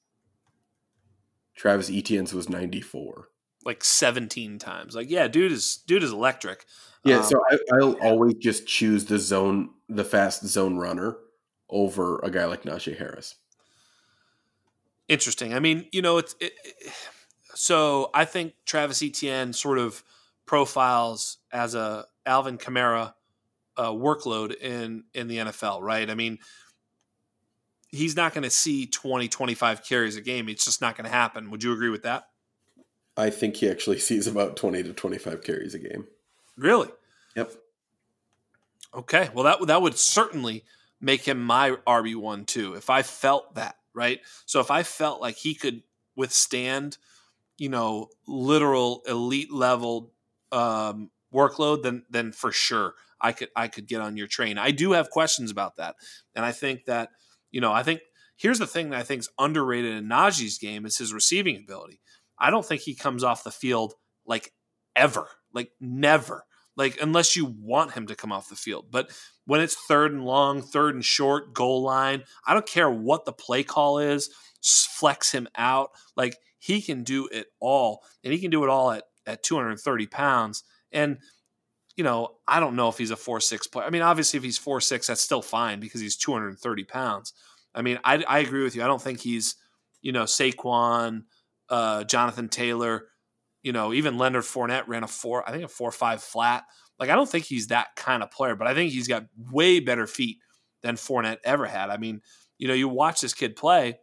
Travis 1.56 1.90
Etienne's 1.90 2.34
was 2.34 2.50
94. 2.50 3.30
Like 3.66 3.84
17 3.84 4.60
times. 4.60 4.96
Like, 4.96 5.10
yeah, 5.10 5.28
dude 5.28 5.52
is 5.52 5.78
dude 5.88 6.04
is 6.04 6.12
electric. 6.12 6.66
Yeah, 7.04 7.18
Um, 7.18 7.24
so 7.24 7.42
I, 7.52 7.58
I'll 7.74 7.94
always 8.02 8.36
just 8.36 8.68
choose 8.68 9.06
the 9.06 9.20
zone, 9.20 9.72
the 9.90 10.06
fast 10.06 10.46
zone 10.46 10.78
runner 10.78 11.18
over 11.70 12.20
a 12.20 12.30
guy 12.32 12.46
like 12.46 12.64
Najee 12.64 12.98
Harris. 12.98 13.36
interesting. 15.08 15.54
I 15.54 15.60
mean, 15.60 15.88
you 15.92 16.02
know, 16.02 16.18
it's 16.18 16.36
it, 16.40 16.54
it- 16.64 16.94
so 17.58 18.10
I 18.14 18.26
think 18.26 18.54
Travis 18.66 19.02
Etienne 19.02 19.54
sort 19.54 19.78
of 19.80 20.04
profiles 20.46 21.38
as 21.54 21.74
a 21.74 22.06
Alvin 22.26 22.58
Kamara 22.58 23.14
uh, 23.78 23.92
workload 23.92 24.56
in 24.62 25.06
in 25.14 25.28
the 25.28 25.38
NFL, 25.38 25.82
right? 25.82 26.10
I 26.10 26.16
mean, 26.16 26.40
he's 27.90 28.16
not 28.16 28.34
going 28.34 28.44
to 28.44 28.50
see 28.50 28.88
20 28.88 29.30
25 29.30 29.84
carries 29.86 30.18
a 30.18 30.22
game. 30.22 30.50
It's 30.50 30.66
just 30.66 30.82
not 30.82 30.98
going 30.98 31.06
to 31.06 31.12
happen. 31.16 31.50
Would 31.50 31.64
you 31.64 31.72
agree 31.72 31.90
with 31.90 32.04
that? 32.04 32.26
I 33.18 33.30
think 33.30 33.58
he 33.58 33.70
actually 33.70 34.00
sees 34.00 34.28
about 34.28 34.58
20 34.58 34.84
to 34.84 34.94
25 34.94 35.44
carries 35.44 35.74
a 35.74 35.80
game. 35.80 36.08
Really? 36.58 36.90
Yep. 37.36 37.52
Okay. 38.94 39.30
Well, 39.34 39.44
that 39.44 39.68
that 39.68 39.82
would 39.82 39.98
certainly 39.98 40.64
make 41.02 41.28
him 41.28 41.42
my 41.42 41.72
RB 41.86 42.16
one 42.16 42.46
too. 42.46 42.76
If 42.76 42.90
I 42.90 43.02
felt 43.02 43.56
that, 43.56 43.76
right? 43.94 44.22
So 44.46 44.62
if 44.62 44.72
I 44.72 44.84
felt 44.84 45.22
like 45.22 45.36
he 45.36 45.54
could 45.54 45.84
withstand, 46.16 46.98
you 47.58 47.68
know, 47.68 48.10
literal 48.26 49.04
elite 49.06 49.52
level 49.52 50.14
um, 50.52 51.12
workload, 51.34 51.84
then 51.84 52.04
then 52.10 52.32
for 52.32 52.52
sure 52.52 52.94
I 53.20 53.34
could 53.34 53.50
I 53.56 53.68
could 53.68 53.88
get 53.88 54.02
on 54.02 54.18
your 54.18 54.28
train. 54.28 54.58
I 54.58 54.72
do 54.72 54.94
have 54.94 55.10
questions 55.10 55.52
about 55.52 55.76
that, 55.76 55.96
and 56.36 56.46
I 56.46 56.52
think 56.52 56.86
that 56.86 57.10
you 57.52 57.60
know 57.60 57.74
I 57.74 57.84
think 57.84 58.02
here's 58.38 58.60
the 58.60 58.68
thing 58.68 58.90
that 58.90 59.00
I 59.00 59.04
think 59.04 59.20
is 59.20 59.30
underrated 59.38 59.94
in 59.94 60.08
Najee's 60.08 60.58
game 60.58 60.86
is 60.86 60.98
his 60.98 61.14
receiving 61.14 61.58
ability. 61.58 62.00
I 62.38 62.50
don't 62.50 62.66
think 62.66 62.82
he 62.82 62.96
comes 62.96 63.24
off 63.24 63.44
the 63.44 63.52
field 63.52 63.94
like 64.26 64.52
ever, 64.96 65.28
like 65.54 65.72
never 65.80 66.46
like 66.76 67.00
unless 67.02 67.36
you 67.36 67.46
want 67.46 67.94
him 67.94 68.08
to 68.08 68.16
come 68.16 68.32
off 68.32 68.50
the 68.50 68.56
field. 68.56 68.88
But 68.92 69.12
when 69.46 69.62
it's 69.62 69.76
third 69.88 70.12
and 70.12 70.26
long, 70.26 70.62
third 70.62 70.96
and 70.96 71.06
short, 71.06 71.54
goal 71.54 71.84
line, 71.84 72.24
I 72.46 72.54
don't 72.54 72.66
care 72.66 72.90
what 72.90 73.26
the 73.26 73.34
play 73.34 73.64
call 73.64 74.00
is, 74.00 74.30
flex 74.62 75.32
him 75.32 75.48
out. 75.56 75.92
Like 76.16 76.38
he 76.60 76.82
can 76.82 77.04
do 77.04 77.28
it 77.32 77.48
all, 77.60 78.04
and 78.24 78.34
he 78.34 78.40
can 78.40 78.52
do 78.52 78.64
it 78.64 78.70
all 78.70 78.92
at 78.92 79.04
at 79.26 79.44
230 79.44 80.08
pounds. 80.08 80.64
And 80.92 81.20
you 81.96 82.04
know, 82.04 82.36
I 82.48 82.60
don't 82.60 82.76
know 82.76 82.90
if 82.90 82.98
he's 82.98 83.12
a 83.12 83.16
four 83.16 83.40
six 83.40 83.68
player. 83.68 83.86
I 83.86 83.90
mean, 83.90 84.02
obviously, 84.02 84.38
if 84.38 84.44
he's 84.44 84.58
four 84.58 84.82
six, 84.82 85.08
that's 85.08 85.22
still 85.22 85.42
fine 85.42 85.80
because 85.80 86.02
he's 86.02 86.18
230 86.18 86.84
pounds. 86.84 87.34
I 87.74 87.82
mean, 87.82 88.00
I, 88.04 88.24
I 88.28 88.40
agree 88.40 88.64
with 88.64 88.76
you. 88.76 88.84
I 88.84 88.88
don't 88.88 89.02
think 89.02 89.22
he's 89.22 89.56
you 90.02 90.12
know 90.12 90.24
Saquon, 90.24 91.24
uh, 91.70 92.04
Jonathan 92.04 92.50
Taylor 92.50 93.06
you 93.66 93.72
know, 93.72 93.92
even 93.94 94.20
Leonard 94.20 94.44
Fournette 94.44 94.88
ran 94.88 95.04
a 95.04 95.08
four, 95.08 95.44
I 95.50 95.52
think 95.52 95.64
a 95.64 95.68
four 95.68 95.92
five 95.92 96.22
flat. 96.22 96.66
Like 97.00 97.10
I 97.10 97.16
don't 97.16 97.28
think 97.28 97.46
he's 97.46 97.68
that 97.68 97.96
kind 97.96 98.22
of 98.22 98.30
player, 98.30 98.56
but 98.56 98.68
I 98.68 98.76
think 98.76 98.92
he's 98.92 99.08
got 99.08 99.26
way 99.36 99.80
better 99.80 100.06
feet 100.06 100.38
than 100.84 100.96
Fournette 100.96 101.40
ever 101.44 101.66
had. 101.66 101.90
I 101.90 101.98
mean, 101.98 102.22
you 102.60 102.68
know, 102.68 102.76
you 102.76 102.88
watch 102.88 103.22
this 103.22 103.34
kid 103.34 103.56
play, 103.56 103.98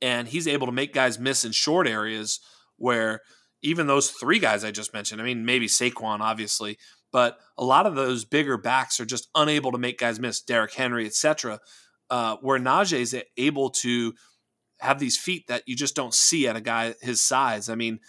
and 0.00 0.26
he's 0.26 0.48
able 0.48 0.66
to 0.66 0.72
make 0.72 0.94
guys 0.94 1.18
miss 1.18 1.44
in 1.44 1.52
short 1.52 1.86
areas 1.86 2.40
where 2.78 3.20
even 3.62 3.86
those 3.86 4.10
three 4.10 4.38
guys 4.38 4.64
I 4.64 4.70
just 4.70 4.94
mentioned, 4.94 5.20
I 5.20 5.24
mean, 5.24 5.44
maybe 5.44 5.66
Saquon, 5.66 6.20
obviously, 6.20 6.78
but 7.12 7.36
a 7.58 7.64
lot 7.64 7.84
of 7.84 7.96
those 7.96 8.24
bigger 8.24 8.56
backs 8.56 8.98
are 8.98 9.04
just 9.04 9.28
unable 9.34 9.72
to 9.72 9.78
make 9.78 9.98
guys 9.98 10.18
miss, 10.18 10.40
Derrick 10.40 10.72
Henry, 10.72 11.04
etc. 11.04 11.60
Uh, 12.08 12.38
where 12.40 12.58
Najee 12.58 13.00
is 13.00 13.14
able 13.36 13.68
to 13.70 14.14
have 14.80 14.98
these 14.98 15.16
feet 15.16 15.46
that 15.48 15.62
you 15.66 15.76
just 15.76 15.94
don't 15.94 16.14
see 16.14 16.46
at 16.46 16.56
a 16.56 16.60
guy 16.60 16.94
his 17.00 17.20
size. 17.20 17.68
I 17.68 17.74
mean, 17.74 18.00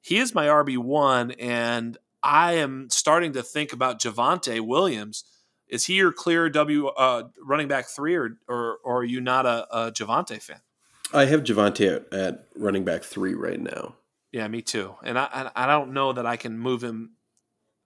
he 0.00 0.18
is 0.18 0.34
my 0.34 0.46
RB 0.46 0.78
one, 0.78 1.32
and 1.32 1.96
I 2.22 2.54
am 2.54 2.88
starting 2.90 3.32
to 3.32 3.42
think 3.42 3.72
about 3.72 4.00
Javonte 4.00 4.60
Williams. 4.60 5.24
Is 5.68 5.86
he 5.86 5.94
your 5.94 6.12
clear 6.12 6.50
W 6.50 6.88
uh, 6.88 7.28
running 7.42 7.68
back 7.68 7.86
three, 7.86 8.14
or, 8.14 8.36
or 8.48 8.78
or 8.84 8.98
are 8.98 9.04
you 9.04 9.20
not 9.20 9.46
a, 9.46 9.66
a 9.70 9.92
Javonte 9.92 10.42
fan? 10.42 10.60
I 11.14 11.26
have 11.26 11.42
Javonte 11.42 11.96
at, 11.96 12.12
at, 12.12 12.46
running 12.56 12.84
back 12.84 13.04
three 13.04 13.34
right 13.34 13.60
now. 13.60 13.96
Yeah, 14.32 14.48
me 14.48 14.62
too. 14.62 14.94
And 15.02 15.18
I 15.18 15.50
I 15.54 15.66
don't 15.66 15.92
know 15.92 16.12
that 16.12 16.26
I 16.26 16.36
can 16.36 16.58
move 16.58 16.82
him. 16.82 17.12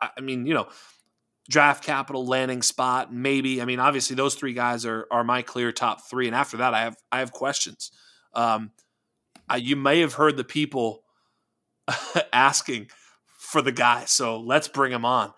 I 0.01 0.21
mean, 0.21 0.47
you 0.47 0.55
know, 0.55 0.69
draft 1.49 1.85
capital 1.85 2.27
landing 2.27 2.63
spot 2.63 3.13
maybe. 3.13 3.63
I 3.63 3.65
mean, 3.65 3.81
obviously 3.81 4.17
those 4.17 4.35
three 4.35 4.53
guys 4.53 4.85
are 4.85 5.07
are 5.11 5.25
my 5.25 5.43
clear 5.43 5.73
top 5.73 6.09
three, 6.09 6.27
and 6.27 6.35
after 6.35 6.59
that, 6.59 6.75
I 6.75 6.81
have 6.83 6.97
I 7.13 7.21
have 7.21 7.33
questions. 7.33 7.91
Um, 8.37 8.71
I, 9.49 9.57
you 9.57 9.75
may 9.75 10.01
have 10.01 10.15
heard 10.15 10.37
the 10.37 10.45
people 10.45 11.03
asking 12.33 12.89
for 13.39 13.63
the 13.63 13.73
guy, 13.73 14.05
so 14.05 14.39
let's 14.39 14.69
bring 14.69 14.93
him 14.93 15.05
on. 15.05 15.33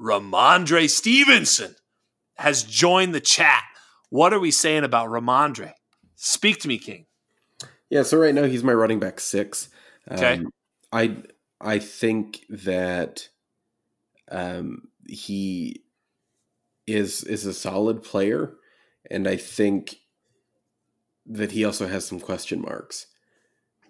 Rhamondre 0.00 0.88
Stevenson 0.88 1.74
has 2.36 2.62
joined 2.62 3.14
the 3.14 3.20
chat. 3.20 3.64
What 4.10 4.32
are 4.32 4.40
we 4.40 4.50
saying 4.50 4.84
about 4.84 5.08
Rhamondre? 5.08 5.72
Speak 6.14 6.60
to 6.60 6.68
me, 6.68 6.78
King. 6.78 7.06
Yeah, 7.90 8.02
so 8.02 8.18
right 8.18 8.34
now 8.34 8.44
he's 8.44 8.64
my 8.64 8.72
running 8.72 9.00
back 9.00 9.18
six. 9.20 9.68
Okay. 10.10 10.34
Um, 10.34 10.50
I 10.92 11.16
I 11.60 11.78
think 11.78 12.44
that 12.48 13.28
um, 14.30 14.88
he 15.06 15.82
is 16.86 17.24
is 17.24 17.46
a 17.46 17.54
solid 17.54 18.02
player, 18.02 18.54
and 19.10 19.26
I 19.26 19.36
think 19.36 19.96
that 21.28 21.52
he 21.52 21.64
also 21.64 21.86
has 21.86 22.06
some 22.06 22.20
question 22.20 22.60
marks. 22.60 23.06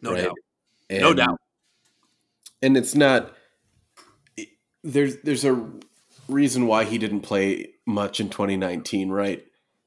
No 0.02 0.12
right? 0.12 0.24
doubt. 0.24 0.36
And, 0.90 1.00
no 1.00 1.14
doubt. 1.14 1.38
And 2.62 2.76
it's 2.76 2.94
not 2.94 3.34
there's 4.84 5.18
there's 5.18 5.44
a 5.44 5.70
reason 6.28 6.66
why 6.66 6.84
he 6.84 6.98
didn't 6.98 7.20
play 7.20 7.74
much 7.86 8.20
in 8.20 8.28
2019, 8.28 9.10
right? 9.10 9.44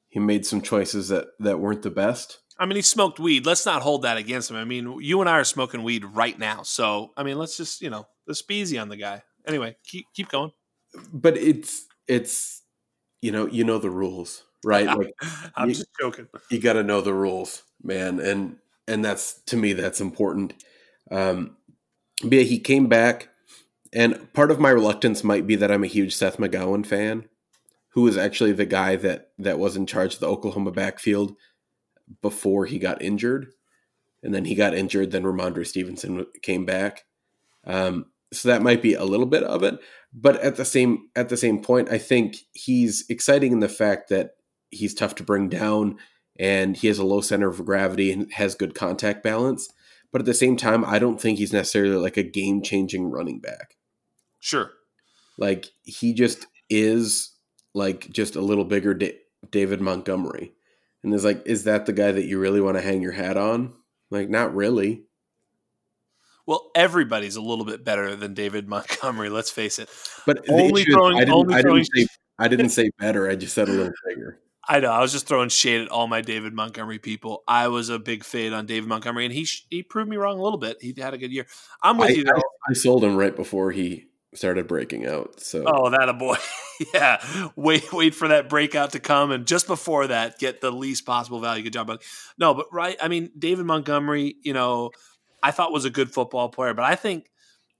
He 0.10 0.20
made 0.20 0.46
some 0.46 0.62
choices 0.62 1.10
that 1.10 1.28
that 1.40 1.60
weren't 1.60 1.82
the 1.82 1.92
best. 1.92 2.40
I 2.60 2.66
mean, 2.66 2.76
he 2.76 2.82
smoked 2.84 3.20
weed. 3.20 3.46
Let's 3.46 3.66
not 3.66 3.82
hold 3.82 4.04
that 4.04 4.18
against 4.18 4.52
him. 4.52 4.58
I 4.58 4.66
mean, 4.66 5.00
you 5.02 5.20
and 5.20 5.30
I 5.30 5.34
are 5.34 5.44
smoking 5.44 5.82
weed 5.82 6.06
right 6.06 6.38
now. 6.38 6.62
So, 6.62 7.12
I 7.18 7.24
mean, 7.24 7.40
let's 7.40 7.58
just, 7.58 7.82
you 7.82 7.90
know, 7.90 8.06
let's 8.28 8.44
be 8.44 8.60
easy 8.60 8.78
on 8.78 8.88
the 8.88 8.98
guy. 8.98 9.24
Anyway, 9.48 9.76
keep 9.84 10.06
keep 10.14 10.30
going. 10.30 10.52
But 11.12 11.38
it's 11.38 11.86
it's 12.08 12.62
you 13.22 13.32
know, 13.32 13.48
you 13.48 13.64
know 13.64 13.80
the 13.80 13.90
rules, 13.90 14.44
right? 14.64 14.88
Like, 14.98 15.14
I'm 15.56 15.70
you, 15.70 15.76
just 15.76 15.90
joking. 16.00 16.28
You 16.50 16.60
got 16.60 16.74
to 16.74 16.84
know 16.84 17.02
the 17.02 17.14
rules, 17.14 17.64
man. 17.84 18.20
And 18.20 18.58
and 18.88 19.04
that's 19.04 19.42
to 19.44 19.58
me 19.58 19.74
that's 19.74 20.02
important. 20.02 20.54
Um 21.10 21.58
but 22.24 22.34
yeah, 22.34 22.44
he 22.44 22.60
came 22.60 22.88
back 22.88 23.30
and 23.94 24.32
part 24.34 24.52
of 24.52 24.60
my 24.60 24.70
reluctance 24.70 25.24
might 25.24 25.48
be 25.48 25.56
that 25.56 25.72
I'm 25.72 25.84
a 25.84 25.88
huge 25.88 26.16
Seth 26.16 26.38
McGowan 26.38 26.86
fan, 26.86 27.26
who 27.90 28.04
was 28.04 28.18
actually 28.18 28.54
the 28.54 28.66
guy 28.66 28.96
that 28.98 29.32
that 29.38 29.60
was 29.60 29.76
in 29.76 29.86
charge 29.86 30.16
of 30.16 30.20
the 30.20 30.30
Oklahoma 30.30 30.72
backfield 30.72 31.36
before 32.22 32.66
he 32.66 32.80
got 32.80 33.02
injured. 33.02 33.52
And 34.24 34.34
then 34.34 34.46
he 34.46 34.56
got 34.56 34.76
injured, 34.76 35.12
then 35.12 35.24
Rhamondre 35.24 35.66
Stevenson 35.66 36.28
came 36.44 36.64
back. 36.64 37.06
Um, 37.66 38.06
so 38.32 38.50
that 38.50 38.62
might 38.62 38.82
be 38.82 38.94
a 38.94 39.04
little 39.04 39.26
bit 39.26 39.44
of 39.44 39.64
it. 39.64 39.80
But 40.14 40.40
at 40.42 40.56
the 40.56 40.66
same 40.66 41.10
at 41.16 41.30
the 41.30 41.38
same 41.38 41.62
point, 41.62 41.90
I 41.90 41.98
think 41.98 42.38
he's 42.54 43.06
exciting 43.10 43.52
in 43.52 43.60
the 43.60 43.70
fact 43.70 44.10
that 44.10 44.32
he's 44.72 44.94
tough 44.94 45.16
to 45.16 45.24
bring 45.24 45.50
down 45.50 45.98
and 46.40 46.76
he 46.76 46.88
has 46.88 46.98
a 46.98 47.06
low 47.06 47.22
center 47.22 47.50
of 47.50 47.64
gravity 47.66 48.12
and 48.12 48.32
has 48.34 48.56
good 48.56 48.74
contact 48.74 49.24
balance. 49.24 49.70
But 50.12 50.22
at 50.22 50.26
the 50.26 50.34
same 50.34 50.58
time, 50.58 50.84
I 50.84 51.00
don't 51.00 51.22
think 51.22 51.38
he's 51.38 51.54
necessarily 51.54 51.96
like 51.96 52.18
a 52.18 52.24
game 52.24 52.62
changing 52.62 53.12
running 53.12 53.40
back. 53.40 53.78
Sure. 54.40 54.72
Like 55.38 55.68
he 55.84 56.14
just 56.14 56.48
is 56.70 57.34
like 57.74 58.10
just 58.10 58.36
a 58.36 58.42
little 58.42 58.66
bigger 58.66 58.94
da- 58.94 59.18
David 59.50 59.82
Montgomery. 59.82 60.54
And 61.04 61.14
is 61.14 61.26
like, 61.26 61.42
is 61.46 61.64
that 61.64 61.86
the 61.86 61.94
guy 61.94 62.12
that 62.12 62.26
you 62.26 62.40
really 62.40 62.62
want 62.62 62.78
to 62.78 62.82
hang 62.82 63.02
your 63.02 63.14
hat 63.14 63.38
on? 63.38 63.74
Like, 64.10 64.30
not 64.30 64.54
really. 64.54 65.06
Well, 66.46 66.70
everybody's 66.76 67.36
a 67.36 67.42
little 67.42 67.66
bit 67.66 67.84
better 67.84 68.16
than 68.16 68.34
David 68.34 68.68
Montgomery. 68.68 69.30
Let's 69.30 69.50
face 69.50 69.80
it. 69.80 69.90
But 70.26 70.46
only 70.50 70.84
throwing, 70.84 71.16
I 71.16 71.20
didn't, 71.22 71.34
only 71.34 71.56
I 71.56 71.62
didn't 71.62 71.86
say, 71.86 72.08
I 72.38 72.48
didn't 72.48 72.70
say 72.70 72.90
better. 73.00 73.30
I 73.30 73.36
just 73.36 73.54
said 73.54 73.70
a 73.70 73.72
little 73.72 73.94
bigger. 74.08 74.40
I 74.72 74.80
know. 74.80 74.90
I 74.90 75.02
was 75.02 75.12
just 75.12 75.28
throwing 75.28 75.50
shade 75.50 75.82
at 75.82 75.90
all 75.90 76.08
my 76.08 76.22
David 76.22 76.54
Montgomery 76.54 76.98
people. 76.98 77.44
I 77.46 77.68
was 77.68 77.90
a 77.90 78.00
big 78.00 78.24
fade 78.24 78.54
on 78.54 78.68
David 78.68 78.88
Montgomery, 78.88 79.26
and 79.26 79.34
he 79.34 79.46
he 79.70 79.84
proved 79.84 80.10
me 80.10 80.16
wrong 80.16 80.40
a 80.40 80.42
little 80.42 80.58
bit. 80.58 80.78
He 80.80 80.96
had 80.98 81.14
a 81.14 81.18
good 81.18 81.34
year. 81.34 81.46
I'm 81.84 81.98
with 81.98 82.12
I, 82.12 82.14
you. 82.14 82.24
Though. 82.24 82.38
I, 82.38 82.70
I 82.70 82.74
sold 82.74 83.04
him 83.04 83.18
right 83.18 83.36
before 83.36 83.72
he 83.72 84.06
started 84.34 84.70
breaking 84.70 85.06
out. 85.06 85.42
So 85.42 85.66
oh, 85.68 85.90
that 85.90 86.08
a 86.08 86.14
boy, 86.14 86.38
yeah. 86.94 87.22
Wait, 87.58 87.92
wait 87.92 88.16
for 88.16 88.30
that 88.30 88.48
breakout 88.48 88.94
to 88.94 89.02
come, 89.02 89.32
and 89.32 89.46
just 89.46 89.68
before 89.68 90.08
that, 90.08 90.40
get 90.40 90.62
the 90.62 90.72
least 90.72 91.06
possible 91.06 91.42
value. 91.42 91.64
Good 91.64 91.74
job, 91.74 91.88
buddy. 91.88 92.00
No, 92.38 92.54
but 92.54 92.68
right. 92.72 92.96
I 93.02 93.10
mean, 93.10 93.30
David 93.38 93.66
Montgomery. 93.66 94.38
You 94.42 94.54
know, 94.54 94.92
I 95.44 95.52
thought 95.52 95.74
was 95.74 95.84
a 95.84 95.90
good 95.90 96.14
football 96.14 96.48
player, 96.48 96.74
but 96.74 96.86
I 96.86 96.96
think 96.96 97.30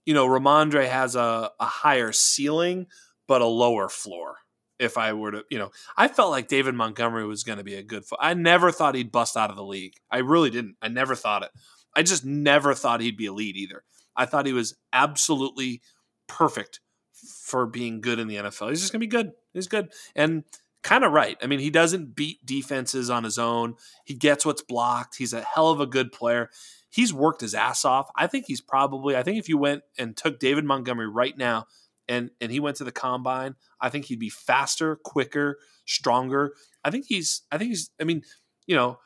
you 0.04 0.12
know 0.12 0.28
Rhamondre 0.28 0.90
has 0.90 1.16
a, 1.16 1.52
a 1.58 1.64
higher 1.64 2.12
ceiling 2.12 2.88
but 3.26 3.40
a 3.40 3.46
lower 3.46 3.88
floor. 3.88 4.36
If 4.82 4.98
I 4.98 5.12
were 5.12 5.30
to, 5.30 5.44
you 5.50 5.58
know, 5.58 5.70
I 5.96 6.08
felt 6.08 6.30
like 6.30 6.48
David 6.48 6.74
Montgomery 6.74 7.24
was 7.26 7.44
going 7.44 7.58
to 7.58 7.64
be 7.64 7.76
a 7.76 7.82
good. 7.82 8.04
Fo- 8.04 8.16
I 8.20 8.34
never 8.34 8.72
thought 8.72 8.94
he'd 8.94 9.12
bust 9.12 9.36
out 9.36 9.50
of 9.50 9.56
the 9.56 9.64
league. 9.64 9.94
I 10.10 10.18
really 10.18 10.50
didn't. 10.50 10.76
I 10.82 10.88
never 10.88 11.14
thought 11.14 11.44
it. 11.44 11.50
I 11.94 12.02
just 12.02 12.24
never 12.24 12.74
thought 12.74 13.00
he'd 13.00 13.16
be 13.16 13.26
elite 13.26 13.56
either. 13.56 13.84
I 14.16 14.26
thought 14.26 14.46
he 14.46 14.52
was 14.52 14.74
absolutely 14.92 15.82
perfect 16.26 16.80
for 17.12 17.66
being 17.66 18.00
good 18.00 18.18
in 18.18 18.28
the 18.28 18.36
NFL. 18.36 18.70
He's 18.70 18.80
just 18.80 18.92
going 18.92 19.00
to 19.00 19.06
be 19.06 19.10
good. 19.10 19.32
He's 19.52 19.68
good. 19.68 19.92
And 20.16 20.44
kind 20.82 21.04
of 21.04 21.12
right. 21.12 21.36
I 21.42 21.46
mean, 21.46 21.60
he 21.60 21.70
doesn't 21.70 22.16
beat 22.16 22.44
defenses 22.44 23.08
on 23.10 23.24
his 23.24 23.38
own. 23.38 23.76
He 24.04 24.14
gets 24.14 24.44
what's 24.44 24.62
blocked. 24.62 25.16
He's 25.16 25.32
a 25.32 25.42
hell 25.42 25.70
of 25.70 25.80
a 25.80 25.86
good 25.86 26.12
player. 26.12 26.50
He's 26.90 27.14
worked 27.14 27.40
his 27.40 27.54
ass 27.54 27.84
off. 27.84 28.10
I 28.16 28.26
think 28.26 28.46
he's 28.46 28.60
probably 28.60 29.16
I 29.16 29.22
think 29.22 29.38
if 29.38 29.48
you 29.48 29.56
went 29.56 29.82
and 29.98 30.16
took 30.16 30.38
David 30.38 30.64
Montgomery 30.64 31.08
right 31.08 31.36
now 31.36 31.66
and 32.12 32.30
and 32.40 32.52
he 32.52 32.60
went 32.60 32.76
to 32.76 32.84
the 32.84 32.92
combine, 32.92 33.56
I 33.80 33.88
think 33.88 34.04
he'd 34.04 34.18
be 34.18 34.30
faster, 34.30 34.96
quicker, 34.96 35.58
stronger. 35.86 36.54
I 36.84 36.90
think 36.90 37.06
he's 37.08 37.42
I 37.50 37.58
think 37.58 37.70
he's 37.70 37.90
I 38.00 38.04
mean, 38.04 38.22
you 38.66 38.76
know, 38.76 38.98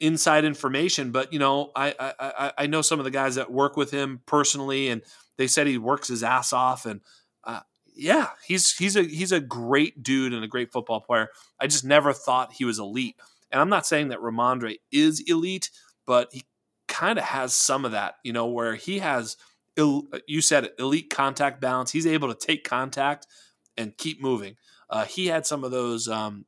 inside 0.00 0.44
information, 0.44 1.12
but 1.12 1.32
you 1.32 1.38
know, 1.38 1.70
I 1.76 1.94
I 2.18 2.52
I 2.58 2.66
know 2.66 2.82
some 2.82 2.98
of 2.98 3.04
the 3.04 3.10
guys 3.10 3.34
that 3.34 3.52
work 3.52 3.76
with 3.76 3.90
him 3.90 4.22
personally 4.26 4.88
and 4.88 5.02
they 5.36 5.46
said 5.46 5.66
he 5.66 5.78
works 5.78 6.08
his 6.08 6.22
ass 6.22 6.52
off, 6.52 6.86
and 6.86 7.00
uh, 7.44 7.60
yeah, 7.94 8.30
he's 8.46 8.72
he's 8.76 8.96
a 8.96 9.02
he's 9.02 9.32
a 9.32 9.40
great 9.40 10.02
dude 10.02 10.32
and 10.32 10.44
a 10.44 10.48
great 10.48 10.72
football 10.72 11.00
player. 11.00 11.28
I 11.60 11.66
just 11.66 11.84
never 11.84 12.12
thought 12.12 12.54
he 12.54 12.64
was 12.64 12.78
elite, 12.78 13.16
and 13.50 13.60
I'm 13.60 13.68
not 13.68 13.86
saying 13.86 14.08
that 14.08 14.20
Rhamondre 14.20 14.76
is 14.90 15.22
elite, 15.26 15.70
but 16.06 16.28
he 16.32 16.44
kind 16.88 17.18
of 17.18 17.24
has 17.24 17.54
some 17.54 17.84
of 17.84 17.92
that, 17.92 18.14
you 18.24 18.32
know, 18.32 18.46
where 18.46 18.74
he 18.74 19.00
has 19.00 19.36
you 19.76 20.40
said 20.40 20.64
it, 20.64 20.74
elite 20.78 21.10
contact 21.10 21.60
balance. 21.60 21.90
He's 21.90 22.06
able 22.06 22.32
to 22.32 22.46
take 22.46 22.64
contact 22.64 23.26
and 23.76 23.96
keep 23.96 24.22
moving. 24.22 24.56
Uh, 24.88 25.04
he 25.04 25.26
had 25.26 25.46
some 25.46 25.64
of 25.64 25.70
those 25.70 26.08
um, 26.08 26.46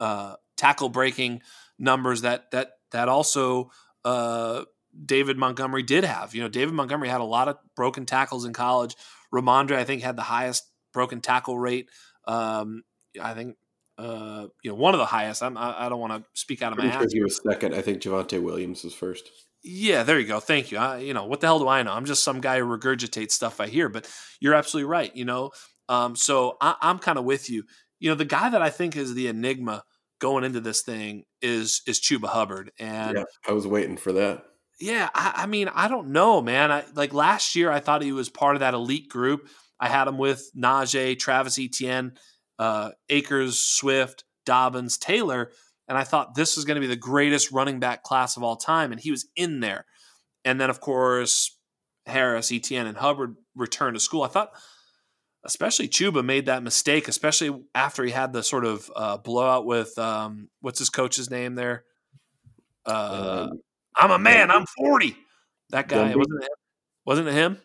uh, 0.00 0.34
tackle 0.56 0.88
breaking 0.88 1.42
numbers 1.78 2.22
that 2.22 2.50
that 2.50 2.72
that 2.92 3.08
also 3.08 3.70
uh, 4.04 4.64
David 5.04 5.36
Montgomery 5.36 5.82
did 5.82 6.04
have. 6.04 6.34
You 6.34 6.42
know, 6.42 6.48
David 6.48 6.74
Montgomery 6.74 7.08
had 7.08 7.20
a 7.20 7.24
lot 7.24 7.48
of 7.48 7.58
broken 7.76 8.06
tackles 8.06 8.44
in 8.44 8.52
college. 8.52 8.96
Rhamondre, 9.32 9.76
I 9.76 9.84
think, 9.84 10.02
had 10.02 10.16
the 10.16 10.22
highest 10.22 10.64
broken 10.92 11.20
tackle 11.20 11.58
rate. 11.58 11.88
Um, 12.26 12.82
I 13.20 13.34
think, 13.34 13.56
uh, 13.98 14.46
you 14.62 14.70
know, 14.70 14.76
one 14.76 14.94
of 14.94 14.98
the 14.98 15.06
highest. 15.06 15.42
I'm, 15.42 15.56
I, 15.56 15.86
I 15.86 15.88
don't 15.88 16.00
want 16.00 16.12
to 16.12 16.40
speak 16.40 16.62
out 16.62 16.72
of 16.72 16.78
my 16.78 16.86
ass. 16.86 17.12
He 17.12 17.22
was 17.22 17.40
second. 17.42 17.74
I 17.74 17.82
think 17.82 18.00
Javonte 18.00 18.40
Williams 18.42 18.84
was 18.84 18.94
first. 18.94 19.28
Yeah, 19.64 20.02
there 20.02 20.20
you 20.20 20.26
go. 20.26 20.40
Thank 20.40 20.70
you. 20.70 20.78
I, 20.78 20.98
you 20.98 21.14
know, 21.14 21.24
what 21.24 21.40
the 21.40 21.46
hell 21.46 21.58
do 21.58 21.68
I 21.68 21.82
know? 21.82 21.92
I'm 21.92 22.04
just 22.04 22.22
some 22.22 22.40
guy 22.40 22.58
who 22.58 22.66
regurgitates 22.66 23.32
stuff 23.32 23.60
I 23.60 23.66
hear, 23.66 23.88
but 23.88 24.06
you're 24.38 24.54
absolutely 24.54 24.90
right. 24.90 25.14
You 25.16 25.24
know, 25.24 25.52
um, 25.88 26.14
so 26.16 26.58
I, 26.60 26.76
I'm 26.82 26.98
kind 26.98 27.18
of 27.18 27.24
with 27.24 27.48
you. 27.48 27.64
You 27.98 28.10
know, 28.10 28.14
the 28.14 28.26
guy 28.26 28.50
that 28.50 28.60
I 28.60 28.68
think 28.68 28.94
is 28.96 29.14
the 29.14 29.28
enigma 29.28 29.82
going 30.20 30.44
into 30.44 30.60
this 30.60 30.82
thing 30.82 31.24
is 31.40 31.80
is 31.86 31.98
Chuba 31.98 32.28
Hubbard, 32.28 32.72
and 32.78 33.16
yeah, 33.16 33.24
I 33.48 33.52
was 33.52 33.66
waiting 33.66 33.96
for 33.96 34.12
that. 34.12 34.44
Yeah, 34.80 35.08
I, 35.14 35.32
I, 35.36 35.46
mean, 35.46 35.68
I 35.68 35.88
don't 35.88 36.08
know, 36.08 36.42
man. 36.42 36.72
I, 36.72 36.84
like 36.94 37.14
last 37.14 37.54
year, 37.54 37.70
I 37.70 37.80
thought 37.80 38.02
he 38.02 38.12
was 38.12 38.28
part 38.28 38.56
of 38.56 38.60
that 38.60 38.74
elite 38.74 39.08
group. 39.08 39.48
I 39.78 39.88
had 39.88 40.08
him 40.08 40.18
with 40.18 40.50
Najee, 40.56 41.18
Travis 41.18 41.58
Etienne, 41.58 42.14
uh, 42.58 42.90
Akers, 43.08 43.60
Swift, 43.60 44.24
Dobbins, 44.44 44.98
Taylor, 44.98 45.52
and 45.88 45.98
I 45.98 46.04
thought 46.04 46.34
this 46.34 46.56
was 46.56 46.64
going 46.64 46.76
to 46.76 46.80
be 46.80 46.86
the 46.86 46.96
greatest 46.96 47.52
running 47.52 47.80
back 47.80 48.02
class 48.02 48.36
of 48.36 48.42
all 48.42 48.56
time, 48.56 48.92
and 48.92 49.00
he 49.00 49.10
was 49.10 49.28
in 49.36 49.60
there. 49.60 49.84
And 50.44 50.60
then, 50.60 50.70
of 50.70 50.80
course, 50.80 51.56
Harris, 52.06 52.52
Etienne, 52.52 52.86
and 52.86 52.96
Hubbard 52.96 53.36
returned 53.54 53.94
to 53.94 54.00
school. 54.00 54.22
I 54.22 54.28
thought, 54.28 54.50
especially 55.44 55.88
Chuba, 55.88 56.24
made 56.24 56.46
that 56.46 56.62
mistake, 56.62 57.08
especially 57.08 57.64
after 57.74 58.04
he 58.04 58.10
had 58.10 58.32
the 58.32 58.42
sort 58.42 58.64
of 58.64 58.90
uh, 58.94 59.16
blowout 59.18 59.66
with 59.66 59.98
um, 59.98 60.48
what's 60.60 60.78
his 60.78 60.90
coach's 60.90 61.30
name 61.30 61.54
there. 61.54 61.84
Uh, 62.86 63.48
um, 63.50 63.60
I'm 63.96 64.10
a 64.10 64.18
man. 64.18 64.50
I'm 64.50 64.66
40. 64.76 65.16
That 65.70 65.88
guy 65.88 66.12
Gundy? 66.12 66.16
wasn't 66.16 66.44
it. 66.44 66.50
Wasn't 67.06 67.28
it 67.28 67.34
him? 67.34 67.58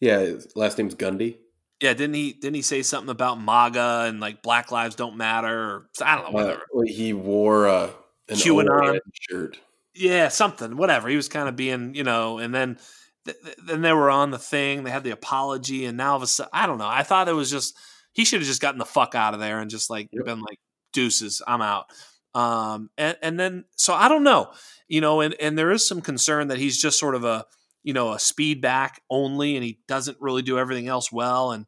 Yeah, 0.00 0.20
his 0.20 0.48
last 0.54 0.78
name's 0.78 0.94
Gundy. 0.94 1.38
Yeah, 1.80 1.92
didn't 1.92 2.14
he? 2.14 2.32
Didn't 2.32 2.54
he 2.54 2.62
say 2.62 2.82
something 2.82 3.10
about 3.10 3.40
MAGA 3.40 4.04
and 4.08 4.18
like 4.18 4.42
Black 4.42 4.72
Lives 4.72 4.94
don't 4.94 5.16
matter? 5.16 5.48
Or 5.48 5.90
I 6.02 6.14
don't 6.16 6.24
know, 6.26 6.30
whatever. 6.30 6.62
Uh, 6.74 6.82
he 6.86 7.12
wore 7.12 7.66
a 7.66 7.90
an 8.28 8.36
QAnon. 8.36 8.98
Shirt. 9.12 9.58
Yeah, 9.94 10.28
something, 10.28 10.76
whatever. 10.76 11.08
He 11.08 11.16
was 11.16 11.28
kind 11.28 11.48
of 11.48 11.56
being, 11.56 11.94
you 11.94 12.04
know, 12.04 12.38
and 12.38 12.54
then 12.54 12.78
th- 13.24 13.36
th- 13.42 13.56
then 13.64 13.82
they 13.82 13.92
were 13.92 14.10
on 14.10 14.30
the 14.30 14.38
thing. 14.38 14.84
They 14.84 14.90
had 14.90 15.04
the 15.04 15.10
apology, 15.10 15.84
and 15.84 15.96
now 15.96 16.10
all 16.10 16.16
of 16.16 16.22
a 16.22 16.26
sudden, 16.26 16.50
I 16.52 16.66
don't 16.66 16.78
know. 16.78 16.88
I 16.88 17.02
thought 17.02 17.28
it 17.28 17.32
was 17.32 17.50
just 17.50 17.76
he 18.12 18.24
should 18.24 18.40
have 18.40 18.48
just 18.48 18.62
gotten 18.62 18.78
the 18.78 18.84
fuck 18.86 19.14
out 19.14 19.34
of 19.34 19.40
there 19.40 19.60
and 19.60 19.70
just 19.70 19.90
like 19.90 20.08
Yep. 20.12 20.24
been 20.24 20.40
like 20.40 20.58
deuces, 20.92 21.42
I'm 21.46 21.60
out. 21.62 21.86
Um, 22.34 22.90
and 22.96 23.16
and 23.22 23.38
then 23.40 23.64
so 23.76 23.92
I 23.94 24.08
don't 24.08 24.24
know, 24.24 24.50
you 24.88 25.00
know, 25.02 25.20
and 25.20 25.34
and 25.40 25.58
there 25.58 25.70
is 25.70 25.86
some 25.86 26.00
concern 26.00 26.48
that 26.48 26.58
he's 26.58 26.80
just 26.80 26.98
sort 26.98 27.14
of 27.14 27.24
a 27.24 27.44
you 27.86 27.92
know 27.92 28.12
a 28.12 28.18
speed 28.18 28.60
back 28.60 29.00
only, 29.08 29.54
and 29.54 29.64
he 29.64 29.78
doesn't 29.86 30.18
really 30.20 30.42
do 30.42 30.58
everything 30.58 30.88
else 30.88 31.12
well. 31.12 31.52
And 31.52 31.66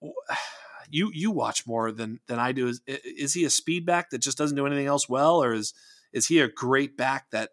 you 0.88 1.10
you 1.12 1.32
watch 1.32 1.66
more 1.66 1.90
than 1.90 2.20
than 2.28 2.38
I 2.38 2.52
do. 2.52 2.68
Is 2.68 2.80
is 2.86 3.34
he 3.34 3.44
a 3.44 3.50
speed 3.50 3.84
back 3.84 4.10
that 4.10 4.22
just 4.22 4.38
doesn't 4.38 4.56
do 4.56 4.64
anything 4.64 4.86
else 4.86 5.08
well, 5.08 5.42
or 5.42 5.52
is 5.52 5.74
is 6.12 6.28
he 6.28 6.38
a 6.38 6.48
great 6.48 6.96
back 6.96 7.30
that 7.32 7.50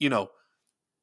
you 0.00 0.08
know 0.08 0.30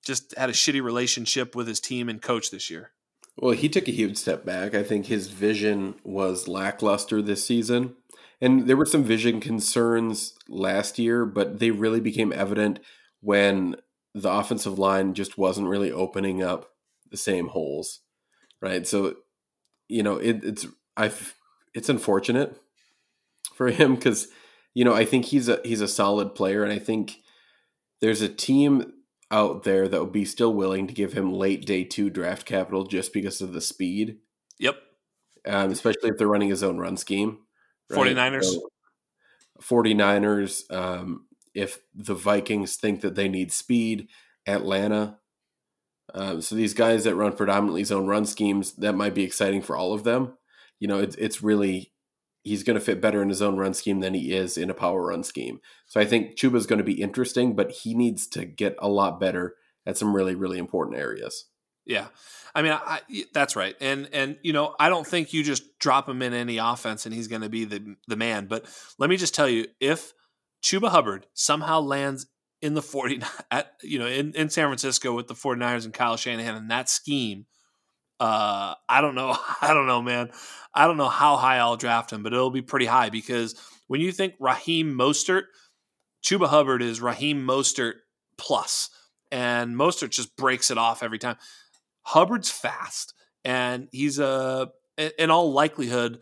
just 0.04 0.36
had 0.36 0.50
a 0.50 0.54
shitty 0.54 0.84
relationship 0.84 1.56
with 1.56 1.68
his 1.68 1.80
team 1.80 2.10
and 2.10 2.20
coach 2.20 2.50
this 2.50 2.70
year? 2.70 2.92
Well, 3.38 3.54
he 3.54 3.70
took 3.70 3.88
a 3.88 3.92
huge 3.92 4.18
step 4.18 4.44
back. 4.44 4.74
I 4.74 4.84
think 4.84 5.06
his 5.06 5.28
vision 5.28 5.96
was 6.04 6.48
lackluster 6.48 7.22
this 7.22 7.46
season. 7.46 7.96
And 8.42 8.68
there 8.68 8.76
were 8.76 8.86
some 8.86 9.04
vision 9.04 9.40
concerns 9.40 10.34
last 10.50 11.00
year, 11.00 11.26
but 11.26 11.60
they 11.60 11.72
really 11.72 12.02
became 12.02 12.34
evident 12.34 12.80
when 13.22 13.78
the 14.14 14.32
offensive 14.32 14.78
line 14.78 15.14
just 15.14 15.38
wasn't 15.38 15.68
really 15.68 15.92
opening 15.92 16.44
up 16.44 16.72
the 17.10 17.18
same 17.18 17.48
holes. 17.48 18.02
Right? 18.62 18.88
So, 18.88 19.16
you 19.88 20.04
know, 20.04 20.18
it, 20.18 20.44
it's 20.44 20.66
I've 20.96 21.36
it's 21.74 21.90
unfortunate 21.90 22.58
for 23.56 23.70
him 23.70 23.98
cuz 23.98 24.28
you 24.76 24.84
know, 24.84 24.94
I 24.94 25.06
think 25.06 25.26
he's 25.26 25.50
a 25.50 25.60
he's 25.64 25.82
a 25.82 25.88
solid 25.88 26.34
player 26.36 26.64
and 26.64 26.74
I 26.74 26.80
think 26.80 27.20
there's 28.02 28.22
a 28.22 28.30
team 28.30 28.94
out 29.32 29.64
there 29.64 29.88
that 29.88 30.00
would 30.00 30.12
be 30.12 30.26
still 30.26 30.54
willing 30.54 30.88
to 30.88 30.94
give 30.94 31.14
him 31.14 31.34
late 31.34 31.66
day 31.66 31.84
two 31.84 32.10
draft 32.10 32.46
capital 32.46 32.86
just 32.86 33.14
because 33.14 33.42
of 33.42 33.54
the 33.54 33.62
speed, 33.62 34.20
Yep. 34.60 34.76
um, 35.48 35.72
especially 35.72 36.10
if 36.10 36.18
they're 36.18 36.28
running 36.28 36.50
his 36.50 36.64
own 36.64 36.78
run 36.78 36.98
scheme. 36.98 37.40
49ers? 37.92 38.44
So, 38.44 38.70
49ers, 39.62 40.72
um, 40.72 41.26
if 41.54 41.80
the 41.94 42.16
Vikings 42.16 42.76
think 42.76 43.02
that 43.02 43.16
they 43.16 43.30
need 43.30 43.52
speed, 43.52 44.08
Atlanta. 44.48 45.18
Um, 46.14 46.42
so 46.42 46.56
these 46.56 46.74
guys 46.74 47.04
that 47.06 47.16
run 47.16 47.34
predominantly 47.34 47.84
zone 47.84 48.08
run 48.08 48.26
schemes, 48.26 48.74
that 48.74 48.94
might 48.94 49.16
be 49.16 49.24
exciting 49.24 49.62
for 49.62 49.76
all 49.76 49.94
of 49.94 50.04
them. 50.04 50.38
You 50.80 50.88
know, 50.88 51.00
it's 51.00 51.16
it's 51.16 51.42
really 51.42 51.94
he's 52.44 52.64
going 52.64 52.78
to 52.78 52.84
fit 52.84 53.00
better 53.02 53.22
in 53.22 53.30
his 53.30 53.42
own 53.42 53.56
run 53.58 53.74
scheme 53.74 54.02
than 54.02 54.14
he 54.14 54.34
is 54.34 54.58
in 54.58 54.70
a 54.70 54.74
power 54.74 55.08
run 55.08 55.24
scheme. 55.24 55.60
So 55.88 56.00
I 56.02 56.06
think 56.06 56.36
Chuba's 56.36 56.66
going 56.66 56.80
to 56.80 56.84
be 56.84 57.02
interesting, 57.02 57.56
but 57.56 57.72
he 57.72 57.94
needs 57.94 58.28
to 58.30 58.44
get 58.46 58.76
a 58.80 58.90
lot 58.90 59.20
better 59.20 59.56
at 59.86 59.98
some 59.98 60.14
really 60.16 60.36
really 60.36 60.58
important 60.58 60.98
areas. 60.98 61.46
Yeah, 61.86 62.08
I 62.56 62.62
mean, 62.62 62.72
I- 62.74 63.02
that's 63.34 63.56
right, 63.56 63.76
and 63.82 64.10
and 64.14 64.38
you 64.42 64.54
know, 64.54 64.76
I 64.80 64.90
don't 64.90 65.08
think 65.08 65.34
you 65.34 65.44
just 65.44 65.80
drop 65.80 66.08
him 66.08 66.22
in 66.22 66.34
any 66.34 66.58
offense 66.58 67.06
and 67.06 67.14
he's 67.14 67.28
going 67.28 67.42
to 67.42 67.50
be 67.50 67.66
the 67.66 67.96
the 68.08 68.16
man. 68.18 68.48
But 68.48 68.66
let 69.00 69.10
me 69.10 69.18
just 69.18 69.34
tell 69.36 69.50
you, 69.50 69.68
if 69.80 70.14
Chuba 70.64 70.90
Hubbard 70.90 71.28
somehow 71.34 71.82
lands 71.82 72.26
in 72.62 72.74
the 72.74 72.82
40 72.82 73.22
at 73.52 73.74
you 73.84 74.00
know 74.00 74.08
in, 74.08 74.34
in 74.34 74.50
San 74.50 74.68
Francisco 74.68 75.14
with 75.14 75.28
the 75.28 75.34
49ers 75.34 75.86
and 75.86 75.94
Kyle 75.94 76.18
Shanahan 76.18 76.56
and 76.56 76.72
that 76.72 76.90
scheme, 76.90 77.46
uh, 78.20 78.74
I 78.88 79.02
don't 79.02 79.16
know, 79.16 79.36
I 79.62 79.74
don't 79.74 79.88
know, 79.88 80.02
man, 80.02 80.32
I 80.74 80.88
don't 80.88 80.98
know 80.98 81.10
how 81.10 81.36
high 81.36 81.58
I'll 81.58 81.78
draft 81.78 82.12
him, 82.12 82.24
but 82.24 82.34
it'll 82.34 82.50
be 82.50 82.62
pretty 82.62 82.86
high 82.86 83.10
because 83.10 83.56
when 83.88 84.02
you 84.02 84.12
think 84.12 84.36
Raheem 84.40 84.94
Mostert, 84.98 85.44
Chuba 86.24 86.48
Hubbard 86.48 86.82
is 86.82 87.02
Raheem 87.02 87.46
Mostert 87.46 87.96
plus, 88.38 88.90
and 89.32 89.76
Mostert 89.76 90.12
just 90.12 90.38
breaks 90.38 90.72
it 90.72 90.78
off 90.78 91.04
every 91.04 91.20
time. 91.20 91.36
Hubbard's 92.04 92.50
fast, 92.50 93.14
and 93.44 93.90
he's 93.92 94.20
a 94.20 94.72
in 95.18 95.32
all 95.32 95.52
likelihood 95.52 96.20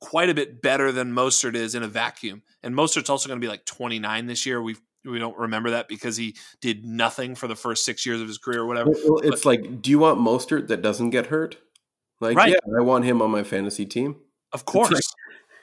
quite 0.00 0.28
a 0.30 0.34
bit 0.34 0.62
better 0.62 0.92
than 0.92 1.12
Mostert 1.12 1.54
is 1.54 1.74
in 1.74 1.82
a 1.82 1.88
vacuum. 1.88 2.42
And 2.62 2.74
Mostert's 2.74 3.10
also 3.10 3.28
going 3.28 3.40
to 3.40 3.44
be 3.44 3.50
like 3.50 3.64
29 3.66 4.26
this 4.26 4.46
year. 4.46 4.60
We 4.62 4.76
we 5.04 5.18
don't 5.18 5.38
remember 5.38 5.70
that 5.70 5.88
because 5.88 6.18
he 6.18 6.36
did 6.60 6.84
nothing 6.84 7.34
for 7.34 7.48
the 7.48 7.56
first 7.56 7.86
six 7.86 8.04
years 8.04 8.20
of 8.20 8.28
his 8.28 8.36
career 8.36 8.60
or 8.60 8.66
whatever. 8.66 8.90
Well, 9.06 9.20
it's 9.24 9.46
like, 9.46 9.80
do 9.80 9.90
you 9.90 9.98
want 9.98 10.20
Mostert 10.20 10.68
that 10.68 10.82
doesn't 10.82 11.08
get 11.08 11.26
hurt? 11.26 11.56
Like, 12.20 12.36
Right. 12.36 12.50
yeah, 12.50 12.78
I 12.78 12.82
want 12.82 13.06
him 13.06 13.22
on 13.22 13.30
my 13.30 13.42
fantasy 13.42 13.86
team. 13.86 14.16
Of 14.52 14.66
course, 14.66 14.92
like- 14.92 15.00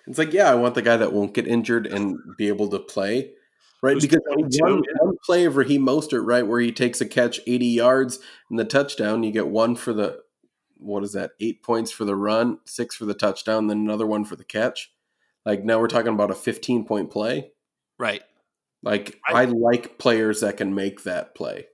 It's 0.07 0.17
like, 0.17 0.33
yeah, 0.33 0.49
I 0.49 0.55
want 0.55 0.73
the 0.73 0.81
guy 0.81 0.97
that 0.97 1.13
won't 1.13 1.35
get 1.35 1.45
injured 1.47 1.85
and 1.85 2.17
be 2.37 2.47
able 2.47 2.67
to 2.69 2.79
play, 2.79 3.33
right? 3.83 3.99
Because 3.99 4.21
22, 4.33 4.63
one, 4.63 4.81
one 5.01 5.17
play 5.23 5.45
of 5.45 5.55
Raheem 5.55 5.85
Mostert, 5.85 6.25
right, 6.25 6.47
where 6.47 6.59
he 6.61 6.71
takes 6.71 6.99
a 7.01 7.05
catch 7.05 7.39
80 7.45 7.65
yards 7.67 8.17
and 8.49 8.57
the 8.57 8.65
touchdown, 8.65 9.21
you 9.21 9.31
get 9.31 9.47
one 9.49 9.75
for 9.75 9.93
the, 9.93 10.19
what 10.79 11.03
is 11.03 11.13
that, 11.13 11.31
eight 11.39 11.63
points 11.63 11.91
for 11.91 12.05
the 12.05 12.15
run, 12.15 12.59
six 12.65 12.95
for 12.95 13.05
the 13.05 13.13
touchdown, 13.13 13.67
then 13.67 13.77
another 13.79 14.05
one 14.05 14.25
for 14.25 14.35
the 14.35 14.43
catch. 14.43 14.91
Like 15.45 15.63
now 15.63 15.79
we're 15.79 15.87
talking 15.87 16.13
about 16.13 16.31
a 16.31 16.35
15 16.35 16.85
point 16.85 17.11
play. 17.11 17.51
right. 17.97 18.23
Like 18.83 19.19
Right. 19.29 19.49
I 19.49 19.51
like 19.51 19.97
players 19.97 20.41
that 20.41 20.57
can 20.57 20.75
make 20.75 21.03
that 21.03 21.33
play. 21.33 21.65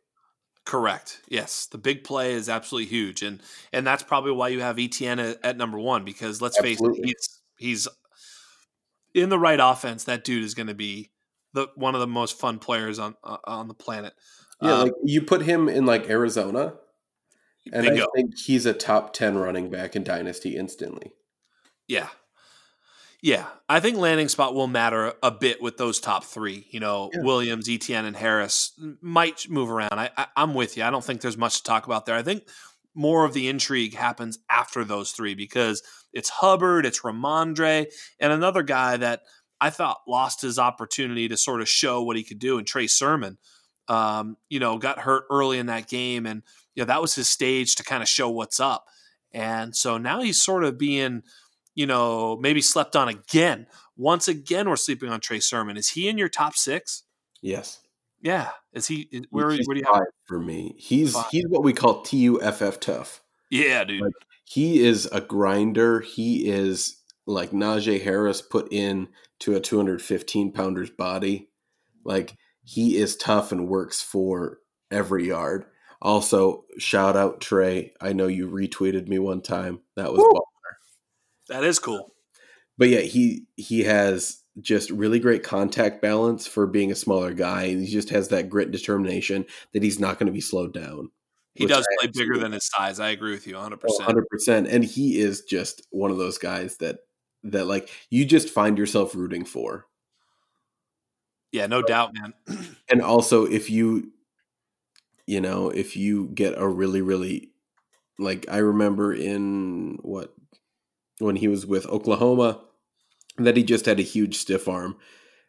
Correct. 0.65 1.21
Yes, 1.27 1.65
the 1.65 1.77
big 1.77 2.05
play 2.05 2.31
is 2.33 2.47
absolutely 2.47 2.89
huge, 2.89 3.21
and 3.21 3.41
and 3.73 3.85
that's 3.85 4.03
probably 4.03 4.31
why 4.31 4.47
you 4.47 4.61
have 4.61 4.79
Etienne 4.79 5.19
at, 5.19 5.43
at 5.43 5.57
number 5.57 5.77
one 5.77 6.05
because 6.05 6.41
let's 6.41 6.57
face 6.57 6.79
it, 6.81 6.95
he's 7.03 7.41
he's 7.57 7.87
in 9.13 9.27
the 9.27 9.37
right 9.37 9.59
offense. 9.61 10.05
That 10.05 10.23
dude 10.23 10.43
is 10.43 10.53
going 10.53 10.67
to 10.67 10.73
be 10.73 11.11
the 11.53 11.67
one 11.75 11.95
of 11.95 12.01
the 12.01 12.07
most 12.07 12.39
fun 12.39 12.59
players 12.59 12.97
on 12.97 13.15
uh, 13.25 13.37
on 13.43 13.67
the 13.67 13.73
planet. 13.73 14.13
Yeah, 14.61 14.73
Um, 14.73 14.83
like 14.83 14.93
you 15.03 15.21
put 15.21 15.41
him 15.41 15.67
in 15.67 15.85
like 15.85 16.09
Arizona, 16.09 16.75
and 17.71 17.85
bingo. 17.85 18.03
I 18.03 18.07
think 18.15 18.37
he's 18.37 18.65
a 18.65 18.73
top 18.73 19.13
10 19.13 19.37
running 19.37 19.69
back 19.69 19.95
in 19.95 20.03
Dynasty 20.03 20.55
instantly. 20.57 21.13
Yeah. 21.87 22.07
Yeah. 23.21 23.45
I 23.69 23.79
think 23.79 23.97
landing 23.97 24.27
spot 24.27 24.53
will 24.53 24.67
matter 24.67 25.13
a 25.23 25.31
bit 25.31 25.61
with 25.61 25.77
those 25.77 25.99
top 25.99 26.25
three. 26.25 26.67
You 26.71 26.79
know, 26.79 27.09
Yeah. 27.13 27.21
Williams, 27.21 27.69
Etienne, 27.69 28.05
and 28.05 28.15
Harris 28.15 28.73
might 29.01 29.49
move 29.49 29.71
around. 29.71 29.93
I, 29.93 30.09
I, 30.17 30.27
I'm 30.35 30.53
with 30.53 30.75
you. 30.75 30.83
I 30.83 30.89
don't 30.89 31.03
think 31.03 31.21
there's 31.21 31.37
much 31.37 31.57
to 31.57 31.63
talk 31.63 31.85
about 31.85 32.05
there. 32.05 32.15
I 32.15 32.23
think 32.23 32.43
more 32.95 33.25
of 33.25 33.33
the 33.33 33.47
intrigue 33.47 33.95
happens 33.95 34.39
after 34.49 34.83
those 34.83 35.11
three 35.11 35.35
because 35.35 35.81
it's 36.11 36.29
Hubbard, 36.29 36.85
it's 36.85 37.01
Rhamondre, 37.01 37.87
and 38.19 38.33
another 38.33 38.61
guy 38.61 38.97
that 38.97 39.21
I 39.59 39.69
thought 39.69 40.01
lost 40.07 40.41
his 40.41 40.59
opportunity 40.59 41.27
to 41.29 41.37
sort 41.37 41.61
of 41.61 41.69
show 41.69 42.03
what 42.03 42.17
he 42.17 42.23
could 42.23 42.39
do, 42.39 42.57
and 42.57 42.67
Trey 42.67 42.87
Sermon. 42.87 43.37
Um, 43.87 44.37
you 44.49 44.59
know, 44.59 44.77
got 44.77 44.99
hurt 44.99 45.23
early 45.31 45.57
in 45.57 45.65
that 45.67 45.87
game, 45.89 46.25
and 46.25 46.43
you 46.75 46.81
know 46.81 46.87
that 46.87 47.01
was 47.01 47.15
his 47.15 47.29
stage 47.29 47.75
to 47.75 47.83
kind 47.83 48.01
of 48.03 48.09
show 48.09 48.29
what's 48.29 48.59
up. 48.59 48.85
And 49.31 49.75
so 49.75 49.97
now 49.97 50.21
he's 50.21 50.41
sort 50.41 50.63
of 50.63 50.77
being, 50.77 51.23
you 51.73 51.85
know, 51.87 52.37
maybe 52.37 52.61
slept 52.61 52.95
on 52.95 53.07
again. 53.09 53.65
Once 53.97 54.27
again, 54.27 54.69
we're 54.69 54.75
sleeping 54.75 55.09
on 55.09 55.19
Trey 55.19 55.39
Sermon. 55.39 55.75
Is 55.77 55.89
he 55.89 56.07
in 56.07 56.17
your 56.17 56.29
top 56.29 56.55
six? 56.55 57.03
Yes. 57.41 57.79
Yeah. 58.21 58.49
Is 58.73 58.87
he? 58.87 59.09
Where, 59.29 59.49
do 59.49 59.57
you 59.57 59.83
have? 59.91 60.03
for 60.27 60.39
me? 60.39 60.75
He's 60.77 61.13
Five. 61.13 61.25
he's 61.31 61.45
what 61.47 61.63
we 61.63 61.73
call 61.73 62.03
TUFF 62.03 62.79
tough. 62.79 63.21
Yeah, 63.49 63.83
dude. 63.83 64.01
Like- 64.01 64.13
He 64.45 64.83
is 64.85 65.07
a 65.11 65.21
grinder. 65.21 65.99
He 66.01 66.47
is 66.49 66.97
like 67.25 67.51
Najee 67.51 68.03
Harris 68.03 68.41
put 68.41 68.71
in 68.71 69.07
to 69.39 69.55
a 69.55 69.59
215 69.59 70.51
pounder's 70.53 70.89
body. 70.89 71.49
Like 72.03 72.35
he 72.63 72.97
is 72.97 73.15
tough 73.15 73.51
and 73.51 73.67
works 73.67 74.01
for 74.01 74.59
every 74.91 75.27
yard. 75.27 75.65
Also, 76.03 76.65
shout 76.77 77.15
out 77.15 77.39
Trey. 77.39 77.93
I 78.01 78.11
know 78.11 78.27
you 78.27 78.49
retweeted 78.49 79.07
me 79.07 79.19
one 79.19 79.41
time. 79.41 79.79
That 79.95 80.11
was 80.11 80.19
Woo. 80.19 80.41
that 81.47 81.63
is 81.63 81.79
cool. 81.79 82.13
but 82.77 82.89
yeah, 82.89 82.99
he 82.99 83.45
he 83.55 83.83
has 83.83 84.43
just 84.59 84.91
really 84.91 85.19
great 85.19 85.43
contact 85.43 86.01
balance 86.01 86.45
for 86.45 86.67
being 86.67 86.91
a 86.91 86.95
smaller 86.95 87.33
guy, 87.33 87.63
and 87.63 87.81
he 87.81 87.87
just 87.87 88.09
has 88.09 88.27
that 88.27 88.49
grit 88.49 88.67
and 88.67 88.73
determination 88.73 89.45
that 89.73 89.81
he's 89.81 89.99
not 89.99 90.19
going 90.19 90.27
to 90.27 90.33
be 90.33 90.41
slowed 90.41 90.73
down. 90.73 91.09
He 91.55 91.67
does 91.67 91.85
I 91.89 92.05
play 92.05 92.11
bigger 92.13 92.37
than 92.37 92.51
his 92.51 92.67
size. 92.67 92.99
I 92.99 93.09
agree 93.09 93.31
with 93.31 93.47
you 93.47 93.53
100%. 93.53 93.79
Oh, 93.87 93.99
100%. 93.99 94.67
And 94.69 94.83
he 94.83 95.19
is 95.19 95.41
just 95.41 95.85
one 95.91 96.11
of 96.11 96.17
those 96.17 96.37
guys 96.37 96.77
that 96.77 96.97
that 97.43 97.67
like 97.67 97.89
you 98.09 98.25
just 98.25 98.49
find 98.49 98.77
yourself 98.77 99.15
rooting 99.15 99.45
for. 99.45 99.85
Yeah, 101.51 101.67
no 101.67 101.81
doubt, 101.81 102.13
man. 102.13 102.33
And 102.89 103.01
also 103.01 103.45
if 103.45 103.69
you 103.69 104.12
you 105.25 105.41
know, 105.41 105.69
if 105.69 105.95
you 105.95 106.29
get 106.33 106.57
a 106.57 106.67
really 106.67 107.01
really 107.01 107.51
like 108.19 108.45
I 108.49 108.57
remember 108.57 109.13
in 109.13 109.99
what 110.01 110.33
when 111.19 111.37
he 111.37 111.47
was 111.47 111.65
with 111.65 111.85
Oklahoma 111.87 112.61
that 113.37 113.57
he 113.57 113.63
just 113.63 113.85
had 113.85 113.99
a 113.99 114.03
huge 114.03 114.37
stiff 114.37 114.67
arm 114.67 114.97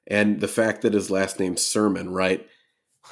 and 0.06 0.40
the 0.40 0.48
fact 0.48 0.82
that 0.82 0.94
his 0.94 1.10
last 1.10 1.40
name's 1.40 1.64
Sermon, 1.64 2.10
right? 2.10 2.46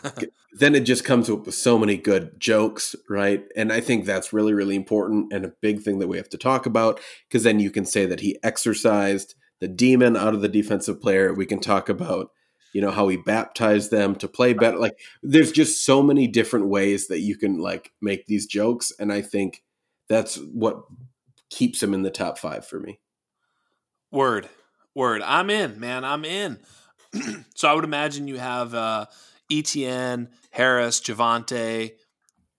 then 0.52 0.74
it 0.74 0.80
just 0.80 1.04
comes 1.04 1.28
up 1.30 1.46
with 1.46 1.54
so 1.54 1.78
many 1.78 1.96
good 1.96 2.38
jokes, 2.38 2.94
right? 3.08 3.44
And 3.56 3.72
I 3.72 3.80
think 3.80 4.04
that's 4.04 4.32
really, 4.32 4.52
really 4.52 4.76
important 4.76 5.32
and 5.32 5.44
a 5.44 5.52
big 5.60 5.80
thing 5.80 5.98
that 5.98 6.08
we 6.08 6.16
have 6.16 6.28
to 6.30 6.38
talk 6.38 6.66
about 6.66 7.00
because 7.28 7.42
then 7.42 7.60
you 7.60 7.70
can 7.70 7.84
say 7.84 8.06
that 8.06 8.20
he 8.20 8.38
exercised 8.42 9.34
the 9.60 9.68
demon 9.68 10.16
out 10.16 10.34
of 10.34 10.42
the 10.42 10.48
defensive 10.48 11.00
player. 11.00 11.32
We 11.32 11.46
can 11.46 11.60
talk 11.60 11.88
about, 11.88 12.30
you 12.72 12.80
know, 12.80 12.90
how 12.90 13.08
he 13.08 13.16
baptized 13.16 13.90
them 13.90 14.14
to 14.16 14.28
play 14.28 14.52
better. 14.52 14.78
Like, 14.78 14.98
there's 15.22 15.52
just 15.52 15.84
so 15.84 16.02
many 16.02 16.26
different 16.26 16.66
ways 16.66 17.08
that 17.08 17.20
you 17.20 17.36
can 17.36 17.58
like 17.58 17.92
make 18.00 18.26
these 18.26 18.46
jokes, 18.46 18.92
and 18.98 19.12
I 19.12 19.22
think 19.22 19.62
that's 20.08 20.36
what 20.36 20.84
keeps 21.50 21.82
him 21.82 21.94
in 21.94 22.02
the 22.02 22.10
top 22.10 22.38
five 22.38 22.66
for 22.66 22.80
me. 22.80 23.00
Word, 24.10 24.48
word. 24.94 25.22
I'm 25.22 25.50
in, 25.50 25.80
man. 25.80 26.04
I'm 26.04 26.24
in. 26.24 26.58
so 27.54 27.68
I 27.68 27.74
would 27.74 27.84
imagine 27.84 28.28
you 28.28 28.38
have. 28.38 28.74
uh 28.74 29.06
Etienne, 29.52 30.30
Harris, 30.50 31.00
Javonte, 31.00 31.92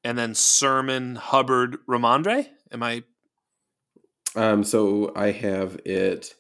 and 0.04 0.18
then 0.18 0.36
Sermon, 0.36 1.16
Hubbard, 1.16 1.78
Rhamondre. 1.88 2.48
Am 2.72 2.84
I? 2.84 3.04
Um, 4.36 4.64
so 4.64 5.12
I 5.16 5.32
have 5.32 5.80
it 5.86 6.36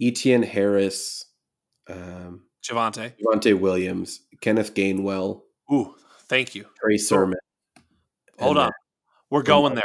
Etienne, 0.00 0.42
Harris, 0.42 1.24
um, 1.88 2.42
Javonte, 2.68 3.12
Javonte 3.24 3.58
Williams, 3.58 4.20
Kenneth 4.40 4.74
Gainwell. 4.74 5.42
Ooh, 5.72 5.94
thank 6.28 6.54
you. 6.54 6.66
Trey 6.80 6.98
Sermon. 6.98 7.38
Hold 8.38 8.58
on. 8.58 8.70
We're 9.30 9.42
going 9.42 9.74
there. 9.74 9.84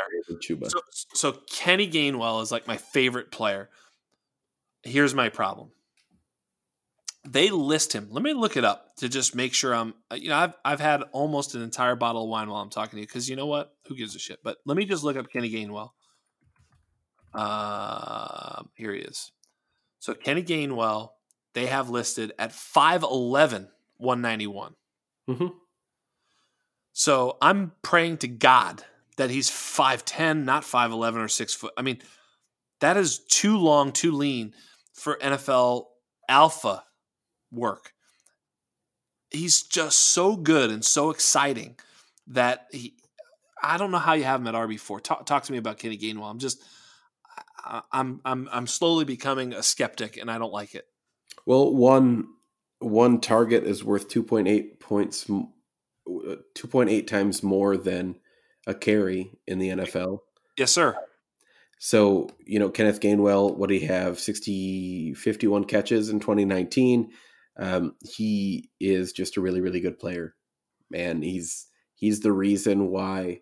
So, 0.70 0.80
so 1.14 1.38
Kenny 1.50 1.90
Gainwell 1.90 2.42
is 2.42 2.52
like 2.52 2.68
my 2.68 2.78
favorite 2.78 3.32
player. 3.32 3.70
Here's 4.84 5.14
my 5.14 5.30
problem 5.30 5.72
they 7.26 7.50
list 7.50 7.94
him. 7.94 8.08
Let 8.12 8.22
me 8.22 8.34
look 8.34 8.58
it 8.58 8.66
up 8.66 8.96
to 8.98 9.08
just 9.08 9.36
make 9.36 9.54
sure 9.54 9.74
I'm. 9.74 9.94
Uh, 10.12 10.16
you 10.16 10.30
know, 10.30 10.36
I've 10.36 10.54
I've 10.66 10.80
had 10.80 11.04
almost 11.12 11.56
an 11.56 11.62
entire 11.62 11.96
bottle 11.96 12.24
of 12.24 12.30
wine 12.30 12.50
while 12.50 12.62
I'm 12.62 12.70
talking 12.70 12.98
to 12.98 13.02
you 13.02 13.08
because 13.08 13.30
you 13.30 13.36
know 13.36 13.46
what? 13.46 13.72
Who 13.88 13.96
gives 13.96 14.16
a 14.16 14.20
shit? 14.20 14.40
But 14.44 14.58
let 14.66 14.76
me 14.76 14.86
just 14.86 15.04
look 15.04 15.16
up 15.16 15.30
Kenny 15.32 15.50
Gainwell. 15.50 15.90
Uh, 17.34 18.64
here 18.76 18.94
he 18.94 19.00
is. 19.00 19.32
So 20.00 20.14
Kenny 20.14 20.44
Gainwell, 20.44 21.10
they 21.54 21.68
have 21.68 21.90
listed 21.90 22.34
at 22.40 22.52
5'11", 22.52 23.70
191. 23.98 24.76
Mm-hmm. 25.30 25.48
So 26.94 27.38
I'm 27.42 27.72
praying 27.82 28.18
to 28.18 28.28
God 28.28 28.84
that 29.18 29.30
he's 29.30 29.50
5'10", 29.50 30.44
not 30.44 30.64
5'11", 30.64 31.18
or 31.18 31.28
six 31.28 31.54
foot. 31.54 31.74
I 31.78 31.82
mean, 31.82 32.00
that 32.82 32.98
is 32.98 33.20
too 33.20 33.58
long, 33.58 33.92
too 33.92 34.12
lean 34.12 34.54
for 34.94 35.18
NFL 35.18 35.86
alpha 36.28 36.84
work. 37.52 37.94
He's 39.30 39.64
just 39.64 40.00
so 40.00 40.36
good 40.36 40.70
and 40.70 40.84
so 40.84 41.10
exciting 41.10 41.76
that 42.28 42.68
he. 42.72 42.96
I 43.62 43.78
don't 43.78 43.92
know 43.92 43.98
how 43.98 44.14
you 44.14 44.26
have 44.26 44.42
him 44.42 44.48
at 44.48 44.54
RB 44.54 44.80
four. 44.80 45.00
Talk, 45.00 45.26
talk 45.26 45.44
to 45.44 45.52
me 45.52 45.58
about 45.58 45.80
Kenny 45.80 45.98
Gainwell. 45.98 46.30
I'm 46.30 46.40
just, 46.40 46.62
I'm 47.92 48.20
I'm 48.26 48.50
I'm 48.52 48.68
slowly 48.68 49.06
becoming 49.06 49.54
a 49.54 49.64
skeptic, 49.64 50.18
and 50.18 50.30
I 50.30 50.38
don't 50.38 50.54
like 50.54 50.76
it. 50.76 50.86
Well, 51.46 51.74
one 51.74 52.28
one 52.80 53.22
target 53.22 53.64
is 53.64 53.84
worth 53.84 54.08
two 54.08 54.24
point 54.24 54.48
eight 54.48 54.80
points, 54.80 55.30
uh, 55.30 56.36
two 56.54 56.68
point 56.68 56.90
eight 56.90 57.08
times 57.08 57.44
more 57.44 57.78
than 57.78 58.16
a 58.68 58.74
carry 58.74 59.32
in 59.48 59.60
the 59.60 59.70
NFL. 59.70 60.20
Yes, 60.58 60.72
sir. 60.72 60.96
So, 61.80 62.30
you 62.46 62.60
know, 62.60 62.70
Kenneth 62.70 63.02
Gainwell, 63.02 63.58
what 63.58 63.68
do 63.68 63.76
he 63.76 63.86
have? 63.88 64.18
60, 64.18 65.16
51 65.16 65.66
catches 65.66 66.08
in 66.08 66.22
2019. 66.22 67.12
Um, 67.58 67.96
he 68.00 68.70
is 68.80 69.12
just 69.12 69.36
a 69.36 69.42
really, 69.42 69.60
really 69.60 69.82
good 69.82 70.00
player, 70.00 70.34
man. 70.90 71.22
He's 71.22 71.68
he's 71.96 72.22
the 72.22 72.32
reason 72.32 72.88
why 72.88 73.42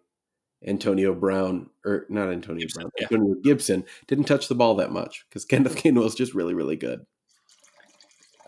Antonio 0.65 1.13
Brown 1.13 1.69
or 1.85 2.05
not 2.09 2.29
Antonio 2.29 2.61
Gibson, 2.61 2.81
Brown, 2.81 2.91
yeah. 2.97 3.07
Antonio 3.11 3.35
Gibson 3.43 3.85
didn't 4.07 4.25
touch 4.25 4.47
the 4.47 4.55
ball 4.55 4.75
that 4.75 4.91
much 4.91 5.25
because 5.29 5.45
Kenneth 5.45 5.75
Gainwell 5.83 6.07
is 6.07 6.15
just 6.15 6.33
really, 6.33 6.53
really 6.53 6.75
good. 6.75 7.05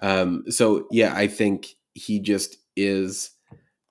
Um, 0.04 0.44
so 0.50 0.88
yeah, 0.92 1.14
I 1.16 1.28
think 1.28 1.70
he 1.94 2.20
just 2.20 2.58
is 2.76 3.32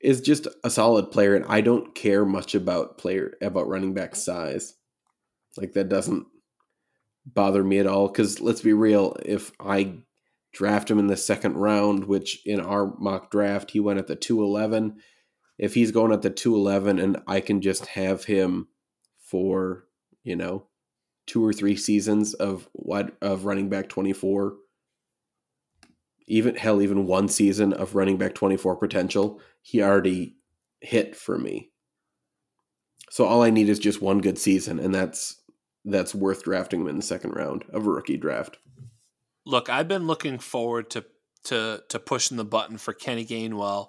is 0.00 0.20
just 0.20 0.46
a 0.62 0.70
solid 0.70 1.10
player, 1.10 1.34
and 1.34 1.46
I 1.48 1.60
don't 1.60 1.94
care 1.94 2.24
much 2.24 2.54
about 2.54 2.98
player 2.98 3.34
about 3.42 3.68
running 3.68 3.94
back 3.94 4.14
size. 4.14 4.74
Like 5.56 5.72
that 5.72 5.88
doesn't 5.88 6.26
bother 7.26 7.64
me 7.64 7.78
at 7.78 7.86
all. 7.86 8.08
Because 8.08 8.40
let's 8.40 8.60
be 8.60 8.72
real, 8.72 9.16
if 9.24 9.52
I 9.58 10.02
draft 10.52 10.90
him 10.90 10.98
in 10.98 11.06
the 11.06 11.16
second 11.16 11.54
round, 11.54 12.04
which 12.04 12.44
in 12.46 12.60
our 12.60 12.94
mock 12.98 13.30
draft 13.30 13.70
he 13.70 13.80
went 13.80 13.98
at 13.98 14.06
the 14.06 14.16
211. 14.16 14.96
If 15.58 15.74
he's 15.74 15.92
going 15.92 16.12
at 16.12 16.22
the 16.22 16.30
211 16.30 16.98
and 16.98 17.18
I 17.26 17.40
can 17.40 17.60
just 17.60 17.86
have 17.86 18.24
him 18.24 18.68
for, 19.18 19.84
you 20.24 20.36
know, 20.36 20.66
two 21.26 21.44
or 21.44 21.52
three 21.52 21.76
seasons 21.76 22.34
of 22.34 22.68
what 22.72 23.16
of 23.22 23.44
running 23.44 23.68
back 23.68 23.88
24 23.88 24.56
even 26.26 26.54
hell 26.56 26.82
even 26.82 27.06
one 27.06 27.28
season 27.28 27.72
of 27.72 27.94
running 27.94 28.16
back 28.16 28.34
24 28.34 28.76
potential, 28.76 29.40
he 29.60 29.82
already 29.82 30.36
hit 30.80 31.16
for 31.16 31.38
me. 31.38 31.70
So 33.10 33.24
all 33.24 33.42
I 33.42 33.50
need 33.50 33.68
is 33.68 33.78
just 33.78 34.02
one 34.02 34.20
good 34.20 34.38
season 34.38 34.78
and 34.78 34.94
that's 34.94 35.40
that's 35.84 36.14
worth 36.14 36.44
drafting 36.44 36.82
him 36.82 36.88
in 36.88 36.96
the 36.96 37.02
second 37.02 37.32
round 37.32 37.64
of 37.72 37.86
a 37.86 37.90
rookie 37.90 38.16
draft 38.16 38.58
look, 39.44 39.68
I've 39.68 39.88
been 39.88 40.06
looking 40.06 40.38
forward 40.38 40.90
to 40.90 41.04
to 41.44 41.82
to 41.88 41.98
pushing 41.98 42.36
the 42.36 42.44
button 42.44 42.78
for 42.78 42.92
Kenny 42.92 43.24
Gainwell 43.24 43.88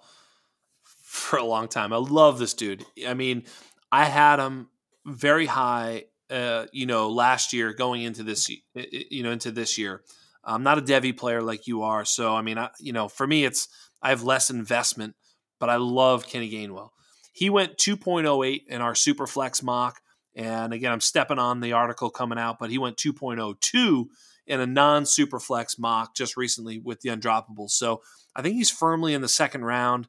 for 1.03 1.37
a 1.37 1.45
long 1.45 1.67
time. 1.67 1.93
I 1.93 1.97
love 1.97 2.39
this 2.39 2.53
dude. 2.53 2.85
I 3.07 3.13
mean, 3.13 3.43
I 3.91 4.05
had 4.05 4.39
him 4.39 4.69
very 5.05 5.45
high, 5.45 6.05
uh, 6.29 6.65
you 6.71 6.85
know, 6.85 7.09
last 7.09 7.53
year 7.53 7.73
going 7.73 8.01
into 8.01 8.23
this, 8.23 8.49
you 8.75 9.23
know, 9.23 9.31
into 9.31 9.51
this 9.51 9.77
year. 9.77 10.01
I'm 10.43 10.63
not 10.63 10.77
a 10.77 10.81
Devy 10.81 11.15
player 11.15 11.41
like 11.41 11.67
you 11.67 11.83
are, 11.83 12.05
so 12.05 12.35
I 12.35 12.41
mean, 12.41 12.57
I, 12.57 12.69
you 12.79 12.93
know, 12.93 13.07
for 13.07 13.25
me, 13.25 13.45
it's 13.45 13.67
I 14.01 14.09
have 14.09 14.23
less 14.23 14.49
investment, 14.49 15.15
but 15.59 15.69
I 15.69 15.77
love 15.77 16.27
Kenny 16.27 16.51
Gainwell. 16.51 16.89
He 17.31 17.49
went 17.49 17.77
2.08 17.77 18.61
in 18.67 18.81
our 18.81 18.93
Superflex 18.93 19.63
mock, 19.63 20.01
and 20.35 20.73
again, 20.73 20.91
I'm 20.91 21.01
stepping 21.01 21.39
on 21.39 21.61
the 21.61 21.73
article 21.73 22.09
coming 22.09 22.37
out, 22.37 22.57
but 22.59 22.69
he 22.69 22.77
went 22.77 22.97
2.02 22.97 24.05
in 24.47 24.59
a 24.59 24.65
non 24.65 25.03
superflex 25.03 25.79
mock 25.79 26.15
just 26.15 26.37
recently 26.37 26.79
with 26.79 27.01
the 27.01 27.09
undroppables. 27.09 27.71
So 27.71 28.01
I 28.35 28.41
think 28.41 28.55
he's 28.55 28.69
firmly 28.69 29.13
in 29.13 29.21
the 29.21 29.29
second 29.29 29.63
round. 29.63 30.07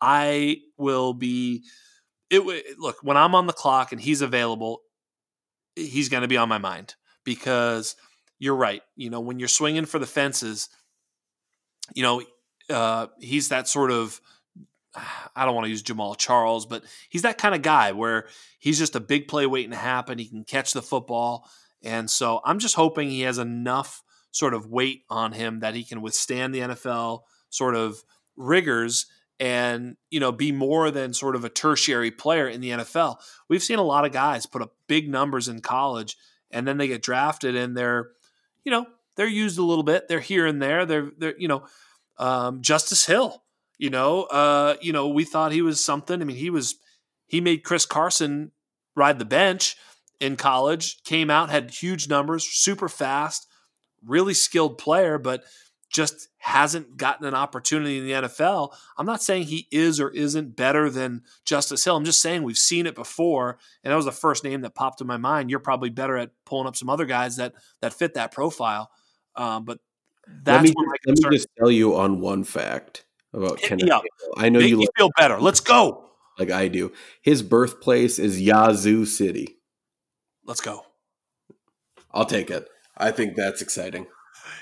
I 0.00 0.58
will 0.76 1.14
be 1.14 1.64
it 2.30 2.78
look 2.78 2.96
when 3.02 3.16
I'm 3.16 3.34
on 3.34 3.46
the 3.46 3.52
clock 3.52 3.92
and 3.92 4.00
he's 4.00 4.22
available, 4.22 4.80
he's 5.74 6.08
going 6.08 6.22
to 6.22 6.28
be 6.28 6.36
on 6.36 6.48
my 6.48 6.58
mind 6.58 6.94
because 7.24 7.96
you're 8.40 8.56
right. 8.56 8.82
You 8.96 9.10
know, 9.10 9.20
when 9.20 9.38
you're 9.38 9.48
swinging 9.48 9.84
for 9.84 10.00
the 10.00 10.06
fences, 10.06 10.68
you 11.94 12.02
know, 12.02 12.22
uh, 12.68 13.06
he's 13.20 13.50
that 13.50 13.68
sort 13.68 13.92
of 13.92 14.20
I 15.36 15.44
don't 15.44 15.54
want 15.54 15.66
to 15.66 15.70
use 15.70 15.84
Jamaal 15.84 16.16
Charles, 16.16 16.66
but 16.66 16.82
he's 17.08 17.22
that 17.22 17.38
kind 17.38 17.54
of 17.54 17.62
guy 17.62 17.92
where 17.92 18.26
he's 18.58 18.78
just 18.78 18.96
a 18.96 19.00
big 19.00 19.28
play 19.28 19.46
waiting 19.46 19.70
to 19.70 19.76
happen. 19.76 20.18
He 20.18 20.26
can 20.26 20.42
catch 20.42 20.72
the 20.72 20.82
football. 20.82 21.48
And 21.82 22.10
so 22.10 22.40
I'm 22.44 22.58
just 22.58 22.74
hoping 22.74 23.08
he 23.08 23.20
has 23.20 23.38
enough 23.38 24.02
sort 24.32 24.52
of 24.52 24.66
weight 24.66 25.02
on 25.08 25.32
him 25.32 25.60
that 25.60 25.74
he 25.74 25.84
can 25.84 26.02
withstand 26.02 26.52
the 26.54 26.60
NFL 26.60 27.20
sort 27.50 27.76
of 27.76 28.02
rigors 28.36 29.06
and 29.38 29.96
you 30.10 30.20
know 30.20 30.30
be 30.30 30.52
more 30.52 30.90
than 30.90 31.12
sort 31.14 31.34
of 31.34 31.44
a 31.44 31.48
tertiary 31.48 32.10
player 32.10 32.48
in 32.48 32.60
the 32.60 32.70
NFL. 32.70 33.16
We've 33.48 33.62
seen 33.62 33.78
a 33.78 33.84
lot 33.84 34.04
of 34.04 34.12
guys 34.12 34.46
put 34.46 34.62
up 34.62 34.74
big 34.86 35.08
numbers 35.08 35.48
in 35.48 35.60
college 35.60 36.16
and 36.50 36.66
then 36.66 36.78
they 36.78 36.88
get 36.88 37.02
drafted 37.02 37.56
and 37.56 37.76
they're 37.76 38.10
you 38.64 38.72
know 38.72 38.86
they're 39.16 39.26
used 39.26 39.58
a 39.58 39.64
little 39.64 39.84
bit. 39.84 40.08
They're 40.08 40.20
here 40.20 40.46
and 40.46 40.60
there. 40.62 40.86
They're 40.86 41.10
they're 41.16 41.38
you 41.38 41.48
know 41.48 41.64
um, 42.18 42.62
Justice 42.62 43.06
Hill. 43.06 43.42
You 43.78 43.88
know, 43.88 44.24
uh, 44.24 44.76
you 44.82 44.92
know, 44.92 45.08
we 45.08 45.24
thought 45.24 45.52
he 45.52 45.62
was 45.62 45.82
something. 45.82 46.20
I 46.20 46.24
mean, 46.24 46.36
he 46.36 46.50
was 46.50 46.76
he 47.26 47.40
made 47.40 47.64
Chris 47.64 47.86
Carson 47.86 48.52
ride 48.94 49.18
the 49.18 49.24
bench 49.24 49.76
in 50.20 50.36
college, 50.36 51.02
came 51.04 51.30
out, 51.30 51.48
had 51.48 51.70
huge 51.70 52.08
numbers, 52.08 52.44
super 52.44 52.88
fast, 52.88 53.46
really 54.04 54.34
skilled 54.34 54.76
player, 54.76 55.18
but 55.18 55.44
just 55.90 56.28
hasn't 56.38 56.96
gotten 56.96 57.26
an 57.26 57.34
opportunity 57.34 57.98
in 57.98 58.06
the 58.06 58.28
NFL. 58.28 58.74
I'm 58.96 59.06
not 59.06 59.22
saying 59.22 59.44
he 59.44 59.66
is 59.70 60.00
or 60.00 60.08
isn't 60.10 60.56
better 60.56 60.88
than 60.88 61.22
Justice 61.44 61.84
Hill. 61.84 61.96
I'm 61.96 62.04
just 62.04 62.22
saying 62.22 62.44
we've 62.44 62.56
seen 62.56 62.86
it 62.86 62.94
before, 62.94 63.58
and 63.82 63.92
that 63.92 63.96
was 63.96 64.04
the 64.04 64.12
first 64.12 64.44
name 64.44 64.60
that 64.62 64.74
popped 64.74 65.00
in 65.00 65.06
my 65.06 65.16
mind. 65.16 65.50
You're 65.50 65.58
probably 65.58 65.90
better 65.90 66.16
at 66.16 66.30
pulling 66.46 66.68
up 66.68 66.76
some 66.76 66.88
other 66.88 67.06
guys 67.06 67.36
that 67.36 67.54
that 67.80 67.92
fit 67.92 68.14
that 68.14 68.30
profile, 68.30 68.90
um, 69.34 69.64
but 69.64 69.80
that's 70.42 70.64
let 70.64 70.76
me, 70.76 70.86
let 71.06 71.18
me 71.18 71.36
just 71.36 71.48
tell 71.58 71.70
you 71.70 71.96
on 71.96 72.20
one 72.20 72.44
fact 72.44 73.04
about 73.32 73.58
Kenneth. 73.58 73.90
I 74.36 74.48
know 74.48 74.60
Make 74.60 74.70
you 74.70 74.88
feel 74.96 75.10
better. 75.16 75.40
Let's 75.40 75.60
go. 75.60 76.04
Like 76.38 76.50
I 76.50 76.68
do. 76.68 76.92
His 77.20 77.42
birthplace 77.42 78.18
is 78.18 78.40
Yazoo 78.40 79.04
City. 79.04 79.58
Let's 80.44 80.60
go. 80.60 80.86
I'll 82.12 82.24
take 82.26 82.50
it. 82.50 82.68
I 82.96 83.10
think 83.10 83.34
that's 83.34 83.60
exciting. 83.60 84.06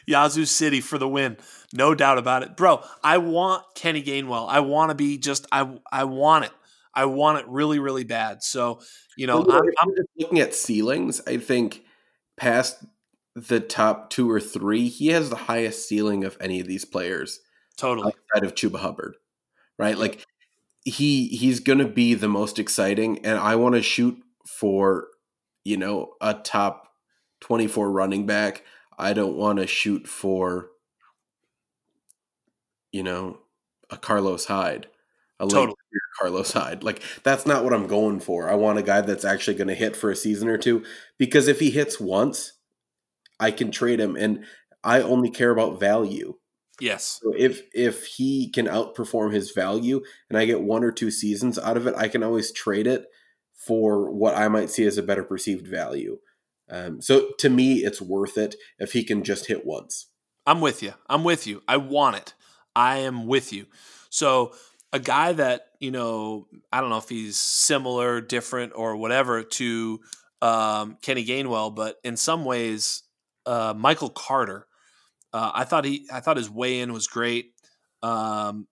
Yazoo 0.06 0.44
City 0.44 0.80
for 0.80 0.98
the 0.98 1.08
win. 1.08 1.36
No 1.72 1.94
doubt 1.94 2.18
about 2.18 2.42
it. 2.42 2.56
Bro, 2.56 2.82
I 3.02 3.18
want 3.18 3.64
Kenny 3.74 4.02
Gainwell. 4.02 4.48
I 4.48 4.60
want 4.60 4.90
to 4.90 4.94
be 4.94 5.18
just 5.18 5.46
I 5.52 5.78
I 5.90 6.04
want 6.04 6.46
it. 6.46 6.52
I 6.94 7.04
want 7.04 7.38
it 7.38 7.46
really, 7.48 7.78
really 7.78 8.04
bad. 8.04 8.42
So, 8.42 8.80
you 9.16 9.26
know, 9.26 9.42
Well, 9.42 9.58
I'm, 9.58 9.70
I'm 9.80 9.94
just 9.94 10.08
looking 10.18 10.40
at 10.40 10.54
ceilings, 10.54 11.20
I 11.28 11.36
think 11.36 11.84
past 12.36 12.84
the 13.36 13.60
top 13.60 14.10
two 14.10 14.28
or 14.28 14.40
three, 14.40 14.88
he 14.88 15.08
has 15.08 15.30
the 15.30 15.36
highest 15.36 15.86
ceiling 15.88 16.24
of 16.24 16.36
any 16.40 16.60
of 16.60 16.66
these 16.66 16.84
players 16.84 17.40
totally 17.76 18.08
outside 18.08 18.44
of 18.44 18.54
Chuba 18.54 18.80
Hubbard. 18.80 19.14
Right? 19.78 19.96
Like 19.96 20.24
he 20.84 21.28
he's 21.28 21.60
gonna 21.60 21.86
be 21.86 22.14
the 22.14 22.28
most 22.28 22.58
exciting, 22.58 23.24
and 23.24 23.38
I 23.38 23.54
want 23.56 23.74
to 23.74 23.82
shoot 23.82 24.18
for 24.46 25.08
you 25.64 25.76
know 25.76 26.14
a 26.20 26.34
top 26.34 26.88
twenty 27.40 27.68
four 27.68 27.90
running 27.90 28.26
back. 28.26 28.64
I 28.98 29.12
don't 29.12 29.36
want 29.36 29.60
to 29.60 29.66
shoot 29.66 30.08
for 30.08 30.70
you 32.92 33.02
know 33.02 33.38
a 33.90 33.96
Carlos 33.96 34.46
Hyde, 34.46 34.88
a 35.38 35.46
Totally. 35.46 35.74
Carlos 36.18 36.52
Hyde. 36.52 36.82
Like 36.82 37.02
that's 37.22 37.46
not 37.46 37.64
what 37.64 37.72
I'm 37.72 37.86
going 37.86 38.20
for. 38.20 38.50
I 38.50 38.54
want 38.54 38.78
a 38.78 38.82
guy 38.82 39.00
that's 39.00 39.24
actually 39.24 39.56
going 39.56 39.68
to 39.68 39.74
hit 39.74 39.96
for 39.96 40.10
a 40.10 40.16
season 40.16 40.48
or 40.48 40.58
two 40.58 40.84
because 41.16 41.48
if 41.48 41.60
he 41.60 41.70
hits 41.70 42.00
once, 42.00 42.54
I 43.38 43.52
can 43.52 43.70
trade 43.70 44.00
him, 44.00 44.16
and 44.16 44.44
I 44.82 45.00
only 45.00 45.30
care 45.30 45.50
about 45.50 45.80
value. 45.80 46.34
yes. 46.80 47.20
So 47.22 47.32
if 47.36 47.62
if 47.72 48.04
he 48.04 48.50
can 48.50 48.66
outperform 48.66 49.32
his 49.32 49.52
value 49.52 50.02
and 50.28 50.38
I 50.38 50.44
get 50.44 50.62
one 50.62 50.82
or 50.84 50.92
two 50.92 51.10
seasons 51.10 51.58
out 51.58 51.76
of 51.76 51.86
it, 51.86 51.94
I 51.96 52.08
can 52.08 52.22
always 52.22 52.52
trade 52.52 52.86
it 52.86 53.04
for 53.54 54.10
what 54.10 54.36
I 54.36 54.48
might 54.48 54.70
see 54.70 54.86
as 54.86 54.98
a 54.98 55.02
better 55.02 55.24
perceived 55.24 55.66
value. 55.66 56.18
Um, 56.70 57.00
so 57.00 57.30
to 57.38 57.48
me, 57.48 57.76
it's 57.76 58.00
worth 58.00 58.36
it 58.36 58.54
if 58.78 58.92
he 58.92 59.04
can 59.04 59.24
just 59.24 59.46
hit 59.46 59.64
once. 59.64 60.06
I'm 60.46 60.60
with 60.60 60.82
you. 60.82 60.94
I'm 61.08 61.24
with 61.24 61.46
you. 61.46 61.62
I 61.68 61.76
want 61.76 62.16
it. 62.16 62.34
I 62.74 62.98
am 62.98 63.26
with 63.26 63.52
you. 63.52 63.66
So 64.10 64.52
a 64.92 64.98
guy 64.98 65.32
that 65.32 65.68
you 65.80 65.90
know, 65.90 66.46
I 66.72 66.80
don't 66.80 66.90
know 66.90 66.98
if 66.98 67.08
he's 67.08 67.38
similar, 67.38 68.20
different, 68.20 68.72
or 68.74 68.96
whatever 68.96 69.42
to 69.42 70.00
um, 70.42 70.98
Kenny 71.02 71.24
Gainwell, 71.24 71.74
but 71.74 71.96
in 72.04 72.16
some 72.16 72.44
ways, 72.44 73.02
uh, 73.46 73.74
Michael 73.76 74.10
Carter. 74.10 74.66
Uh, 75.32 75.50
I 75.54 75.64
thought 75.64 75.84
he, 75.84 76.08
I 76.12 76.20
thought 76.20 76.36
his 76.36 76.50
weigh 76.50 76.80
in 76.80 76.92
was 76.92 77.06
great. 77.06 77.52
Um, 78.02 78.66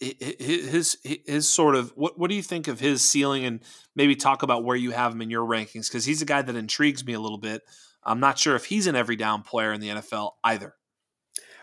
his 0.00 0.96
his 1.02 1.48
sort 1.48 1.74
of 1.74 1.90
what 1.96 2.18
what 2.18 2.28
do 2.28 2.36
you 2.36 2.42
think 2.42 2.68
of 2.68 2.80
his 2.80 3.08
ceiling 3.08 3.44
and 3.44 3.60
maybe 3.94 4.14
talk 4.14 4.42
about 4.42 4.64
where 4.64 4.76
you 4.76 4.90
have 4.90 5.12
him 5.12 5.22
in 5.22 5.30
your 5.30 5.46
rankings 5.46 5.88
because 5.88 6.04
he's 6.04 6.20
a 6.22 6.26
guy 6.26 6.42
that 6.42 6.54
intrigues 6.56 7.04
me 7.04 7.14
a 7.14 7.20
little 7.20 7.38
bit. 7.38 7.62
I'm 8.04 8.20
not 8.20 8.38
sure 8.38 8.54
if 8.54 8.66
he's 8.66 8.86
an 8.86 8.94
every 8.94 9.16
down 9.16 9.42
player 9.42 9.72
in 9.72 9.80
the 9.80 9.88
NFL 9.88 10.32
either. 10.44 10.74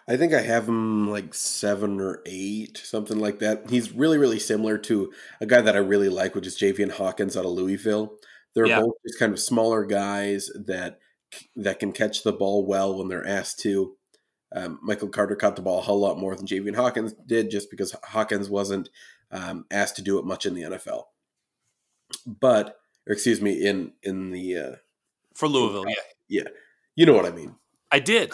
I 0.07 0.17
think 0.17 0.33
I 0.33 0.41
have 0.41 0.67
him 0.67 1.09
like 1.09 1.33
seven 1.33 2.01
or 2.01 2.21
eight, 2.25 2.77
something 2.83 3.19
like 3.19 3.39
that. 3.39 3.69
He's 3.69 3.93
really, 3.93 4.17
really 4.17 4.39
similar 4.39 4.77
to 4.79 5.13
a 5.39 5.45
guy 5.45 5.61
that 5.61 5.75
I 5.75 5.79
really 5.79 6.09
like, 6.09 6.35
which 6.35 6.45
is 6.47 6.57
Javian 6.57 6.91
Hawkins 6.91 7.37
out 7.37 7.45
of 7.45 7.51
Louisville. 7.51 8.17
They're 8.53 8.65
Yeah. 8.65 8.81
both 8.81 8.95
just 9.07 9.17
kind 9.19 9.31
of 9.31 9.39
smaller 9.39 9.85
guys 9.85 10.49
that 10.65 10.99
that 11.55 11.79
can 11.79 11.93
catch 11.93 12.23
the 12.23 12.33
ball 12.33 12.65
well 12.65 12.97
when 12.97 13.07
they're 13.07 13.25
asked 13.25 13.59
to. 13.61 13.95
Um, 14.53 14.79
Michael 14.81 15.09
Carter 15.09 15.35
caught 15.35 15.55
the 15.55 15.61
ball 15.61 15.79
a 15.79 15.83
whole 15.83 15.99
lot 15.99 16.19
more 16.19 16.35
than 16.35 16.45
Javian 16.45 16.75
Hawkins 16.75 17.13
did, 17.13 17.49
just 17.49 17.71
because 17.71 17.95
Hawkins 18.03 18.49
wasn't 18.49 18.89
um, 19.31 19.65
asked 19.71 19.95
to 19.95 20.01
do 20.01 20.19
it 20.19 20.25
much 20.25 20.45
in 20.45 20.53
the 20.53 20.61
NFL. 20.61 21.05
But, 22.27 22.77
or 23.07 23.13
excuse 23.13 23.41
me, 23.41 23.65
in 23.65 23.93
in 24.03 24.31
the 24.31 24.57
uh, 24.57 24.75
for 25.33 25.47
Louisville. 25.47 25.85
Yeah, 25.87 25.95
yeah, 26.43 26.49
you 26.95 27.05
know 27.05 27.13
what 27.13 27.25
I 27.25 27.31
mean. 27.31 27.55
I 27.91 27.99
did. 27.99 28.31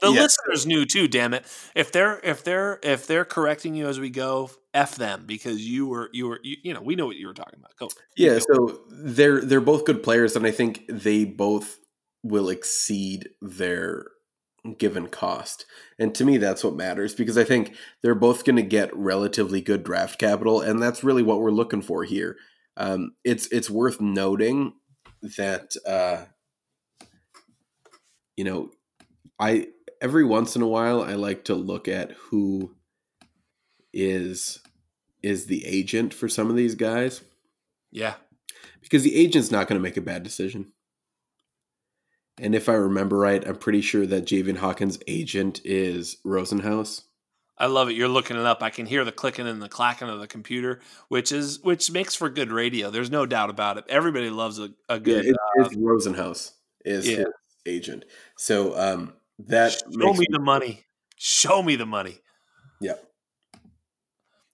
The 0.00 0.12
yeah. 0.12 0.22
listeners 0.22 0.66
knew 0.66 0.84
too. 0.84 1.08
Damn 1.08 1.32
it! 1.32 1.46
If 1.74 1.90
they're 1.90 2.20
if 2.22 2.44
they're 2.44 2.78
if 2.82 3.06
they're 3.06 3.24
correcting 3.24 3.74
you 3.74 3.88
as 3.88 3.98
we 3.98 4.10
go, 4.10 4.50
f 4.74 4.96
them 4.96 5.24
because 5.26 5.66
you 5.66 5.86
were 5.86 6.10
you 6.12 6.28
were 6.28 6.40
you, 6.42 6.56
you 6.62 6.74
know 6.74 6.82
we 6.82 6.96
know 6.96 7.06
what 7.06 7.16
you 7.16 7.26
were 7.26 7.34
talking 7.34 7.58
about. 7.58 7.74
Go. 7.78 7.88
Yeah, 8.14 8.38
so 8.38 8.80
they're 8.90 9.40
they're 9.40 9.62
both 9.62 9.86
good 9.86 10.02
players, 10.02 10.36
and 10.36 10.46
I 10.46 10.50
think 10.50 10.84
they 10.90 11.24
both 11.24 11.78
will 12.22 12.50
exceed 12.50 13.30
their 13.40 14.08
given 14.74 15.08
cost. 15.08 15.66
And 15.98 16.14
to 16.14 16.24
me, 16.24 16.38
that's 16.38 16.64
what 16.64 16.76
matters 16.76 17.14
because 17.14 17.38
I 17.38 17.44
think 17.44 17.74
they're 18.02 18.14
both 18.14 18.44
going 18.44 18.56
to 18.56 18.62
get 18.62 18.94
relatively 18.96 19.60
good 19.60 19.84
draft 19.84 20.18
capital, 20.18 20.60
and 20.60 20.82
that's 20.82 21.04
really 21.04 21.22
what 21.22 21.40
we're 21.40 21.50
looking 21.50 21.82
for 21.82 22.04
here. 22.04 22.36
Um, 22.76 23.12
it's 23.24 23.46
it's 23.48 23.70
worth 23.70 24.00
noting 24.00 24.74
that 25.36 25.72
uh, 25.86 26.24
you 28.36 28.44
know 28.44 28.70
I 29.38 29.68
every 30.00 30.24
once 30.24 30.56
in 30.56 30.62
a 30.62 30.68
while 30.68 31.02
I 31.02 31.14
like 31.14 31.44
to 31.44 31.54
look 31.54 31.88
at 31.88 32.12
who 32.12 32.74
is 33.92 34.60
is 35.22 35.46
the 35.46 35.64
agent 35.66 36.12
for 36.12 36.28
some 36.28 36.50
of 36.50 36.56
these 36.56 36.74
guys 36.74 37.22
Yeah, 37.90 38.14
because 38.82 39.02
the 39.02 39.16
agent's 39.16 39.50
not 39.50 39.68
going 39.68 39.78
to 39.78 39.82
make 39.82 39.96
a 39.96 40.02
bad 40.02 40.22
decision. 40.22 40.72
And 42.38 42.54
if 42.54 42.68
I 42.68 42.74
remember 42.74 43.16
right, 43.18 43.46
I'm 43.46 43.56
pretty 43.56 43.80
sure 43.80 44.06
that 44.06 44.26
Javian 44.26 44.58
Hawkins' 44.58 44.98
agent 45.06 45.60
is 45.64 46.16
Rosenhaus. 46.24 47.02
I 47.58 47.66
love 47.66 47.88
it. 47.88 47.96
You're 47.96 48.08
looking 48.08 48.36
it 48.36 48.44
up. 48.44 48.62
I 48.62 48.68
can 48.68 48.84
hear 48.84 49.02
the 49.04 49.12
clicking 49.12 49.46
and 49.46 49.62
the 49.62 49.68
clacking 49.70 50.08
of 50.10 50.20
the 50.20 50.26
computer, 50.26 50.80
which 51.08 51.32
is 51.32 51.58
which 51.62 51.90
makes 51.90 52.14
for 52.14 52.28
good 52.28 52.52
radio. 52.52 52.90
There's 52.90 53.10
no 53.10 53.24
doubt 53.24 53.48
about 53.48 53.78
it. 53.78 53.84
Everybody 53.88 54.28
loves 54.28 54.58
a, 54.58 54.64
a 54.90 54.96
Yeah, 54.96 54.98
good. 54.98 55.26
it, 55.26 55.36
it's 55.56 55.76
Rosenhaus 55.76 56.50
is 56.84 57.08
yeah. 57.08 57.16
his 57.16 57.26
agent. 57.64 58.04
So 58.36 58.78
um, 58.78 59.14
that 59.46 59.72
show 59.72 59.80
makes 59.88 60.18
me 60.18 60.26
the 60.30 60.38
money. 60.38 60.84
Show 61.16 61.62
me 61.62 61.76
the 61.76 61.86
money. 61.86 62.18
yeah. 62.82 62.94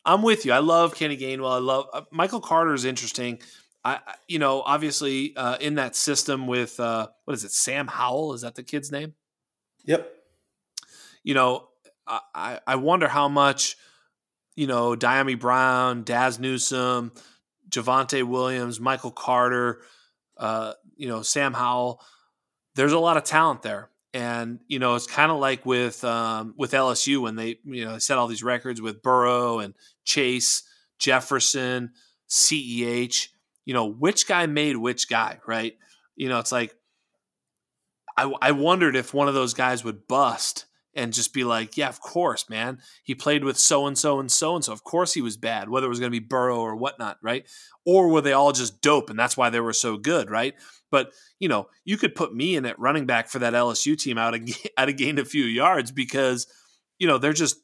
I'm 0.04 0.22
with 0.22 0.44
you. 0.46 0.52
I 0.52 0.58
love 0.58 0.94
Kenny 0.96 1.16
Gainwell. 1.16 1.52
I 1.52 1.58
love 1.58 1.86
uh, 1.92 2.02
Michael 2.10 2.40
Carter 2.40 2.74
is 2.74 2.84
interesting. 2.84 3.40
I, 3.84 3.98
you 4.28 4.38
know, 4.38 4.62
obviously 4.62 5.34
uh, 5.36 5.56
in 5.58 5.74
that 5.74 5.96
system 5.96 6.46
with 6.46 6.78
uh, 6.78 7.08
what 7.24 7.34
is 7.34 7.44
it? 7.44 7.50
Sam 7.52 7.88
Howell 7.88 8.34
is 8.34 8.42
that 8.42 8.54
the 8.54 8.62
kid's 8.62 8.92
name? 8.92 9.14
Yep. 9.84 10.08
You 11.24 11.34
know, 11.34 11.68
I- 12.06 12.60
I 12.66 12.76
wonder 12.76 13.08
how 13.08 13.28
much 13.28 13.76
you 14.56 14.66
know 14.66 14.94
Dyami 14.94 15.38
Brown, 15.38 16.02
Dazz 16.04 16.38
Newsome, 16.38 17.12
Javonte 17.70 18.22
Williams, 18.24 18.78
Michael 18.80 19.10
Carter, 19.12 19.82
uh, 20.36 20.74
you 20.96 21.08
know 21.08 21.22
Sam 21.22 21.52
Howell. 21.54 22.00
There's 22.74 22.92
a 22.92 22.98
lot 22.98 23.16
of 23.16 23.24
talent 23.24 23.62
there, 23.62 23.90
and 24.12 24.60
you 24.68 24.78
know 24.78 24.94
it's 24.94 25.06
kind 25.06 25.30
of 25.32 25.38
like 25.38 25.64
with 25.64 26.02
um, 26.04 26.54
with 26.56 26.72
LSU 26.72 27.20
when 27.22 27.36
they 27.36 27.58
you 27.64 27.84
know 27.84 27.98
set 27.98 28.18
all 28.18 28.26
these 28.28 28.42
records 28.42 28.80
with 28.82 29.02
Burrow 29.02 29.58
and 29.60 29.74
Chase, 30.04 30.62
Jefferson, 30.98 31.92
Ceh. 32.28 33.28
You 33.64 33.74
know 33.74 33.86
which 33.86 34.26
guy 34.26 34.46
made 34.46 34.76
which 34.76 35.08
guy, 35.08 35.38
right? 35.46 35.74
You 36.16 36.28
know 36.28 36.38
it's 36.38 36.52
like 36.52 36.74
I, 38.16 38.32
I 38.40 38.52
wondered 38.52 38.96
if 38.96 39.14
one 39.14 39.28
of 39.28 39.34
those 39.34 39.54
guys 39.54 39.84
would 39.84 40.06
bust 40.06 40.66
and 40.94 41.12
just 41.12 41.32
be 41.32 41.44
like, 41.44 41.76
yeah, 41.76 41.88
of 41.88 42.00
course, 42.00 42.50
man. 42.50 42.78
He 43.02 43.14
played 43.14 43.44
with 43.44 43.58
so 43.58 43.86
and 43.86 43.96
so 43.96 44.20
and 44.20 44.30
so 44.30 44.54
and 44.54 44.64
so. 44.64 44.72
Of 44.72 44.84
course 44.84 45.14
he 45.14 45.22
was 45.22 45.36
bad, 45.36 45.70
whether 45.70 45.86
it 45.86 45.90
was 45.90 46.00
going 46.00 46.12
to 46.12 46.20
be 46.20 46.24
Burrow 46.24 46.60
or 46.60 46.76
whatnot, 46.76 47.18
right? 47.22 47.48
Or 47.86 48.08
were 48.08 48.20
they 48.20 48.32
all 48.34 48.52
just 48.52 48.82
dope 48.82 49.08
and 49.08 49.18
that's 49.18 49.36
why 49.36 49.48
they 49.50 49.60
were 49.60 49.72
so 49.72 49.96
good, 49.96 50.30
right? 50.30 50.54
But 50.90 51.12
you 51.38 51.48
know, 51.48 51.68
you 51.84 51.96
could 51.96 52.14
put 52.14 52.34
me 52.34 52.56
in 52.56 52.66
at 52.66 52.78
running 52.78 53.06
back 53.06 53.28
for 53.28 53.38
that 53.38 53.54
LSU 53.54 53.98
team 53.98 54.18
out 54.18 54.34
of 54.34 54.42
out 54.78 54.88
of 54.88 54.96
gained 54.96 55.18
a 55.18 55.24
few 55.24 55.44
yards 55.44 55.90
because 55.90 56.46
you 56.98 57.06
know 57.06 57.18
they're 57.18 57.32
just 57.32 57.56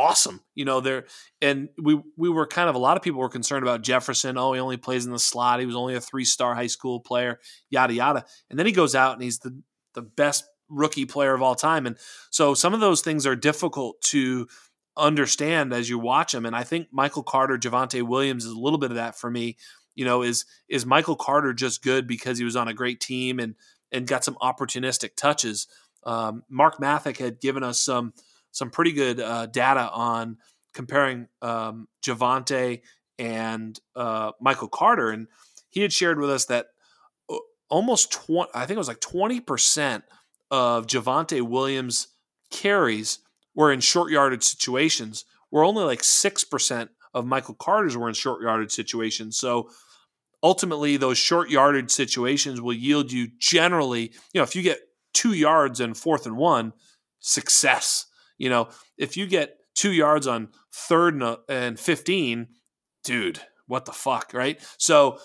awesome. 0.00 0.40
You 0.54 0.64
know, 0.64 0.80
they're 0.80 1.04
and 1.42 1.68
we 1.80 2.00
we 2.16 2.30
were 2.30 2.46
kind 2.46 2.68
of 2.68 2.74
a 2.74 2.78
lot 2.78 2.96
of 2.96 3.02
people 3.02 3.20
were 3.20 3.28
concerned 3.28 3.62
about 3.62 3.82
Jefferson. 3.82 4.38
Oh, 4.38 4.54
he 4.54 4.60
only 4.60 4.78
plays 4.78 5.04
in 5.04 5.12
the 5.12 5.18
slot. 5.18 5.60
He 5.60 5.66
was 5.66 5.76
only 5.76 5.94
a 5.94 6.00
three 6.00 6.24
star 6.24 6.54
high 6.54 6.68
school 6.68 7.00
player. 7.00 7.38
Yada 7.68 7.92
yada. 7.92 8.24
And 8.48 8.58
then 8.58 8.66
he 8.66 8.72
goes 8.72 8.94
out 8.94 9.12
and 9.12 9.22
he's 9.22 9.40
the 9.40 9.60
the 9.94 10.02
best 10.02 10.44
rookie 10.70 11.04
player 11.04 11.34
of 11.34 11.42
all 11.42 11.54
time. 11.54 11.86
And 11.86 11.96
so 12.30 12.54
some 12.54 12.72
of 12.72 12.80
those 12.80 13.02
things 13.02 13.26
are 13.26 13.36
difficult 13.36 14.00
to 14.02 14.48
understand 14.96 15.72
as 15.72 15.90
you 15.90 15.98
watch 15.98 16.32
him. 16.32 16.46
And 16.46 16.56
I 16.56 16.62
think 16.62 16.88
Michael 16.92 17.22
Carter, 17.22 17.58
Javonte 17.58 18.02
Williams 18.02 18.44
is 18.44 18.52
a 18.52 18.58
little 18.58 18.78
bit 18.78 18.90
of 18.90 18.96
that 18.96 19.18
for 19.18 19.30
me. 19.30 19.56
You 19.94 20.04
know, 20.06 20.22
is 20.22 20.46
is 20.68 20.86
Michael 20.86 21.16
Carter 21.16 21.52
just 21.52 21.82
good 21.82 22.06
because 22.06 22.38
he 22.38 22.44
was 22.44 22.56
on 22.56 22.68
a 22.68 22.74
great 22.74 23.00
team 23.00 23.38
and 23.38 23.54
and 23.92 24.06
got 24.06 24.24
some 24.24 24.36
opportunistic 24.40 25.14
touches? 25.16 25.66
Um, 26.04 26.44
Mark 26.48 26.78
Mathick 26.78 27.18
had 27.18 27.40
given 27.40 27.62
us 27.62 27.80
some 27.80 28.14
some 28.52 28.70
pretty 28.70 28.92
good 28.92 29.20
uh, 29.20 29.46
data 29.46 29.90
on 29.92 30.38
comparing 30.74 31.28
um, 31.42 31.88
Javonte 32.02 32.80
and 33.18 33.78
uh, 33.96 34.32
Michael 34.40 34.68
Carter, 34.68 35.10
and 35.10 35.26
he 35.68 35.82
had 35.82 35.92
shared 35.92 36.18
with 36.18 36.30
us 36.30 36.46
that 36.46 36.66
uh, 37.28 37.36
almost 37.68 38.12
twenty, 38.12 38.50
I 38.54 38.66
think 38.66 38.76
it 38.76 38.78
was 38.78 38.88
like 38.88 39.00
twenty 39.00 39.40
percent 39.40 40.04
of 40.50 40.86
Javonte 40.86 41.42
Williams' 41.42 42.08
carries 42.50 43.18
were 43.54 43.72
in 43.72 43.80
short 43.80 44.10
yardage 44.10 44.44
situations, 44.44 45.24
where 45.50 45.64
only 45.64 45.84
like 45.84 46.02
six 46.02 46.44
percent 46.44 46.90
of 47.12 47.26
Michael 47.26 47.54
Carter's 47.54 47.96
were 47.96 48.08
in 48.08 48.14
short 48.14 48.42
yardage 48.42 48.72
situations. 48.72 49.36
So 49.36 49.68
ultimately, 50.42 50.96
those 50.96 51.18
short 51.18 51.50
yardage 51.50 51.90
situations 51.90 52.60
will 52.60 52.72
yield 52.72 53.12
you 53.12 53.28
generally, 53.38 54.12
you 54.32 54.38
know, 54.38 54.42
if 54.42 54.56
you 54.56 54.62
get 54.62 54.78
two 55.12 55.32
yards 55.32 55.80
and 55.80 55.96
fourth 55.96 56.24
and 56.26 56.36
one, 56.36 56.72
success. 57.18 58.06
You 58.40 58.48
know, 58.48 58.70
if 58.96 59.18
you 59.18 59.26
get 59.26 59.58
two 59.74 59.92
yards 59.92 60.26
on 60.26 60.48
third 60.72 61.14
and, 61.14 61.36
and 61.48 61.78
15, 61.78 62.48
dude, 63.04 63.40
what 63.66 63.84
the 63.84 63.92
fuck, 63.92 64.32
right? 64.32 64.58
So 64.78 65.18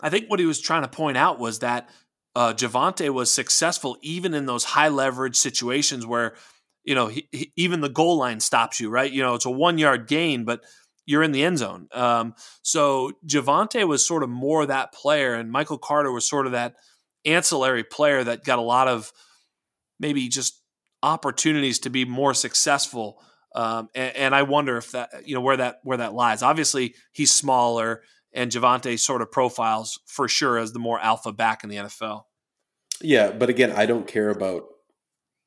I 0.00 0.08
think 0.08 0.30
what 0.30 0.38
he 0.38 0.46
was 0.46 0.60
trying 0.60 0.82
to 0.82 0.88
point 0.88 1.16
out 1.16 1.40
was 1.40 1.58
that 1.58 1.90
uh, 2.36 2.52
Javonte 2.52 3.10
was 3.10 3.32
successful 3.32 3.96
even 4.02 4.34
in 4.34 4.46
those 4.46 4.62
high 4.62 4.88
leverage 4.88 5.34
situations 5.34 6.06
where, 6.06 6.36
you 6.84 6.94
know, 6.94 7.08
he, 7.08 7.28
he, 7.32 7.52
even 7.56 7.80
the 7.80 7.88
goal 7.88 8.18
line 8.18 8.38
stops 8.38 8.78
you, 8.78 8.88
right? 8.88 9.10
You 9.10 9.22
know, 9.22 9.34
it's 9.34 9.44
a 9.44 9.50
one 9.50 9.76
yard 9.76 10.06
gain, 10.06 10.44
but 10.44 10.62
you're 11.06 11.24
in 11.24 11.32
the 11.32 11.42
end 11.42 11.58
zone. 11.58 11.88
Um, 11.90 12.34
so 12.62 13.10
Javonte 13.26 13.86
was 13.88 14.06
sort 14.06 14.22
of 14.22 14.28
more 14.28 14.64
that 14.64 14.92
player, 14.92 15.34
and 15.34 15.50
Michael 15.50 15.78
Carter 15.78 16.12
was 16.12 16.28
sort 16.28 16.46
of 16.46 16.52
that 16.52 16.76
ancillary 17.24 17.82
player 17.82 18.22
that 18.22 18.44
got 18.44 18.60
a 18.60 18.62
lot 18.62 18.86
of 18.86 19.12
maybe 19.98 20.28
just 20.28 20.62
opportunities 21.02 21.78
to 21.80 21.90
be 21.90 22.04
more 22.04 22.34
successful. 22.34 23.22
Um, 23.54 23.88
and, 23.94 24.16
and, 24.16 24.34
I 24.34 24.42
wonder 24.42 24.76
if 24.76 24.92
that 24.92 25.26
you 25.26 25.34
know 25.34 25.40
where 25.40 25.56
that 25.56 25.80
where 25.82 25.96
that 25.96 26.12
lies. 26.12 26.42
Obviously, 26.42 26.94
he's 27.12 27.32
smaller, 27.32 28.02
and 28.32 28.50
Javonte 28.50 28.98
sort 28.98 29.22
of 29.22 29.32
profiles 29.32 29.98
for 30.06 30.28
sure 30.28 30.58
as 30.58 30.72
the 30.72 30.78
more 30.78 31.00
alpha 31.00 31.32
back 31.32 31.64
in 31.64 31.70
the 31.70 31.76
NFL. 31.76 32.24
Yeah, 33.00 33.30
but 33.30 33.48
again, 33.48 33.72
I 33.72 33.86
don't 33.86 34.06
care 34.06 34.28
about 34.30 34.64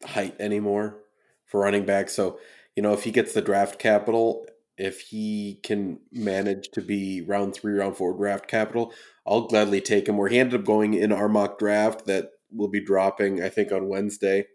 height 0.06 0.36
anymore 0.40 0.98
for 1.46 1.62
running 1.62 1.86
back. 1.86 2.10
So 2.10 2.40
you 2.76 2.82
know, 2.82 2.94
if 2.94 3.04
he 3.04 3.12
gets 3.12 3.34
the 3.34 3.42
draft 3.42 3.78
capital 3.78 4.46
if 4.80 5.02
he 5.02 5.60
can 5.62 6.00
manage 6.12 6.70
to 6.70 6.82
be 6.82 7.22
round 7.22 7.54
three, 7.54 7.74
round 7.74 7.98
four 7.98 8.16
draft 8.16 8.48
capital, 8.48 8.94
I'll 9.28 9.48
gladly 9.48 9.82
take 9.82 10.08
him. 10.08 10.18
Where 10.18 10.30
he 10.30 10.40
ended 10.40 10.62
up 10.62 10.66
going 10.66 10.94
in 10.94 11.12
our 11.12 11.28
mock 11.28 11.60
draft 11.60 12.06
that 12.06 12.30
will 12.50 12.70
be 12.70 12.84
dropping, 12.84 13.44
I 13.44 13.50
think, 13.50 13.74
on 13.74 13.90
Wednesday, 13.90 14.48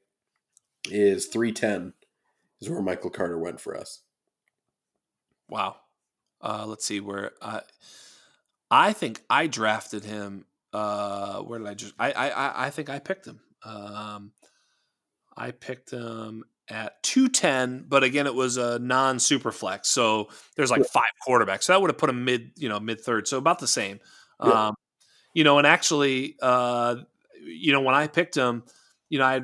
is 0.90 1.26
310 1.26 1.92
is 2.60 2.70
where 2.70 2.82
Michael 2.82 3.10
Carter 3.10 3.38
went 3.38 3.60
for 3.60 3.76
us. 3.76 4.00
Wow. 5.48 5.76
Uh, 6.40 6.64
let's 6.66 6.84
see 6.84 7.00
where 7.00 7.32
I 7.40 7.60
I 8.70 8.92
think 8.92 9.22
I 9.30 9.46
drafted 9.46 10.04
him. 10.04 10.46
Uh, 10.72 11.40
where 11.40 11.58
did 11.58 11.68
I 11.68 11.74
just 11.74 11.94
I 11.98 12.12
I 12.12 12.66
I 12.66 12.70
think 12.70 12.90
I 12.90 12.98
picked 12.98 13.26
him. 13.26 13.40
Um, 13.64 14.32
I 15.36 15.52
picked 15.52 15.90
him 15.90 16.44
at 16.68 17.02
210, 17.02 17.86
but 17.88 18.02
again, 18.02 18.26
it 18.26 18.34
was 18.34 18.56
a 18.56 18.78
non 18.78 19.18
super 19.18 19.52
flex. 19.52 19.88
So 19.88 20.28
there's 20.56 20.70
like 20.70 20.84
five 20.86 21.04
quarterbacks. 21.26 21.64
So 21.64 21.72
that 21.72 21.80
would 21.80 21.90
have 21.90 21.98
put 21.98 22.10
him 22.10 22.24
mid, 22.24 22.52
you 22.56 22.68
know, 22.68 22.80
mid 22.80 23.00
third. 23.00 23.28
So 23.28 23.38
about 23.38 23.58
the 23.58 23.66
same. 23.66 24.00
Yeah. 24.42 24.68
Um, 24.68 24.74
you 25.34 25.44
know, 25.44 25.58
and 25.58 25.66
actually, 25.66 26.36
uh, 26.40 26.96
you 27.40 27.72
know, 27.72 27.80
when 27.80 27.94
I 27.94 28.06
picked 28.06 28.36
him, 28.36 28.64
you 29.08 29.18
know, 29.18 29.24
I 29.24 29.42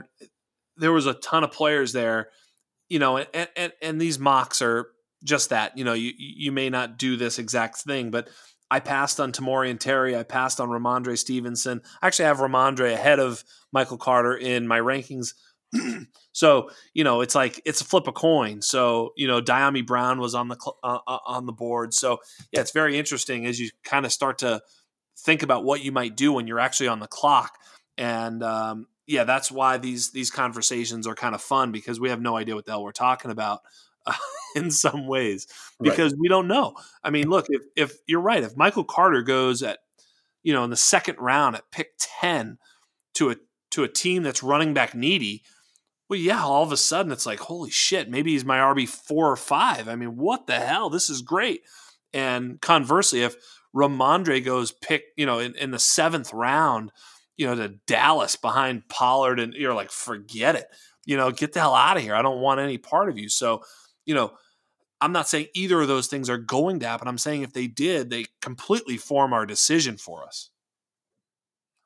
there 0.80 0.92
was 0.92 1.06
a 1.06 1.14
ton 1.14 1.44
of 1.44 1.52
players 1.52 1.92
there, 1.92 2.30
you 2.88 2.98
know, 2.98 3.18
and, 3.18 3.48
and, 3.56 3.72
and 3.80 4.00
these 4.00 4.18
mocks 4.18 4.60
are 4.62 4.88
just 5.22 5.50
that, 5.50 5.76
you 5.76 5.84
know, 5.84 5.92
you, 5.92 6.12
you 6.16 6.52
may 6.52 6.70
not 6.70 6.98
do 6.98 7.16
this 7.16 7.38
exact 7.38 7.78
thing, 7.78 8.10
but 8.10 8.28
I 8.70 8.80
passed 8.80 9.20
on 9.20 9.32
Tamorrion 9.32 9.78
Terry. 9.78 10.16
I 10.16 10.22
passed 10.22 10.60
on 10.60 10.68
Rhamondre 10.68 11.18
Stevenson. 11.18 11.82
I 12.00 12.06
actually 12.06 12.26
have 12.26 12.38
Rhamondre 12.38 12.92
ahead 12.92 13.18
of 13.18 13.44
Michael 13.72 13.98
Carter 13.98 14.36
in 14.36 14.66
my 14.66 14.78
rankings 14.78 15.34
so 16.32 16.70
you 16.94 17.04
know 17.04 17.20
it's 17.20 17.34
like 17.34 17.60
it's 17.64 17.80
a 17.80 17.84
flip 17.84 18.06
a 18.06 18.12
coin. 18.12 18.62
So 18.62 19.12
you 19.16 19.26
know 19.26 19.40
Dyami 19.40 19.86
Brown 19.86 20.20
was 20.20 20.34
on 20.34 20.48
the 20.48 20.56
uh, 20.82 20.98
uh, 21.06 21.18
on 21.26 21.46
the 21.46 21.52
board. 21.52 21.94
So 21.94 22.18
yeah, 22.52 22.60
it's 22.60 22.72
very 22.72 22.98
interesting 22.98 23.46
as 23.46 23.60
you 23.60 23.70
kind 23.84 24.04
of 24.04 24.12
start 24.12 24.38
to 24.38 24.60
think 25.18 25.42
about 25.42 25.64
what 25.64 25.84
you 25.84 25.92
might 25.92 26.16
do 26.16 26.32
when 26.32 26.46
you're 26.46 26.60
actually 26.60 26.88
on 26.88 27.00
the 27.00 27.06
clock. 27.06 27.58
And 27.96 28.42
um, 28.42 28.86
yeah, 29.10 29.24
that's 29.24 29.50
why 29.50 29.76
these 29.76 30.12
these 30.12 30.30
conversations 30.30 31.04
are 31.06 31.16
kind 31.16 31.34
of 31.34 31.42
fun 31.42 31.72
because 31.72 31.98
we 31.98 32.10
have 32.10 32.20
no 32.20 32.36
idea 32.36 32.54
what 32.54 32.64
the 32.64 32.70
hell 32.70 32.84
we're 32.84 32.92
talking 32.92 33.32
about. 33.32 33.60
Uh, 34.06 34.14
in 34.56 34.70
some 34.70 35.06
ways, 35.06 35.46
because 35.80 36.12
right. 36.12 36.20
we 36.20 36.28
don't 36.28 36.48
know. 36.48 36.74
I 37.04 37.10
mean, 37.10 37.28
look, 37.28 37.46
if 37.48 37.62
if 37.76 37.98
you're 38.06 38.20
right, 38.20 38.42
if 38.42 38.56
Michael 38.56 38.84
Carter 38.84 39.22
goes 39.22 39.62
at, 39.62 39.78
you 40.42 40.52
know, 40.52 40.64
in 40.64 40.70
the 40.70 40.76
second 40.76 41.18
round 41.18 41.56
at 41.56 41.70
pick 41.72 41.90
ten 41.98 42.58
to 43.14 43.30
a 43.30 43.36
to 43.72 43.82
a 43.82 43.88
team 43.88 44.22
that's 44.22 44.42
running 44.42 44.74
back 44.74 44.94
needy, 44.94 45.42
well, 46.08 46.18
yeah, 46.18 46.42
all 46.42 46.62
of 46.62 46.72
a 46.72 46.76
sudden 46.76 47.12
it's 47.12 47.26
like, 47.26 47.40
holy 47.40 47.70
shit, 47.70 48.08
maybe 48.08 48.32
he's 48.32 48.44
my 48.44 48.58
RB 48.58 48.88
four 48.88 49.30
or 49.30 49.36
five. 49.36 49.88
I 49.88 49.96
mean, 49.96 50.16
what 50.16 50.46
the 50.46 50.58
hell? 50.58 50.88
This 50.88 51.10
is 51.10 51.22
great. 51.22 51.62
And 52.12 52.60
conversely, 52.60 53.22
if 53.22 53.36
Rhamondre 53.74 54.44
goes 54.44 54.72
pick, 54.72 55.04
you 55.16 55.26
know, 55.26 55.38
in, 55.38 55.54
in 55.56 55.70
the 55.72 55.78
seventh 55.78 56.32
round, 56.32 56.90
you 57.40 57.46
know, 57.46 57.54
to 57.54 57.68
Dallas 57.86 58.36
behind 58.36 58.86
Pollard, 58.90 59.40
and 59.40 59.54
you're 59.54 59.72
like, 59.72 59.90
forget 59.90 60.56
it. 60.56 60.66
You 61.06 61.16
know, 61.16 61.30
get 61.30 61.54
the 61.54 61.60
hell 61.60 61.74
out 61.74 61.96
of 61.96 62.02
here. 62.02 62.14
I 62.14 62.20
don't 62.20 62.42
want 62.42 62.60
any 62.60 62.76
part 62.76 63.08
of 63.08 63.16
you. 63.16 63.30
So, 63.30 63.62
you 64.04 64.14
know, 64.14 64.32
I'm 65.00 65.12
not 65.12 65.26
saying 65.26 65.46
either 65.54 65.80
of 65.80 65.88
those 65.88 66.06
things 66.06 66.28
are 66.28 66.36
going 66.36 66.80
to 66.80 66.86
happen. 66.86 67.08
I'm 67.08 67.16
saying 67.16 67.40
if 67.40 67.54
they 67.54 67.66
did, 67.66 68.10
they 68.10 68.26
completely 68.42 68.98
form 68.98 69.32
our 69.32 69.46
decision 69.46 69.96
for 69.96 70.22
us. 70.22 70.50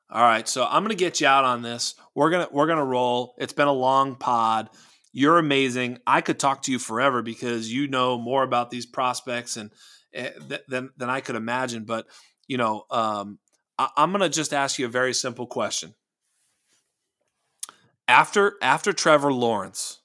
All 0.09 0.21
right, 0.21 0.45
so 0.45 0.65
I'm 0.65 0.83
gonna 0.83 0.95
get 0.95 1.21
you 1.21 1.27
out 1.27 1.45
on 1.45 1.61
this. 1.61 1.95
We're 2.13 2.31
gonna 2.31 2.49
we're 2.51 2.67
gonna 2.67 2.83
roll. 2.83 3.33
It's 3.37 3.53
been 3.53 3.69
a 3.69 3.73
long 3.73 4.15
pod. 4.15 4.69
You're 5.13 5.39
amazing. 5.39 5.99
I 6.05 6.19
could 6.19 6.37
talk 6.37 6.63
to 6.63 6.71
you 6.73 6.79
forever 6.79 7.21
because 7.21 7.71
you 7.71 7.87
know 7.87 8.17
more 8.17 8.43
about 8.43 8.71
these 8.71 8.85
prospects 8.85 9.55
and 9.55 9.71
uh, 10.17 10.31
than 10.67 10.89
than 10.97 11.09
I 11.09 11.21
could 11.21 11.37
imagine. 11.37 11.85
But 11.85 12.07
you 12.45 12.57
know, 12.57 12.83
um, 12.91 13.39
I, 13.77 13.89
I'm 13.97 14.11
gonna 14.11 14.29
just 14.29 14.53
ask 14.53 14.79
you 14.79 14.85
a 14.85 14.89
very 14.89 15.13
simple 15.13 15.47
question. 15.47 15.95
After 18.07 18.55
after 18.61 18.93
Trevor 18.93 19.33
Lawrence, 19.33 19.99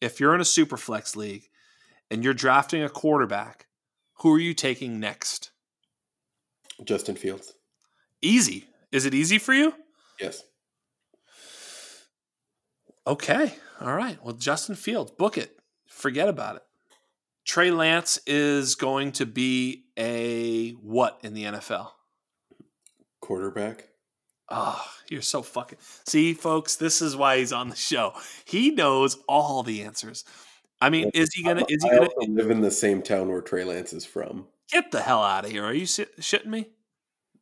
if 0.00 0.18
you're 0.18 0.34
in 0.34 0.40
a 0.40 0.44
super 0.44 0.76
flex 0.76 1.14
league 1.16 1.48
and 2.10 2.24
you're 2.24 2.34
drafting 2.34 2.82
a 2.82 2.88
quarterback, 2.88 3.66
who 4.20 4.34
are 4.34 4.40
you 4.40 4.54
taking 4.54 5.00
next? 5.00 5.50
Justin 6.84 7.16
Fields. 7.16 7.54
Easy. 8.20 8.66
Is 8.90 9.06
it 9.06 9.14
easy 9.14 9.38
for 9.38 9.54
you? 9.54 9.74
Yes. 10.20 10.42
Okay. 13.06 13.54
All 13.80 13.94
right. 13.94 14.18
Well, 14.22 14.34
Justin 14.34 14.74
Fields, 14.76 15.10
book 15.10 15.38
it. 15.38 15.58
Forget 15.86 16.28
about 16.28 16.56
it. 16.56 16.62
Trey 17.44 17.70
Lance 17.70 18.18
is 18.26 18.76
going 18.76 19.12
to 19.12 19.26
be 19.26 19.84
a 19.98 20.70
what 20.72 21.18
in 21.22 21.34
the 21.34 21.44
NFL? 21.44 21.88
Quarterback. 23.22 23.88
Oh, 24.50 24.84
you're 25.08 25.22
so 25.22 25.40
fucking. 25.40 25.78
See, 26.06 26.34
folks, 26.34 26.76
this 26.76 27.00
is 27.00 27.16
why 27.16 27.38
he's 27.38 27.52
on 27.52 27.70
the 27.70 27.76
show. 27.76 28.12
He 28.44 28.70
knows 28.72 29.16
all 29.26 29.62
the 29.62 29.84
answers. 29.84 30.24
I 30.80 30.90
mean, 30.90 31.10
is 31.14 31.32
he 31.32 31.42
gonna? 31.42 31.64
Is 31.68 31.82
he 31.82 31.88
gonna 31.88 32.10
live 32.28 32.50
in 32.50 32.60
the 32.60 32.70
same 32.70 33.00
town 33.00 33.28
where 33.28 33.40
Trey 33.40 33.64
Lance 33.64 33.92
is 33.92 34.04
from? 34.04 34.48
Get 34.70 34.90
the 34.90 35.00
hell 35.00 35.22
out 35.22 35.44
of 35.44 35.50
here! 35.50 35.64
Are 35.64 35.72
you 35.72 35.86
shitting 35.86 36.46
me? 36.46 36.68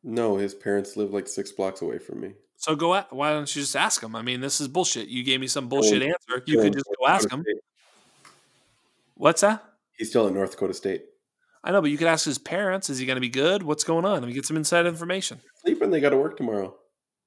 No, 0.03 0.37
his 0.37 0.53
parents 0.53 0.95
live 0.95 1.11
like 1.11 1.27
six 1.27 1.51
blocks 1.51 1.81
away 1.81 1.97
from 1.97 2.21
me. 2.21 2.35
So 2.57 2.75
go 2.75 2.93
at, 2.93 3.11
why 3.11 3.33
don't 3.33 3.53
you 3.55 3.63
just 3.63 3.75
ask 3.75 4.03
him? 4.03 4.15
I 4.15 4.21
mean, 4.21 4.39
this 4.39 4.61
is 4.61 4.67
bullshit. 4.67 5.07
You 5.07 5.23
gave 5.23 5.39
me 5.39 5.47
some 5.47 5.67
bullshit 5.67 6.03
answer. 6.03 6.43
You 6.45 6.61
could 6.61 6.73
just 6.73 6.85
go 6.85 7.07
ask 7.07 7.29
him. 7.29 7.43
What's 9.15 9.41
that? 9.41 9.65
He's 9.97 10.09
still 10.09 10.27
at 10.27 10.33
North 10.33 10.51
Dakota 10.51 10.75
State. 10.75 11.05
I 11.63 11.71
know, 11.71 11.81
but 11.81 11.91
you 11.91 11.97
could 11.97 12.07
ask 12.07 12.25
his 12.25 12.37
parents. 12.39 12.89
Is 12.89 12.97
he 12.97 13.05
going 13.05 13.17
to 13.17 13.21
be 13.21 13.29
good? 13.29 13.63
What's 13.63 13.83
going 13.83 14.05
on? 14.05 14.13
Let 14.13 14.27
me 14.27 14.33
get 14.33 14.45
some 14.45 14.57
inside 14.57 14.85
information. 14.87 15.39
Sleeping. 15.63 15.91
They 15.91 15.99
got 15.99 16.09
to 16.09 16.17
work 16.17 16.37
tomorrow. 16.37 16.75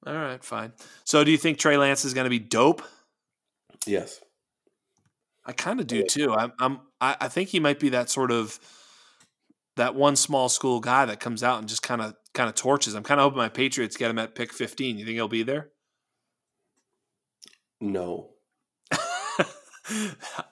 All 0.05 0.13
right, 0.13 0.43
fine. 0.43 0.73
So, 1.03 1.23
do 1.23 1.31
you 1.31 1.37
think 1.37 1.57
Trey 1.57 1.77
Lance 1.77 2.05
is 2.05 2.13
going 2.13 2.25
to 2.25 2.29
be 2.29 2.39
dope? 2.39 2.83
Yes. 3.87 4.19
I 5.45 5.53
kind 5.53 5.79
of 5.79 5.87
do 5.87 6.03
too. 6.03 6.33
I'm, 6.33 6.53
I'm. 6.59 6.79
I 6.99 7.27
think 7.27 7.49
he 7.49 7.59
might 7.59 7.79
be 7.79 7.89
that 7.89 8.09
sort 8.09 8.31
of 8.31 8.59
that 9.75 9.93
one 9.93 10.15
small 10.15 10.49
school 10.49 10.79
guy 10.79 11.05
that 11.05 11.19
comes 11.19 11.43
out 11.43 11.59
and 11.59 11.67
just 11.67 11.83
kind 11.83 12.01
of 12.01 12.15
kind 12.33 12.49
of 12.49 12.55
torches. 12.55 12.95
I'm 12.95 13.03
kind 13.03 13.19
of 13.19 13.25
hoping 13.25 13.37
my 13.37 13.49
Patriots 13.49 13.97
get 13.97 14.09
him 14.09 14.19
at 14.19 14.35
pick 14.35 14.53
15. 14.53 14.97
You 14.97 15.05
think 15.05 15.15
he'll 15.15 15.27
be 15.27 15.43
there? 15.43 15.69
No. 17.81 18.31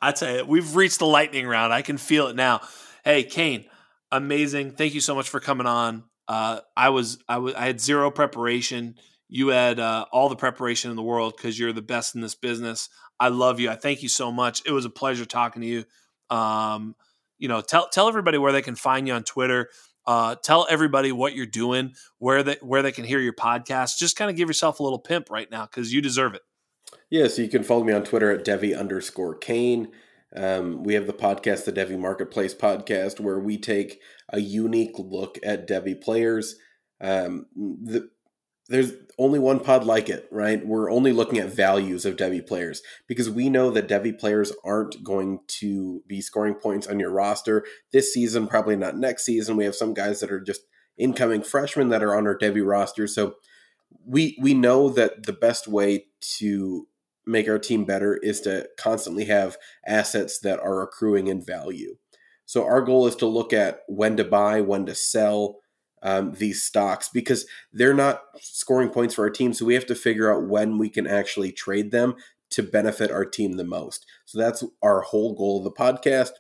I 0.02 0.12
tell 0.12 0.36
you, 0.38 0.46
we've 0.46 0.76
reached 0.76 1.00
the 1.00 1.06
lightning 1.06 1.48
round. 1.48 1.74
I 1.74 1.82
can 1.82 1.98
feel 1.98 2.28
it 2.28 2.36
now. 2.36 2.62
Hey, 3.04 3.24
Kane, 3.24 3.66
amazing. 4.14 4.72
Thank 4.72 4.94
you 4.94 5.02
so 5.02 5.16
much 5.16 5.30
for 5.30 5.40
coming 5.40 5.68
on. 5.68 6.04
Uh, 6.28 6.62
I 6.78 6.90
was 6.90 7.18
I 7.28 7.40
was 7.40 7.54
I 7.56 7.66
had 7.66 7.82
zero 7.82 8.10
preparation. 8.12 8.96
You 9.28 9.50
had 9.50 9.80
uh, 9.80 10.06
all 10.12 10.30
the 10.30 10.36
preparation 10.36 10.92
in 10.92 10.96
the 10.96 11.04
world 11.04 11.34
because 11.36 11.60
you're 11.60 11.74
the 11.74 11.82
best 11.82 12.16
in 12.16 12.22
this 12.22 12.36
business. 12.36 12.88
I 13.20 13.30
love 13.30 13.60
you. 13.60 13.70
I 13.70 13.76
thank 13.76 14.04
you 14.04 14.10
so 14.10 14.32
much. 14.32 14.62
It 14.66 14.72
was 14.72 14.86
a 14.86 14.90
pleasure 14.90 15.26
talking 15.26 15.62
to 15.62 15.68
you. 15.68 15.86
Um, 16.30 16.96
you 17.40 17.48
know, 17.48 17.62
tell 17.62 17.90
tell 17.90 18.08
everybody 18.08 18.38
where 18.38 18.52
they 18.52 18.62
can 18.62 18.76
find 18.76 19.08
you 19.08 19.14
on 19.14 19.24
Twitter. 19.24 19.70
Uh, 20.06 20.36
tell 20.36 20.68
everybody 20.70 21.12
what 21.12 21.34
you're 21.36 21.46
doing, 21.46 21.94
where 22.20 22.44
they 22.44 22.58
where 22.62 22.82
they 22.82 22.92
can 22.92 23.04
hear 23.04 23.20
your 23.20 23.34
podcast. 23.34 23.98
Just 23.98 24.16
kind 24.16 24.30
of 24.30 24.38
give 24.38 24.50
yourself 24.50 24.80
a 24.80 24.84
little 24.84 25.00
pimp 25.00 25.30
right 25.30 25.50
now 25.50 25.66
because 25.66 25.94
you 25.94 26.02
deserve 26.02 26.36
it. 26.36 26.42
Yeah, 27.10 27.28
so 27.28 27.42
you 27.42 27.50
can 27.50 27.64
follow 27.64 27.84
me 27.84 27.94
on 27.94 28.04
Twitter 28.04 28.32
at 28.32 28.46
Devy 28.46 28.78
underscore 28.78 29.36
Kane. 29.36 29.92
Um, 30.36 30.84
we 30.84 30.96
have 30.96 31.08
the 31.08 31.14
podcast, 31.14 31.66
the 31.66 31.74
Devy 31.74 31.98
Marketplace 31.98 32.56
podcast, 32.56 33.20
where 33.20 33.40
we 33.40 33.58
take 33.58 34.00
a 34.30 34.40
unique 34.40 34.98
look 34.98 35.38
at 35.44 35.68
Devy 35.68 36.00
players. 36.00 36.56
Um, 37.02 37.46
the 37.56 38.10
there's 38.70 38.94
only 39.20 39.40
one 39.40 39.60
pod 39.60 39.84
like 39.84 40.10
it, 40.10 40.28
right? 40.32 40.66
We're 40.66 40.90
only 40.90 41.12
looking 41.12 41.38
at 41.38 41.54
values 41.54 42.06
of 42.06 42.16
Devy 42.16 42.46
players 42.46 42.82
because 43.08 43.30
we 43.30 43.50
know 43.50 43.70
that 43.72 43.90
Devy 43.90 44.18
players 44.18 44.54
aren't 44.64 45.04
going 45.04 45.40
to 45.60 46.02
be 46.08 46.22
scoring 46.22 46.56
points 46.56 46.88
on 46.88 47.00
your 47.00 47.12
roster 47.12 47.66
this 47.92 48.14
season, 48.14 48.48
probably 48.48 48.78
not 48.78 48.98
next 48.98 49.26
season. 49.26 49.58
We 49.58 49.66
have 49.66 49.76
some 49.76 49.94
guys 49.94 50.22
that 50.22 50.32
are 50.32 50.40
just 50.40 50.62
incoming 50.98 51.44
freshmen 51.44 51.90
that 51.90 52.04
are 52.04 52.16
on 52.16 52.26
our 52.26 52.38
Devy 52.38 52.66
roster. 52.66 53.06
So 53.06 53.36
we 54.06 54.38
we 54.42 54.54
know 54.54 54.90
that 54.90 55.26
the 55.26 55.34
best 55.34 55.68
way 55.68 56.06
to 56.38 56.88
make 57.26 57.48
our 57.48 57.60
team 57.60 57.86
better 57.86 58.18
is 58.18 58.42
to 58.42 58.68
constantly 58.78 59.26
have 59.26 59.58
assets 59.86 60.40
that 60.40 60.60
are 60.60 60.82
accruing 60.82 61.28
in 61.28 61.42
value. 61.42 61.98
So 62.46 62.66
our 62.66 62.82
goal 62.82 63.08
is 63.08 63.16
to 63.18 63.26
look 63.26 63.54
at 63.54 63.82
when 63.88 64.18
to 64.18 64.24
buy, 64.24 64.62
when 64.62 64.86
to 64.86 64.96
sell, 64.96 65.60
um, 66.04 66.34
these 66.34 66.62
stocks 66.62 67.10
because 67.10 67.46
they're 67.72 67.94
not 67.94 68.24
scoring 68.40 68.90
points 68.90 69.16
for 69.16 69.24
our 69.24 69.30
team. 69.30 69.54
So 69.54 69.66
we 69.66 69.74
have 69.74 69.86
to 69.88 69.96
figure 69.96 70.32
out 70.32 70.48
when 70.48 70.78
we 70.78 70.90
can 70.90 71.08
actually 71.08 71.52
trade 71.52 71.92
them 71.92 72.16
to 72.52 72.62
benefit 72.62 73.10
our 73.10 73.26
team 73.26 73.54
the 73.54 73.64
most. 73.64 74.06
So 74.26 74.38
that's 74.38 74.64
our 74.84 75.02
whole 75.02 75.34
goal 75.34 75.60
of 75.60 75.64
the 75.64 75.72
podcast. 75.72 76.32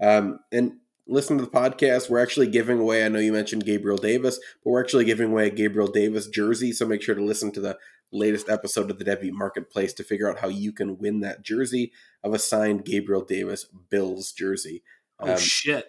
Um, 0.00 0.40
and 0.52 0.74
listen 1.08 1.38
to 1.38 1.44
the 1.44 1.50
podcast. 1.50 2.10
We're 2.10 2.22
actually 2.22 2.48
giving 2.48 2.78
away, 2.78 3.04
I 3.04 3.08
know 3.08 3.18
you 3.18 3.32
mentioned 3.32 3.64
Gabriel 3.64 3.96
Davis, 3.96 4.38
but 4.62 4.70
we're 4.70 4.82
actually 4.82 5.06
giving 5.06 5.30
away 5.30 5.46
a 5.46 5.50
Gabriel 5.50 5.88
Davis 5.90 6.28
jersey. 6.28 6.72
So 6.72 6.86
make 6.86 7.02
sure 7.02 7.14
to 7.14 7.24
listen 7.24 7.50
to 7.52 7.60
the 7.60 7.78
latest 8.12 8.48
episode 8.48 8.90
of 8.90 8.98
the 8.98 9.04
Devy 9.04 9.30
Marketplace 9.30 9.92
to 9.94 10.04
figure 10.04 10.30
out 10.30 10.38
how 10.38 10.48
you 10.48 10.72
can 10.72 10.98
win 10.98 11.20
that 11.20 11.42
jersey 11.42 11.92
of 12.22 12.34
a 12.34 12.38
signed 12.38 12.84
Gabriel 12.84 13.24
Davis 13.24 13.66
Bills 13.90 14.32
jersey. 14.32 14.82
Oh, 15.18 15.32
um, 15.32 15.38
shit. 15.38 15.86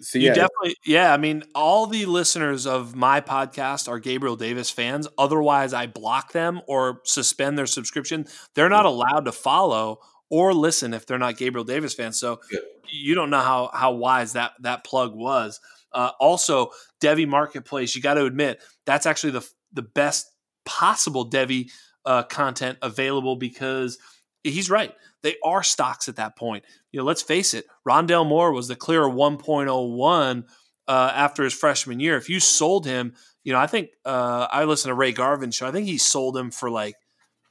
So 0.00 0.18
yeah, 0.18 0.28
you 0.28 0.34
definitely, 0.34 0.76
yeah. 0.86 1.12
I 1.12 1.18
mean, 1.18 1.44
all 1.54 1.86
the 1.86 2.06
listeners 2.06 2.66
of 2.66 2.96
my 2.96 3.20
podcast 3.20 3.86
are 3.86 3.98
Gabriel 3.98 4.36
Davis 4.36 4.70
fans. 4.70 5.06
Otherwise, 5.18 5.74
I 5.74 5.86
block 5.86 6.32
them 6.32 6.62
or 6.66 7.02
suspend 7.04 7.58
their 7.58 7.66
subscription. 7.66 8.26
They're 8.54 8.70
not 8.70 8.86
allowed 8.86 9.26
to 9.26 9.32
follow 9.32 9.98
or 10.30 10.54
listen 10.54 10.94
if 10.94 11.04
they're 11.04 11.18
not 11.18 11.36
Gabriel 11.36 11.64
Davis 11.64 11.92
fans. 11.92 12.18
So 12.18 12.40
yeah. 12.50 12.60
you 12.90 13.14
don't 13.14 13.28
know 13.28 13.40
how 13.40 13.70
how 13.74 13.92
wise 13.92 14.32
that 14.32 14.52
that 14.60 14.84
plug 14.84 15.14
was. 15.14 15.60
Uh, 15.92 16.12
also, 16.18 16.70
Devy 17.02 17.28
Marketplace. 17.28 17.94
You 17.94 18.00
got 18.00 18.14
to 18.14 18.24
admit 18.24 18.62
that's 18.86 19.04
actually 19.04 19.32
the 19.32 19.46
the 19.72 19.82
best 19.82 20.30
possible 20.64 21.28
Devy 21.28 21.70
uh, 22.04 22.22
content 22.24 22.78
available 22.82 23.36
because 23.36 23.98
he's 24.42 24.70
right. 24.70 24.94
They 25.22 25.36
are 25.44 25.62
stocks 25.62 26.08
at 26.08 26.16
that 26.16 26.36
point. 26.36 26.64
You 26.92 27.00
know, 27.00 27.04
let's 27.04 27.22
face 27.22 27.54
it. 27.54 27.66
Rondale 27.86 28.26
Moore 28.26 28.52
was 28.52 28.68
the 28.68 28.76
clear 28.76 29.02
1.01 29.02 30.44
uh, 30.88 31.12
after 31.14 31.44
his 31.44 31.54
freshman 31.54 32.00
year. 32.00 32.16
If 32.16 32.28
you 32.28 32.40
sold 32.40 32.86
him, 32.86 33.14
you 33.44 33.52
know, 33.52 33.58
I 33.58 33.66
think 33.66 33.90
uh, 34.04 34.48
I 34.50 34.64
listened 34.64 34.90
to 34.90 34.94
Ray 34.94 35.12
Garvin's 35.12 35.54
show. 35.54 35.66
I 35.66 35.72
think 35.72 35.86
he 35.86 35.98
sold 35.98 36.36
him 36.36 36.50
for 36.50 36.70
like 36.70 36.96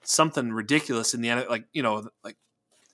something 0.03 0.51
ridiculous 0.51 1.13
in 1.13 1.21
the 1.21 1.29
end. 1.29 1.45
Like 1.49 1.65
you 1.73 1.83
know, 1.83 2.09
like 2.23 2.37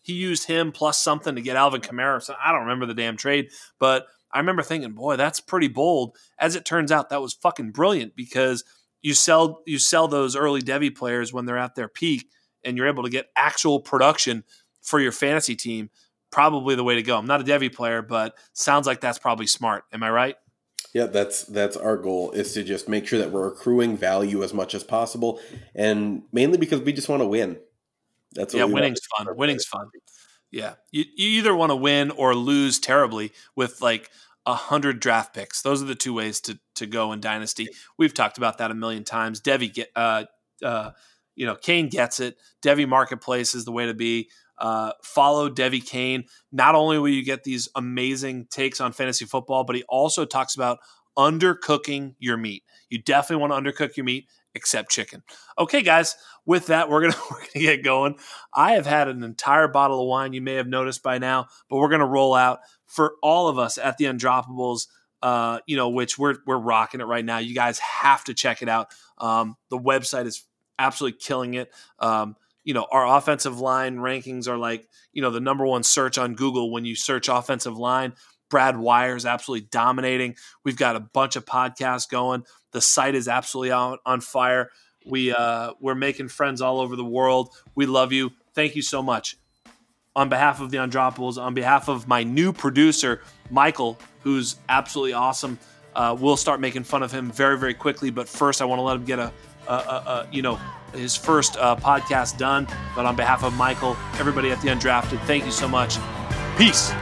he 0.02 0.14
used 0.14 0.48
him 0.48 0.72
plus 0.72 1.02
something 1.02 1.36
to 1.36 1.42
get 1.42 1.56
Alvin 1.56 1.82
Kamara. 1.82 2.22
So 2.22 2.36
I 2.44 2.52
don't 2.52 2.62
remember 2.62 2.86
the 2.86 2.94
damn 2.94 3.18
trade, 3.18 3.50
but 3.80 4.08
I 4.32 4.40
remember 4.40 4.62
thinking, 4.62 4.92
boy, 4.92 5.16
that's 5.16 5.40
pretty 5.40 5.68
bold. 5.68 6.16
As 6.38 6.56
it 6.56 6.66
turns 6.66 6.92
out, 6.92 7.10
that 7.10 7.22
was 7.22 7.34
fucking 7.34 7.72
brilliant 7.72 8.16
because 8.16 8.64
you 9.06 9.14
sell 9.14 9.62
you 9.68 9.78
sell 9.78 10.08
those 10.08 10.36
early 10.36 10.64
Devy 10.64 10.94
players 10.94 11.32
when 11.32 11.46
they're 11.46 11.60
at 11.60 11.76
their 11.76 11.88
peak, 11.88 12.28
and 12.64 12.76
you're 12.76 12.88
able 12.88 13.04
to 13.04 13.10
get 13.10 13.30
actual 13.36 13.80
production 13.80 14.44
for 14.82 15.00
your 15.00 15.12
fantasy 15.12 15.56
team, 15.56 15.92
probably 16.32 16.74
the 16.74 16.84
way 16.84 16.96
to 16.96 17.04
go. 17.04 17.16
I'm 17.16 17.28
not 17.28 17.40
a 17.40 17.44
Devy 17.44 17.72
player, 17.72 18.02
but 18.02 18.36
sounds 18.54 18.88
like 18.88 19.02
that's 19.02 19.20
probably 19.20 19.46
smart. 19.46 19.84
Am 19.94 20.02
I 20.02 20.10
right? 20.10 20.36
Yeah, 20.96 21.06
that's 21.06 21.44
that's 21.44 21.78
our 21.78 21.98
goal 21.98 22.32
is 22.32 22.54
to 22.54 22.64
just 22.64 22.90
make 22.90 23.06
sure 23.06 23.20
that 23.20 23.30
we're 23.30 23.48
accruing 23.48 23.96
value 23.96 24.42
as 24.44 24.56
much 24.56 24.74
as 24.74 24.84
possible, 24.84 25.40
and 25.76 26.24
mainly 26.32 26.58
because 26.58 26.82
we 26.82 26.92
just 26.92 27.08
want 27.08 27.22
to 27.22 27.28
win. 27.28 27.58
That's 28.34 28.56
yeah, 28.56 28.64
winning's 28.64 29.02
fun. 29.16 29.28
Winning's 29.38 29.66
fun. 29.66 29.86
Yeah, 30.50 30.76
you, 30.90 31.04
you 31.16 31.30
either 31.38 31.56
want 31.56 31.70
to 31.70 31.76
win 31.76 32.10
or 32.10 32.34
lose 32.34 32.80
terribly 32.80 33.34
with 33.56 33.82
like 33.82 34.10
a 34.46 34.54
hundred 34.54 35.00
draft 35.00 35.34
picks. 35.34 35.62
Those 35.62 35.82
are 35.82 35.86
the 35.86 35.96
two 35.96 36.14
ways 36.14 36.42
to 36.42 36.60
to 36.76 36.86
go 36.86 37.12
in 37.12 37.20
dynasty. 37.20 37.68
We've 37.98 38.14
talked 38.14 38.38
about 38.38 38.60
that 38.60 38.72
a 38.72 38.76
million 38.76 39.04
times. 39.04 39.42
Devy, 39.42 39.74
get 39.74 39.90
uh 39.96 40.26
uh 40.64 40.92
you 41.36 41.46
know 41.46 41.56
Kane 41.56 41.90
gets 41.90 42.20
it. 42.20 42.38
Devy 42.64 42.88
Marketplace 42.88 43.56
is 43.56 43.66
the 43.66 43.72
way 43.72 43.86
to 43.88 43.94
be. 43.94 44.30
Uh, 44.58 44.94
follow 45.04 45.50
Devy 45.50 45.86
Kane. 45.86 46.24
Not 46.52 46.76
only 46.76 46.98
will 46.98 47.10
you 47.10 47.26
get 47.26 47.44
these 47.44 47.68
amazing 47.76 48.48
takes 48.50 48.80
on 48.80 48.94
fantasy 48.94 49.26
football, 49.26 49.66
but 49.66 49.76
he 49.76 49.84
also 49.90 50.24
talks 50.24 50.56
about 50.56 50.80
undercooking 51.18 52.16
your 52.20 52.38
meat. 52.38 52.64
You 52.90 53.02
definitely 53.02 53.46
want 53.46 53.54
to 53.54 53.72
undercook 53.72 53.98
your 53.98 54.06
meat, 54.06 54.30
except 54.54 54.92
chicken. 54.92 55.24
Okay, 55.58 55.82
guys. 55.82 56.16
With 56.46 56.68
that, 56.68 56.90
we're 56.90 57.02
gonna 57.02 57.16
we're 57.32 57.40
gonna 57.40 57.66
get 57.66 57.84
going. 57.84 58.16
I 58.54 58.74
have 58.74 58.86
had 58.86 59.08
an 59.08 59.24
entire 59.24 59.68
bottle 59.68 60.02
of 60.02 60.08
wine. 60.08 60.34
You 60.34 60.42
may 60.42 60.56
have 60.56 60.68
noticed 60.68 61.04
by 61.04 61.18
now, 61.18 61.48
but 61.70 61.78
we're 61.78 61.90
gonna 61.90 62.06
roll 62.08 62.34
out 62.34 62.60
for 62.88 63.16
all 63.22 63.48
of 63.48 63.58
us 63.58 63.78
at 63.78 63.98
the 63.98 64.06
Undroppables. 64.06 64.88
Uh, 65.24 65.60
you 65.66 65.76
know, 65.76 65.90
which 65.90 66.20
we're 66.20 66.36
we're 66.46 66.58
rocking 66.58 67.02
it 67.02 67.06
right 67.06 67.26
now. 67.26 67.40
You 67.40 67.56
guys 67.56 67.80
have 67.80 68.24
to 68.26 68.34
check 68.36 68.62
it 68.62 68.70
out. 68.70 68.90
Um, 69.18 69.56
the 69.70 69.80
website 69.80 70.28
is 70.28 70.46
absolutely 70.78 71.18
killing 71.20 71.56
it. 71.56 71.74
Um, 72.00 72.36
you 72.64 72.74
know, 72.74 72.86
our 72.92 73.18
offensive 73.18 73.60
line 73.60 73.98
rankings 73.98 74.48
are 74.48 74.58
like, 74.58 74.88
you 75.14 75.22
know, 75.22 75.32
the 75.32 75.40
number 75.40 75.66
one 75.66 75.84
search 75.84 76.18
on 76.18 76.36
Google 76.36 76.72
when 76.72 76.84
you 76.86 76.96
search 76.96 77.30
offensive 77.30 77.78
line. 77.78 78.14
Brad 78.50 78.78
Wire 78.78 79.16
is 79.16 79.26
absolutely 79.26 79.68
dominating. 79.72 80.36
We've 80.64 80.78
got 80.78 80.96
a 80.96 81.00
bunch 81.00 81.36
of 81.36 81.46
podcasts 81.46 82.10
going. 82.10 82.44
The 82.72 82.82
site 82.82 83.16
is 83.16 83.28
absolutely 83.28 83.72
on, 83.72 83.98
on 84.06 84.22
fire. 84.22 84.70
We 85.06 85.34
uh, 85.34 85.74
we're 85.80 85.96
making 85.96 86.30
friends 86.30 86.62
all 86.62 86.80
over 86.80 86.96
the 86.96 87.06
world. 87.06 87.50
We 87.76 87.86
love 87.86 88.12
you. 88.12 88.32
Thank 88.54 88.76
you 88.76 88.82
so 88.82 89.02
much. 89.02 89.38
On 90.16 90.30
behalf 90.30 90.62
of 90.62 90.72
the 90.72 90.78
Undroppables, 90.78 91.38
on 91.38 91.54
behalf 91.54 91.90
of 91.90 92.08
my 92.08 92.24
new 92.24 92.54
producer 92.54 93.22
Michael, 93.50 94.00
who's 94.22 94.56
absolutely 94.70 95.14
awesome, 95.14 95.60
uh, 95.94 96.16
we'll 96.18 96.38
start 96.38 96.60
making 96.60 96.84
fun 96.84 97.04
of 97.04 97.12
him 97.12 97.32
very 97.32 97.58
very 97.58 97.74
quickly. 97.74 98.10
But 98.12 98.30
first, 98.30 98.62
I 98.62 98.66
want 98.66 98.80
to 98.80 98.84
let 98.84 98.96
him 98.96 99.06
get 99.06 99.20
a, 99.20 99.32
a, 99.68 99.74
a, 99.74 99.76
a 99.76 100.28
you 100.32 100.42
know 100.42 100.60
his 100.94 101.16
first 101.16 101.58
uh, 101.58 101.76
podcast 101.76 102.38
done. 102.38 102.68
But 102.96 103.06
on 103.06 103.16
behalf 103.16 103.44
of 103.44 103.54
Michael, 103.56 103.98
everybody 104.18 104.52
at 104.52 104.62
the 104.62 104.70
Undrafted, 104.70 105.20
thank 105.26 105.46
you 105.46 105.52
so 105.52 105.68
much. 105.68 105.98
Peace. 106.58 106.94